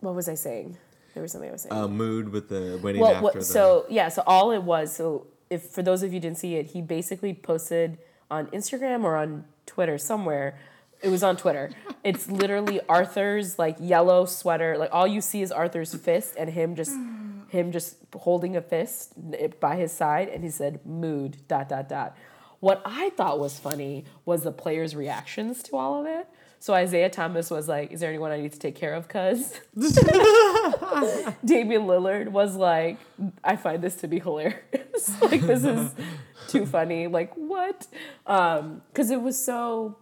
what 0.01 0.14
was 0.14 0.28
I 0.28 0.35
saying? 0.35 0.76
There 1.12 1.22
was 1.22 1.32
something 1.32 1.51
I 1.51 1.53
was 1.53 1.62
saying. 1.62 1.72
Uh, 1.72 1.87
mood 1.87 2.30
with 2.30 2.49
the 2.49 2.80
winning 2.82 3.03
well, 3.03 3.12
after 3.12 3.22
what, 3.22 3.35
the. 3.35 3.43
so 3.43 3.87
yeah, 3.89 4.09
so 4.09 4.22
all 4.26 4.51
it 4.53 4.62
was. 4.62 4.95
So 4.95 5.26
if 5.51 5.64
for 5.66 5.82
those 5.82 6.03
of 6.03 6.12
you 6.12 6.16
who 6.16 6.20
didn't 6.20 6.39
see 6.39 6.57
it, 6.57 6.66
he 6.68 6.80
basically 6.80 7.35
posted 7.35 7.99
on 8.30 8.47
Instagram 8.49 9.05
or 9.05 9.16
on 9.16 9.45
Twitter 9.66 9.99
somewhere. 9.99 10.59
It 11.03 11.09
was 11.11 11.22
on 11.22 11.37
Twitter. 11.37 11.70
It's 12.05 12.28
literally 12.28 12.80
Arthur's 12.87 13.59
like 13.59 13.76
yellow 13.80 14.26
sweater. 14.26 14.76
Like 14.76 14.91
all 14.93 15.07
you 15.07 15.22
see 15.22 15.41
is 15.41 15.51
Arthur's 15.51 15.95
fist 15.95 16.35
and 16.37 16.51
him 16.51 16.76
just 16.76 16.95
him 17.49 17.72
just 17.72 17.97
holding 18.14 18.57
a 18.57 18.61
fist 18.61 19.14
by 19.59 19.76
his 19.76 19.91
side, 19.91 20.28
and 20.28 20.45
he 20.45 20.51
said 20.51 20.85
mood 20.85 21.39
dot 21.49 21.70
dot 21.70 21.89
dot. 21.89 22.16
What 22.64 22.80
I 22.86 23.10
thought 23.10 23.38
was 23.38 23.58
funny 23.58 24.06
was 24.24 24.42
the 24.42 24.50
players' 24.50 24.96
reactions 24.96 25.62
to 25.64 25.76
all 25.76 26.00
of 26.00 26.06
it. 26.06 26.26
So 26.60 26.72
Isaiah 26.72 27.10
Thomas 27.10 27.50
was 27.50 27.68
like, 27.68 27.92
"Is 27.92 28.00
there 28.00 28.08
anyone 28.08 28.30
I 28.30 28.40
need 28.40 28.52
to 28.52 28.58
take 28.58 28.74
care 28.74 28.94
of?" 28.94 29.06
Cuz 29.06 29.52
Damian 31.44 31.82
Lillard 31.82 32.28
was 32.28 32.56
like, 32.56 32.96
"I 33.44 33.56
find 33.56 33.82
this 33.82 33.96
to 33.96 34.08
be 34.08 34.18
hilarious. 34.18 35.20
like 35.20 35.42
this 35.42 35.62
is 35.62 35.90
too 36.48 36.64
funny. 36.64 37.06
Like 37.06 37.34
what?" 37.34 37.86
Um, 38.26 38.80
because 38.88 39.10
it 39.10 39.20
was 39.20 39.38
so. 39.38 39.98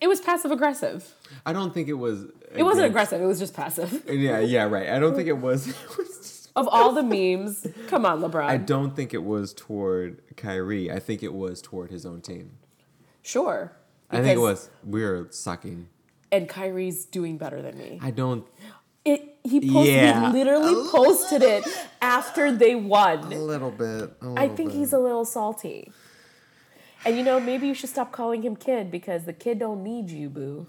It 0.00 0.08
was 0.08 0.20
passive 0.20 0.50
aggressive. 0.50 1.14
I 1.46 1.52
don't 1.52 1.72
think 1.72 1.86
it 1.86 1.92
was. 2.06 2.24
It 2.56 2.64
wasn't 2.64 2.88
aggressive. 2.88 3.22
It 3.22 3.26
was 3.26 3.38
just 3.38 3.54
passive. 3.54 4.02
Yeah, 4.08 4.40
yeah, 4.40 4.64
right. 4.64 4.88
I 4.88 4.98
don't 4.98 5.14
think 5.14 5.28
it 5.28 5.38
was. 5.38 5.68
It 5.68 5.96
was 5.96 6.37
Of 6.58 6.68
all 6.68 6.92
the 6.92 7.02
memes, 7.02 7.66
come 7.86 8.04
on, 8.04 8.20
LeBron. 8.20 8.44
I 8.44 8.56
don't 8.56 8.96
think 8.96 9.14
it 9.14 9.22
was 9.22 9.54
toward 9.54 10.20
Kyrie. 10.36 10.90
I 10.90 10.98
think 10.98 11.22
it 11.22 11.32
was 11.32 11.62
toward 11.62 11.90
his 11.90 12.04
own 12.04 12.20
team. 12.20 12.58
sure. 13.22 13.72
I 14.10 14.22
think 14.22 14.36
it 14.36 14.40
was 14.40 14.70
we're 14.84 15.26
sucking. 15.30 15.88
And 16.32 16.48
Kyrie's 16.48 17.04
doing 17.04 17.36
better 17.38 17.60
than 17.62 17.76
me. 17.78 17.98
I 18.02 18.10
don't. 18.10 18.46
It. 19.04 19.36
He 19.44 19.60
posted. 19.60 19.94
Yeah. 19.94 20.26
He 20.26 20.38
literally 20.38 20.88
posted 20.90 21.42
it 21.42 21.64
after 22.02 22.50
they 22.52 22.74
won. 22.74 23.32
A 23.32 23.38
little 23.38 23.70
bit. 23.70 24.12
I 24.36 24.48
think 24.48 24.72
he's 24.72 24.92
a 24.92 24.98
little 24.98 25.24
salty. 25.24 25.92
And 27.04 27.16
you 27.16 27.22
know, 27.22 27.38
maybe 27.38 27.66
you 27.66 27.74
should 27.74 27.90
stop 27.90 28.12
calling 28.12 28.42
him 28.42 28.56
kid 28.56 28.90
because 28.90 29.24
the 29.24 29.32
kid 29.32 29.58
don't 29.58 29.82
need 29.82 30.10
you, 30.10 30.28
boo. 30.28 30.66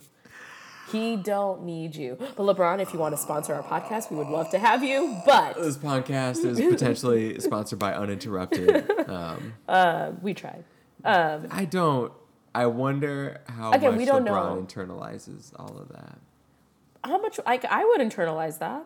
He 0.91 1.15
don't 1.15 1.63
need 1.63 1.95
you. 1.95 2.17
But 2.19 2.37
LeBron, 2.37 2.81
if 2.81 2.93
you 2.93 2.99
want 2.99 3.13
to 3.15 3.21
sponsor 3.21 3.53
our 3.53 3.63
podcast, 3.63 4.09
we 4.11 4.17
would 4.17 4.27
love 4.27 4.49
to 4.51 4.59
have 4.59 4.83
you. 4.83 5.17
But 5.25 5.55
This 5.55 5.77
podcast 5.77 6.43
is 6.45 6.59
potentially 6.59 7.39
sponsored 7.39 7.79
by 7.79 7.93
Uninterrupted. 7.93 8.89
Um, 9.09 9.53
uh, 9.67 10.11
we 10.21 10.33
tried. 10.33 10.63
I 11.03 11.67
don't. 11.69 12.11
I 12.55 12.65
wonder 12.65 13.41
how 13.47 13.71
Again, 13.71 13.91
much 13.91 13.99
we 13.99 14.05
don't 14.05 14.25
LeBron 14.25 14.27
know. 14.27 14.65
internalizes 14.65 15.51
all 15.57 15.77
of 15.79 15.89
that. 15.89 16.17
How 17.03 17.19
much? 17.21 17.39
Like 17.45 17.63
I 17.65 17.85
would 17.85 18.01
internalize 18.01 18.59
that. 18.59 18.85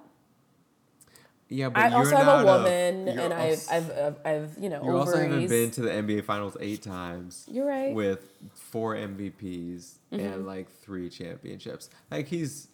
Yeah, 1.50 1.70
but 1.70 1.84
I 1.84 1.88
you're 1.90 1.98
also 2.00 2.16
have 2.16 2.42
a 2.42 2.46
woman, 2.46 3.08
you're 3.08 3.20
and 3.26 3.34
I've, 3.34 3.64
I've, 3.70 3.92
I've, 3.92 4.16
I've, 4.26 4.58
you 4.60 4.70
know, 4.70 4.84
You 4.84 4.98
also 4.98 5.18
haven't 5.18 5.48
been 5.50 5.70
to 5.72 5.82
the 5.82 5.90
NBA 5.92 6.24
Finals 6.26 6.58
eight 6.60 6.82
times. 6.82 7.46
You're 7.52 7.68
right. 7.68 7.94
With 7.94 8.30
four 8.56 8.96
MVPs 8.96 9.96
Mm-hmm. 10.12 10.20
and 10.26 10.46
like 10.46 10.70
three 10.72 11.10
championships. 11.10 11.90
Like 12.12 12.28
he's. 12.28 12.68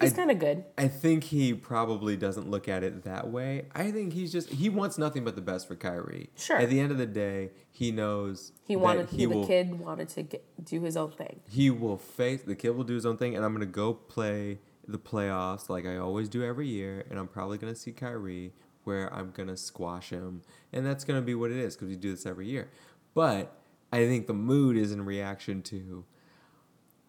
He's 0.00 0.12
kind 0.12 0.30
of 0.30 0.38
good. 0.38 0.64
I 0.78 0.86
think 0.86 1.24
he 1.24 1.52
probably 1.52 2.16
doesn't 2.16 2.48
look 2.48 2.68
at 2.68 2.84
it 2.84 3.02
that 3.02 3.30
way. 3.30 3.64
I 3.74 3.90
think 3.90 4.12
he's 4.12 4.30
just 4.30 4.48
he 4.48 4.68
wants 4.68 4.96
nothing 4.96 5.24
but 5.24 5.34
the 5.34 5.40
best 5.42 5.66
for 5.66 5.74
Kyrie. 5.74 6.30
Sure. 6.36 6.56
At 6.56 6.70
the 6.70 6.78
end 6.78 6.92
of 6.92 6.98
the 6.98 7.06
day, 7.06 7.50
he 7.72 7.90
knows 7.90 8.52
He 8.64 8.76
wanted. 8.76 9.10
he 9.10 9.16
He, 9.18 9.26
the 9.26 9.34
will 9.34 9.46
kid 9.46 9.74
wanted 9.80 10.08
to 10.10 10.22
get, 10.22 10.44
do 10.64 10.80
his 10.82 10.96
own 10.96 11.10
thing. 11.10 11.40
he 11.50 11.68
will 11.70 11.98
face 11.98 12.42
the 12.42 12.54
kid 12.54 12.70
will 12.70 12.84
do 12.84 12.94
his 12.94 13.04
own 13.06 13.16
thing, 13.16 13.34
and 13.34 13.44
I'm 13.44 13.52
gonna 13.52 13.66
go 13.66 13.92
play 13.92 14.60
the 14.88 14.98
playoffs 14.98 15.68
like 15.68 15.86
I 15.86 15.98
always 15.98 16.28
do 16.28 16.42
every 16.42 16.66
year, 16.66 17.04
and 17.10 17.18
I'm 17.18 17.28
probably 17.28 17.58
gonna 17.58 17.76
see 17.76 17.92
Kyrie 17.92 18.52
where 18.84 19.12
I'm 19.12 19.30
gonna 19.32 19.56
squash 19.56 20.10
him, 20.10 20.42
and 20.72 20.84
that's 20.84 21.04
gonna 21.04 21.22
be 21.22 21.34
what 21.34 21.50
it 21.50 21.58
is 21.58 21.76
because 21.76 21.88
we 21.88 21.96
do 21.96 22.10
this 22.10 22.24
every 22.24 22.48
year. 22.48 22.70
But 23.14 23.54
I 23.92 24.06
think 24.06 24.26
the 24.26 24.34
mood 24.34 24.76
is 24.76 24.90
in 24.92 25.04
reaction 25.04 25.62
to 25.62 26.04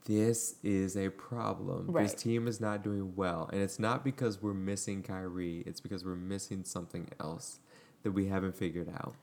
this 0.05 0.55
is 0.63 0.97
a 0.97 1.09
problem. 1.09 1.91
This 1.93 2.13
team 2.13 2.47
is 2.47 2.59
not 2.59 2.83
doing 2.83 3.13
well, 3.15 3.49
and 3.53 3.61
it's 3.61 3.79
not 3.79 4.03
because 4.03 4.41
we're 4.41 4.53
missing 4.53 5.03
Kyrie. 5.03 5.63
It's 5.65 5.79
because 5.79 6.03
we're 6.03 6.15
missing 6.15 6.63
something 6.63 7.09
else 7.19 7.59
that 8.03 8.11
we 8.11 8.27
haven't 8.27 8.55
figured 8.55 8.89
out, 8.89 9.15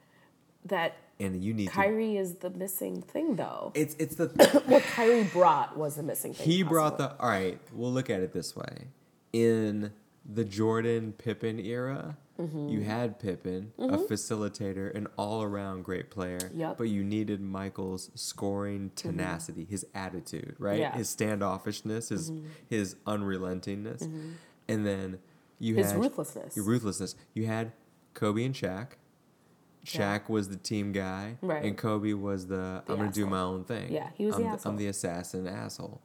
That 0.69 0.97
and 1.19 1.43
you 1.43 1.55
need 1.55 1.67
to. 1.67 1.73
Kyrie 1.73 2.17
is 2.17 2.37
the 2.37 2.51
missing 2.51 3.01
thing, 3.03 3.37
though. 3.37 3.73
It's 3.75 3.95
it's 3.99 4.17
the 4.17 4.27
what 4.67 4.83
Kyrie 4.83 5.25
brought 5.25 5.77
was 5.77 5.97
the 5.97 6.03
missing 6.03 6.35
thing. 6.35 6.47
he 6.47 6.63
brought 6.63 6.99
the 6.99 7.13
all 7.19 7.29
right 7.29 7.59
we'll 7.73 7.93
look 7.93 8.11
at 8.11 8.21
it 8.21 8.33
this 8.33 8.55
way 8.57 8.89
in 9.33 9.93
the 10.25 10.45
jordan 10.45 11.13
pippen 11.13 11.59
era 11.59 12.17
Mm-hmm. 12.39 12.69
you 12.69 12.83
had 12.83 13.19
pippen 13.19 13.73
a 13.79 13.97
facilitator 13.97 14.95
an 14.95 15.07
all-around 15.17 15.85
great 15.85 16.11
player 16.11 16.37
Yep. 16.43 16.51
Mm-hmm. 16.53 16.73
but 16.77 16.85
you 16.85 17.03
needed 17.03 17.41
michael's 17.41 18.11
scoring 18.15 18.91
tenacity 18.95 19.65
his 19.65 19.87
attitude 19.95 20.55
right 20.59 20.79
Yeah. 20.81 20.91
Mm-hmm. 20.91 20.99
his 20.99 21.17
standoffishness 21.17 22.11
his 22.11 22.31
his 22.69 22.97
unrelentingness 23.07 24.03
and 24.69 24.87
then 24.87 25.19
you 25.59 25.77
His 25.77 25.93
had 25.93 26.01
ruthlessness. 26.01 26.55
your 26.57 26.67
ruthlessness 26.67 27.17
you 27.33 27.47
had 27.47 27.73
kobe 28.13 28.45
and 28.45 28.55
Shaq. 28.55 28.89
Shaq 29.87 30.29
was 30.29 30.49
the 30.49 30.57
team 30.57 30.93
guy, 30.93 31.37
Right. 31.41 31.65
and 31.65 31.77
Kobe 31.77 32.13
was 32.13 32.47
the, 32.49 32.83
The 32.87 32.93
I'm 32.93 32.99
gonna 32.99 33.13
do 33.13 33.27
my 33.27 33.41
own 33.41 33.65
thing. 33.65 33.93
Yeah, 33.93 34.11
he 34.15 34.27
was 34.27 34.35
I'm 34.35 34.43
the 34.43 34.49
I'm 34.49 34.55
asshole. 34.55 34.73
Mm-hmm. 34.73 34.79
the 34.79 34.87
assassin 34.89 35.47
asshole. 35.47 36.03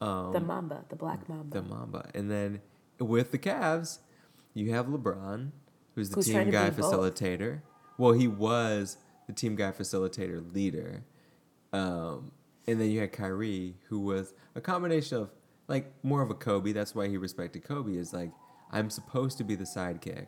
Um, 0.00 0.32
the 0.32 0.40
Mamba, 0.40 0.84
the 0.88 0.96
Black 0.96 1.28
Mamba. 1.28 1.60
the 1.60 1.62
Mamba. 1.66 2.10
And 2.14 2.30
then 2.30 2.60
with 2.98 3.30
the 3.30 3.38
Cavs, 3.38 3.98
you 4.54 4.72
have 4.74 4.86
LeBron, 4.86 5.50
who's 5.94 6.10
the 6.10 6.16
Who's 6.16 6.26
team 6.26 6.50
guy 6.50 6.70
be 6.70 6.80
both. 6.82 6.92
facilitator. 6.92 7.60
Well, 7.98 8.12
he 8.12 8.26
was 8.28 8.96
the 9.26 9.32
team 9.32 9.54
guy 9.56 9.70
facilitator 9.72 10.52
leader. 10.54 11.04
Um, 11.72 12.32
and 12.66 12.80
then 12.80 12.90
you 12.90 13.00
had 13.00 13.12
Kyrie, 13.12 13.76
who 13.88 14.00
was 14.00 14.34
a 14.54 14.60
combination 14.60 15.18
of 15.18 15.30
like 15.68 15.92
more 16.02 16.22
of 16.22 16.30
a 16.30 16.34
Kobe. 16.34 16.72
That's 16.72 16.94
why 16.94 17.08
he 17.08 17.16
respected 17.16 17.62
Kobe. 17.64 17.92
Is 17.96 18.12
like 18.12 18.32
I'm 18.72 18.90
supposed 18.90 19.38
to 19.38 19.44
be 19.44 19.54
the 19.54 19.64
sidekick, 19.64 20.26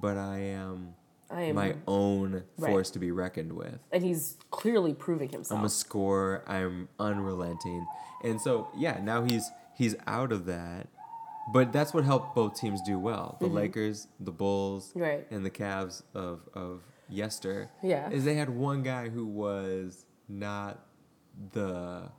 but 0.00 0.16
I 0.16 0.38
am, 0.38 0.68
Mm-hmm. 0.76 0.86
I 1.30 1.42
am- 1.42 1.56
my 1.56 1.76
own 1.86 2.44
Right. 2.56 2.70
force 2.70 2.90
to 2.92 2.98
be 2.98 3.10
reckoned 3.10 3.52
with. 3.52 3.78
and 3.92 4.02
he's 4.04 4.38
clearly 4.50 4.94
proving 4.94 5.28
himself. 5.28 5.58
I'm 5.58 5.64
a 5.66 5.68
scorer. 5.68 6.42
I'm 6.46 6.88
unrelenting, 6.98 7.86
and 8.24 8.40
so 8.40 8.68
yeah, 8.76 9.00
now 9.02 9.24
he's 9.24 9.50
he's 9.74 9.94
out 10.06 10.32
of 10.32 10.46
that. 10.46 10.88
But 11.52 11.72
that's 11.72 11.94
what 11.94 12.04
helped 12.04 12.34
both 12.34 12.54
teams 12.60 12.80
do 12.82 12.98
well. 12.98 13.36
The 13.40 13.46
Lakers, 13.46 14.08
the 14.20 14.32
Bulls, 14.32 14.90
Mm-hmm. 14.90 15.00
Right. 15.00 15.26
and 15.30 15.44
the 15.46 15.50
Cavs 15.50 16.02
of 16.14 16.48
of 16.54 16.82
yester. 17.08 17.70
Yeah. 17.82 18.10
is 18.10 18.24
they 18.24 18.34
had 18.34 18.50
one 18.50 18.82
guy 18.82 19.08
who 19.08 19.24
was 19.26 20.04
not 20.28 20.78
the 21.52 22.10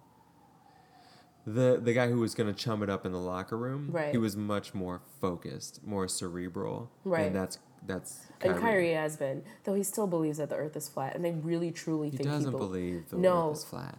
the 1.45 1.79
the 1.81 1.93
guy 1.93 2.07
who 2.09 2.19
was 2.19 2.35
going 2.35 2.53
to 2.53 2.59
chum 2.59 2.83
it 2.83 2.89
up 2.89 3.05
in 3.05 3.11
the 3.11 3.19
locker 3.19 3.57
room. 3.57 3.89
Right. 3.91 4.11
He 4.11 4.17
was 4.17 4.35
much 4.35 4.73
more 4.73 5.01
focused, 5.21 5.85
more 5.85 6.07
cerebral. 6.07 6.91
Right. 7.03 7.27
And 7.27 7.35
that's 7.35 7.57
that's 7.85 8.25
and 8.41 8.57
Kyrie 8.57 8.93
has 8.93 9.17
been, 9.17 9.43
though 9.63 9.73
he 9.73 9.83
still 9.83 10.07
believes 10.07 10.37
that 10.37 10.49
the 10.49 10.55
Earth 10.55 10.75
is 10.75 10.87
flat, 10.87 11.15
and 11.15 11.25
I 11.25 11.31
really 11.31 11.71
truly 11.71 12.09
think 12.09 12.21
He 12.21 12.23
think 12.25 12.29
doesn't 12.29 12.51
he 12.53 12.57
believe 12.57 13.09
the 13.09 13.17
No. 13.17 13.49
earth 13.49 13.57
is 13.57 13.63
flat. 13.65 13.97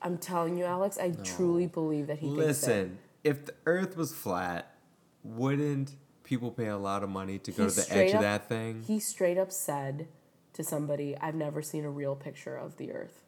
I'm 0.00 0.18
telling 0.18 0.56
you, 0.58 0.64
Alex, 0.64 0.98
I 0.98 1.10
truly 1.10 1.66
believe 1.66 2.08
that 2.08 2.18
he 2.18 2.26
thinks 2.26 2.38
that. 2.38 2.46
Listen, 2.46 2.98
if 3.22 3.44
the 3.46 3.54
earth 3.66 3.96
was 3.96 4.12
flat, 4.12 4.74
wouldn't 5.22 5.92
people 6.24 6.50
pay 6.50 6.66
a 6.66 6.76
lot 6.78 7.02
of 7.04 7.10
money 7.10 7.38
to 7.38 7.52
go 7.52 7.64
He 7.64 7.70
to 7.70 7.76
the 7.76 7.92
edge 7.94 8.10
up- 8.10 8.14
of 8.16 8.22
that 8.22 8.48
thing? 8.48 8.82
He 8.82 8.98
straight 8.98 9.38
up 9.38 9.52
said 9.52 10.08
to 10.54 10.64
somebody, 10.64 11.16
"I've 11.18 11.34
never 11.36 11.62
seen 11.62 11.84
a 11.84 11.90
real 11.90 12.16
picture 12.16 12.56
of 12.56 12.76
the 12.78 12.92
Earth." 12.92 13.22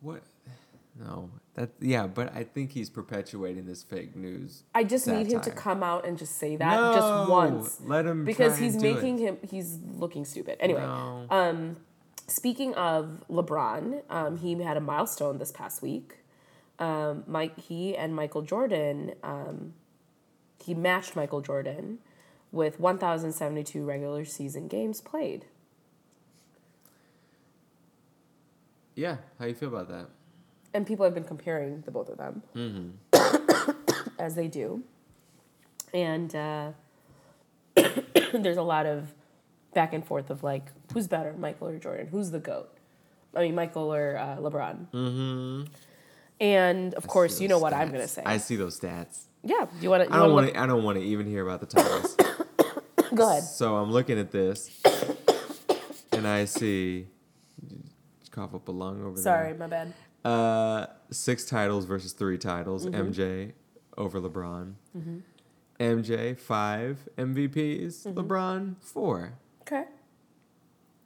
What? 0.00 0.22
No. 0.98 1.30
That 1.58 1.70
yeah, 1.80 2.06
but 2.06 2.32
I 2.36 2.44
think 2.44 2.70
he's 2.70 2.88
perpetuating 2.88 3.66
this 3.66 3.82
fake 3.82 4.14
news. 4.14 4.62
I 4.76 4.84
just 4.84 5.08
need 5.08 5.26
him 5.26 5.40
to 5.40 5.50
come 5.50 5.82
out 5.82 6.06
and 6.06 6.16
just 6.16 6.36
say 6.36 6.54
that 6.54 6.70
No, 6.70 6.92
just 6.94 7.28
once. 7.30 7.80
let 7.84 8.06
him 8.06 8.24
because 8.24 8.58
he's 8.58 8.76
making 8.80 9.18
it. 9.18 9.22
him 9.24 9.38
he's 9.42 9.80
looking 9.96 10.24
stupid. 10.24 10.56
Anyway, 10.60 10.82
No. 10.82 11.26
um 11.30 11.76
speaking 12.28 12.74
of 12.74 13.24
LeBron, 13.28 14.02
um, 14.08 14.36
he 14.36 14.54
had 14.62 14.76
a 14.76 14.80
milestone 14.80 15.38
this 15.38 15.50
past 15.50 15.82
week. 15.82 16.18
Um, 16.78 17.24
Mike 17.26 17.58
he 17.58 17.96
and 17.96 18.14
Michael 18.14 18.42
Jordan 18.42 19.14
um, 19.24 19.74
he 20.62 20.74
matched 20.74 21.16
Michael 21.16 21.40
Jordan 21.40 21.98
with 22.52 22.78
1072 22.78 23.84
regular 23.84 24.24
season 24.24 24.68
games 24.68 25.00
played. 25.00 25.46
Yeah, 28.94 29.16
how 29.40 29.46
you 29.46 29.54
feel 29.54 29.70
about 29.70 29.88
that? 29.88 30.08
And 30.78 30.86
people 30.86 31.04
have 31.04 31.12
been 31.14 31.24
comparing 31.24 31.82
the 31.82 31.90
both 31.90 32.08
of 32.08 32.16
them 32.18 32.42
Mm-hmm. 32.54 33.70
as 34.18 34.34
they 34.36 34.46
do 34.48 34.82
and 35.92 36.34
uh, 36.34 36.70
there's 38.32 38.56
a 38.56 38.62
lot 38.62 38.86
of 38.86 39.12
back 39.74 39.92
and 39.92 40.04
forth 40.04 40.30
of 40.30 40.42
like 40.42 40.66
who's 40.92 41.08
better 41.08 41.34
michael 41.36 41.68
or 41.68 41.78
jordan 41.78 42.06
who's 42.06 42.30
the 42.30 42.38
goat 42.38 42.70
I 43.36 43.42
mean, 43.42 43.54
Michael 43.54 43.92
or 43.92 44.16
uh, 44.16 44.36
LeBron. 44.40 44.86
Mm-hmm. 44.90 45.64
And 46.40 46.94
of 46.94 47.06
course, 47.06 47.40
you 47.42 47.46
know 47.46 47.58
what 47.58 47.74
I'm 47.74 47.90
gonna 47.92 48.08
say. 48.08 48.22
I 48.24 48.38
see 48.38 48.56
those 48.56 48.80
stats. 48.80 49.24
yeah, 49.44 49.66
you 49.80 49.90
want 49.90 50.08
to? 50.08 50.14
I 50.14 50.18
don't 50.18 50.32
want 50.32 50.48
to. 50.48 50.58
I 50.58 50.66
don't 50.66 50.82
want 50.82 50.98
to 50.98 51.04
even 51.04 51.26
hear 51.26 51.46
about 51.46 51.60
the 51.60 51.66
titles. 51.66 52.16
Go 53.14 53.28
ahead. 53.30 53.42
So 53.44 53.76
I'm 53.76 53.92
looking 53.92 54.18
at 54.18 54.30
this, 54.30 54.80
and 56.12 56.26
I 56.26 56.46
see. 56.46 57.06
Cough 58.30 58.54
up 58.54 58.66
a 58.68 58.72
lung 58.72 59.02
over 59.02 59.14
there. 59.14 59.22
Sorry, 59.22 59.52
my 59.54 59.66
bad. 59.66 59.92
Uh, 60.28 60.86
six 61.10 61.44
titles 61.44 61.84
versus 61.84 62.12
three 62.12 62.38
titles. 62.38 62.86
Mm-hmm. 62.86 63.10
MJ 63.10 63.52
over 63.96 64.20
LeBron. 64.20 64.74
MJ 65.80 66.38
five 66.38 67.08
MVPs. 67.16 68.06
Mm-hmm. 68.06 68.18
LeBron 68.18 68.74
four. 68.80 69.34
Okay. 69.62 69.84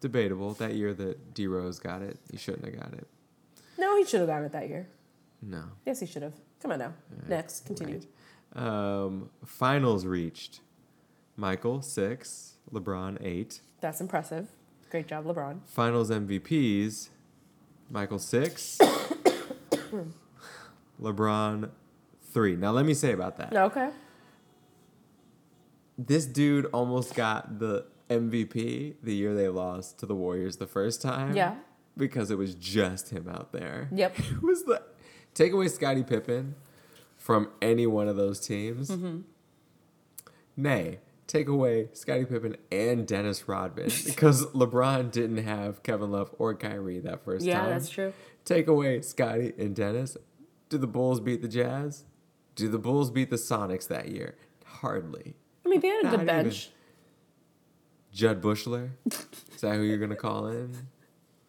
Debatable. 0.00 0.54
That 0.54 0.74
year 0.74 0.92
that 0.94 1.34
D 1.34 1.46
Rose 1.46 1.78
got 1.78 2.02
it, 2.02 2.18
he 2.30 2.36
shouldn't 2.36 2.64
have 2.64 2.78
got 2.78 2.94
it. 2.94 3.06
No, 3.78 3.96
he 3.96 4.04
should 4.04 4.20
have 4.20 4.28
gotten 4.28 4.46
it 4.46 4.52
that 4.52 4.68
year. 4.68 4.88
No. 5.40 5.64
Yes, 5.86 6.00
he 6.00 6.06
should 6.06 6.22
have. 6.22 6.34
Come 6.60 6.72
on 6.72 6.78
now. 6.78 6.94
Next, 7.28 7.66
continue. 7.66 8.00
Right. 8.54 8.64
Um, 8.64 9.30
finals 9.44 10.04
reached. 10.04 10.60
Michael 11.36 11.80
six, 11.80 12.56
LeBron 12.72 13.18
eight. 13.20 13.60
That's 13.80 14.00
impressive. 14.00 14.48
Great 14.90 15.06
job, 15.06 15.24
LeBron. 15.24 15.60
Finals 15.66 16.10
MVPs. 16.10 17.08
Michael 17.90 18.18
six. 18.18 18.78
LeBron 21.00 21.70
three. 22.32 22.56
Now 22.56 22.70
let 22.72 22.86
me 22.86 22.94
say 22.94 23.12
about 23.12 23.36
that. 23.38 23.54
Okay. 23.54 23.90
This 25.98 26.26
dude 26.26 26.66
almost 26.66 27.14
got 27.14 27.58
the 27.58 27.86
MVP 28.08 28.94
the 29.02 29.14
year 29.14 29.34
they 29.34 29.48
lost 29.48 29.98
to 30.00 30.06
the 30.06 30.14
Warriors 30.14 30.56
the 30.56 30.66
first 30.66 31.02
time. 31.02 31.36
Yeah. 31.36 31.56
Because 31.96 32.30
it 32.30 32.38
was 32.38 32.54
just 32.54 33.10
him 33.10 33.28
out 33.28 33.52
there. 33.52 33.88
Yep. 33.94 34.18
It 34.18 34.42
was 34.42 34.64
the 34.64 34.82
take 35.34 35.52
away 35.52 35.68
Scottie 35.68 36.02
Pippen 36.02 36.54
from 37.16 37.50
any 37.60 37.86
one 37.86 38.08
of 38.08 38.16
those 38.16 38.40
teams. 38.40 38.90
Mm-hmm. 38.90 39.20
Nay, 40.56 40.98
take 41.26 41.48
away 41.48 41.88
Scottie 41.92 42.24
Pippen 42.24 42.56
and 42.70 43.06
Dennis 43.06 43.48
Rodman 43.48 43.90
because 44.04 44.46
LeBron 44.46 45.10
didn't 45.10 45.44
have 45.44 45.82
Kevin 45.82 46.10
Love 46.10 46.34
or 46.38 46.54
Kyrie 46.54 47.00
that 47.00 47.24
first 47.24 47.44
Yeah, 47.44 47.58
time. 47.60 47.68
Yeah, 47.68 47.72
that's 47.74 47.88
true. 47.90 48.12
Take 48.44 48.66
away 48.66 49.00
Scottie 49.02 49.52
and 49.58 49.74
Dennis. 49.74 50.16
Do 50.68 50.78
the 50.78 50.86
Bulls 50.86 51.20
beat 51.20 51.42
the 51.42 51.48
Jazz? 51.48 52.04
Do 52.54 52.68
the 52.68 52.78
Bulls 52.78 53.10
beat 53.10 53.30
the 53.30 53.36
Sonics 53.36 53.88
that 53.88 54.08
year? 54.08 54.36
Hardly. 54.64 55.34
I 55.64 55.68
mean, 55.68 55.80
they 55.80 55.88
had 55.88 56.00
a 56.00 56.08
good 56.08 56.14
even. 56.14 56.26
bench. 56.26 56.70
Jud 58.12 58.42
Buechler? 58.42 58.90
Is 59.06 59.60
that 59.60 59.74
who 59.76 59.82
you're 59.82 59.98
gonna 59.98 60.16
call 60.16 60.48
in? 60.48 60.74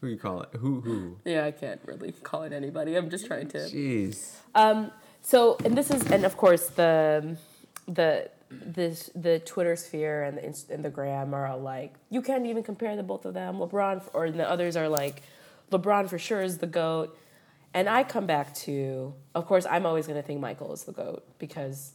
Who 0.02 0.08
you 0.08 0.18
call 0.18 0.42
it? 0.42 0.50
Who 0.60 0.82
who? 0.82 1.18
Yeah, 1.26 1.46
I 1.46 1.52
can't 1.52 1.82
really 1.86 2.12
call 2.12 2.44
it 2.44 2.54
anybody. 2.54 2.96
I'm 2.96 3.10
just 3.10 3.26
trying 3.26 3.48
to. 3.50 3.58
Jeez. 3.60 4.36
Um, 4.56 4.92
so, 5.22 5.58
and 5.64 5.78
this 5.78 5.90
is, 5.90 6.06
and 6.12 6.26
of 6.26 6.38
course, 6.38 6.68
the 6.70 7.38
the 7.88 8.30
the 8.50 9.10
the 9.16 9.40
Twitter 9.40 9.76
sphere 9.76 10.24
and 10.24 10.38
the 10.38 10.74
and 10.74 10.86
the 10.86 10.90
gram 10.90 11.34
are 11.34 11.48
all 11.48 11.60
like, 11.60 11.96
you 12.10 12.22
can't 12.22 12.46
even 12.46 12.64
compare 12.64 12.96
the 12.96 13.04
both 13.04 13.26
of 13.26 13.34
them. 13.34 13.58
LeBron, 13.58 14.04
or 14.14 14.30
the 14.30 14.50
others 14.50 14.76
are 14.76 14.90
like, 14.90 15.24
LeBron 15.74 16.10
for 16.10 16.18
sure 16.18 16.42
is 16.42 16.60
the 16.60 16.68
goat. 16.68 17.18
And 17.74 17.90
I 17.90 18.04
come 18.04 18.26
back 18.28 18.54
to, 18.66 19.14
of 19.34 19.46
course, 19.48 19.66
I'm 19.70 19.86
always 19.86 20.06
going 20.08 20.22
to 20.22 20.26
think 20.26 20.40
Michael 20.40 20.72
is 20.74 20.84
the 20.84 20.92
goat 20.92 21.26
because 21.40 21.94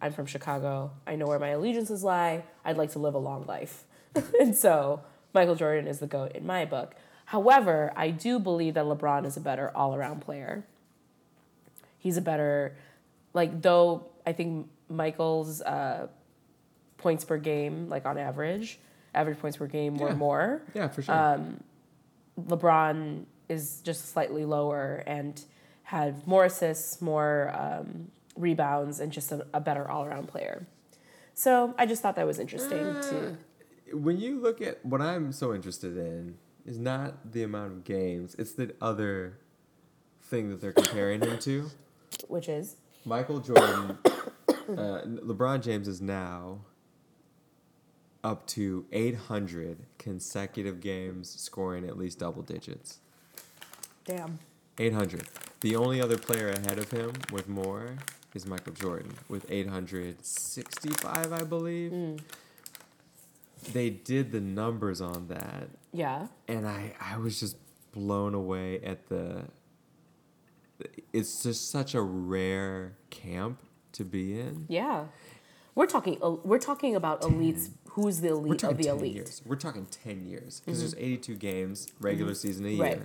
I'm 0.00 0.12
from 0.12 0.26
Chicago. 0.26 0.90
I 1.06 1.14
know 1.16 1.26
where 1.26 1.38
my 1.38 1.48
allegiances 1.50 2.02
lie. 2.02 2.44
I'd 2.64 2.78
like 2.78 2.92
to 2.92 2.98
live 2.98 3.14
a 3.14 3.18
long 3.18 3.44
life, 3.46 3.84
and 4.40 4.56
so 4.56 5.02
Michael 5.34 5.54
Jordan 5.56 5.86
is 5.86 5.98
the 5.98 6.06
goat 6.06 6.32
in 6.32 6.46
my 6.46 6.64
book. 6.64 6.94
However, 7.26 7.92
I 7.96 8.10
do 8.10 8.38
believe 8.38 8.74
that 8.74 8.84
LeBron 8.84 9.24
is 9.26 9.36
a 9.36 9.40
better 9.40 9.70
all 9.74 9.94
around 9.94 10.20
player 10.20 10.64
he's 11.98 12.18
a 12.18 12.20
better 12.20 12.76
like 13.32 13.62
though 13.62 14.04
i 14.26 14.32
think 14.34 14.68
michael's 14.90 15.62
uh, 15.62 16.06
points 16.98 17.24
per 17.24 17.38
game 17.38 17.88
like 17.88 18.04
on 18.04 18.18
average 18.18 18.78
average 19.14 19.38
points 19.38 19.56
per 19.56 19.66
game 19.66 19.96
were 19.96 20.08
Yeah. 20.08 20.14
more 20.14 20.62
Yeah, 20.74 20.88
for 20.88 21.00
sure. 21.00 21.14
Um, 21.14 21.62
lebron 22.40 23.24
is 23.48 23.80
just 23.82 24.10
slightly 24.10 24.44
lower 24.44 25.02
and 25.06 25.44
had 25.84 26.26
more 26.26 26.44
assists 26.44 27.00
more 27.02 27.52
um, 27.54 28.10
rebounds 28.36 29.00
and 29.00 29.12
just 29.12 29.30
a, 29.32 29.46
a 29.52 29.60
better 29.60 29.88
all-around 29.88 30.26
player 30.28 30.66
so 31.34 31.74
i 31.78 31.86
just 31.86 32.02
thought 32.02 32.16
that 32.16 32.26
was 32.26 32.38
interesting 32.38 32.96
too. 33.08 33.36
when 33.92 34.18
you 34.18 34.40
look 34.40 34.60
at 34.60 34.84
what 34.84 35.00
I'm 35.00 35.32
so 35.32 35.54
interested 35.54 35.96
in 35.96 36.36
is 36.66 36.78
not 36.78 37.32
the 37.32 37.42
amount 37.42 37.72
of 37.72 37.84
games, 37.84 38.34
it's 38.38 38.52
the 38.52 38.74
other 38.80 39.38
thing 40.22 40.48
that 40.50 40.60
they're 40.60 40.72
comparing 40.72 41.20
him 41.20 41.38
to. 41.40 41.70
which 42.28 42.48
is 42.48 42.76
Michael 43.04 43.40
Jordan, 43.40 43.98
uh, 44.48 45.02
LeBron 45.04 45.62
James 45.62 45.86
is 45.88 46.00
now 46.00 46.60
up 48.24 48.46
to 48.48 48.84
800 48.90 49.78
consecutive 49.98 50.80
games 50.80 51.28
scoring 51.30 51.84
at 51.86 51.96
least 51.96 52.18
double 52.18 52.42
digits. 52.42 52.98
damn 54.04 54.38
800. 54.78 55.22
The 55.60 55.76
only 55.76 56.00
other 56.00 56.18
player 56.18 56.48
ahead 56.48 56.78
of 56.78 56.90
him 56.90 57.12
with 57.30 57.48
more 57.48 57.96
is 58.34 58.44
Michael 58.44 58.72
Jordan 58.72 59.12
with 59.28 59.46
865, 59.48 61.32
I 61.32 61.44
believe. 61.44 61.92
Hmm. 61.92 62.16
They 63.72 63.90
did 63.90 64.32
the 64.32 64.40
numbers 64.40 65.00
on 65.00 65.28
that 65.28 65.68
yeah 65.92 66.26
and 66.48 66.66
I 66.66 66.92
I 67.00 67.16
was 67.18 67.38
just 67.40 67.56
blown 67.92 68.34
away 68.34 68.80
at 68.80 69.08
the 69.08 69.44
it's 71.12 71.44
just 71.44 71.70
such 71.70 71.94
a 71.94 72.02
rare 72.02 72.96
camp 73.10 73.60
to 73.92 74.04
be 74.04 74.38
in. 74.40 74.66
yeah 74.68 75.04
we're 75.76 75.86
talking 75.86 76.18
we're 76.42 76.58
talking 76.58 76.94
about 76.96 77.22
elites 77.22 77.70
who's 77.94 78.20
the 78.20 78.28
elite 78.28 78.62
of 78.62 78.76
the 78.76 78.84
10 78.84 78.96
elite 78.96 79.12
years. 79.12 79.42
We're 79.44 79.56
talking 79.56 79.86
10 79.86 80.26
years 80.26 80.60
because 80.60 80.78
mm-hmm. 80.78 80.90
there's 80.90 80.94
82 80.94 81.36
games 81.36 81.88
regular 82.00 82.32
mm-hmm. 82.32 82.48
season 82.48 82.66
a 82.66 82.70
year. 82.70 82.82
Right. 82.82 83.00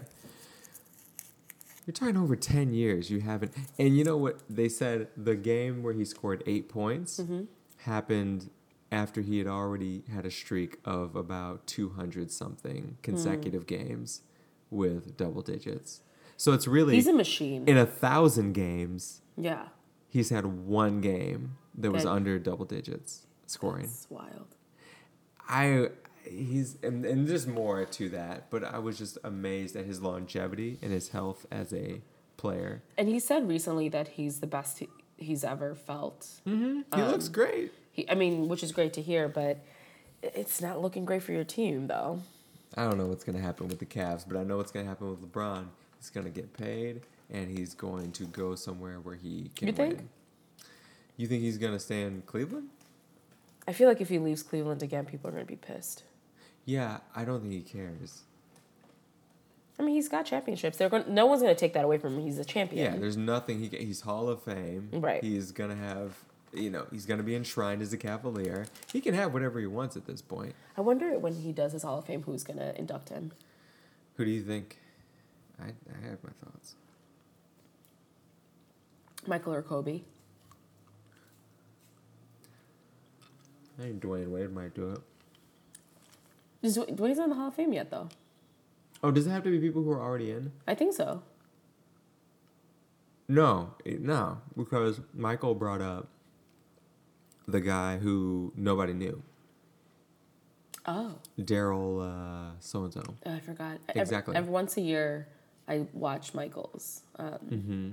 You're 1.85 1.93
talking 1.93 2.17
over 2.17 2.35
10 2.35 2.73
years. 2.73 3.09
You 3.09 3.21
haven't 3.21 3.53
and 3.77 3.97
you 3.97 4.03
know 4.03 4.17
what 4.17 4.41
they 4.49 4.69
said 4.69 5.07
the 5.17 5.35
game 5.35 5.81
where 5.81 5.93
he 5.93 6.05
scored 6.05 6.43
8 6.45 6.69
points 6.69 7.19
mm-hmm. 7.19 7.43
happened 7.77 8.49
after 8.91 9.21
he 9.21 9.37
had 9.37 9.47
already 9.47 10.03
had 10.13 10.25
a 10.25 10.31
streak 10.31 10.77
of 10.85 11.15
about 11.15 11.67
200 11.67 12.31
something 12.31 12.97
mm. 12.97 13.03
consecutive 13.03 13.67
games 13.67 14.23
with 14.71 15.15
double 15.15 15.43
digits. 15.43 16.01
So 16.37 16.53
it's 16.53 16.67
really 16.67 16.95
he's 16.95 17.07
a 17.07 17.13
machine 17.13 17.67
in 17.67 17.77
a 17.77 17.85
thousand 17.85 18.53
games, 18.53 19.21
yeah 19.37 19.67
he's 20.09 20.29
had 20.29 20.45
one 20.45 20.99
game 20.99 21.57
that 21.75 21.91
was 21.91 22.03
That- 22.03 22.11
under 22.11 22.39
double 22.39 22.65
digits 22.65 23.27
scoring. 23.45 23.85
That's 23.85 24.09
wild. 24.09 24.55
I 25.49 25.89
he's 26.23 26.77
and, 26.83 27.05
and 27.05 27.27
there's 27.27 27.47
more 27.47 27.83
to 27.83 28.09
that, 28.09 28.49
but 28.49 28.63
I 28.63 28.79
was 28.79 28.97
just 28.97 29.17
amazed 29.23 29.75
at 29.75 29.85
his 29.85 30.01
longevity 30.01 30.77
and 30.81 30.91
his 30.91 31.09
health 31.09 31.45
as 31.51 31.73
a 31.73 32.01
player. 32.37 32.83
And 32.97 33.09
he 33.09 33.19
said 33.19 33.47
recently 33.47 33.89
that 33.89 34.09
he's 34.09 34.39
the 34.39 34.47
best 34.47 34.79
he, 34.79 34.87
he's 35.17 35.43
ever 35.43 35.75
felt. 35.75 36.27
Mm-hmm. 36.47 36.81
He 36.95 37.01
um, 37.01 37.11
looks 37.11 37.27
great. 37.27 37.73
He, 37.91 38.09
I 38.09 38.15
mean, 38.15 38.47
which 38.47 38.63
is 38.63 38.71
great 38.71 38.93
to 38.93 39.01
hear, 39.01 39.27
but 39.27 39.57
it's 40.21 40.61
not 40.61 40.81
looking 40.81 41.03
great 41.05 41.23
for 41.23 41.31
your 41.31 41.43
team, 41.43 41.87
though. 41.87 42.21
I 42.77 42.83
don't 42.83 42.97
know 42.97 43.07
what's 43.07 43.23
gonna 43.23 43.39
happen 43.39 43.67
with 43.67 43.79
the 43.79 43.85
Cavs, 43.85 44.23
but 44.27 44.37
I 44.37 44.43
know 44.43 44.57
what's 44.57 44.71
gonna 44.71 44.85
happen 44.85 45.09
with 45.09 45.21
LeBron. 45.21 45.65
He's 45.97 46.09
gonna 46.11 46.29
get 46.29 46.53
paid, 46.53 47.01
and 47.31 47.49
he's 47.57 47.73
going 47.73 48.11
to 48.13 48.25
go 48.25 48.55
somewhere 48.55 48.99
where 48.99 49.15
he 49.15 49.49
can 49.55 49.67
You 49.67 49.73
think? 49.73 49.97
win. 49.97 50.09
You 51.17 51.27
think 51.27 51.41
he's 51.41 51.57
gonna 51.57 51.79
stay 51.79 52.03
in 52.03 52.21
Cleveland? 52.25 52.69
I 53.69 53.71
feel 53.71 53.87
like 53.87 54.01
if 54.01 54.09
he 54.09 54.17
leaves 54.17 54.41
Cleveland 54.41 54.81
again, 54.81 55.05
people 55.05 55.27
are 55.29 55.31
going 55.31 55.45
to 55.45 55.47
be 55.47 55.55
pissed. 55.55 56.01
Yeah, 56.65 57.01
I 57.15 57.23
don't 57.23 57.41
think 57.41 57.53
he 57.53 57.61
cares. 57.61 58.23
I 59.77 59.83
mean, 59.83 59.93
he's 59.93 60.09
got 60.09 60.25
championships. 60.25 60.77
They're 60.77 60.89
going. 60.89 61.03
No 61.07 61.27
one's 61.27 61.43
going 61.43 61.53
to 61.53 61.59
take 61.59 61.73
that 61.73 61.85
away 61.85 61.99
from 61.99 62.15
him. 62.15 62.23
He's 62.23 62.39
a 62.39 62.43
champion. 62.43 62.83
Yeah, 62.83 62.99
there's 62.99 63.15
nothing 63.15 63.59
he 63.59 63.67
he's 63.77 64.01
Hall 64.01 64.27
of 64.27 64.41
Fame. 64.41 64.89
Right. 64.91 65.23
He's 65.23 65.51
gonna 65.51 65.75
have 65.75 66.17
you 66.51 66.71
know 66.71 66.87
he's 66.91 67.05
gonna 67.05 67.21
be 67.21 67.35
enshrined 67.35 67.83
as 67.83 67.93
a 67.93 67.97
Cavalier. 67.97 68.65
He 68.91 69.01
can 69.01 69.13
have 69.13 69.33
whatever 69.33 69.59
he 69.59 69.67
wants 69.67 69.95
at 69.95 70.07
this 70.07 70.21
point. 70.21 70.55
I 70.75 70.81
wonder 70.81 71.17
when 71.19 71.35
he 71.35 71.51
does 71.51 71.73
his 71.73 71.83
Hall 71.83 71.99
of 71.99 72.05
Fame, 72.05 72.23
who's 72.23 72.43
going 72.43 72.57
to 72.59 72.77
induct 72.77 73.09
him. 73.09 73.31
Who 74.17 74.25
do 74.25 74.31
you 74.31 74.41
think? 74.41 74.79
I 75.61 75.67
I 75.67 76.09
have 76.09 76.23
my 76.23 76.31
thoughts. 76.43 76.75
Michael 79.27 79.53
or 79.53 79.61
Kobe? 79.61 80.01
I 83.79 83.83
think 83.83 84.01
Dwyane 84.03 84.27
Wade 84.29 84.51
might 84.51 84.73
do 84.73 84.91
it. 84.91 84.99
Is 86.61 86.77
Dwyane's 86.77 87.17
not 87.17 87.23
in 87.25 87.29
the 87.29 87.35
Hall 87.35 87.47
of 87.47 87.53
Fame 87.55 87.71
yet, 87.71 87.89
though. 87.89 88.09
Oh, 89.01 89.11
does 89.11 89.25
it 89.25 89.29
have 89.29 89.43
to 89.43 89.49
be 89.51 89.59
people 89.59 89.81
who 89.81 89.91
are 89.91 90.01
already 90.01 90.31
in? 90.31 90.51
I 90.67 90.75
think 90.75 90.93
so. 90.93 91.23
No, 93.29 93.75
no, 93.85 94.39
because 94.57 94.99
Michael 95.13 95.53
brought 95.55 95.81
up 95.81 96.07
the 97.47 97.61
guy 97.61 97.97
who 97.97 98.51
nobody 98.55 98.91
knew. 98.93 99.21
Oh, 100.85 101.13
Daryl 101.39 102.01
uh, 102.01 102.51
so 102.59 102.83
and 102.85 102.93
so. 102.93 103.03
I 103.25 103.39
forgot. 103.39 103.77
Every- 103.89 104.01
Exactly. 104.01 104.35
Every, 104.35 104.49
once 104.51 104.75
a 104.77 104.81
year, 104.81 105.27
I 105.67 105.85
watch 105.93 106.33
Michael's 106.33 107.03
um, 107.17 107.37
Mm-hmm. 107.49 107.89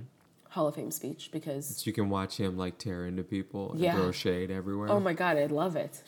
Hall 0.57 0.67
of 0.67 0.75
Fame 0.75 0.91
speech 0.91 1.29
because 1.31 1.77
So 1.77 1.83
you 1.87 1.93
can 1.93 2.09
watch 2.09 2.37
him 2.37 2.57
like 2.57 2.77
tear 2.77 3.05
into 3.07 3.23
people 3.23 3.71
and 3.71 3.79
Yeah. 3.79 3.95
throw 3.95 4.11
shade 4.11 4.51
everywhere. 4.51 4.89
oh 4.91 4.99
my 4.99 5.13
god, 5.13 5.37
I 5.37 5.45
love 5.45 5.75
it. 5.75 6.01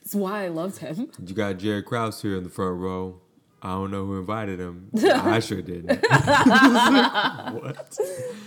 It's 0.00 0.14
why 0.14 0.44
I 0.44 0.48
loved 0.48 0.78
him. 0.78 1.10
You 1.24 1.34
got 1.34 1.58
Jerry 1.58 1.82
Krause 1.82 2.22
here 2.22 2.36
in 2.36 2.44
the 2.44 2.50
front 2.50 2.78
row. 2.80 3.20
I 3.64 3.68
don't 3.74 3.92
know 3.92 4.04
who 4.06 4.18
invited 4.18 4.58
him. 4.58 4.90
I 5.04 5.38
sure 5.38 5.62
didn't. 5.62 6.02
what? 6.10 7.98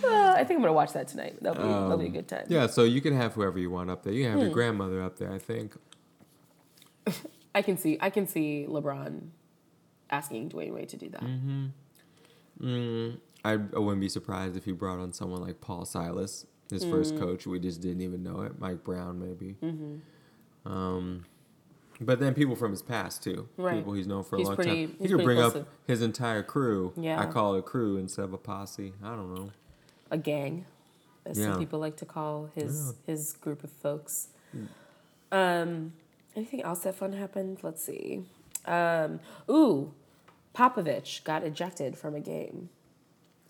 Uh, 0.03 0.33
I 0.37 0.43
think 0.43 0.57
I'm 0.57 0.61
gonna 0.61 0.73
watch 0.73 0.91
that 0.93 1.07
tonight. 1.07 1.37
That'll 1.41 1.63
be 1.63 1.69
that'll 1.69 1.97
be 1.97 2.05
a 2.07 2.09
good 2.09 2.27
time. 2.27 2.41
Um, 2.47 2.51
Yeah, 2.51 2.67
so 2.67 2.83
you 2.83 2.99
can 2.99 3.15
have 3.15 3.33
whoever 3.33 3.57
you 3.57 3.69
want 3.69 3.89
up 3.89 4.03
there. 4.03 4.11
You 4.13 4.23
can 4.23 4.31
have 4.31 4.39
Hmm. 4.41 4.45
your 4.47 4.53
grandmother 4.53 5.01
up 5.01 5.17
there, 5.17 5.31
I 5.31 5.39
think. 5.39 5.73
I 7.55 7.61
can 7.61 7.77
see 7.77 7.97
I 8.01 8.09
can 8.09 8.27
see 8.27 8.65
LeBron 8.67 9.29
asking 10.09 10.49
Dwyane 10.49 10.73
Wade 10.73 10.89
to 10.89 10.97
do 10.97 11.09
that. 11.09 11.21
Mm-hmm. 11.23 11.65
Mm, 12.61 13.17
I, 13.45 13.53
I 13.53 13.79
wouldn't 13.79 14.01
be 14.01 14.09
surprised 14.09 14.57
if 14.57 14.65
he 14.65 14.71
brought 14.71 14.99
on 14.99 15.13
someone 15.13 15.41
like 15.41 15.61
Paul 15.61 15.85
Silas, 15.85 16.45
his 16.69 16.83
Mm. 16.83 16.91
first 16.91 17.17
coach. 17.17 17.45
We 17.45 17.59
just 17.59 17.79
didn't 17.81 18.01
even 18.01 18.23
know 18.23 18.41
it. 18.41 18.59
Mike 18.59 18.83
Brown, 18.83 19.19
maybe. 19.19 19.55
Mm-hmm. 19.61 20.71
Um, 20.71 21.25
but 22.01 22.19
then 22.19 22.33
people 22.33 22.55
from 22.55 22.71
his 22.71 22.81
past 22.81 23.23
too. 23.23 23.47
Right. 23.57 23.75
People 23.77 23.93
he's 23.93 24.07
known 24.07 24.23
for 24.23 24.35
a 24.35 24.39
He's 24.39 24.47
long 24.47 24.55
pretty- 24.55 24.87
time. 24.87 24.95
He 24.99 25.07
could 25.07 25.23
bring 25.23 25.39
up 25.39 25.67
his 25.87 26.01
entire 26.01 26.43
crew. 26.43 26.91
Yeah. 26.97 27.19
I 27.21 27.25
call 27.27 27.55
it 27.55 27.59
a 27.59 27.61
crew 27.61 27.97
instead 27.97 28.25
of 28.25 28.33
a 28.33 28.37
posse. 28.37 28.93
I 29.03 29.09
don't 29.15 29.33
know. 29.35 29.51
A 30.11 30.17
gang, 30.17 30.65
as 31.25 31.37
Yeah. 31.39 31.51
some 31.51 31.59
people 31.59 31.79
like 31.79 31.97
to 31.97 32.05
call 32.05 32.49
his 32.55 32.95
his 33.05 33.33
group 33.33 33.63
of 33.63 33.71
folks. 33.71 34.29
Mm. 34.55 34.67
Um, 35.31 35.93
anything 36.35 36.61
else 36.63 36.79
that 36.83 36.95
fun 36.95 37.13
happened? 37.13 37.59
Let's 37.63 37.83
see. 37.83 38.23
Um, 38.65 39.19
ooh, 39.49 39.93
Popovich 40.55 41.23
got 41.23 41.43
ejected 41.43 41.97
from 41.97 42.15
a 42.15 42.19
game 42.19 42.69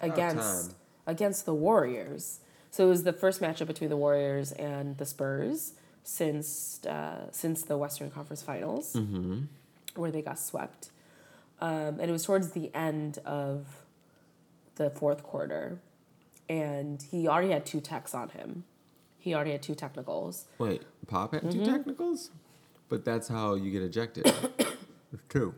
against 0.01 0.75
against 1.07 1.45
the 1.45 1.53
Warriors. 1.53 2.39
So 2.71 2.85
it 2.85 2.89
was 2.89 3.03
the 3.03 3.13
first 3.13 3.41
matchup 3.41 3.67
between 3.67 3.89
the 3.89 3.97
Warriors 3.97 4.51
and 4.53 4.97
the 4.97 5.05
Spurs 5.05 5.73
since 6.03 6.83
uh, 6.85 7.31
since 7.31 7.63
the 7.63 7.77
Western 7.77 8.11
Conference 8.11 8.41
Finals, 8.43 8.93
Mm-hmm. 8.93 9.43
where 9.95 10.11
they 10.11 10.21
got 10.21 10.37
swept. 10.39 10.89
Um, 11.61 11.99
and 11.99 12.09
it 12.09 12.11
was 12.11 12.25
towards 12.25 12.51
the 12.51 12.69
end 12.75 13.19
of 13.25 13.65
the 14.75 14.89
fourth 14.89 15.23
quarter, 15.23 15.79
and 16.49 17.01
he 17.11 17.27
already 17.29 17.51
had 17.51 17.65
two 17.65 17.79
techs 17.79 18.13
on 18.13 18.29
him. 18.29 18.65
He 19.17 19.33
already 19.33 19.51
had 19.51 19.63
two 19.63 19.73
technicals. 19.73 20.45
Wait, 20.59 20.83
Pop 21.07 21.33
had 21.33 21.43
Mm-hmm. 21.43 21.63
two 21.63 21.65
technicals? 21.65 22.29
But 22.89 23.03
that's 23.05 23.27
how 23.29 23.55
you 23.55 23.71
get 23.71 23.81
ejected. 23.81 24.31
Two. 25.29 25.55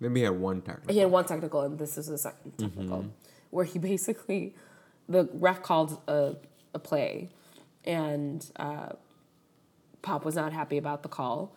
Maybe 0.00 0.20
he 0.20 0.24
had 0.24 0.38
one 0.40 0.62
technical. 0.62 0.94
He 0.94 1.00
had 1.00 1.10
one 1.10 1.24
technical, 1.26 1.60
and 1.62 1.78
this 1.78 1.98
is 1.98 2.06
the 2.06 2.16
second 2.16 2.52
technical, 2.56 3.04
where 3.52 3.64
he 3.64 3.78
basically, 3.92 4.56
the 5.08 5.28
ref 5.34 5.62
called 5.62 6.00
a, 6.08 6.34
a 6.74 6.78
play, 6.80 7.30
and 7.84 8.44
uh, 8.56 8.90
Pop 10.02 10.24
was 10.24 10.34
not 10.34 10.52
happy 10.52 10.78
about 10.78 11.04
the 11.04 11.08
call, 11.08 11.52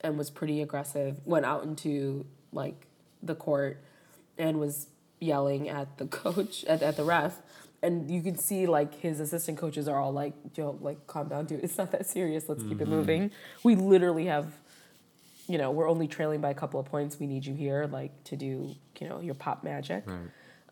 and 0.00 0.18
was 0.18 0.30
pretty 0.30 0.60
aggressive. 0.60 1.16
Went 1.24 1.46
out 1.46 1.62
into 1.62 2.26
like 2.52 2.86
the 3.22 3.36
court, 3.36 3.80
and 4.36 4.58
was 4.58 4.88
yelling 5.20 5.68
at 5.68 5.98
the 5.98 6.06
coach 6.22 6.64
at, 6.64 6.82
at 6.82 6.96
the 6.96 7.04
ref. 7.04 7.40
And 7.82 8.10
you 8.10 8.22
can 8.22 8.38
see 8.38 8.66
like 8.66 8.98
his 9.00 9.20
assistant 9.20 9.58
coaches 9.58 9.86
are 9.86 10.00
all 10.00 10.12
like, 10.12 10.32
"Yo, 10.56 10.78
like 10.80 11.06
calm 11.06 11.28
down, 11.28 11.44
dude. 11.44 11.62
It's 11.62 11.76
not 11.76 11.92
that 11.92 12.06
serious. 12.06 12.48
Let's 12.48 12.62
keep 12.62 12.80
it 12.80 12.88
moving." 12.88 13.30
We 13.62 13.76
literally 13.76 14.24
have 14.26 14.46
you 15.46 15.58
know, 15.58 15.70
we're 15.70 15.88
only 15.88 16.08
trailing 16.08 16.40
by 16.40 16.50
a 16.50 16.54
couple 16.54 16.80
of 16.80 16.86
points. 16.86 17.20
We 17.20 17.26
need 17.26 17.44
you 17.44 17.54
here, 17.54 17.86
like, 17.86 18.24
to 18.24 18.36
do, 18.36 18.74
you 18.98 19.08
know, 19.08 19.20
your 19.20 19.34
pop 19.34 19.62
magic. 19.62 20.04
Right. 20.06 20.18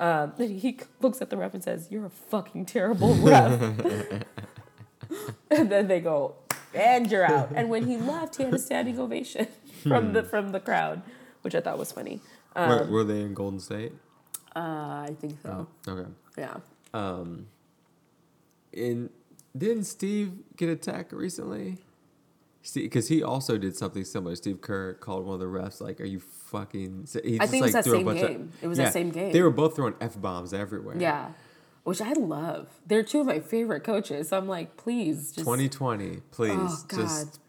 Um, 0.02 0.32
then 0.36 0.58
he 0.58 0.80
looks 1.00 1.22
at 1.22 1.30
the 1.30 1.36
ref 1.36 1.54
and 1.54 1.62
says, 1.62 1.86
"You're 1.90 2.06
a 2.06 2.10
fucking 2.10 2.66
terrible 2.66 3.14
ref." 3.22 3.62
and 5.50 5.70
then 5.70 5.86
they 5.86 6.00
go, 6.00 6.34
"And 6.74 7.10
you're 7.10 7.24
out." 7.24 7.50
And 7.54 7.70
when 7.70 7.86
he 7.86 7.96
left, 7.96 8.36
he 8.36 8.42
had 8.42 8.52
a 8.52 8.58
standing 8.58 8.98
ovation 8.98 9.46
from 9.82 10.12
the 10.12 10.24
from 10.24 10.50
the 10.50 10.60
crowd, 10.60 11.02
which 11.42 11.54
I 11.54 11.60
thought 11.60 11.78
was 11.78 11.92
funny. 11.92 12.20
were, 12.56 12.84
were 12.90 13.04
they 13.04 13.20
in 13.20 13.32
Golden 13.32 13.60
State? 13.60 13.92
Uh, 14.54 15.06
I 15.08 15.16
think 15.18 15.38
so. 15.42 15.68
Okay. 15.86 16.10
Yeah. 16.36 16.56
Um, 16.92 17.46
in 18.72 19.08
didn't 19.56 19.84
Steve 19.84 20.32
get 20.56 20.68
attacked 20.68 21.12
recently? 21.12 21.78
Because 22.74 23.08
he 23.08 23.22
also 23.22 23.58
did 23.58 23.76
something 23.76 24.04
similar. 24.04 24.36
Steve 24.36 24.60
Kerr 24.60 24.94
called 24.94 25.26
one 25.26 25.34
of 25.34 25.40
the 25.40 25.46
refs 25.46 25.80
like, 25.80 26.00
"Are 26.00 26.04
you 26.04 26.20
fucking?" 26.52 27.08
He 27.24 27.40
I 27.40 27.46
think 27.48 27.62
it 27.62 27.64
was 27.64 27.72
that 27.72 27.84
same 27.84 28.04
bunch 28.04 28.20
of- 28.20 28.28
game. 28.28 28.52
It 28.62 28.68
was 28.68 28.78
that 28.78 28.92
same 28.92 29.10
game. 29.10 29.32
They 29.32 29.42
were 29.42 29.50
both 29.50 29.74
throwing 29.74 29.94
f 30.00 30.20
bombs 30.20 30.52
everywhere. 30.54 30.96
Yeah. 30.98 31.32
Which 31.84 32.00
I 32.00 32.12
love. 32.12 32.68
They're 32.86 33.02
two 33.02 33.20
of 33.20 33.26
my 33.26 33.40
favorite 33.40 33.82
coaches. 33.82 34.28
So 34.28 34.38
I'm 34.38 34.46
like, 34.46 34.76
please, 34.76 35.32
just 35.32 35.38
2020, 35.40 36.20
please, 36.30 36.52
Oh, 36.56 36.84
God. 36.86 36.96
just 37.00 37.40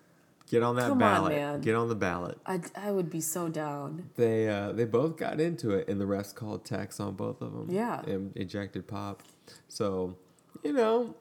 get 0.49 0.63
on 0.63 0.75
that 0.77 0.84
Come 0.89 0.93
on, 0.93 0.97
ballot. 0.99 1.31
man. 1.34 1.61
Get 1.61 1.75
on 1.75 1.88
the 1.88 1.93
ballot. 1.95 2.39
I, 2.47 2.59
I 2.75 2.89
would 2.91 3.11
be 3.11 3.21
so 3.21 3.47
down. 3.47 4.09
They 4.15 4.49
uh, 4.49 4.71
they 4.71 4.85
both 4.85 5.17
got 5.17 5.39
into 5.39 5.69
it, 5.71 5.88
and 5.88 6.01
the 6.01 6.05
refs 6.05 6.34
called 6.34 6.65
tax 6.65 6.99
on 6.99 7.13
both 7.13 7.41
of 7.43 7.51
them. 7.53 7.67
Yeah. 7.69 8.01
and 8.07 8.35
ejected 8.35 8.88
Pop. 8.88 9.21
So, 9.67 10.15
you 10.63 10.73
know, 10.73 11.13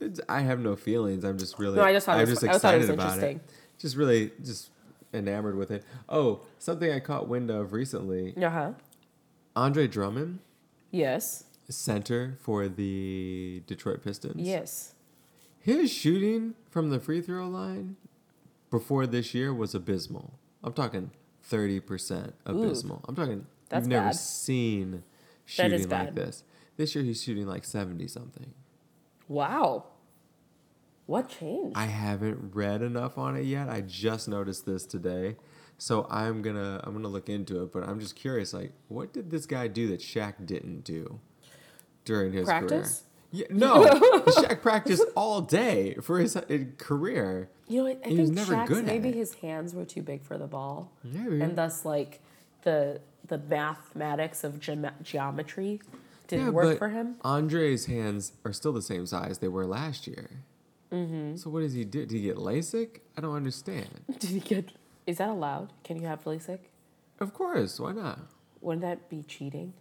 it's, 0.00 0.18
I 0.28 0.40
have 0.40 0.60
no 0.60 0.74
feelings. 0.74 1.24
I'm 1.24 1.36
just 1.38 1.58
really. 1.58 1.76
No, 1.76 1.82
I 1.82 1.92
just 1.92 2.06
thought 2.06 2.16
it 2.18 2.22
I'm 2.22 2.30
was- 2.30 2.40
just 2.40 2.44
I 2.44 2.46
thought 2.58 2.74
it 2.74 2.78
excited 2.78 2.80
was 2.80 2.88
about 2.90 3.12
interesting. 3.16 3.36
it. 3.38 3.50
Just 3.78 3.96
really, 3.96 4.32
just 4.42 4.70
enamored 5.12 5.56
with 5.56 5.70
it. 5.70 5.84
Oh, 6.08 6.40
something 6.58 6.90
I 6.92 7.00
caught 7.00 7.28
wind 7.28 7.50
of 7.50 7.72
recently. 7.72 8.36
Uh 8.36 8.50
huh. 8.50 8.72
Andre 9.56 9.86
Drummond, 9.88 10.38
Yes. 10.90 11.44
center 11.68 12.36
for 12.40 12.68
the 12.68 13.62
Detroit 13.66 14.02
Pistons. 14.04 14.36
Yes. 14.46 14.94
His 15.60 15.90
shooting 15.92 16.54
from 16.70 16.90
the 16.90 17.00
free 17.00 17.20
throw 17.20 17.46
line 17.48 17.96
before 18.70 19.06
this 19.06 19.34
year 19.34 19.52
was 19.52 19.74
abysmal. 19.74 20.34
I'm 20.62 20.72
talking 20.72 21.10
30% 21.50 22.32
abysmal. 22.46 23.04
I'm 23.08 23.14
talking 23.16 23.46
That's 23.68 23.82
you've 23.84 23.88
never 23.88 24.06
bad. 24.06 24.16
seen 24.16 25.02
shooting 25.44 25.88
like 25.88 26.14
this. 26.14 26.44
This 26.76 26.94
year 26.94 27.02
he's 27.04 27.22
shooting 27.22 27.46
like 27.46 27.64
70 27.64 28.06
something. 28.06 28.52
Wow. 29.26 29.86
What 31.08 31.30
changed? 31.30 31.74
I 31.76 31.86
haven't 31.86 32.54
read 32.54 32.82
enough 32.82 33.16
on 33.16 33.34
it 33.34 33.44
yet. 33.46 33.68
I 33.70 33.80
just 33.80 34.28
noticed 34.28 34.66
this 34.66 34.84
today. 34.84 35.36
So 35.78 36.06
I'm 36.10 36.42
going 36.42 36.56
to 36.56 36.80
I'm 36.84 37.00
to 37.02 37.08
look 37.08 37.28
into 37.30 37.62
it, 37.62 37.72
but 37.72 37.82
I'm 37.88 37.98
just 37.98 38.14
curious 38.14 38.52
like 38.52 38.72
what 38.88 39.12
did 39.14 39.30
this 39.30 39.46
guy 39.46 39.68
do 39.68 39.88
that 39.88 40.00
Shaq 40.00 40.44
didn't 40.44 40.84
do 40.84 41.18
during 42.04 42.32
his 42.34 42.44
Practice? 42.44 43.00
career? 43.00 43.04
Yeah, 43.30 43.46
no, 43.50 43.84
Shaq 44.26 44.60
practiced 44.62 45.04
all 45.14 45.40
day 45.42 45.94
for 46.02 46.18
his 46.18 46.34
uh, 46.36 46.42
career. 46.78 47.48
you 47.68 47.82
know? 47.84 47.88
I 47.88 47.92
was 48.08 48.16
think 48.16 48.28
never 48.32 48.54
Shaq's 48.54 48.82
maybe 48.82 49.12
his 49.12 49.34
hands 49.34 49.74
were 49.74 49.84
too 49.84 50.02
big 50.02 50.22
for 50.24 50.36
the 50.38 50.46
ball, 50.46 50.92
Maybe. 51.04 51.40
and 51.40 51.54
thus 51.56 51.84
like 51.84 52.20
the 52.62 53.00
the 53.26 53.38
mathematics 53.38 54.44
of 54.44 54.60
geom- 54.60 55.02
geometry 55.02 55.80
didn't 56.26 56.46
Yeah, 56.46 56.50
work 56.52 56.78
for 56.78 56.88
him. 56.88 57.16
Andre's 57.22 57.86
hands 57.86 58.32
are 58.44 58.52
still 58.52 58.72
the 58.72 58.82
same 58.82 59.06
size 59.06 59.38
they 59.38 59.48
were 59.48 59.66
last 59.66 60.06
year. 60.06 60.44
Mm-hmm. 60.92 61.36
So 61.36 61.50
what 61.50 61.60
does 61.60 61.74
he 61.74 61.84
do? 61.84 62.00
Did 62.06 62.10
he 62.12 62.22
get 62.22 62.36
LASIK? 62.36 63.00
I 63.16 63.20
don't 63.20 63.34
understand. 63.34 63.88
Did 64.18 64.30
he 64.30 64.40
get? 64.40 64.72
Is 65.06 65.18
that 65.18 65.28
allowed? 65.28 65.72
Can 65.84 66.00
you 66.00 66.06
have 66.06 66.24
LASIK? 66.24 66.60
Of 67.20 67.34
course, 67.34 67.78
why 67.80 67.92
not? 67.92 68.18
Wouldn't 68.60 68.82
that 68.82 69.08
be 69.10 69.22
cheating? 69.26 69.74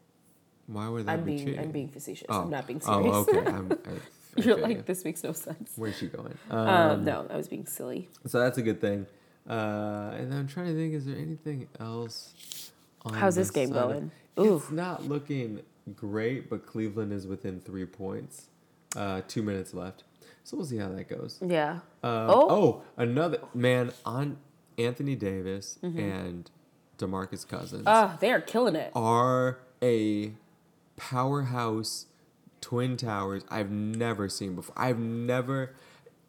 Why 0.68 0.90
would 0.90 1.06
that 1.06 1.14
I'm 1.20 1.24
be 1.24 1.36
being 1.36 1.46
cheating? 1.46 1.60
I'm 1.60 1.72
being 1.72 1.88
facetious. 1.90 2.26
oh. 2.30 2.42
I'm 2.44 2.50
not 2.50 2.68
being 2.68 2.82
serious. 2.82 3.16
Oh, 3.16 3.20
okay. 3.30 3.38
I'm, 3.50 3.72
I, 3.72 3.90
I 4.40 4.42
You're 4.42 4.58
like 4.58 4.78
you. 4.78 4.84
this 4.86 5.06
makes 5.06 5.24
no 5.24 5.32
sense. 5.32 5.72
Where's 5.78 5.98
she 5.98 6.08
going? 6.08 6.38
Um, 6.50 6.58
Um, 6.68 7.04
no, 7.06 7.26
I 7.30 7.38
was 7.38 7.48
being 7.48 7.66
silly. 7.66 8.10
So 8.26 8.40
that's 8.40 8.58
a 8.58 8.62
good 8.62 8.82
thing. 8.82 9.06
Uh, 9.50 10.12
and 10.18 10.34
I'm 10.34 10.48
trying 10.48 10.68
to 10.68 10.74
think, 10.76 10.94
is 10.94 11.06
there 11.06 11.16
anything 11.16 11.68
else? 11.80 12.72
On 13.06 13.14
How's 13.14 13.36
this 13.36 13.50
game 13.50 13.70
side 13.70 13.76
going? 13.76 14.12
Ooh. 14.40 14.58
It's 14.58 14.70
not 14.72 15.06
looking 15.06 15.62
great, 15.96 16.50
but 16.50 16.66
Cleveland 16.66 17.14
is 17.14 17.26
within 17.26 17.62
three 17.62 17.86
points. 17.86 18.48
Uh, 18.96 19.22
two 19.28 19.42
minutes 19.42 19.74
left. 19.74 20.04
So 20.48 20.56
we'll 20.56 20.66
see 20.66 20.78
how 20.78 20.88
that 20.88 21.10
goes. 21.10 21.40
Yeah. 21.46 21.72
Um, 22.02 22.30
Oh. 22.30 22.48
oh. 22.50 22.82
another 22.96 23.40
man 23.54 23.92
on 24.06 24.38
Anthony 24.78 25.14
Davis 25.14 25.78
Mm-hmm. 25.84 26.00
and 26.00 26.52
Demarcus 26.98 27.46
Cousins 27.46 27.84
Ah, 27.86 28.16
they 28.22 28.32
are 28.32 28.40
killing 28.40 28.78
it. 28.78 28.94
are 28.96 29.60
a 29.84 30.32
powerhouse 30.96 32.06
twin 32.62 32.96
towers 32.96 33.44
I've 33.50 33.70
never 33.72 34.30
seen 34.30 34.56
before. 34.56 34.74
I've 34.78 35.00
never, 35.00 35.74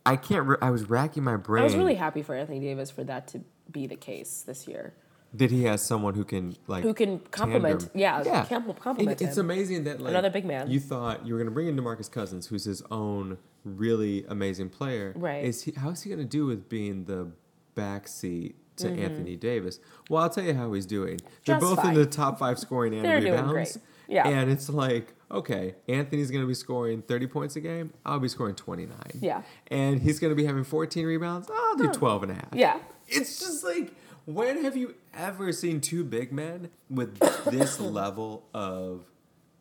I 0.04 0.16
can't. 0.16 0.46
Re- 0.48 0.56
I 0.60 0.70
was 0.70 0.90
racking 0.90 1.22
my 1.22 1.36
brain. 1.36 1.62
I 1.62 1.64
was 1.64 1.76
really 1.76 1.94
happy 1.94 2.22
for 2.22 2.34
Anthony 2.34 2.58
Davis 2.58 2.90
for 2.90 3.04
that 3.04 3.28
to 3.28 3.40
be 3.70 3.86
the 3.86 3.96
case 3.96 4.42
this 4.42 4.66
year. 4.66 4.94
That 5.34 5.50
he 5.50 5.64
has 5.64 5.82
someone 5.82 6.14
who 6.14 6.24
can 6.24 6.56
like 6.66 6.82
Who 6.84 6.94
can 6.94 7.18
compliment. 7.30 7.90
yeah, 7.94 8.22
com- 8.48 8.72
complement 8.74 9.20
It- 9.20 9.26
it's 9.26 9.36
him. 9.36 9.46
amazing 9.46 9.84
that 9.84 10.00
like 10.00 10.10
Another 10.10 10.30
big 10.30 10.44
man. 10.46 10.70
You 10.70 10.80
thought 10.80 11.26
you 11.26 11.34
were 11.34 11.38
gonna 11.40 11.50
bring 11.50 11.66
in 11.68 11.76
Demarcus 11.76 12.10
Cousins, 12.10 12.46
who's 12.46 12.64
his 12.64 12.82
own 12.90 13.38
really 13.64 14.24
amazing 14.28 14.70
player. 14.70 15.12
Right. 15.16 15.44
Is 15.44 15.62
he? 15.64 15.72
How 15.72 15.90
is 15.90 16.02
he 16.02 16.10
gonna 16.10 16.24
do 16.24 16.46
with 16.46 16.68
being 16.68 17.04
the 17.04 17.28
backseat 17.76 18.54
to 18.76 18.88
Anthony 18.88 19.34
Davis. 19.36 19.80
Well, 20.08 20.22
I'll 20.22 20.30
tell 20.30 20.44
you 20.44 20.54
how 20.54 20.72
he's 20.72 20.86
doing. 20.86 21.18
They're 21.44 21.56
Mm-hmm. 21.56 21.64
Just 21.66 21.76
both 21.76 21.84
in 21.84 21.94
the 21.94 22.06
top 22.06 22.38
five 22.38 22.58
scoring 22.60 22.94
and 22.94 23.04
They're 23.04 23.20
doing 23.20 23.32
rebounds. 23.32 23.52
great. 23.52 23.76
Yeah. 24.08 24.28
And 24.28 24.48
it's 24.50 24.68
like, 24.70 25.14
okay, 25.32 25.74
Anthony's 25.88 26.30
going 26.30 26.42
to 26.42 26.46
be 26.46 26.54
scoring 26.54 27.02
30 27.02 27.26
points 27.26 27.56
a 27.56 27.60
game. 27.60 27.92
I'll 28.06 28.20
be 28.20 28.28
scoring 28.28 28.54
29. 28.54 28.96
Yeah. 29.20 29.42
And 29.66 30.00
he's 30.00 30.20
going 30.20 30.30
to 30.30 30.36
be 30.36 30.44
having 30.44 30.62
14 30.64 31.04
rebounds. 31.06 31.50
I'll 31.52 31.76
do 31.76 31.88
12 31.88 32.22
and 32.22 32.32
a 32.32 32.34
half. 32.36 32.48
Yeah. 32.54 32.78
It's 33.08 33.40
just 33.40 33.64
like, 33.64 33.92
when 34.28 34.62
have 34.64 34.76
you 34.76 34.94
ever 35.14 35.52
seen 35.52 35.80
two 35.80 36.04
big 36.04 36.32
men 36.32 36.68
with 36.90 37.18
this 37.50 37.80
level 37.98 38.44
of 38.52 39.04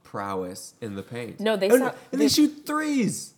prowess 0.03 0.73
in 0.81 0.95
the 0.95 1.03
paint? 1.03 1.39
No, 1.39 1.55
they 1.55 1.69
and, 1.69 1.79
sound- 1.79 1.95
and 2.11 2.19
they, 2.19 2.25
they- 2.25 2.29
shoot 2.29 2.65
threes. 2.65 3.33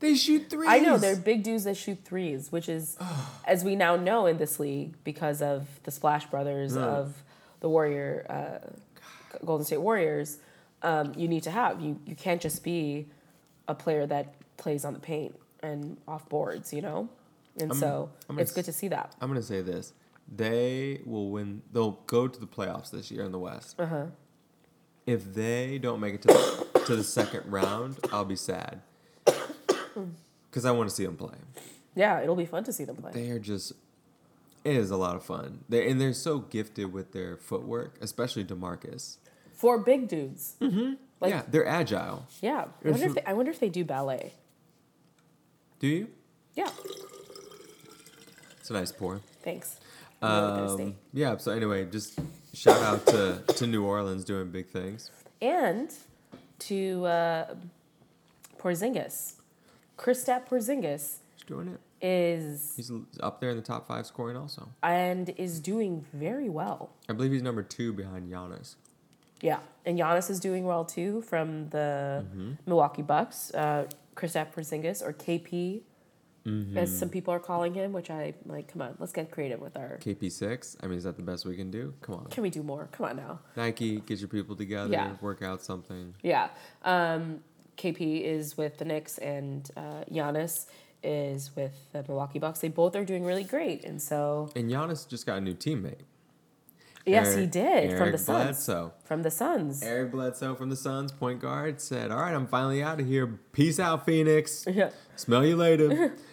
They 0.00 0.14
shoot 0.16 0.50
threes. 0.50 0.68
I 0.68 0.80
know 0.80 0.98
they're 0.98 1.16
big 1.16 1.42
dudes 1.42 1.64
that 1.64 1.78
shoot 1.78 2.04
threes, 2.04 2.52
which 2.52 2.68
is, 2.68 2.98
as 3.46 3.64
we 3.64 3.74
now 3.74 3.96
know 3.96 4.26
in 4.26 4.36
this 4.36 4.60
league, 4.60 4.96
because 5.02 5.40
of 5.40 5.66
the 5.84 5.90
Splash 5.90 6.26
Brothers 6.26 6.76
of 6.76 7.22
the 7.60 7.70
Warrior, 7.70 8.26
uh, 8.28 9.38
Golden 9.46 9.64
State 9.64 9.80
Warriors. 9.80 10.38
Um, 10.82 11.14
you 11.16 11.28
need 11.28 11.44
to 11.44 11.50
have 11.50 11.80
you. 11.80 11.98
You 12.04 12.14
can't 12.14 12.42
just 12.42 12.62
be 12.62 13.06
a 13.66 13.74
player 13.74 14.04
that 14.04 14.34
plays 14.58 14.84
on 14.84 14.92
the 14.92 15.00
paint 15.00 15.34
and 15.62 15.96
off 16.06 16.28
boards, 16.28 16.74
you 16.74 16.82
know. 16.82 17.08
And 17.58 17.74
so 17.74 18.10
I'm 18.28 18.38
it's 18.38 18.52
good 18.52 18.66
to 18.66 18.72
see 18.72 18.88
that. 18.88 19.14
I'm 19.22 19.28
gonna 19.28 19.40
say 19.40 19.62
this: 19.62 19.94
they 20.32 21.00
will 21.04 21.30
win. 21.30 21.62
They'll 21.72 21.98
go 22.06 22.28
to 22.28 22.38
the 22.40 22.46
playoffs 22.46 22.90
this 22.90 23.10
year 23.10 23.24
in 23.24 23.32
the 23.32 23.38
West. 23.38 23.76
Uh 23.78 23.86
huh. 23.86 24.04
If 25.06 25.34
they 25.34 25.78
don't 25.78 26.00
make 26.00 26.14
it 26.14 26.22
to 26.22 26.28
the, 26.28 26.80
to 26.86 26.96
the 26.96 27.04
second 27.04 27.50
round, 27.50 27.98
I'll 28.10 28.24
be 28.24 28.36
sad 28.36 28.80
because 29.24 30.64
I 30.64 30.70
want 30.70 30.88
to 30.88 30.94
see 30.94 31.04
them 31.04 31.16
play. 31.16 31.34
Yeah, 31.94 32.22
it'll 32.22 32.36
be 32.36 32.46
fun 32.46 32.64
to 32.64 32.72
see 32.72 32.84
them 32.84 32.96
play. 32.96 33.12
They 33.12 33.30
are 33.30 33.38
just. 33.38 33.72
It 34.64 34.76
is 34.76 34.90
a 34.90 34.96
lot 34.96 35.14
of 35.14 35.22
fun. 35.22 35.64
They 35.68 35.90
and 35.90 36.00
they're 36.00 36.14
so 36.14 36.38
gifted 36.38 36.92
with 36.92 37.12
their 37.12 37.36
footwork, 37.36 37.98
especially 38.00 38.44
Demarcus. 38.44 39.18
For 39.52 39.78
big 39.78 40.08
dudes. 40.08 40.56
Mm-hmm. 40.60 40.94
Like, 41.20 41.30
yeah, 41.30 41.42
they're 41.48 41.66
agile. 41.66 42.26
yeah. 42.40 42.66
I 42.84 42.90
wonder, 42.90 43.06
if 43.06 43.14
they, 43.14 43.22
I 43.24 43.32
wonder 43.34 43.50
if 43.50 43.60
they 43.60 43.68
do 43.68 43.84
ballet. 43.84 44.34
Do 45.78 45.86
you? 45.86 46.08
Yeah. 46.54 46.68
It's 48.58 48.70
a 48.70 48.72
nice 48.72 48.92
pour. 48.92 49.20
Thanks. 49.42 49.78
Really 50.24 50.36
Um, 50.62 50.68
thirsty. 50.68 50.96
yeah. 51.12 51.36
So 51.36 51.52
anyway, 51.52 51.84
just 51.90 52.18
shout 52.52 52.80
out 52.82 53.06
to 53.08 53.42
to 53.54 53.66
New 53.66 53.84
Orleans 53.84 54.24
doing 54.24 54.50
big 54.50 54.68
things. 54.68 55.10
and 55.42 55.92
to 56.60 57.04
uh, 57.06 57.54
Porzingis. 58.58 59.34
Kristaps 59.98 60.48
Porzingis 60.48 61.16
He's 61.36 61.44
doing 61.46 61.68
it. 61.68 61.80
is 62.04 62.72
He's 62.76 62.90
up 63.20 63.40
there 63.40 63.50
in 63.50 63.56
the 63.56 63.62
top 63.62 63.86
five 63.86 64.06
scoring 64.06 64.36
also. 64.36 64.68
and 64.82 65.30
is 65.36 65.60
doing 65.60 66.04
very 66.12 66.48
well. 66.48 66.90
I 67.08 67.12
believe 67.12 67.32
he's 67.32 67.42
number 67.42 67.62
two 67.62 67.92
behind 67.92 68.30
Giannis. 68.32 68.74
Yeah, 69.40 69.58
and 69.84 69.98
Giannis 69.98 70.30
is 70.30 70.40
doing 70.40 70.64
well 70.64 70.84
too 70.84 71.22
from 71.22 71.68
the 71.70 72.24
Mm-hmm. 72.26 72.52
Milwaukee 72.66 73.02
Bucks. 73.02 73.52
Uh, 73.54 73.86
Kristaps 74.16 74.52
Porzingis 74.54 75.02
or 75.02 75.12
KP, 75.12 75.82
Mm-hmm. 76.46 76.76
as 76.76 76.96
some 76.98 77.08
people 77.08 77.32
are 77.32 77.40
calling 77.40 77.72
him, 77.72 77.92
which 77.94 78.10
I 78.10 78.34
like. 78.44 78.70
Come 78.72 78.82
on, 78.82 78.96
let's 78.98 79.12
get 79.12 79.30
creative 79.30 79.60
with 79.60 79.76
our. 79.78 79.98
KP6. 80.02 80.76
I 80.82 80.86
mean, 80.88 80.98
is 80.98 81.04
that 81.04 81.16
the 81.16 81.22
best 81.22 81.46
we 81.46 81.56
can 81.56 81.70
do? 81.70 81.94
Come 82.02 82.16
on. 82.16 82.26
Can 82.26 82.42
we 82.42 82.50
do 82.50 82.62
more? 82.62 82.88
Come 82.92 83.06
on 83.06 83.16
now. 83.16 83.40
Nike, 83.56 84.00
get 84.00 84.18
your 84.18 84.28
people 84.28 84.54
together, 84.54 84.90
Yeah. 84.92 85.12
work 85.22 85.40
out 85.42 85.62
something. 85.62 86.14
Yeah. 86.22 86.50
Um, 86.82 87.40
KP 87.78 88.22
is 88.24 88.56
with 88.58 88.76
the 88.76 88.84
Knicks 88.84 89.16
and 89.18 89.70
uh, 89.76 90.04
Giannis 90.12 90.66
is 91.02 91.50
with 91.56 91.72
the 91.92 92.04
Milwaukee 92.06 92.38
Bucks. 92.38 92.60
They 92.60 92.68
both 92.68 92.94
are 92.94 93.04
doing 93.04 93.24
really 93.24 93.44
great, 93.44 93.84
and 93.84 94.00
so 94.00 94.50
And 94.54 94.70
Giannis 94.70 95.08
just 95.08 95.24
got 95.26 95.38
a 95.38 95.40
new 95.40 95.54
teammate. 95.54 96.00
yes, 97.06 97.34
he 97.34 97.40
Eric- 97.40 97.50
did 97.52 97.98
from 97.98 98.12
the 98.12 98.18
Suns. 98.18 98.44
Bledsoe. 98.44 98.92
From 99.04 99.22
the 99.22 99.30
Suns. 99.30 99.82
Eric 99.82 100.12
Bledsoe 100.12 100.54
from 100.54 100.70
the 100.70 100.76
Suns, 100.76 101.10
point 101.12 101.40
guard, 101.40 101.80
said, 101.80 102.10
All 102.10 102.18
right, 102.20 102.34
I'm 102.34 102.46
finally 102.46 102.82
out 102.82 103.00
of 103.00 103.06
here. 103.06 103.26
Peace 103.52 103.80
out, 103.80 104.04
Phoenix. 104.06 104.66
Yeah. 104.70 104.90
Smell 105.16 105.44
you 105.46 105.56
later. 105.56 106.14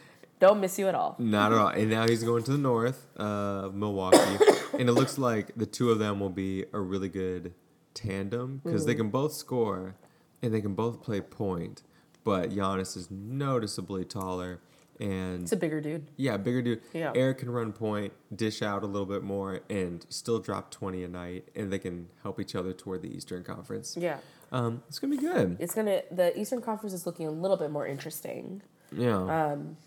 Don't 0.42 0.60
miss 0.60 0.78
you 0.78 0.88
at 0.90 0.96
all. 0.96 1.16
Not 1.20 1.54
at 1.54 1.58
all. 1.58 1.68
And 1.70 1.90
now 1.90 2.06
he's 2.08 2.24
going 2.24 2.44
to 2.44 2.52
the 2.52 2.58
north, 2.58 3.08
uh, 3.18 3.70
Milwaukee. 3.74 4.18
and 4.80 4.90
it 4.90 4.94
looks 4.94 5.18
like 5.18 5.52
the 5.56 5.66
two 5.66 5.92
of 5.92 6.00
them 6.00 6.20
will 6.20 6.30
be 6.30 6.66
a 6.74 6.80
really 6.80 7.10
good 7.10 7.54
tandem 7.94 8.60
because 8.64 8.82
Mm-hmm. 8.82 8.88
they 8.88 8.96
can 8.96 9.10
both 9.10 9.34
score 9.34 9.96
and 10.42 10.54
they 10.54 10.60
can 10.62 10.74
both 10.74 11.02
play 11.02 11.22
point. 11.22 11.84
But 12.24 12.50
Giannis 12.52 12.98
is 12.98 13.10
noticeably 13.12 14.04
taller 14.04 14.60
and 15.00 15.44
It's 15.44 15.52
a 15.52 15.58
bigger 15.58 15.80
dude. 15.82 16.08
yeah, 16.18 16.38
bigger 16.38 16.62
dude. 16.62 16.82
Yeah. 16.94 17.12
Eric 17.16 17.40
can 17.40 17.50
run 17.50 17.72
point, 17.74 18.14
dish 18.36 18.62
out 18.62 18.84
a 18.84 18.86
little 18.86 19.08
bit 19.08 19.24
more, 19.24 19.62
and 19.70 20.06
still 20.10 20.40
drop 20.40 20.70
20 20.72 21.04
a 21.04 21.08
night. 21.08 21.48
And 21.56 21.72
they 21.74 21.80
can 21.80 22.08
help 22.24 22.40
each 22.40 22.54
other 22.56 22.74
toward 22.74 23.02
the 23.02 23.16
Eastern 23.16 23.44
Conference. 23.44 23.98
Yeah. 24.00 24.18
Um, 24.52 24.84
it's 24.88 25.00
going 25.00 25.12
to 25.14 25.18
be 25.20 25.26
good. 25.26 25.58
It's 25.60 25.74
gonna 25.74 26.02
the 26.12 26.38
Eastern 26.40 26.62
Conference 26.62 26.94
is 26.94 27.06
looking 27.06 27.26
a 27.28 27.32
little 27.32 27.58
bit 27.58 27.72
more 27.72 27.88
interesting 27.88 28.62
Yeah. 28.92 29.52
um, 29.54 29.78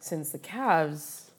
since 0.00 0.30
the 0.30 0.38
Cavs 0.38 1.30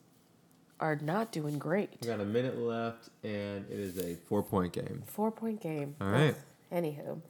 are 0.78 0.96
not 0.96 1.30
doing 1.32 1.58
great. 1.58 1.90
we 2.00 2.06
got 2.08 2.20
a 2.20 2.24
minute 2.24 2.58
left, 2.58 3.08
and 3.22 3.66
it 3.70 3.78
is 3.78 3.98
a 3.98 4.14
four 4.28 4.42
point 4.42 4.72
game. 4.72 5.02
Four 5.06 5.30
point 5.30 5.60
game. 5.60 5.94
All 6.00 6.08
right. 6.08 6.34
Anywho, 6.72 7.20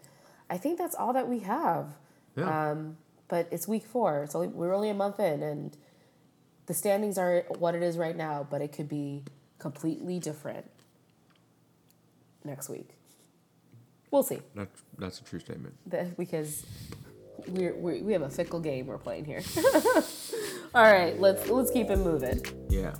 I 0.48 0.56
think 0.58 0.78
that's 0.78 0.94
all 0.94 1.12
that 1.14 1.28
we 1.28 1.40
have. 1.40 1.86
Yeah. 2.36 2.70
Um, 2.70 2.96
but 3.28 3.48
it's 3.50 3.66
week 3.66 3.84
four. 3.84 4.22
It's 4.24 4.34
only 4.34 4.48
we're 4.48 4.74
only 4.74 4.90
a 4.90 4.94
month 4.94 5.18
in, 5.20 5.42
and 5.42 5.76
the 6.66 6.74
standings 6.74 7.18
are 7.18 7.44
what 7.58 7.74
it 7.74 7.82
is 7.82 7.96
right 7.98 8.16
now. 8.16 8.46
But 8.48 8.60
it 8.62 8.72
could 8.72 8.88
be 8.88 9.24
completely 9.58 10.18
different 10.18 10.70
next 12.44 12.68
week. 12.68 12.90
We'll 14.10 14.22
see. 14.24 14.40
That, 14.56 14.68
that's 14.98 15.20
a 15.20 15.24
true 15.24 15.38
statement. 15.38 15.74
That- 15.86 16.16
because 16.16 16.64
we're, 17.48 17.74
we 17.74 18.02
we 18.02 18.12
have 18.12 18.22
a 18.22 18.30
fickle 18.30 18.60
game 18.60 18.86
we're 18.86 18.98
playing 18.98 19.24
here. 19.24 19.42
All 20.74 20.84
right, 20.84 21.18
let's 21.18 21.48
let's 21.48 21.70
keep 21.70 21.90
it 21.90 21.98
moving. 21.98 22.42
Yeah. 22.68 22.94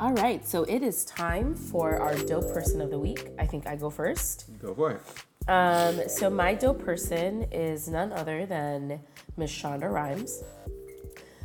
All 0.00 0.12
right, 0.14 0.46
so 0.46 0.64
it 0.64 0.82
is 0.82 1.04
time 1.04 1.54
for 1.54 2.00
our 2.00 2.14
dope 2.16 2.52
person 2.52 2.80
of 2.80 2.90
the 2.90 2.98
week. 2.98 3.28
I 3.38 3.46
think 3.46 3.66
I 3.66 3.76
go 3.76 3.88
first. 3.88 4.46
Go 4.60 4.74
for 4.74 4.90
it. 4.92 5.02
Um, 5.48 6.08
so 6.08 6.28
my 6.30 6.54
dope 6.54 6.84
person 6.84 7.46
is 7.52 7.88
none 7.88 8.12
other 8.12 8.44
than 8.46 9.00
Miss 9.36 9.50
Shonda 9.52 9.90
Rhimes. 9.90 10.42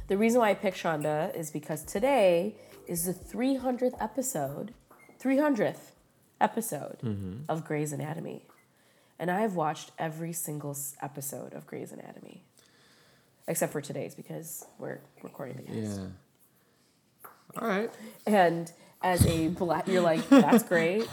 The 0.07 0.17
reason 0.17 0.39
why 0.41 0.51
I 0.51 0.53
picked 0.53 0.77
Shonda 0.77 1.35
is 1.35 1.51
because 1.51 1.83
today 1.83 2.55
is 2.87 3.05
the 3.05 3.13
300th 3.13 3.93
episode, 3.99 4.73
300th 5.21 5.91
episode 6.39 6.97
of 7.49 7.65
Grey's 7.65 7.91
Anatomy. 7.91 8.45
And 9.19 9.31
I 9.31 9.41
have 9.41 9.55
watched 9.55 9.91
every 9.97 10.33
single 10.33 10.77
episode 11.01 11.53
of 11.53 11.65
Grey's 11.65 11.91
Anatomy. 11.91 12.43
Except 13.47 13.71
for 13.71 13.81
today's 13.81 14.13
because 14.13 14.65
we're 14.77 14.99
recording 15.23 15.55
the 15.55 15.63
guys. 15.63 15.97
Yeah. 15.97 16.07
All 17.61 17.67
right. 17.67 17.89
And 18.25 18.71
as 19.01 19.25
a 19.25 19.47
black, 19.47 19.87
you're 19.87 20.01
like, 20.01 20.27
that's 20.29 20.63
great. 20.63 21.07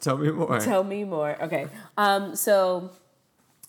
Tell 0.00 0.18
me 0.18 0.30
more. 0.30 0.60
Tell 0.60 0.84
me 0.84 1.04
more. 1.04 1.42
Okay. 1.42 1.66
Um, 1.96 2.36
so, 2.36 2.90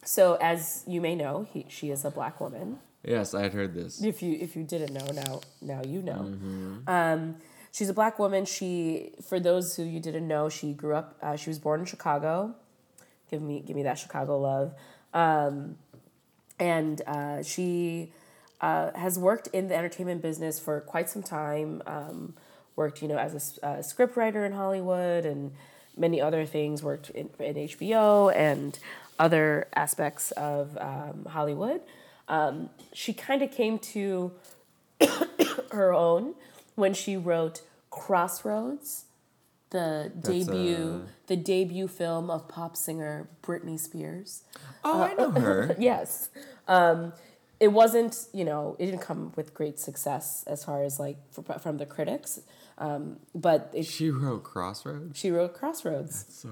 so 0.04 0.38
as 0.42 0.84
you 0.88 1.00
may 1.00 1.16
know, 1.16 1.48
he, 1.52 1.66
she 1.70 1.90
is 1.90 2.04
a 2.04 2.12
black 2.12 2.42
woman. 2.42 2.80
yes, 3.04 3.34
I 3.34 3.44
had 3.44 3.54
heard 3.54 3.74
this. 3.74 4.04
If 4.04 4.22
you 4.22 4.38
if 4.40 4.56
you 4.56 4.64
didn't 4.64 4.94
know, 4.94 5.06
now 5.14 5.42
now 5.62 5.82
you 5.88 6.02
know. 6.02 6.26
Mm-hmm. 6.28 6.78
Um, 6.88 7.36
she's 7.72 7.90
a 7.90 7.94
black 7.94 8.20
woman. 8.20 8.46
She, 8.46 9.14
for 9.28 9.40
those 9.40 9.76
who 9.76 9.84
you 9.84 10.00
didn't 10.00 10.28
know, 10.28 10.50
she 10.50 10.74
grew 10.74 10.96
up. 10.96 11.18
Uh, 11.22 11.36
she 11.38 11.50
was 11.50 11.60
born 11.60 11.80
in 11.80 11.86
Chicago. 11.86 12.56
Give 13.32 13.42
me 13.42 13.64
give 13.66 13.76
me 13.76 13.84
that 13.84 13.98
Chicago 13.98 14.40
love. 14.40 14.74
Um, 15.14 15.78
and 16.60 17.02
uh, 17.08 17.42
she 17.42 18.12
uh, 18.62 18.92
has 18.94 19.18
worked 19.18 19.48
in 19.48 19.68
the 19.68 19.76
entertainment 19.76 20.22
business 20.22 20.60
for 20.60 20.82
quite 20.82 21.10
some 21.10 21.24
time. 21.24 21.82
Um, 21.88 22.36
worked, 22.76 23.02
you 23.02 23.08
know, 23.08 23.18
as 23.18 23.60
a, 23.62 23.66
uh, 23.66 23.78
scriptwriter 23.78 24.46
in 24.46 24.52
Hollywood 24.52 25.26
and 25.26 25.52
many 25.98 26.22
other 26.22 26.46
things. 26.46 26.84
Worked 26.84 27.10
in, 27.12 27.30
in 27.40 27.56
HBO 27.56 28.34
and 28.36 28.78
other 29.18 29.68
aspects 29.76 30.32
of 30.32 30.78
um, 30.80 31.26
Hollywood. 31.30 31.82
Um, 32.28 32.70
she 32.94 33.14
kind 33.14 33.42
of 33.42 33.52
came 33.52 33.80
to 33.80 34.32
her 35.72 35.94
own 35.94 36.36
when 36.76 36.94
she 36.94 37.18
wrote 37.18 37.62
Crossroads, 37.90 39.06
the 39.72 40.12
debut, 40.22 41.04
uh, 41.06 41.10
the 41.28 41.36
debut 41.36 41.88
film 41.88 42.30
of 42.30 42.48
pop 42.48 42.78
singer 42.78 43.28
Britney 43.42 43.80
Spears. 43.80 44.44
Oh, 44.84 45.02
I 45.02 45.14
know 45.16 45.32
her. 45.32 45.76
Yes. 45.80 46.30
Um, 46.68 47.14
it 47.60 47.72
wasn't, 47.74 48.26
you 48.34 48.44
know, 48.46 48.76
it 48.80 48.86
didn't 48.88 49.02
come 49.02 49.32
with 49.36 49.54
great 49.54 49.80
success 49.80 50.44
as 50.48 50.64
far 50.64 50.84
as 50.84 51.00
like 51.00 51.18
fr- 51.32 51.60
from 51.60 51.78
the 51.78 51.86
critics, 51.86 52.40
um, 52.78 53.18
but 53.36 53.70
it, 53.74 53.86
She 53.86 54.10
wrote 54.10 54.44
Crossroads. 54.44 55.18
she 55.20 55.30
wrote 55.32 55.54
Crossroads. 55.54 56.26
So 56.30 56.50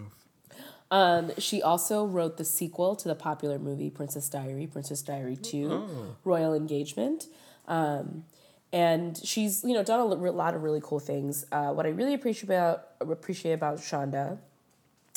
Um, 0.92 1.32
she 1.38 1.62
also 1.62 2.06
wrote 2.06 2.38
the 2.38 2.46
sequel 2.46 2.96
to 2.96 3.08
the 3.08 3.16
popular 3.16 3.60
movie 3.60 3.90
Princess 3.90 4.28
Diary, 4.30 4.66
Princess 4.68 5.02
Diary 5.02 5.36
2, 5.36 6.16
Royal 6.24 6.54
Engagement. 6.54 7.26
Um, 7.68 8.26
and 8.72 9.18
she's 9.24 9.64
you 9.64 9.74
know 9.74 9.84
done 9.84 10.00
a 10.00 10.06
lot 10.06 10.54
of 10.54 10.64
really 10.64 10.82
cool 10.84 11.00
things. 11.00 11.46
Uh, 11.52 11.72
what 11.72 11.86
I 11.86 11.90
really 11.90 12.14
appreciate 12.14 12.44
about 12.44 12.88
appreciate 13.00 13.54
about 13.54 13.78
Shonda 13.78 14.38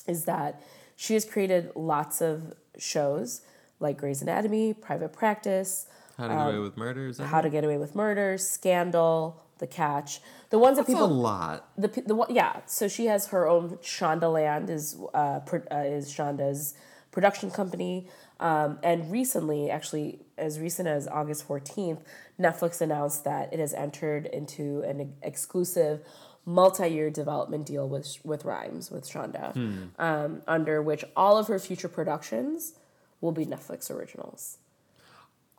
is 0.07 0.25
that 0.25 0.63
she 0.97 1.15
has 1.15 1.25
created 1.25 1.73
lots 1.75 2.21
of 2.21 2.55
shows 2.79 3.43
like 3.81 3.99
Grey's 3.99 4.23
Anatomy, 4.23 4.73
Private 4.73 5.13
Practice, 5.13 5.87
How 6.17 6.29
to 6.29 6.35
Get 6.35 6.49
Away 6.49 6.59
with 6.61 6.77
Murder? 6.77 7.13
That 7.13 7.27
How 7.27 7.41
to 7.41 7.51
Get 7.51 7.65
Away 7.65 7.79
with 7.79 7.95
Murder, 7.95 8.39
Scandal, 8.39 9.43
The 9.59 9.67
Catch, 9.67 10.21
the 10.51 10.59
ones 10.59 10.77
that 10.77 10.87
That's 10.87 10.95
people 10.95 11.07
a 11.07 11.13
lot. 11.13 11.69
the 11.77 11.89
the 11.89 12.27
yeah. 12.31 12.61
So 12.67 12.89
she 12.89 13.07
has 13.07 13.29
her 13.29 13.47
own 13.47 13.79
Shondaland 13.83 14.71
is 14.71 14.97
uh, 15.13 15.41
pro, 15.41 15.61
uh 15.71 15.79
is 15.85 16.11
Shonda's 16.11 16.75
production 17.11 17.51
company. 17.51 18.09
Um, 18.43 18.79
and 18.83 19.11
recently, 19.11 19.71
actually, 19.71 20.19
as 20.37 20.59
recent 20.59 20.89
as 20.89 21.07
August 21.07 21.45
fourteenth, 21.47 22.01
Netflix 22.41 22.81
announced 22.81 23.25
that 23.25 23.53
it 23.53 23.61
has 23.61 23.73
entered 23.73 24.27
into 24.27 24.83
an 24.83 25.15
exclusive 25.23 26.01
multi-year 26.45 27.09
development 27.09 27.67
deal 27.67 27.89
with 27.89 28.17
with 28.25 28.45
Rhimes 28.45 28.91
with 28.91 29.05
Shonda, 29.09 29.57
um, 29.99 30.43
under 30.49 30.83
which 30.83 31.05
all 31.15 31.39
of 31.39 31.47
her 31.47 31.59
future 31.61 31.89
productions 31.89 32.75
will 33.21 33.31
be 33.33 33.47
Netflix 33.47 33.91
originals. 33.91 34.59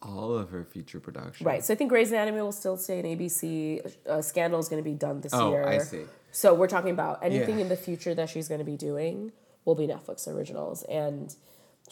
All 0.02 0.36
of 0.38 0.50
her 0.50 0.66
future 0.66 1.00
production. 1.00 1.48
Right. 1.48 1.64
So 1.64 1.74
I 1.74 1.78
think 1.78 1.90
Grey's 1.90 2.12
Anatomy 2.12 2.42
will 2.42 2.52
still 2.52 2.76
stay 2.76 3.00
in 3.00 3.06
ABC. 3.06 3.80
Uh, 4.06 4.22
Scandal 4.22 4.60
is 4.60 4.68
going 4.68 4.84
to 4.84 4.90
be 4.90 4.96
done 4.96 5.22
this 5.22 5.34
Oh, 5.34 5.52
year. 5.52 5.66
I 5.66 5.78
see. 5.78 6.02
So 6.34 6.54
we're 6.54 6.68
talking 6.68 6.92
about 6.92 7.24
anything 7.24 7.56
Yeah. 7.60 7.64
in 7.64 7.70
the 7.70 7.78
future 7.78 8.14
that 8.14 8.28
she's 8.30 8.50
going 8.50 8.60
to 8.60 8.66
be 8.66 8.76
doing 8.76 9.32
will 9.64 9.76
be 9.76 9.88
Netflix 9.88 10.28
originals, 10.28 10.84
and 10.90 11.34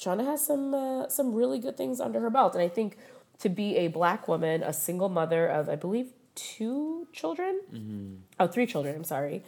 Shauna 0.02 0.26
has 0.26 0.44
some 0.46 0.74
uh, 0.74 1.08
some 1.10 1.34
really 1.34 1.60
good 1.60 1.78
things 1.78 2.00
under 2.02 2.20
her 2.20 2.30
belt. 2.30 2.56
And 2.56 2.64
I 2.64 2.68
think 2.70 2.98
to 3.40 3.50
be 3.50 3.78
a 3.78 3.88
black 3.90 4.28
woman, 4.28 4.64
a 4.64 4.74
single 4.74 5.10
mother 5.10 5.48
of 5.48 5.70
I 5.70 5.76
believe 5.76 6.08
two 6.36 7.08
children, 7.14 7.60
Mm-hmm. 7.74 8.16
oh 8.40 8.48
three 8.48 8.66
children. 8.66 8.96
I'm 8.96 9.04
sorry, 9.04 9.44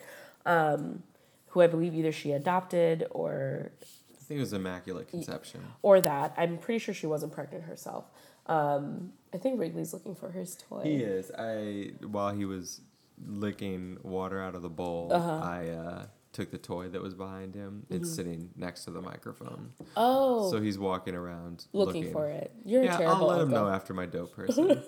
um, 0.45 1.03
who 1.49 1.61
I 1.61 1.67
believe 1.67 1.93
either 1.95 2.11
she 2.11 2.31
adopted 2.33 3.05
or 3.11 3.71
I 3.81 4.25
think 4.25 4.37
it 4.37 4.41
was 4.41 4.53
Immaculate 4.53 5.07
Conception. 5.09 5.61
or 5.81 5.99
that. 6.01 6.33
I'm 6.37 6.57
pretty 6.57 6.79
sure 6.79 6.93
she 6.93 7.07
wasn't 7.07 7.33
pregnant 7.33 7.63
herself. 7.65 8.05
Um, 8.47 9.11
I 9.33 9.37
think 9.37 9.59
Wrigley's 9.59 9.93
looking 9.93 10.15
for 10.15 10.31
his 10.31 10.55
toy. 10.55 10.81
He 10.83 10.95
is. 10.97 11.31
I 11.31 11.91
while 12.05 12.33
he 12.35 12.45
was 12.45 12.81
licking 13.25 13.97
water 14.03 14.41
out 14.41 14.55
of 14.55 14.61
the 14.61 14.69
bowl, 14.69 15.11
Uh-huh. 15.11 15.39
I 15.43 15.67
uh, 15.69 16.05
took 16.33 16.51
the 16.51 16.57
toy 16.57 16.89
that 16.89 17.01
was 17.01 17.13
behind 17.13 17.55
him. 17.55 17.85
It's 17.89 18.13
sitting 18.13 18.49
next 18.55 18.85
to 18.85 18.91
the 18.91 19.01
microphone. 19.01 19.71
Mm-hmm. 19.75 19.91
Oh, 19.95 20.51
So 20.51 20.59
he's 20.59 20.77
walking 20.77 21.15
around 21.15 21.65
looking, 21.71 22.11
for 22.11 22.27
it. 22.27 22.51
You're 22.65 22.83
Yeah, 22.83 22.95
a 22.95 22.97
terrible 22.97 23.13
uncle. 23.13 23.29
I'll 23.29 23.37
let 23.37 23.43
him 23.43 23.51
know 23.51 23.69
after 23.69 23.93
my 23.93 24.05
dope 24.05 24.35
person. 24.35 24.83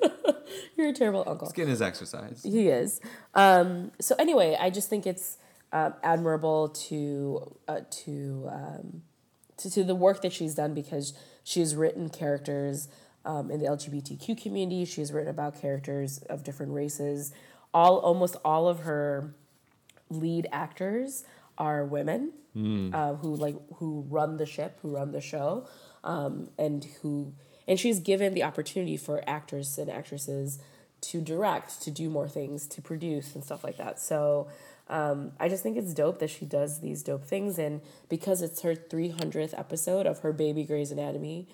You're 0.76 0.90
a 0.90 0.94
terrible 0.94 1.24
uncle. 1.26 1.48
He's 1.48 1.54
getting 1.54 1.70
his 1.70 1.82
exercise. 1.82 2.42
He 2.44 2.68
is. 2.68 3.00
Um, 3.34 3.92
so 4.02 4.16
anyway, 4.18 4.58
I 4.60 4.70
just 4.70 4.90
think 4.90 5.06
it's 5.06 5.38
um, 5.72 5.94
admirable 6.04 6.70
to 6.70 7.56
uh, 7.68 7.82
to, 7.90 8.50
um, 8.52 9.02
to 9.58 9.70
to 9.70 9.84
the 9.84 9.96
work 9.96 10.22
that 10.24 10.34
she's 10.34 10.56
done 10.56 10.74
because 10.74 11.14
she 11.44 11.60
has 11.60 11.76
written 11.76 12.10
characters 12.10 12.88
um, 13.24 13.52
in 13.52 13.60
the 13.60 13.68
LGBTQ 13.68 14.42
community. 14.42 14.86
She 14.86 15.02
has 15.02 15.12
written 15.14 15.30
about 15.30 15.60
characters 15.60 16.20
of 16.30 16.44
different 16.44 16.72
races. 16.74 17.34
All 17.74 17.98
almost 17.98 18.36
all 18.44 18.68
of 18.68 18.80
her 18.80 19.36
lead 20.16 20.48
actors 20.52 21.24
are 21.58 21.86
women 21.86 22.32
uh, 22.94 23.16
who 23.16 23.36
like 23.36 23.56
who 23.76 24.06
run 24.10 24.38
the 24.38 24.46
ship, 24.46 24.80
who 24.82 24.96
run 24.96 25.12
the 25.12 25.22
show, 25.22 25.68
um, 26.04 26.50
and 26.58 26.86
who 27.02 27.34
and 27.68 27.80
she's 27.80 28.00
given 28.00 28.34
the 28.34 28.44
opportunity 28.44 28.98
for 28.98 29.24
actors 29.28 29.78
and 29.78 29.90
actresses 29.90 30.60
to 31.02 31.22
direct, 31.22 31.82
to 31.82 31.92
do 31.92 32.10
more 32.10 32.28
things, 32.30 32.68
to 32.68 32.82
produce 32.82 33.36
and 33.36 33.44
stuff 33.44 33.64
like 33.64 33.78
that. 33.78 34.00
So 34.00 34.48
um, 34.90 35.34
I 35.40 35.50
just 35.50 35.64
think 35.64 35.78
it's 35.78 35.94
dope 35.94 36.20
that 36.20 36.30
she 36.30 36.46
does 36.46 36.80
these 36.80 37.04
dope 37.04 37.26
things, 37.26 37.60
and 37.60 37.82
because 38.10 38.42
it's 38.42 38.62
her 38.62 38.76
three 38.76 39.10
hundredth 39.10 39.54
episode 39.58 40.06
of 40.06 40.20
her 40.20 40.32
baby 40.32 40.64
Grey's 40.64 40.92
Anatomy, 40.92 41.48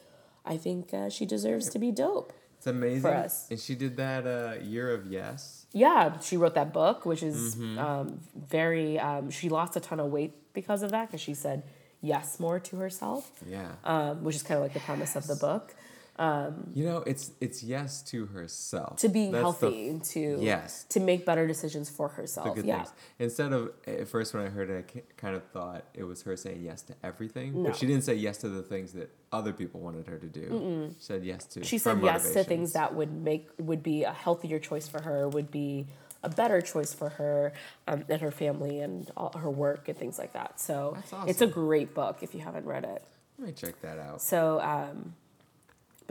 I 0.45 0.57
think 0.57 0.93
uh, 0.93 1.09
she 1.09 1.25
deserves 1.25 1.69
to 1.69 1.79
be 1.79 1.91
dope. 1.91 2.33
It's 2.61 2.67
amazing. 2.67 3.01
For 3.01 3.09
us. 3.15 3.47
And 3.49 3.59
she 3.59 3.73
did 3.73 3.97
that 3.97 4.27
uh, 4.27 4.63
Year 4.63 4.93
of 4.93 5.07
Yes. 5.07 5.65
Yeah, 5.73 6.19
she 6.19 6.37
wrote 6.37 6.53
that 6.53 6.71
book, 6.71 7.07
which 7.07 7.23
is 7.23 7.55
Mm-hmm. 7.55 7.79
um, 7.79 8.19
very. 8.49 8.99
Um, 8.99 9.31
she 9.31 9.49
lost 9.49 9.75
a 9.75 9.79
ton 9.79 9.99
of 9.99 10.11
weight 10.11 10.33
because 10.53 10.83
of 10.83 10.91
that 10.91 11.07
because 11.07 11.21
she 11.21 11.33
said 11.33 11.63
yes 12.01 12.39
more 12.39 12.59
to 12.59 12.75
herself, 12.75 13.31
Yeah. 13.49 13.71
um, 13.83 14.23
which 14.23 14.35
is 14.35 14.43
kind 14.43 14.59
of 14.59 14.61
like 14.63 14.73
the 14.73 14.79
premise 14.79 15.15
of 15.15 15.25
the 15.25 15.35
book. 15.37 15.73
You 16.19 16.85
know, 16.85 17.03
it's 17.07 17.31
it's 17.41 17.63
yes 17.63 18.01
to 18.03 18.27
herself. 18.27 18.97
To 18.97 19.09
being 19.09 19.31
That's 19.31 19.41
healthy 19.41 19.89
and 19.89 20.03
to 20.05 20.37
Yes. 20.39 20.85
to 20.89 20.99
make 20.99 21.25
better 21.25 21.47
decisions 21.47 21.89
for 21.89 22.09
herself. 22.09 22.57
Yeah, 22.63 22.77
things. 22.83 22.93
Instead 23.19 23.53
of 23.53 23.71
at 23.87 24.07
first 24.07 24.33
when 24.33 24.43
I 24.45 24.49
heard 24.49 24.69
it, 24.69 24.91
I 24.95 25.01
kind 25.17 25.35
of 25.35 25.43
thought 25.45 25.85
it 25.93 26.03
was 26.03 26.21
her 26.23 26.35
saying 26.37 26.61
yes 26.63 26.81
to 26.83 26.95
everything, 27.03 27.63
No. 27.63 27.69
but 27.69 27.75
she 27.77 27.87
didn't 27.87 28.03
say 28.03 28.15
yes 28.15 28.37
to 28.39 28.49
the 28.49 28.61
things 28.61 28.93
that 28.93 29.09
other 29.31 29.53
people 29.53 29.79
wanted 29.79 30.07
her 30.07 30.17
to 30.17 30.27
do. 30.27 30.91
She 30.97 31.03
said 31.03 31.23
yes 31.23 31.45
to. 31.47 31.63
she 31.63 31.77
said 31.77 32.01
yes 32.03 32.33
to 32.33 32.43
things 32.43 32.73
that 32.73 32.93
would 32.93 33.11
make 33.11 33.49
would 33.57 33.81
be 33.81 34.03
a 34.03 34.11
healthier 34.13 34.59
choice 34.59 34.87
for 34.87 35.01
her, 35.01 35.27
would 35.29 35.49
be 35.51 35.87
a 36.23 36.29
better 36.29 36.61
choice 36.61 36.93
for 36.93 37.09
her 37.09 37.51
um, 37.87 38.03
and 38.07 38.21
her 38.21 38.29
family 38.31 38.79
and 38.79 39.09
all, 39.17 39.31
her 39.35 39.49
work 39.49 39.87
and 39.87 39.97
things 39.97 40.19
like 40.19 40.33
that. 40.33 40.59
So 40.59 40.95
That's 41.09 41.31
it's 41.31 41.41
a 41.41 41.47
great 41.47 41.95
book 41.95 42.17
if 42.21 42.35
you 42.35 42.41
haven't 42.41 42.65
read 42.65 42.83
it. 42.83 43.03
Let 43.39 43.47
me 43.47 43.53
check 43.53 43.81
that 43.81 43.97
out. 43.97 44.21
So, 44.21 44.59
um, 44.61 45.15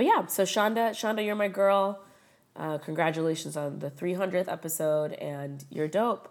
but 0.01 0.07
yeah, 0.07 0.25
so 0.25 0.45
Shonda, 0.45 0.93
Shonda, 0.93 1.23
you're 1.23 1.35
my 1.35 1.49
girl. 1.49 2.01
Uh, 2.57 2.79
congratulations 2.79 3.55
on 3.55 3.81
the 3.81 3.91
300th 3.91 4.49
episode, 4.51 5.13
and 5.13 5.63
you're 5.69 5.89
dope. 5.89 6.27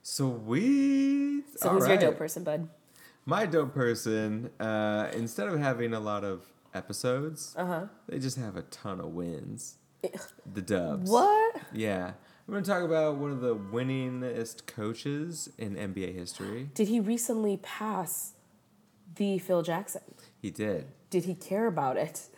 Sweet. 0.00 1.42
So, 1.56 1.70
All 1.70 1.74
who's 1.74 1.88
your 1.88 1.96
dope 1.96 2.16
person, 2.16 2.44
bud? 2.44 2.68
My 3.26 3.46
dope 3.46 3.74
person, 3.74 4.50
uh, 4.60 5.08
instead 5.12 5.48
of 5.48 5.58
having 5.58 5.92
a 5.92 5.98
lot 5.98 6.22
of 6.22 6.44
episodes, 6.72 7.52
Uh-huh. 7.58 7.86
they 8.06 8.20
just 8.20 8.36
have 8.38 8.56
a 8.56 8.62
ton 8.62 9.00
of 9.00 9.06
wins. 9.06 9.78
The 10.54 10.62
Dubs. 10.62 11.10
What? 11.10 11.56
Yeah. 11.72 12.12
I'm 12.46 12.52
going 12.54 12.62
to 12.62 12.70
talk 12.70 12.84
about 12.84 13.16
one 13.16 13.32
of 13.32 13.40
the 13.40 13.56
winningest 13.56 14.66
coaches 14.66 15.50
in 15.58 15.74
NBA 15.74 16.14
history. 16.14 16.70
Did 16.74 16.86
he 16.86 17.00
recently 17.00 17.56
pass 17.56 18.34
the 19.16 19.38
Phil 19.38 19.62
Jackson? 19.62 20.02
He 20.40 20.52
did. 20.52 20.86
Did 21.10 21.24
he 21.24 21.34
care 21.34 21.66
about 21.66 21.96
it? 21.96 22.28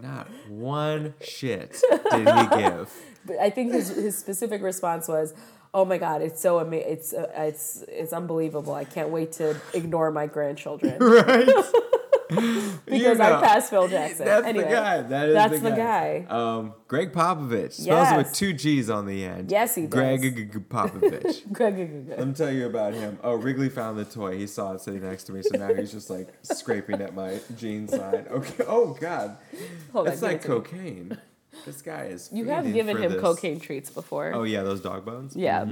Not 0.00 0.28
one 0.48 1.14
shit 1.22 1.80
did 2.10 2.28
he 2.28 2.46
give. 2.56 2.92
But 3.26 3.38
I 3.40 3.50
think 3.50 3.72
his, 3.72 3.88
his 3.88 4.16
specific 4.16 4.62
response 4.62 5.08
was, 5.08 5.34
"Oh 5.74 5.84
my 5.84 5.98
God, 5.98 6.22
it's 6.22 6.40
so 6.40 6.60
ama- 6.60 6.76
it's 6.76 7.12
uh, 7.12 7.26
it's 7.34 7.82
it's 7.88 8.12
unbelievable. 8.12 8.72
I 8.72 8.84
can't 8.84 9.08
wait 9.08 9.32
to 9.32 9.56
ignore 9.74 10.12
my 10.12 10.28
grandchildren 10.28 10.96
right? 11.00 11.48
because 12.86 13.20
I 13.20 13.40
passed 13.40 13.70
Phil 13.70 13.88
Jackson." 13.88 14.24
That's 14.26 14.46
anyway, 14.46 14.64
the 14.64 14.70
guy. 14.70 15.02
That 15.02 15.28
is 15.28 15.34
that's 15.34 15.52
the 15.54 15.70
the 15.70 15.76
guy. 15.76 16.20
guy. 16.20 16.26
Um, 16.58 16.74
Gregg 16.88 17.12
Popovich. 17.12 17.72
Spells 17.72 18.10
it 18.12 18.16
with 18.16 18.32
two 18.32 18.52
G's 18.52 18.90
on 18.90 19.06
the 19.06 19.24
end. 19.24 19.50
Yes, 19.50 19.74
he 19.74 19.86
Gregg 19.86 20.22
does. 20.22 20.32
G- 20.32 20.44
G- 20.46 20.58
Popovich. 20.58 21.42
Good. 21.52 22.08
Let 22.18 22.26
me 22.26 22.34
tell 22.34 22.50
you 22.52 22.66
about 22.66 22.94
him. 22.94 23.18
Oh, 23.22 23.34
Wrigley 23.34 23.68
found 23.68 23.98
the 23.98 24.04
toy. 24.04 24.36
He 24.38 24.46
saw 24.46 24.72
it 24.72 24.80
sitting 24.80 25.02
next 25.02 25.24
to 25.24 25.32
me, 25.32 25.42
so 25.42 25.56
now 25.58 25.72
he's 25.74 25.92
just 25.92 26.10
like 26.10 26.28
scraping 26.42 27.00
at 27.00 27.14
my 27.14 27.38
jean 27.56 27.88
side. 27.88 28.26
Okay. 28.28 28.64
Oh 28.66 28.96
God, 29.00 29.36
Hold 29.92 30.06
on, 30.08 30.10
that's 30.12 30.22
like 30.22 30.36
it 30.36 30.42
to 30.42 30.48
me. 30.48 30.54
cocaine. 30.56 31.18
This 31.64 31.80
guy 31.80 32.04
is. 32.06 32.28
You 32.32 32.44
have 32.46 32.70
given 32.72 32.96
him 32.98 33.12
this. 33.12 33.20
cocaine 33.20 33.60
treats 33.60 33.88
before. 33.90 34.32
Oh 34.34 34.42
yeah, 34.42 34.62
those 34.62 34.80
dog 34.80 35.04
bones. 35.04 35.34
yeah. 35.34 35.64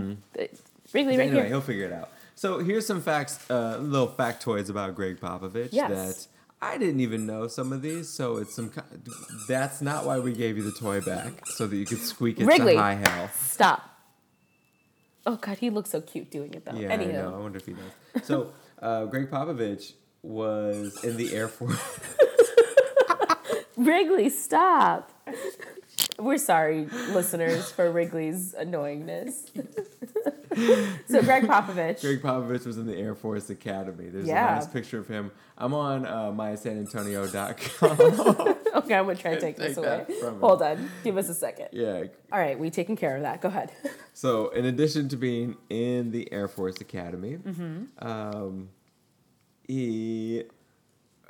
Wrigley, 0.92 1.16
right 1.16 1.26
Anyway, 1.26 1.40
here. 1.40 1.46
he'll 1.46 1.60
figure 1.60 1.86
it 1.86 1.92
out. 1.92 2.10
So 2.36 2.58
here's 2.58 2.86
some 2.86 3.00
facts, 3.00 3.48
uh, 3.50 3.78
little 3.80 4.08
factoids 4.08 4.68
about 4.70 4.94
Gregg 4.94 5.20
Popovich 5.20 5.68
Yes. 5.72 6.28
I 6.64 6.78
didn't 6.78 7.00
even 7.00 7.26
know 7.26 7.46
some 7.46 7.72
of 7.72 7.82
these. 7.82 8.08
So 8.08 8.38
it's 8.38 8.54
some. 8.54 8.72
That's 9.48 9.82
not 9.82 10.06
why 10.06 10.18
we 10.18 10.32
gave 10.32 10.56
you 10.56 10.62
the 10.62 10.72
toy 10.72 11.00
back, 11.00 11.46
so 11.46 11.66
that 11.66 11.76
you 11.76 11.84
could 11.84 12.00
squeak 12.00 12.40
it 12.40 12.46
Wrigley. 12.46 12.74
to 12.74 12.80
high 12.80 12.94
hell. 12.94 13.30
Stop. 13.36 13.90
Oh 15.26 15.36
God, 15.36 15.58
he 15.58 15.70
looks 15.70 15.90
so 15.90 16.00
cute 16.00 16.30
doing 16.30 16.54
it 16.54 16.64
though. 16.64 16.76
Yeah, 16.76 16.92
I 16.92 16.96
know. 16.96 17.34
I 17.34 17.38
wonder 17.38 17.58
if 17.58 17.66
he 17.66 17.72
knows. 17.72 18.24
So 18.26 18.52
uh, 18.80 19.04
Gregg 19.06 19.30
Popovich 19.30 19.92
was 20.22 21.02
in 21.04 21.16
the 21.16 21.34
Air 21.34 21.48
Force. 21.48 21.78
Wrigley, 23.76 24.28
stop. 24.28 25.10
We're 26.18 26.38
sorry, 26.38 26.86
listeners, 27.10 27.70
for 27.72 27.90
Wrigley's 27.90 28.54
annoyingness. 28.54 29.48
so 31.08 31.22
Gregg 31.22 31.44
Popovich. 31.44 32.00
Gregg 32.00 32.22
Popovich 32.22 32.64
was 32.66 32.78
in 32.78 32.86
the 32.86 32.96
Air 32.96 33.14
Force 33.14 33.50
Academy. 33.50 34.08
There's 34.08 34.26
Yeah. 34.26 34.52
a 34.52 34.54
nice 34.56 34.66
picture 34.68 34.98
of 34.98 35.06
him. 35.08 35.30
I'm 35.58 35.74
on 35.74 36.06
uh, 36.06 36.32
mysanantonio.com. 36.32 38.54
Okay, 38.74 38.96
I'm 38.96 39.04
gonna 39.06 39.14
try 39.16 39.36
to 39.36 39.40
take 39.40 39.56
this 39.56 39.76
away. 39.76 40.04
Hold 40.40 40.60
on, 40.60 40.90
give 41.04 41.16
us 41.16 41.28
a 41.28 41.34
second. 41.34 41.68
yeah. 41.70 42.04
All 42.32 42.40
right, 42.40 42.58
we 42.58 42.70
taking 42.70 42.96
care 42.96 43.14
of 43.14 43.22
that. 43.22 43.40
Go 43.40 43.46
ahead. 43.48 43.70
So, 44.16 44.48
in 44.50 44.64
addition 44.64 45.08
to 45.08 45.16
being 45.16 45.56
in 45.70 46.10
the 46.12 46.32
Air 46.32 46.46
Force 46.48 46.80
Academy, 46.80 47.36
Mm-hmm. 47.38 47.84
um, 48.06 48.68
he 49.66 50.44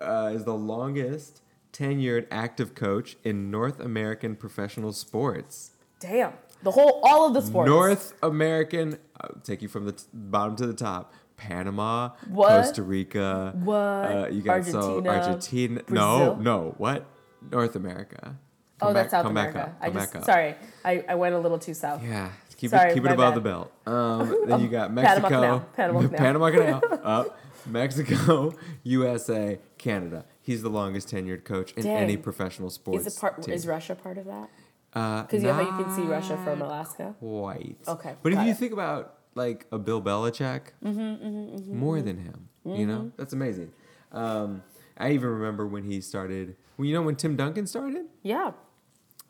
uh, 0.01 0.32
is 0.35 0.44
the 0.44 0.55
longest 0.55 1.40
tenured 1.74 2.26
active 2.30 2.74
coach 2.74 3.16
in 3.24 3.51
North 3.51 3.80
American 3.80 4.36
professional 4.36 4.92
sports. 4.92 5.72
Damn. 6.01 6.32
The 6.62 6.70
whole, 6.70 7.01
all 7.05 7.26
of 7.26 7.34
the 7.34 7.42
sports. 7.42 7.68
North 7.68 8.14
American. 8.22 8.98
I'll 9.20 9.40
take 9.42 9.60
you 9.60 9.68
from 9.68 9.84
the 9.84 9.92
t- 9.92 10.05
bottom 10.14 10.56
to 10.56 10.66
the 10.66 10.72
top. 10.72 11.12
Panama, 11.36 12.10
What? 12.28 12.48
Costa 12.48 12.82
Rica. 12.82 13.52
What? 13.62 13.74
Uh, 13.76 14.28
you 14.30 14.40
got 14.40 14.64
so 14.64 14.78
Argentina, 15.05 15.10
Argentina. 15.10 15.82
Brazil? 15.82 16.36
No, 16.36 16.36
no. 16.36 16.74
What? 16.78 17.05
North 17.51 17.74
America. 17.76 18.36
Oh, 18.80 18.86
Come 18.86 18.94
that's 18.94 19.10
South 19.10 19.26
America. 19.26 19.59
Back 19.59 19.76
I 19.80 19.90
just 19.90 20.12
back 20.12 20.20
up. 20.20 20.24
sorry, 20.26 20.55
I, 20.84 21.05
I 21.09 21.14
went 21.16 21.34
a 21.34 21.38
little 21.38 21.59
too 21.59 21.74
south. 21.74 22.02
Yeah, 22.05 22.30
keep 22.56 22.70
Sorry, 22.70 22.90
it 22.90 22.94
keep 22.94 23.05
it 23.05 23.10
above 23.12 23.34
bad. 23.34 23.36
the 23.36 23.40
belt. 23.40 23.72
Um, 23.86 24.36
then 24.46 24.60
you 24.60 24.68
got 24.68 24.94
Panama 24.94 25.02
Mexico, 25.02 25.28
Canal, 25.28 25.60
Panama 25.76 26.01
Canal. 26.02 26.18
Panama 26.18 26.51
Canal, 26.51 26.82
up. 27.02 27.38
Mexico, 27.66 28.54
USA, 28.82 29.58
Canada. 29.78 30.24
He's 30.42 30.62
the 30.62 30.68
longest 30.70 31.08
tenured 31.08 31.44
coach 31.44 31.72
in 31.72 31.84
Dang. 31.84 31.96
any 31.96 32.16
professional 32.16 32.70
sports. 32.70 33.06
Is 33.06 33.18
part? 33.18 33.48
Is 33.48 33.66
Russia 33.66 33.94
part 33.94 34.18
of 34.18 34.26
that? 34.26 34.48
Uh, 34.92 35.22
Because 35.22 35.42
you 35.42 35.48
know 35.48 35.54
how 35.54 35.62
you 35.78 35.84
can 35.84 35.94
see 35.94 36.02
Russia 36.02 36.38
from 36.44 36.62
Alaska. 36.62 37.14
Quite. 37.18 37.76
Okay, 37.88 38.14
But 38.22 38.32
if 38.32 38.38
you 38.44 38.50
it. 38.50 38.56
think 38.58 38.72
about 38.72 39.18
like 39.34 39.66
a 39.72 39.78
Bill 39.78 40.00
Belichick, 40.00 40.62
Mm-hmm, 40.84 41.76
more 41.76 42.00
than 42.00 42.18
him, 42.18 42.48
you 42.64 42.86
know, 42.86 43.10
that's 43.16 43.32
amazing. 43.32 43.72
Um, 44.12 44.62
I 44.96 45.10
even 45.12 45.28
remember 45.30 45.66
when 45.66 45.84
he 45.84 46.00
started. 46.00 46.56
Well, 46.76 46.86
you 46.86 46.94
know, 46.94 47.02
when 47.02 47.16
Tim 47.16 47.34
Duncan 47.36 47.66
started, 47.66 48.06
Yeah. 48.22 48.52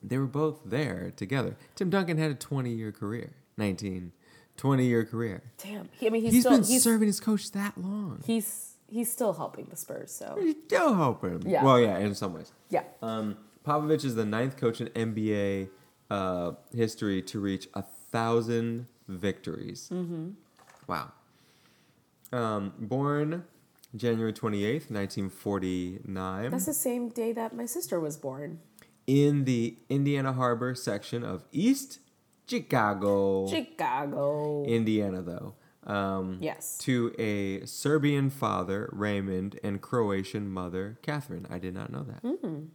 they 0.03 0.19
were 0.19 0.27
both 0.27 0.61
there 0.65 1.13
together. 1.17 1.57
Tim 1.75 1.89
Duncan 1.91 2.19
had 2.19 2.31
a 2.31 2.35
20 2.35 2.71
year 2.71 2.93
career, 2.93 3.33
19, 3.57 4.13
20 4.57 4.85
year 4.87 5.05
career. 5.05 5.43
Damn. 5.63 5.89
He, 5.99 6.07
I 6.07 6.11
mean, 6.11 6.23
he's, 6.23 6.33
he's 6.33 6.43
still 6.43 6.53
been 6.59 6.65
he's, 6.65 6.83
serving 6.83 7.07
his 7.07 7.21
coach 7.21 7.51
that 7.53 7.77
long. 7.77 8.23
he's 8.27 8.75
he's 8.89 9.11
still 9.11 9.33
helping 9.33 9.67
the 9.67 9.77
Spurs. 9.77 10.13
So 10.13 10.37
he's 10.41 10.55
still 10.67 10.95
helping. 10.95 11.43
Yeah. 11.47 11.65
Well, 11.65 11.81
yeah, 11.81 11.99
in 11.99 12.15
some 12.15 12.35
ways. 12.35 12.53
yeah. 12.71 12.85
Um, 13.03 13.37
Popovich 13.67 14.05
is 14.05 14.15
the 14.15 14.27
ninth 14.27 14.57
coach 14.57 14.81
in 14.81 14.89
NBA 14.89 15.69
uh, 16.11 16.53
history 16.75 17.23
to 17.23 17.41
reach 17.41 17.67
a 17.75 17.83
thousand 17.83 18.87
victories. 19.09 19.89
Mm-hmm. 19.93 20.31
Wow. 20.87 21.13
Um, 22.33 22.73
born 22.79 23.45
January 23.97 24.33
28th, 24.33 24.91
1949, 24.91 26.51
That's 26.51 26.67
the 26.67 26.75
same 26.75 27.09
day 27.09 27.33
that 27.33 27.55
my 27.55 27.65
sister 27.67 28.01
was 28.01 28.17
born. 28.17 28.59
in 29.07 29.45
the 29.45 29.77
Indiana 29.89 30.33
Harbor 30.33 30.75
section 30.75 31.23
of 31.25 31.45
East 31.53 32.01
Chicago, 32.47 33.47
Chicago. 33.49 34.65
Indiana, 34.65 35.23
though. 35.23 35.55
Um, 35.91 36.39
Yes. 36.41 36.79
To 36.79 37.15
a 37.19 37.65
Serbian 37.67 38.31
father, 38.31 38.89
Raymond, 38.93 39.59
and 39.63 39.81
Croatian 39.81 40.49
mother, 40.49 40.99
Catherine. 41.03 41.47
I 41.51 41.59
did 41.59 41.75
not 41.75 41.91
know 41.93 42.03
that. 42.05 42.23
Mm. 42.23 42.69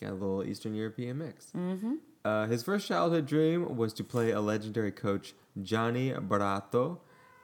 Got 0.00 0.10
a 0.10 0.14
little 0.14 0.44
Eastern 0.44 0.74
European 0.74 1.18
mix. 1.18 1.46
Mm-hmm. 1.56 1.94
Uh, 2.24 2.46
his 2.46 2.62
first 2.62 2.86
childhood 2.86 3.26
dream 3.26 3.76
was 3.76 3.92
to 3.94 4.04
play 4.04 4.30
a 4.30 4.40
legendary 4.40 4.92
coach, 4.92 5.34
Johnny 5.62 6.10
Baratto, 6.12 6.98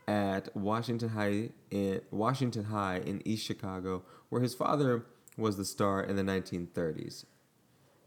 at 0.08 0.54
Washington 0.56 1.10
High 1.10 1.50
in 1.70 2.00
Washington 2.10 2.64
High 2.64 2.98
in 2.98 3.22
East 3.24 3.46
Chicago, 3.46 4.02
where 4.28 4.42
his 4.42 4.54
father 4.54 5.06
was 5.38 5.56
the 5.56 5.64
star 5.64 6.02
in 6.02 6.16
the 6.16 6.22
1930s. 6.24 7.24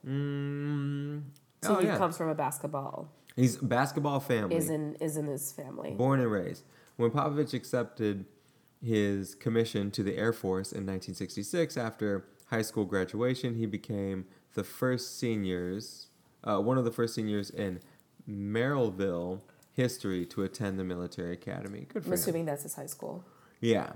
Mm, 0.05 1.23
So 1.63 1.75
oh, 1.75 1.79
he 1.79 1.87
yeah. 1.87 1.97
comes 1.97 2.17
from 2.17 2.29
a 2.29 2.35
basketball. 2.35 3.09
He's 3.35 3.57
basketball 3.57 4.19
family. 4.19 4.55
Is 4.55 4.69
in 4.69 4.95
is 4.95 5.17
in 5.17 5.27
his 5.27 5.51
family. 5.51 5.91
Born 5.91 6.19
and 6.19 6.31
raised. 6.31 6.63
When 6.95 7.11
Popovich 7.11 7.53
accepted 7.53 8.25
his 8.81 9.35
commission 9.35 9.91
to 9.91 10.03
the 10.03 10.17
Air 10.17 10.31
Force 10.31 10.71
in 10.71 10.85
1966 10.85 11.75
after 11.75 12.25
high 12.47 12.61
school 12.61 12.85
graduation, 12.85 13.55
he 13.55 13.65
became 13.65 14.25
the 14.53 14.63
first 14.63 15.19
seniors, 15.19 16.07
uh, 16.43 16.59
one 16.59 16.77
of 16.77 16.85
the 16.85 16.91
first 16.91 17.15
seniors 17.15 17.49
in 17.49 17.81
Merrillville 18.29 19.41
history 19.73 20.25
to 20.27 20.43
attend 20.43 20.79
the 20.79 20.83
military 20.83 21.33
academy. 21.33 21.87
Good 21.91 22.03
for 22.03 22.07
I'm 22.09 22.13
him. 22.13 22.13
assuming 22.13 22.45
that's 22.45 22.63
his 22.63 22.75
high 22.75 22.85
school. 22.85 23.25
Yeah. 23.59 23.93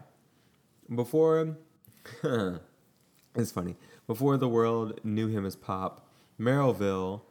Before, 0.93 1.55
it's 2.23 3.51
funny. 3.51 3.75
Before 4.07 4.35
the 4.37 4.49
world 4.49 4.99
knew 5.03 5.27
him 5.27 5.45
as 5.45 5.55
Pop, 5.55 6.09
Merrillville 6.39 7.21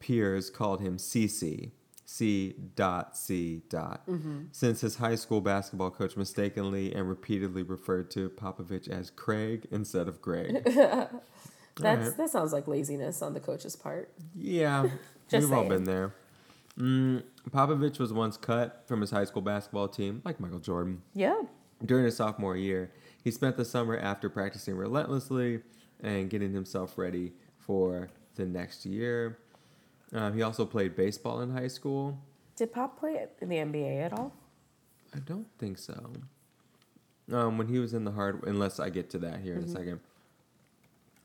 peers 0.00 0.50
called 0.50 0.80
him 0.80 0.96
CC. 0.96 1.70
C 2.04 2.56
dot 2.74 3.16
C 3.16 3.62
dot. 3.68 4.02
Since 4.50 4.80
his 4.80 4.96
high 4.96 5.14
school 5.14 5.40
basketball 5.40 5.92
coach 5.92 6.16
mistakenly 6.16 6.92
and 6.92 7.08
repeatedly 7.08 7.62
referred 7.62 8.10
to 8.10 8.28
Popovich 8.30 8.88
as 8.88 9.10
Craig 9.10 9.68
instead 9.70 10.08
of 10.08 10.20
Greg. 10.20 10.64
That's 11.76 12.00
Alright. 12.02 12.16
that 12.16 12.30
sounds 12.30 12.52
like 12.52 12.66
laziness 12.66 13.22
on 13.22 13.32
the 13.32 13.38
coach's 13.40 13.76
part. 13.76 14.10
Yeah, 14.34 14.88
we've 15.32 15.52
all 15.52 15.64
been 15.68 15.84
there. 15.84 16.12
Mm, 16.78 17.22
Popovich 17.50 17.98
was 17.98 18.12
once 18.12 18.36
cut 18.36 18.82
from 18.86 19.00
his 19.00 19.10
high 19.12 19.24
school 19.24 19.40
basketball 19.42 19.88
team, 19.88 20.20
like 20.24 20.40
Michael 20.40 20.58
Jordan. 20.58 21.02
Yeah. 21.14 21.40
During 21.84 22.04
his 22.04 22.16
sophomore 22.16 22.56
year, 22.56 22.90
he 23.22 23.30
spent 23.30 23.56
the 23.56 23.64
summer 23.64 23.96
after 23.96 24.28
practicing 24.28 24.76
relentlessly 24.76 25.60
and 26.02 26.28
getting 26.28 26.52
himself 26.52 26.98
ready 26.98 27.32
for 27.56 28.10
the 28.34 28.44
next 28.46 28.84
year. 28.84 29.38
Um, 30.12 30.34
he 30.34 30.42
also 30.42 30.64
played 30.66 30.96
baseball 30.96 31.40
in 31.40 31.50
high 31.50 31.68
school. 31.68 32.18
Did 32.56 32.72
Pop 32.72 32.98
play 32.98 33.26
in 33.40 33.48
the 33.48 33.56
NBA 33.56 34.02
at 34.04 34.12
all? 34.12 34.32
I 35.14 35.18
don't 35.20 35.46
think 35.58 35.78
so. 35.78 36.12
Um, 37.32 37.58
when 37.58 37.68
he 37.68 37.78
was 37.78 37.94
in 37.94 38.04
the 38.04 38.10
hard, 38.10 38.42
unless 38.44 38.80
I 38.80 38.90
get 38.90 39.10
to 39.10 39.18
that 39.20 39.40
here 39.40 39.54
in 39.54 39.64
a 39.64 39.68
second. 39.68 40.00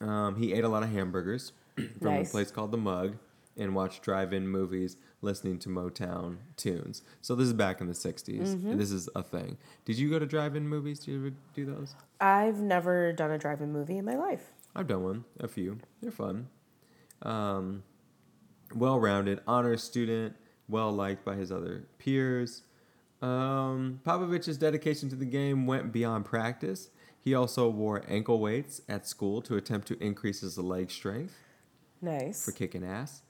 Um, 0.01 0.35
he 0.35 0.53
ate 0.53 0.63
a 0.63 0.69
lot 0.69 0.83
of 0.83 0.91
hamburgers 0.91 1.51
from 1.75 1.87
Nice. 2.01 2.29
a 2.29 2.31
place 2.31 2.51
called 2.51 2.71
The 2.71 2.77
Mug 2.77 3.17
and 3.57 3.73
watched 3.73 4.03
drive-in 4.03 4.47
movies, 4.47 4.97
listening 5.21 5.57
to 5.59 5.69
Motown 5.69 6.37
tunes. 6.57 7.01
So 7.21 7.35
this 7.35 7.47
is 7.47 7.53
back 7.53 7.79
in 7.79 7.87
the 7.87 7.93
'60s. 7.93 8.77
This 8.77 8.91
is 8.91 9.07
a 9.15 9.23
thing. 9.23 9.57
Did 9.85 9.97
you 9.97 10.09
go 10.09 10.19
to 10.19 10.25
drive-in 10.25 10.67
movies? 10.67 10.99
Did 10.99 11.11
you 11.11 11.17
ever 11.19 11.35
do 11.53 11.65
those? 11.65 11.95
I've 12.19 12.59
never 12.59 13.13
done 13.13 13.31
a 13.31 13.37
drive-in 13.37 13.71
movie 13.71 13.97
in 13.97 14.05
my 14.05 14.15
life. 14.17 14.51
I've 14.75 14.87
done 14.87 15.03
one, 15.03 15.25
a 15.39 15.47
few. 15.47 15.79
They're 16.01 16.11
fun. 16.11 16.49
Um, 17.21 17.83
well 18.75 18.99
rounded, 18.99 19.39
honor 19.47 19.77
student, 19.77 20.35
well 20.67 20.91
liked 20.91 21.23
by 21.25 21.35
his 21.35 21.51
other 21.51 21.85
peers. 21.97 22.63
Um, 23.21 24.01
Popovich's 24.05 24.57
dedication 24.57 25.09
to 25.09 25.15
the 25.15 25.25
game 25.25 25.65
went 25.65 25.91
beyond 25.91 26.25
practice. 26.25 26.89
He 27.19 27.33
also 27.33 27.69
wore 27.69 28.03
ankle 28.07 28.39
weights 28.39 28.81
at 28.87 29.07
school 29.07 29.41
to 29.43 29.55
attempt 29.55 29.87
to 29.87 30.03
increase 30.03 30.41
his 30.41 30.57
leg 30.59 30.91
strength 30.91 31.33
Nice. 32.01 32.45
for 32.45 32.51
kicking 32.51 32.83
ass. 32.83 33.23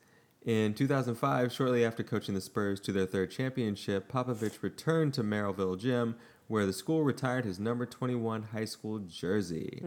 In 0.46 0.74
2005, 0.74 1.52
shortly 1.52 1.86
after 1.86 2.04
coaching 2.04 2.36
the 2.36 2.42
Spurs 2.42 2.80
to 2.82 2.92
their 2.92 3.06
third 3.06 3.32
championship, 3.32 4.12
Popovich 4.12 4.62
returned 4.62 5.14
to 5.16 5.24
Merrillville 5.24 5.80
Gym, 5.80 6.16
where 6.48 6.66
the 6.68 6.74
school 6.74 7.04
retired 7.04 7.46
his 7.46 7.60
number 7.60 7.86
21 7.86 8.44
high 8.52 8.66
school 8.66 9.00
jersey. 9.00 9.82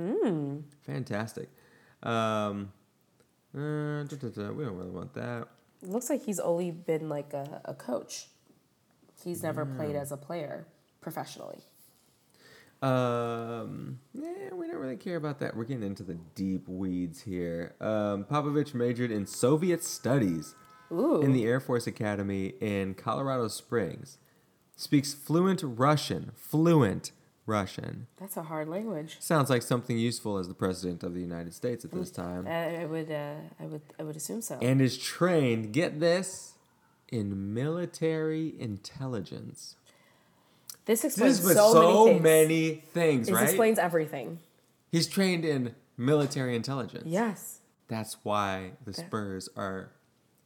Fantastic. 0.86 1.48
Um, 2.02 2.72
uh, 3.56 4.04
da, 4.04 4.16
da, 4.16 4.28
da, 4.28 4.52
we 4.52 4.64
don't 4.64 4.76
really 4.76 4.90
want 4.90 5.14
that. 5.14 5.48
Looks 5.82 6.10
like 6.10 6.24
he's 6.24 6.40
only 6.40 6.70
been 6.70 7.08
like 7.08 7.32
a, 7.32 7.60
a 7.64 7.74
coach. 7.74 8.28
He's 9.22 9.42
never 9.42 9.64
played 9.64 9.96
as 9.96 10.12
a 10.12 10.16
player 10.16 10.66
professionally. 11.00 11.58
Um, 12.80 13.98
yeah, 14.14 14.52
we 14.52 14.68
don't 14.68 14.76
really 14.76 14.96
care 14.96 15.16
about 15.16 15.40
that. 15.40 15.56
We're 15.56 15.64
getting 15.64 15.82
into 15.82 16.04
the 16.04 16.14
deep 16.34 16.68
weeds 16.68 17.22
here. 17.22 17.74
Um, 17.80 18.24
Popovich 18.24 18.74
majored 18.74 19.10
in 19.10 19.26
Soviet 19.26 19.82
studies 19.82 20.54
Ooh. 20.92 21.20
in 21.20 21.32
the 21.32 21.44
Air 21.44 21.58
Force 21.58 21.86
Academy 21.86 22.54
in 22.60 22.94
Colorado 22.94 23.48
Springs. 23.48 24.18
Speaks 24.76 25.12
fluent 25.12 25.62
Russian. 25.64 26.30
Fluent 26.36 27.10
Russian. 27.48 28.06
That's 28.18 28.36
a 28.36 28.42
hard 28.42 28.68
language. 28.68 29.16
Sounds 29.20 29.48
like 29.48 29.62
something 29.62 29.98
useful 29.98 30.36
as 30.36 30.48
the 30.48 30.54
president 30.54 31.02
of 31.02 31.14
the 31.14 31.20
United 31.20 31.54
States 31.54 31.84
at 31.84 31.90
this 31.90 32.10
time. 32.10 32.46
I, 32.46 32.82
I 32.82 32.84
would 32.84 33.10
uh, 33.10 33.34
I 33.58 33.64
would 33.64 33.80
I 33.98 34.02
would 34.02 34.16
assume 34.16 34.42
so. 34.42 34.58
And 34.60 34.80
is 34.82 34.98
trained, 34.98 35.72
get 35.72 35.98
this, 35.98 36.52
in 37.10 37.54
military 37.54 38.54
intelligence. 38.60 39.76
this 40.84 41.00
This 41.02 41.12
explains 41.14 41.40
is 41.40 41.46
with 41.46 41.56
so, 41.56 41.72
so, 41.72 42.04
many 42.04 42.12
things. 42.12 42.22
many 42.22 42.70
things, 42.92 43.26
this 43.28 43.34
right? 43.34 43.44
explains 43.44 43.78
everything. 43.78 44.40
He's 44.92 45.06
trained 45.06 45.44
in 45.44 45.74
military 45.96 46.54
intelligence. 46.54 47.04
Yes. 47.06 47.60
That's 47.88 48.18
why 48.22 48.72
the 48.84 48.92
Spurs 48.92 49.48
are 49.56 49.90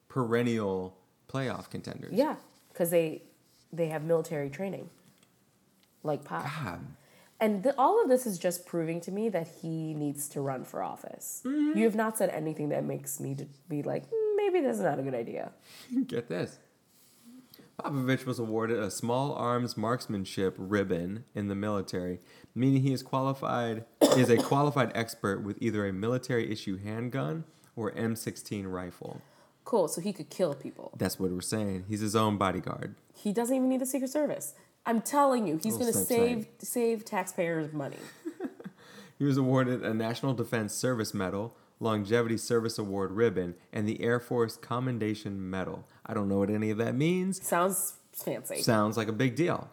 perennial 0.09 0.97
playoff 1.29 1.69
contenders. 1.69 2.13
Yeah, 2.13 2.37
because 2.73 2.91
they 2.91 3.23
they 3.73 3.89
have 3.89 4.05
military 4.05 4.51
training, 4.51 4.89
like 6.03 6.25
Pop. 6.25 6.45
God. 6.45 6.81
And 7.41 7.65
th- 7.65 7.75
all 7.77 8.01
of 8.01 8.09
this 8.09 8.25
is 8.25 8.39
just 8.39 8.67
proving 8.67 9.01
to 9.01 9.11
me 9.11 9.29
that 9.31 9.49
he 9.63 9.95
needs 9.95 10.29
to 10.29 10.41
run 10.41 10.65
for 10.65 10.83
office. 10.83 11.43
Mm-hmm. 11.45 11.77
You 11.77 11.85
have 11.85 11.97
not 11.97 12.17
said 12.17 12.31
anything 12.31 12.69
that 12.69 12.85
makes 12.85 13.19
me 13.19 13.35
to 13.35 13.47
be 13.69 13.83
like, 13.83 14.09
"Mm, 14.09 14.37
maybe 14.37 14.61
this 14.61 14.77
is 14.77 14.83
not 14.83 14.99
a 14.99 15.03
good 15.03 15.15
idea. 15.15 15.53
Get 16.07 16.29
this. 16.29 16.59
Popovich 17.81 18.27
was 18.27 18.39
awarded 18.39 18.79
a 18.79 18.91
small 18.91 19.35
arms 19.35 19.77
marksmanship 19.77 20.55
ribbon 20.57 21.25
in 21.35 21.49
the 21.49 21.55
military, 21.55 22.21
meaning 22.55 22.83
he 22.83 22.93
is 22.93 23.03
qualified 23.03 23.85
is 24.17 24.31
a 24.31 24.37
qualified 24.37 24.93
expert 24.95 25.43
with 25.43 25.57
either 25.61 25.87
a 25.87 25.93
military 25.93 26.51
issue 26.53 26.77
handgun 26.77 27.45
or 27.75 27.91
M16 27.93 28.71
rifle. 28.71 29.23
Cool. 29.65 29.89
So 29.89 30.01
he 30.01 30.13
could 30.13 30.29
kill 30.29 30.55
people. 30.55 30.93
That's 30.97 31.19
what 31.19 31.31
we're 31.31 31.41
saying. 31.41 31.87
He's 31.89 32.01
his 32.01 32.15
own 32.15 32.37
bodyguard. 32.37 32.95
He 33.15 33.33
doesn't 33.33 33.55
even 33.55 33.69
need 33.69 33.81
the 33.81 33.87
Secret 33.87 34.11
Service. 34.11 34.55
I'm 34.85 35.01
telling 35.01 35.47
you, 35.47 35.61
he's 35.63 35.77
going 35.77 35.93
to 35.93 35.99
save 35.99 36.47
save 36.59 37.05
taxpayers 37.05 37.73
money. 37.73 37.97
He 39.23 39.27
was 39.27 39.37
awarded 39.37 39.85
a 39.85 39.95
National 39.95 40.35
Defense 40.35 40.75
Service 40.75 41.15
Medal, 41.15 41.57
Longevity 41.79 42.37
Service 42.37 42.77
Award 42.77 43.13
ribbon, 43.13 43.55
and 43.73 43.87
the 43.87 44.03
Air 44.03 44.19
Force 44.19 44.57
Commendation 44.57 45.49
Medal. 45.49 45.87
I 46.05 46.13
don't 46.13 46.29
know 46.29 46.39
what 46.39 46.51
any 46.51 46.71
of 46.71 46.79
that 46.79 46.97
means. 46.97 47.41
Sounds 47.41 47.95
fancy. 48.13 48.63
Sounds 48.63 48.97
like 48.97 49.07
a 49.07 49.13
big 49.13 49.37
deal. 49.37 49.71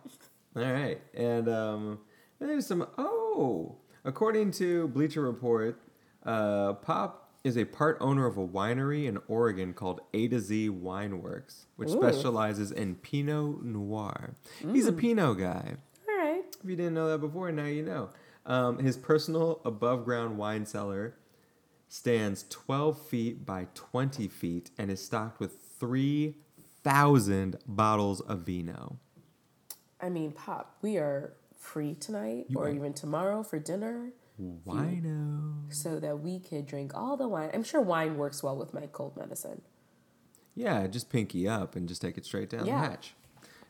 All 0.55 0.61
right. 0.61 1.01
And 1.15 1.49
um, 1.49 1.99
there's 2.37 2.67
some. 2.67 2.85
Oh, 2.99 3.77
according 4.05 4.51
to 4.51 4.87
Bleacher 4.89 5.21
Report, 5.21 5.81
uh, 6.27 6.73
Pop 6.73 7.28
is 7.43 7.57
a 7.57 7.65
part 7.65 7.97
owner 8.01 8.25
of 8.25 8.37
a 8.37 8.45
winery 8.45 9.05
in 9.05 9.17
Oregon 9.27 9.73
called 9.73 10.01
A 10.13 10.27
to 10.27 10.39
Z 10.39 10.69
Wineworks, 10.69 11.65
which 11.77 11.89
Ooh. 11.89 11.93
specializes 12.01 12.71
in 12.71 12.95
Pinot 12.95 13.63
Noir. 13.63 14.35
He's 14.59 14.87
a 14.87 14.91
Pinot 14.93 15.37
guy. 15.39 15.75
All 16.09 16.17
right. 16.17 16.43
If 16.63 16.69
you 16.69 16.75
didn't 16.75 16.93
know 16.95 17.07
that 17.09 17.19
before, 17.19 17.51
now 17.51 17.65
you 17.65 17.83
know. 17.83 18.09
Um, 18.45 18.79
his 18.79 18.97
personal 18.97 19.61
above 19.63 20.03
ground 20.05 20.37
wine 20.37 20.65
cellar 20.65 21.15
stands 21.87 22.45
12 22.49 23.01
feet 23.07 23.45
by 23.45 23.67
20 23.73 24.27
feet 24.27 24.71
and 24.77 24.91
is 24.91 25.03
stocked 25.03 25.39
with 25.39 25.55
3,000 25.79 27.57
bottles 27.67 28.21
of 28.21 28.39
vino. 28.39 28.97
I 30.01 30.09
mean, 30.09 30.31
Pop, 30.31 30.77
we 30.81 30.97
are 30.97 31.33
free 31.57 31.93
tonight 31.95 32.45
You 32.49 32.57
or 32.59 32.65
are- 32.67 32.69
even 32.71 32.93
tomorrow 32.93 33.43
for 33.43 33.59
dinner 33.59 34.11
Wino. 34.39 35.73
so 35.73 35.99
that 35.99 36.19
we 36.19 36.39
could 36.39 36.65
drink 36.65 36.93
all 36.95 37.17
the 37.17 37.27
wine. 37.27 37.49
I'm 37.53 37.63
sure 37.63 37.81
wine 37.81 38.17
works 38.17 38.41
well 38.41 38.55
with 38.57 38.73
my 38.73 38.87
cold 38.87 39.17
medicine. 39.17 39.61
Yeah, 40.55 40.87
just 40.87 41.09
pinky 41.09 41.47
up 41.47 41.75
and 41.75 41.87
just 41.87 42.01
take 42.01 42.17
it 42.17 42.25
straight 42.25 42.49
down 42.49 42.65
Yeah. 42.65 42.81
the 42.81 42.87
hatch. 42.89 43.13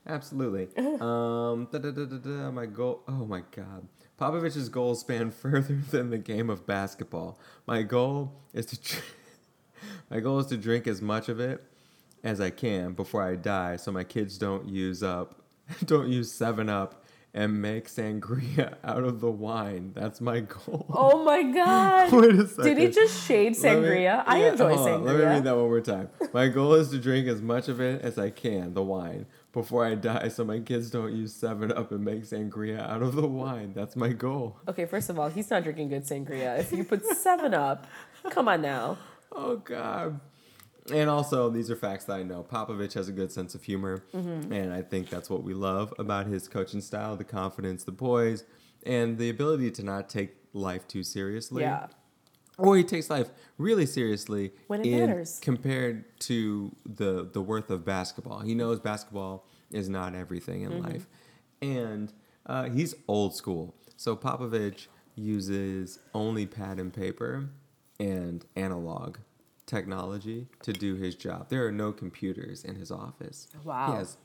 Absolutely. 0.07 0.69
um, 0.77 1.67
da, 1.71 1.77
da, 1.79 1.91
da, 1.91 2.05
da, 2.05 2.17
da, 2.17 2.51
my 2.51 2.65
goal. 2.65 3.03
Oh 3.07 3.25
my 3.25 3.43
God. 3.55 3.87
Popovich's 4.19 4.69
goals 4.69 5.01
span 5.01 5.31
further 5.43 5.75
than 5.91 6.09
the 6.09 6.17
game 6.17 6.49
of 6.49 6.65
basketball. 6.65 7.39
My 7.67 7.83
goal 7.83 8.33
is 8.53 8.65
to. 8.67 8.81
Tr- 8.81 9.01
my 10.09 10.19
goal 10.19 10.39
is 10.39 10.47
to 10.47 10.57
drink 10.57 10.87
as 10.87 11.01
much 11.01 11.29
of 11.29 11.39
it 11.39 11.63
as 12.23 12.41
I 12.41 12.49
can 12.49 12.93
before 12.93 13.23
I 13.23 13.35
die, 13.35 13.75
so 13.77 13.91
my 13.91 14.03
kids 14.03 14.37
don't 14.37 14.67
use 14.67 15.01
up, 15.03 15.41
don't 15.85 16.09
use 16.09 16.31
Seven 16.31 16.67
Up, 16.67 17.05
and 17.33 17.61
make 17.61 17.87
sangria 17.87 18.75
out 18.83 19.03
of 19.03 19.19
the 19.21 19.29
wine. 19.31 19.91
That's 19.95 20.19
my 20.19 20.39
goal. 20.41 20.85
Oh 20.93 21.23
my 21.23 21.43
God. 21.53 22.11
Wait 22.11 22.35
a 22.35 22.47
second. 22.47 22.63
Did 22.63 22.77
he 22.77 22.87
just 22.89 23.27
shade 23.27 23.57
Let 23.61 23.79
me- 23.81 23.87
sangria? 23.87 24.23
I 24.25 24.41
yeah, 24.41 24.51
enjoy 24.51 24.75
on, 24.75 25.03
Let 25.03 25.15
me 25.15 25.23
read 25.23 25.43
that 25.43 25.55
one 25.55 25.65
more 25.65 25.81
time. 25.81 26.09
My 26.33 26.47
goal 26.47 26.73
is 26.73 26.89
to 26.89 26.97
drink 26.99 27.27
as 27.27 27.41
much 27.41 27.67
of 27.67 27.79
it 27.79 28.01
as 28.01 28.17
I 28.17 28.29
can, 28.31 28.73
the 28.73 28.83
wine, 28.83 29.25
before 29.53 29.85
I 29.85 29.95
die, 29.95 30.27
so 30.29 30.43
my 30.43 30.59
kids 30.59 30.89
don't 30.89 31.13
use 31.13 31.33
Seven 31.33 31.71
Up 31.71 31.91
and 31.91 32.03
make 32.03 32.23
sangria 32.23 32.79
out 32.89 33.01
of 33.01 33.15
the 33.15 33.27
wine. 33.27 33.73
That's 33.75 33.95
my 33.95 34.09
goal. 34.09 34.57
Okay, 34.67 34.85
first 34.85 35.09
of 35.09 35.19
all, 35.19 35.29
he's 35.29 35.49
not 35.49 35.63
drinking 35.63 35.89
good 35.89 36.05
sangria. 36.05 36.59
If 36.59 36.71
you 36.71 36.83
put 36.83 37.05
seven 37.05 37.53
up, 37.53 37.85
come 38.31 38.47
on 38.47 38.61
now. 38.61 38.97
Oh 39.31 39.57
God. 39.57 40.19
And 40.91 41.09
also, 41.09 41.49
these 41.49 41.69
are 41.71 41.75
facts 41.75 42.05
that 42.05 42.13
I 42.19 42.23
know. 42.23 42.43
Popovich 42.43 42.93
has 42.93 43.07
a 43.09 43.11
good 43.11 43.31
sense 43.31 43.55
of 43.55 43.63
humor, 43.63 44.03
Mm-hmm. 44.13 44.51
and 44.51 44.73
I 44.73 44.81
think 44.81 45.09
that's 45.09 45.29
what 45.29 45.43
we 45.43 45.53
love 45.53 45.93
about 45.99 46.27
his 46.27 46.47
coaching 46.47 46.81
style: 46.81 47.15
the 47.15 47.23
confidence, 47.23 47.83
the 47.83 47.91
poise, 47.91 48.43
and 48.85 49.17
the 49.17 49.29
ability 49.29 49.71
to 49.71 49.83
not 49.83 50.09
take 50.09 50.35
life 50.53 50.87
too 50.87 51.03
seriously. 51.03 51.63
Yeah. 51.63 51.87
or 52.57 52.75
he 52.75 52.83
takes 52.83 53.09
life 53.09 53.29
really 53.57 53.85
seriously 53.85 54.51
When 54.67 54.81
it 54.81 54.87
in- 54.87 54.99
matters. 55.07 55.39
compared 55.41 56.19
to 56.21 56.75
the 56.85 57.29
the 57.31 57.41
worth 57.41 57.69
of 57.69 57.85
basketball. 57.85 58.39
He 58.41 58.53
knows 58.55 58.79
basketball 58.79 59.45
is 59.71 59.87
not 59.89 60.15
everything 60.15 60.63
in 60.63 60.71
Mm-hmm. 60.71 60.87
life, 60.91 61.07
and 61.61 62.11
uh, 62.45 62.69
he's 62.69 62.95
old 63.07 63.35
school. 63.35 63.75
So 63.95 64.15
Popovich 64.15 64.87
uses 65.15 65.99
only 66.13 66.45
pad 66.45 66.79
and 66.79 66.91
paper 66.93 67.49
and 67.99 68.45
analog 68.55 69.17
technology 69.69 70.47
to 70.63 70.73
do 70.73 70.95
his 70.95 71.15
job. 71.15 71.47
There 71.49 71.65
are 71.67 71.71
no 71.71 71.91
computers 71.91 72.63
in 72.63 72.75
his 72.75 72.91
office. 72.91 73.47
Wow. 73.63 73.91
He 73.91 73.97
has, 73.97 74.17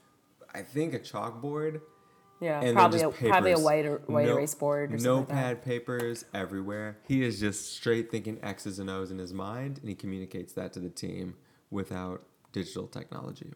I 0.55 0.63
think, 0.63 0.95
a 0.95 0.99
chalkboard 0.99 1.81
Yeah, 2.41 2.61
and 2.63 2.75
probably 2.75 3.03
a, 3.03 3.11
probably 3.11 3.53
a 3.53 3.59
white, 3.59 3.85
or, 3.85 3.99
white 4.07 4.27
No- 4.27 4.37
erase 4.37 4.55
board 4.55 4.95
or 4.95 4.99
something 4.99 5.13
like. 5.13 5.29
Notepad 5.29 5.65
papers 5.65 6.25
everywhere. 6.33 6.97
He 7.07 7.23
is 7.23 7.39
just 7.39 7.77
straight 7.77 8.11
thinking 8.11 8.39
X's 8.43 8.79
and 8.79 8.89
O's 8.89 9.11
in 9.11 9.19
his 9.19 9.33
mind, 9.35 9.79
and 9.79 9.89
he 9.89 9.95
communicates 9.95 10.53
that 10.55 10.73
to 10.73 10.81
the 10.81 10.91
team 10.91 11.35
without 11.71 12.23
digital 12.53 12.87
technology. 12.87 13.53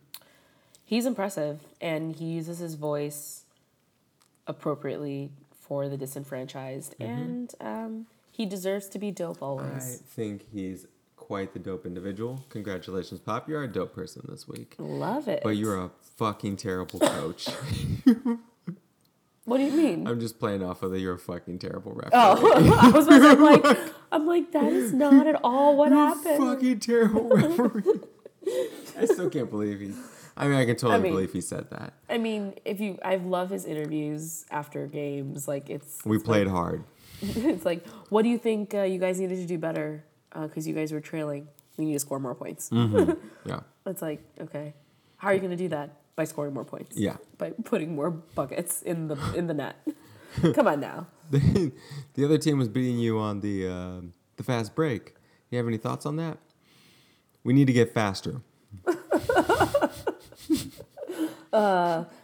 He's 0.85 1.07
impressive, 1.07 1.61
and 1.81 2.15
he 2.17 2.27
uses 2.27 2.59
his 2.59 2.75
voice 2.75 3.45
appropriately 4.47 5.31
for 5.61 5.89
the 5.89 5.97
disenfranchised, 5.97 6.95
and 6.99 7.55
um, 7.61 8.07
he 8.31 8.47
deserves 8.47 8.89
to 8.91 8.99
be 8.99 9.11
dope 9.11 9.43
always. 9.43 10.03
I 10.03 10.15
think 10.15 10.47
he's 10.53 10.87
quite 11.29 11.53
the 11.53 11.59
dope 11.59 11.85
individual. 11.87 12.43
Congratulations, 12.49 13.21
Pop. 13.21 13.49
You're 13.49 13.63
a 13.63 13.69
dope 13.69 13.95
person 13.95 14.25
this 14.29 14.49
week. 14.49 14.75
Love 14.79 15.29
it. 15.29 15.43
But 15.45 15.57
you're 15.59 15.77
a 15.79 15.91
fucking 16.17 16.57
terrible 16.57 16.99
coach. 16.99 17.49
What 19.45 19.57
do 19.57 19.65
you 19.65 19.73
mean? 19.73 20.07
I'm 20.07 20.21
just 20.21 20.39
playing 20.39 20.63
off 20.63 20.83
of 20.83 20.91
the 20.91 20.99
you're 21.01 21.15
a 21.15 21.19
fucking 21.19 21.59
terrible 21.59 21.93
referee. 21.93 22.11
oh, 22.13 22.79
I 22.83 22.91
was 22.91 23.07
about 23.07 23.19
to 23.21 23.29
I'm 23.31 23.41
like, 23.43 23.79
I'm 24.13 24.27
like, 24.27 24.53
that 24.53 24.71
is 24.71 24.93
not 24.93 25.27
at 25.27 25.41
all 25.43 25.75
what 25.75 25.89
You're 25.89 25.97
happened. 26.07 26.37
fucking 26.47 26.81
terrible 26.81 27.31
referee. 27.31 28.01
I 28.99 29.07
still 29.07 29.31
can't 29.31 29.49
believe 29.51 29.81
he. 29.81 29.95
I 30.37 30.49
mean, 30.49 30.57
I 30.59 30.67
can 30.67 30.77
totally 30.77 30.97
I 30.97 30.99
mean- 30.99 31.13
believe 31.13 31.33
he 31.33 31.41
said 31.41 31.71
that. 31.71 31.95
I 32.11 32.19
mean, 32.19 32.57
if 32.67 32.79
you, 32.79 32.99
I 33.03 33.17
love 33.17 33.49
his 33.49 33.65
interviews 33.65 34.45
after 34.51 34.87
games. 34.87 35.49
Like 35.49 35.71
it's, 35.71 36.05
We 36.05 36.17
it's 36.17 36.25
played 36.27 36.47
like- 36.47 36.55
hard. 36.55 36.85
it's 37.23 37.65
like, 37.65 37.87
what 38.11 38.25
do 38.25 38.29
you 38.29 38.37
think 38.37 38.75
uh, 38.75 38.83
you 38.83 38.99
guys 38.99 39.19
needed 39.19 39.37
to 39.39 39.47
do 39.47 39.57
better? 39.57 40.05
Because 40.33 40.67
you 40.67 40.75
guys 40.75 40.93
were 40.93 41.01
trailing. 41.01 41.49
We 41.77 41.85
need 41.85 41.95
to 41.95 42.01
score 42.01 42.19
more 42.19 42.35
points. 42.35 42.71
Yeah. 43.45 43.61
It's 43.87 44.03
like, 44.03 44.23
okay, 44.39 44.75
how 45.17 45.29
are 45.29 45.35
you 45.35 45.41
going 45.41 45.53
to 45.53 45.57
do 45.57 45.69
that? 45.69 45.97
By 46.17 46.25
scoring 46.25 46.53
more 46.53 46.65
points. 46.65 46.97
Yeah. 46.97 47.17
By 47.39 47.53
putting 47.65 47.95
more 47.95 48.11
buckets 48.11 48.83
in 48.83 49.09
the 49.09 49.17
in 49.35 49.47
the 49.47 49.55
net. 49.55 49.77
Come 50.55 50.67
on 50.67 50.81
now. 50.81 51.07
the, 51.31 51.73
the 52.15 52.25
other 52.25 52.37
team 52.37 52.59
was 52.59 52.69
beating 52.69 52.99
you 52.99 53.19
on 53.19 53.41
the 53.41 53.67
uh, 53.67 54.01
the 54.37 54.43
fast 54.43 54.75
break. 54.75 55.15
You 55.51 55.57
have 55.59 55.67
any 55.67 55.79
thoughts 55.79 56.05
on 56.05 56.17
that? 56.17 56.39
We 57.45 57.53
need 57.55 57.69
to 57.69 57.73
get 57.73 57.95
faster. 57.95 58.43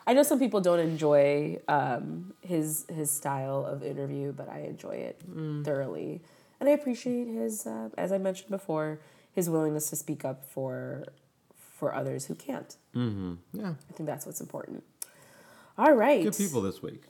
I 0.06 0.12
know 0.12 0.22
some 0.22 0.39
people 0.39 0.60
don't 0.60 0.81
enjoy 0.81 1.59
um, 1.66 2.35
his 2.40 2.86
his 2.89 3.10
style 3.10 3.64
of 3.64 3.82
interview, 3.82 4.32
but 4.32 4.48
I 4.48 4.60
enjoy 4.60 4.97
it 4.97 5.20
thoroughly, 5.64 6.22
and 6.64 6.70
I 6.70 6.72
appreciate 6.72 7.28
his, 7.28 7.66
uh, 7.66 7.90
as 7.98 8.10
I 8.10 8.16
mentioned 8.16 8.48
before, 8.48 8.98
his 9.32 9.50
willingness 9.50 9.90
to 9.90 9.96
speak 9.96 10.24
up 10.24 10.48
for 10.48 11.04
for 11.54 11.94
others 11.94 12.24
who 12.26 12.34
can't. 12.34 12.76
Mm-hmm. 12.94 13.34
Yeah, 13.52 13.74
I 13.90 13.92
think 13.92 14.06
that's 14.06 14.24
what's 14.24 14.40
important. 14.40 14.82
All 15.76 15.92
right, 15.92 16.22
good 16.22 16.36
people 16.36 16.62
this 16.62 16.80
week. 16.80 17.02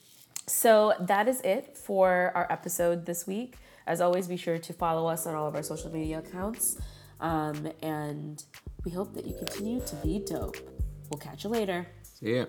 So 0.49 0.95
that 0.99 1.29
is 1.29 1.41
it 1.43 1.79
for 1.79 2.33
our 2.35 2.51
episode 2.51 3.07
this 3.07 3.29
week. 3.29 3.59
As 3.87 4.01
always, 4.01 4.27
be 4.27 4.37
sure 4.37 4.59
to 4.59 4.73
follow 4.73 5.07
us 5.07 5.25
on 5.25 5.37
all 5.37 5.47
of 5.47 5.55
our 5.55 5.63
social 5.63 5.93
media 5.93 6.19
accounts, 6.19 6.77
um, 7.21 7.69
and 7.81 8.43
we 8.85 8.91
hope 8.91 9.15
that 9.15 9.25
you 9.25 9.35
continue 9.35 9.81
to 9.87 9.95
be 9.97 10.19
dope. 10.19 10.57
We'll 11.11 11.21
catch 11.21 11.45
you 11.45 11.51
later. 11.51 11.87
See 12.03 12.39
ya. 12.39 12.47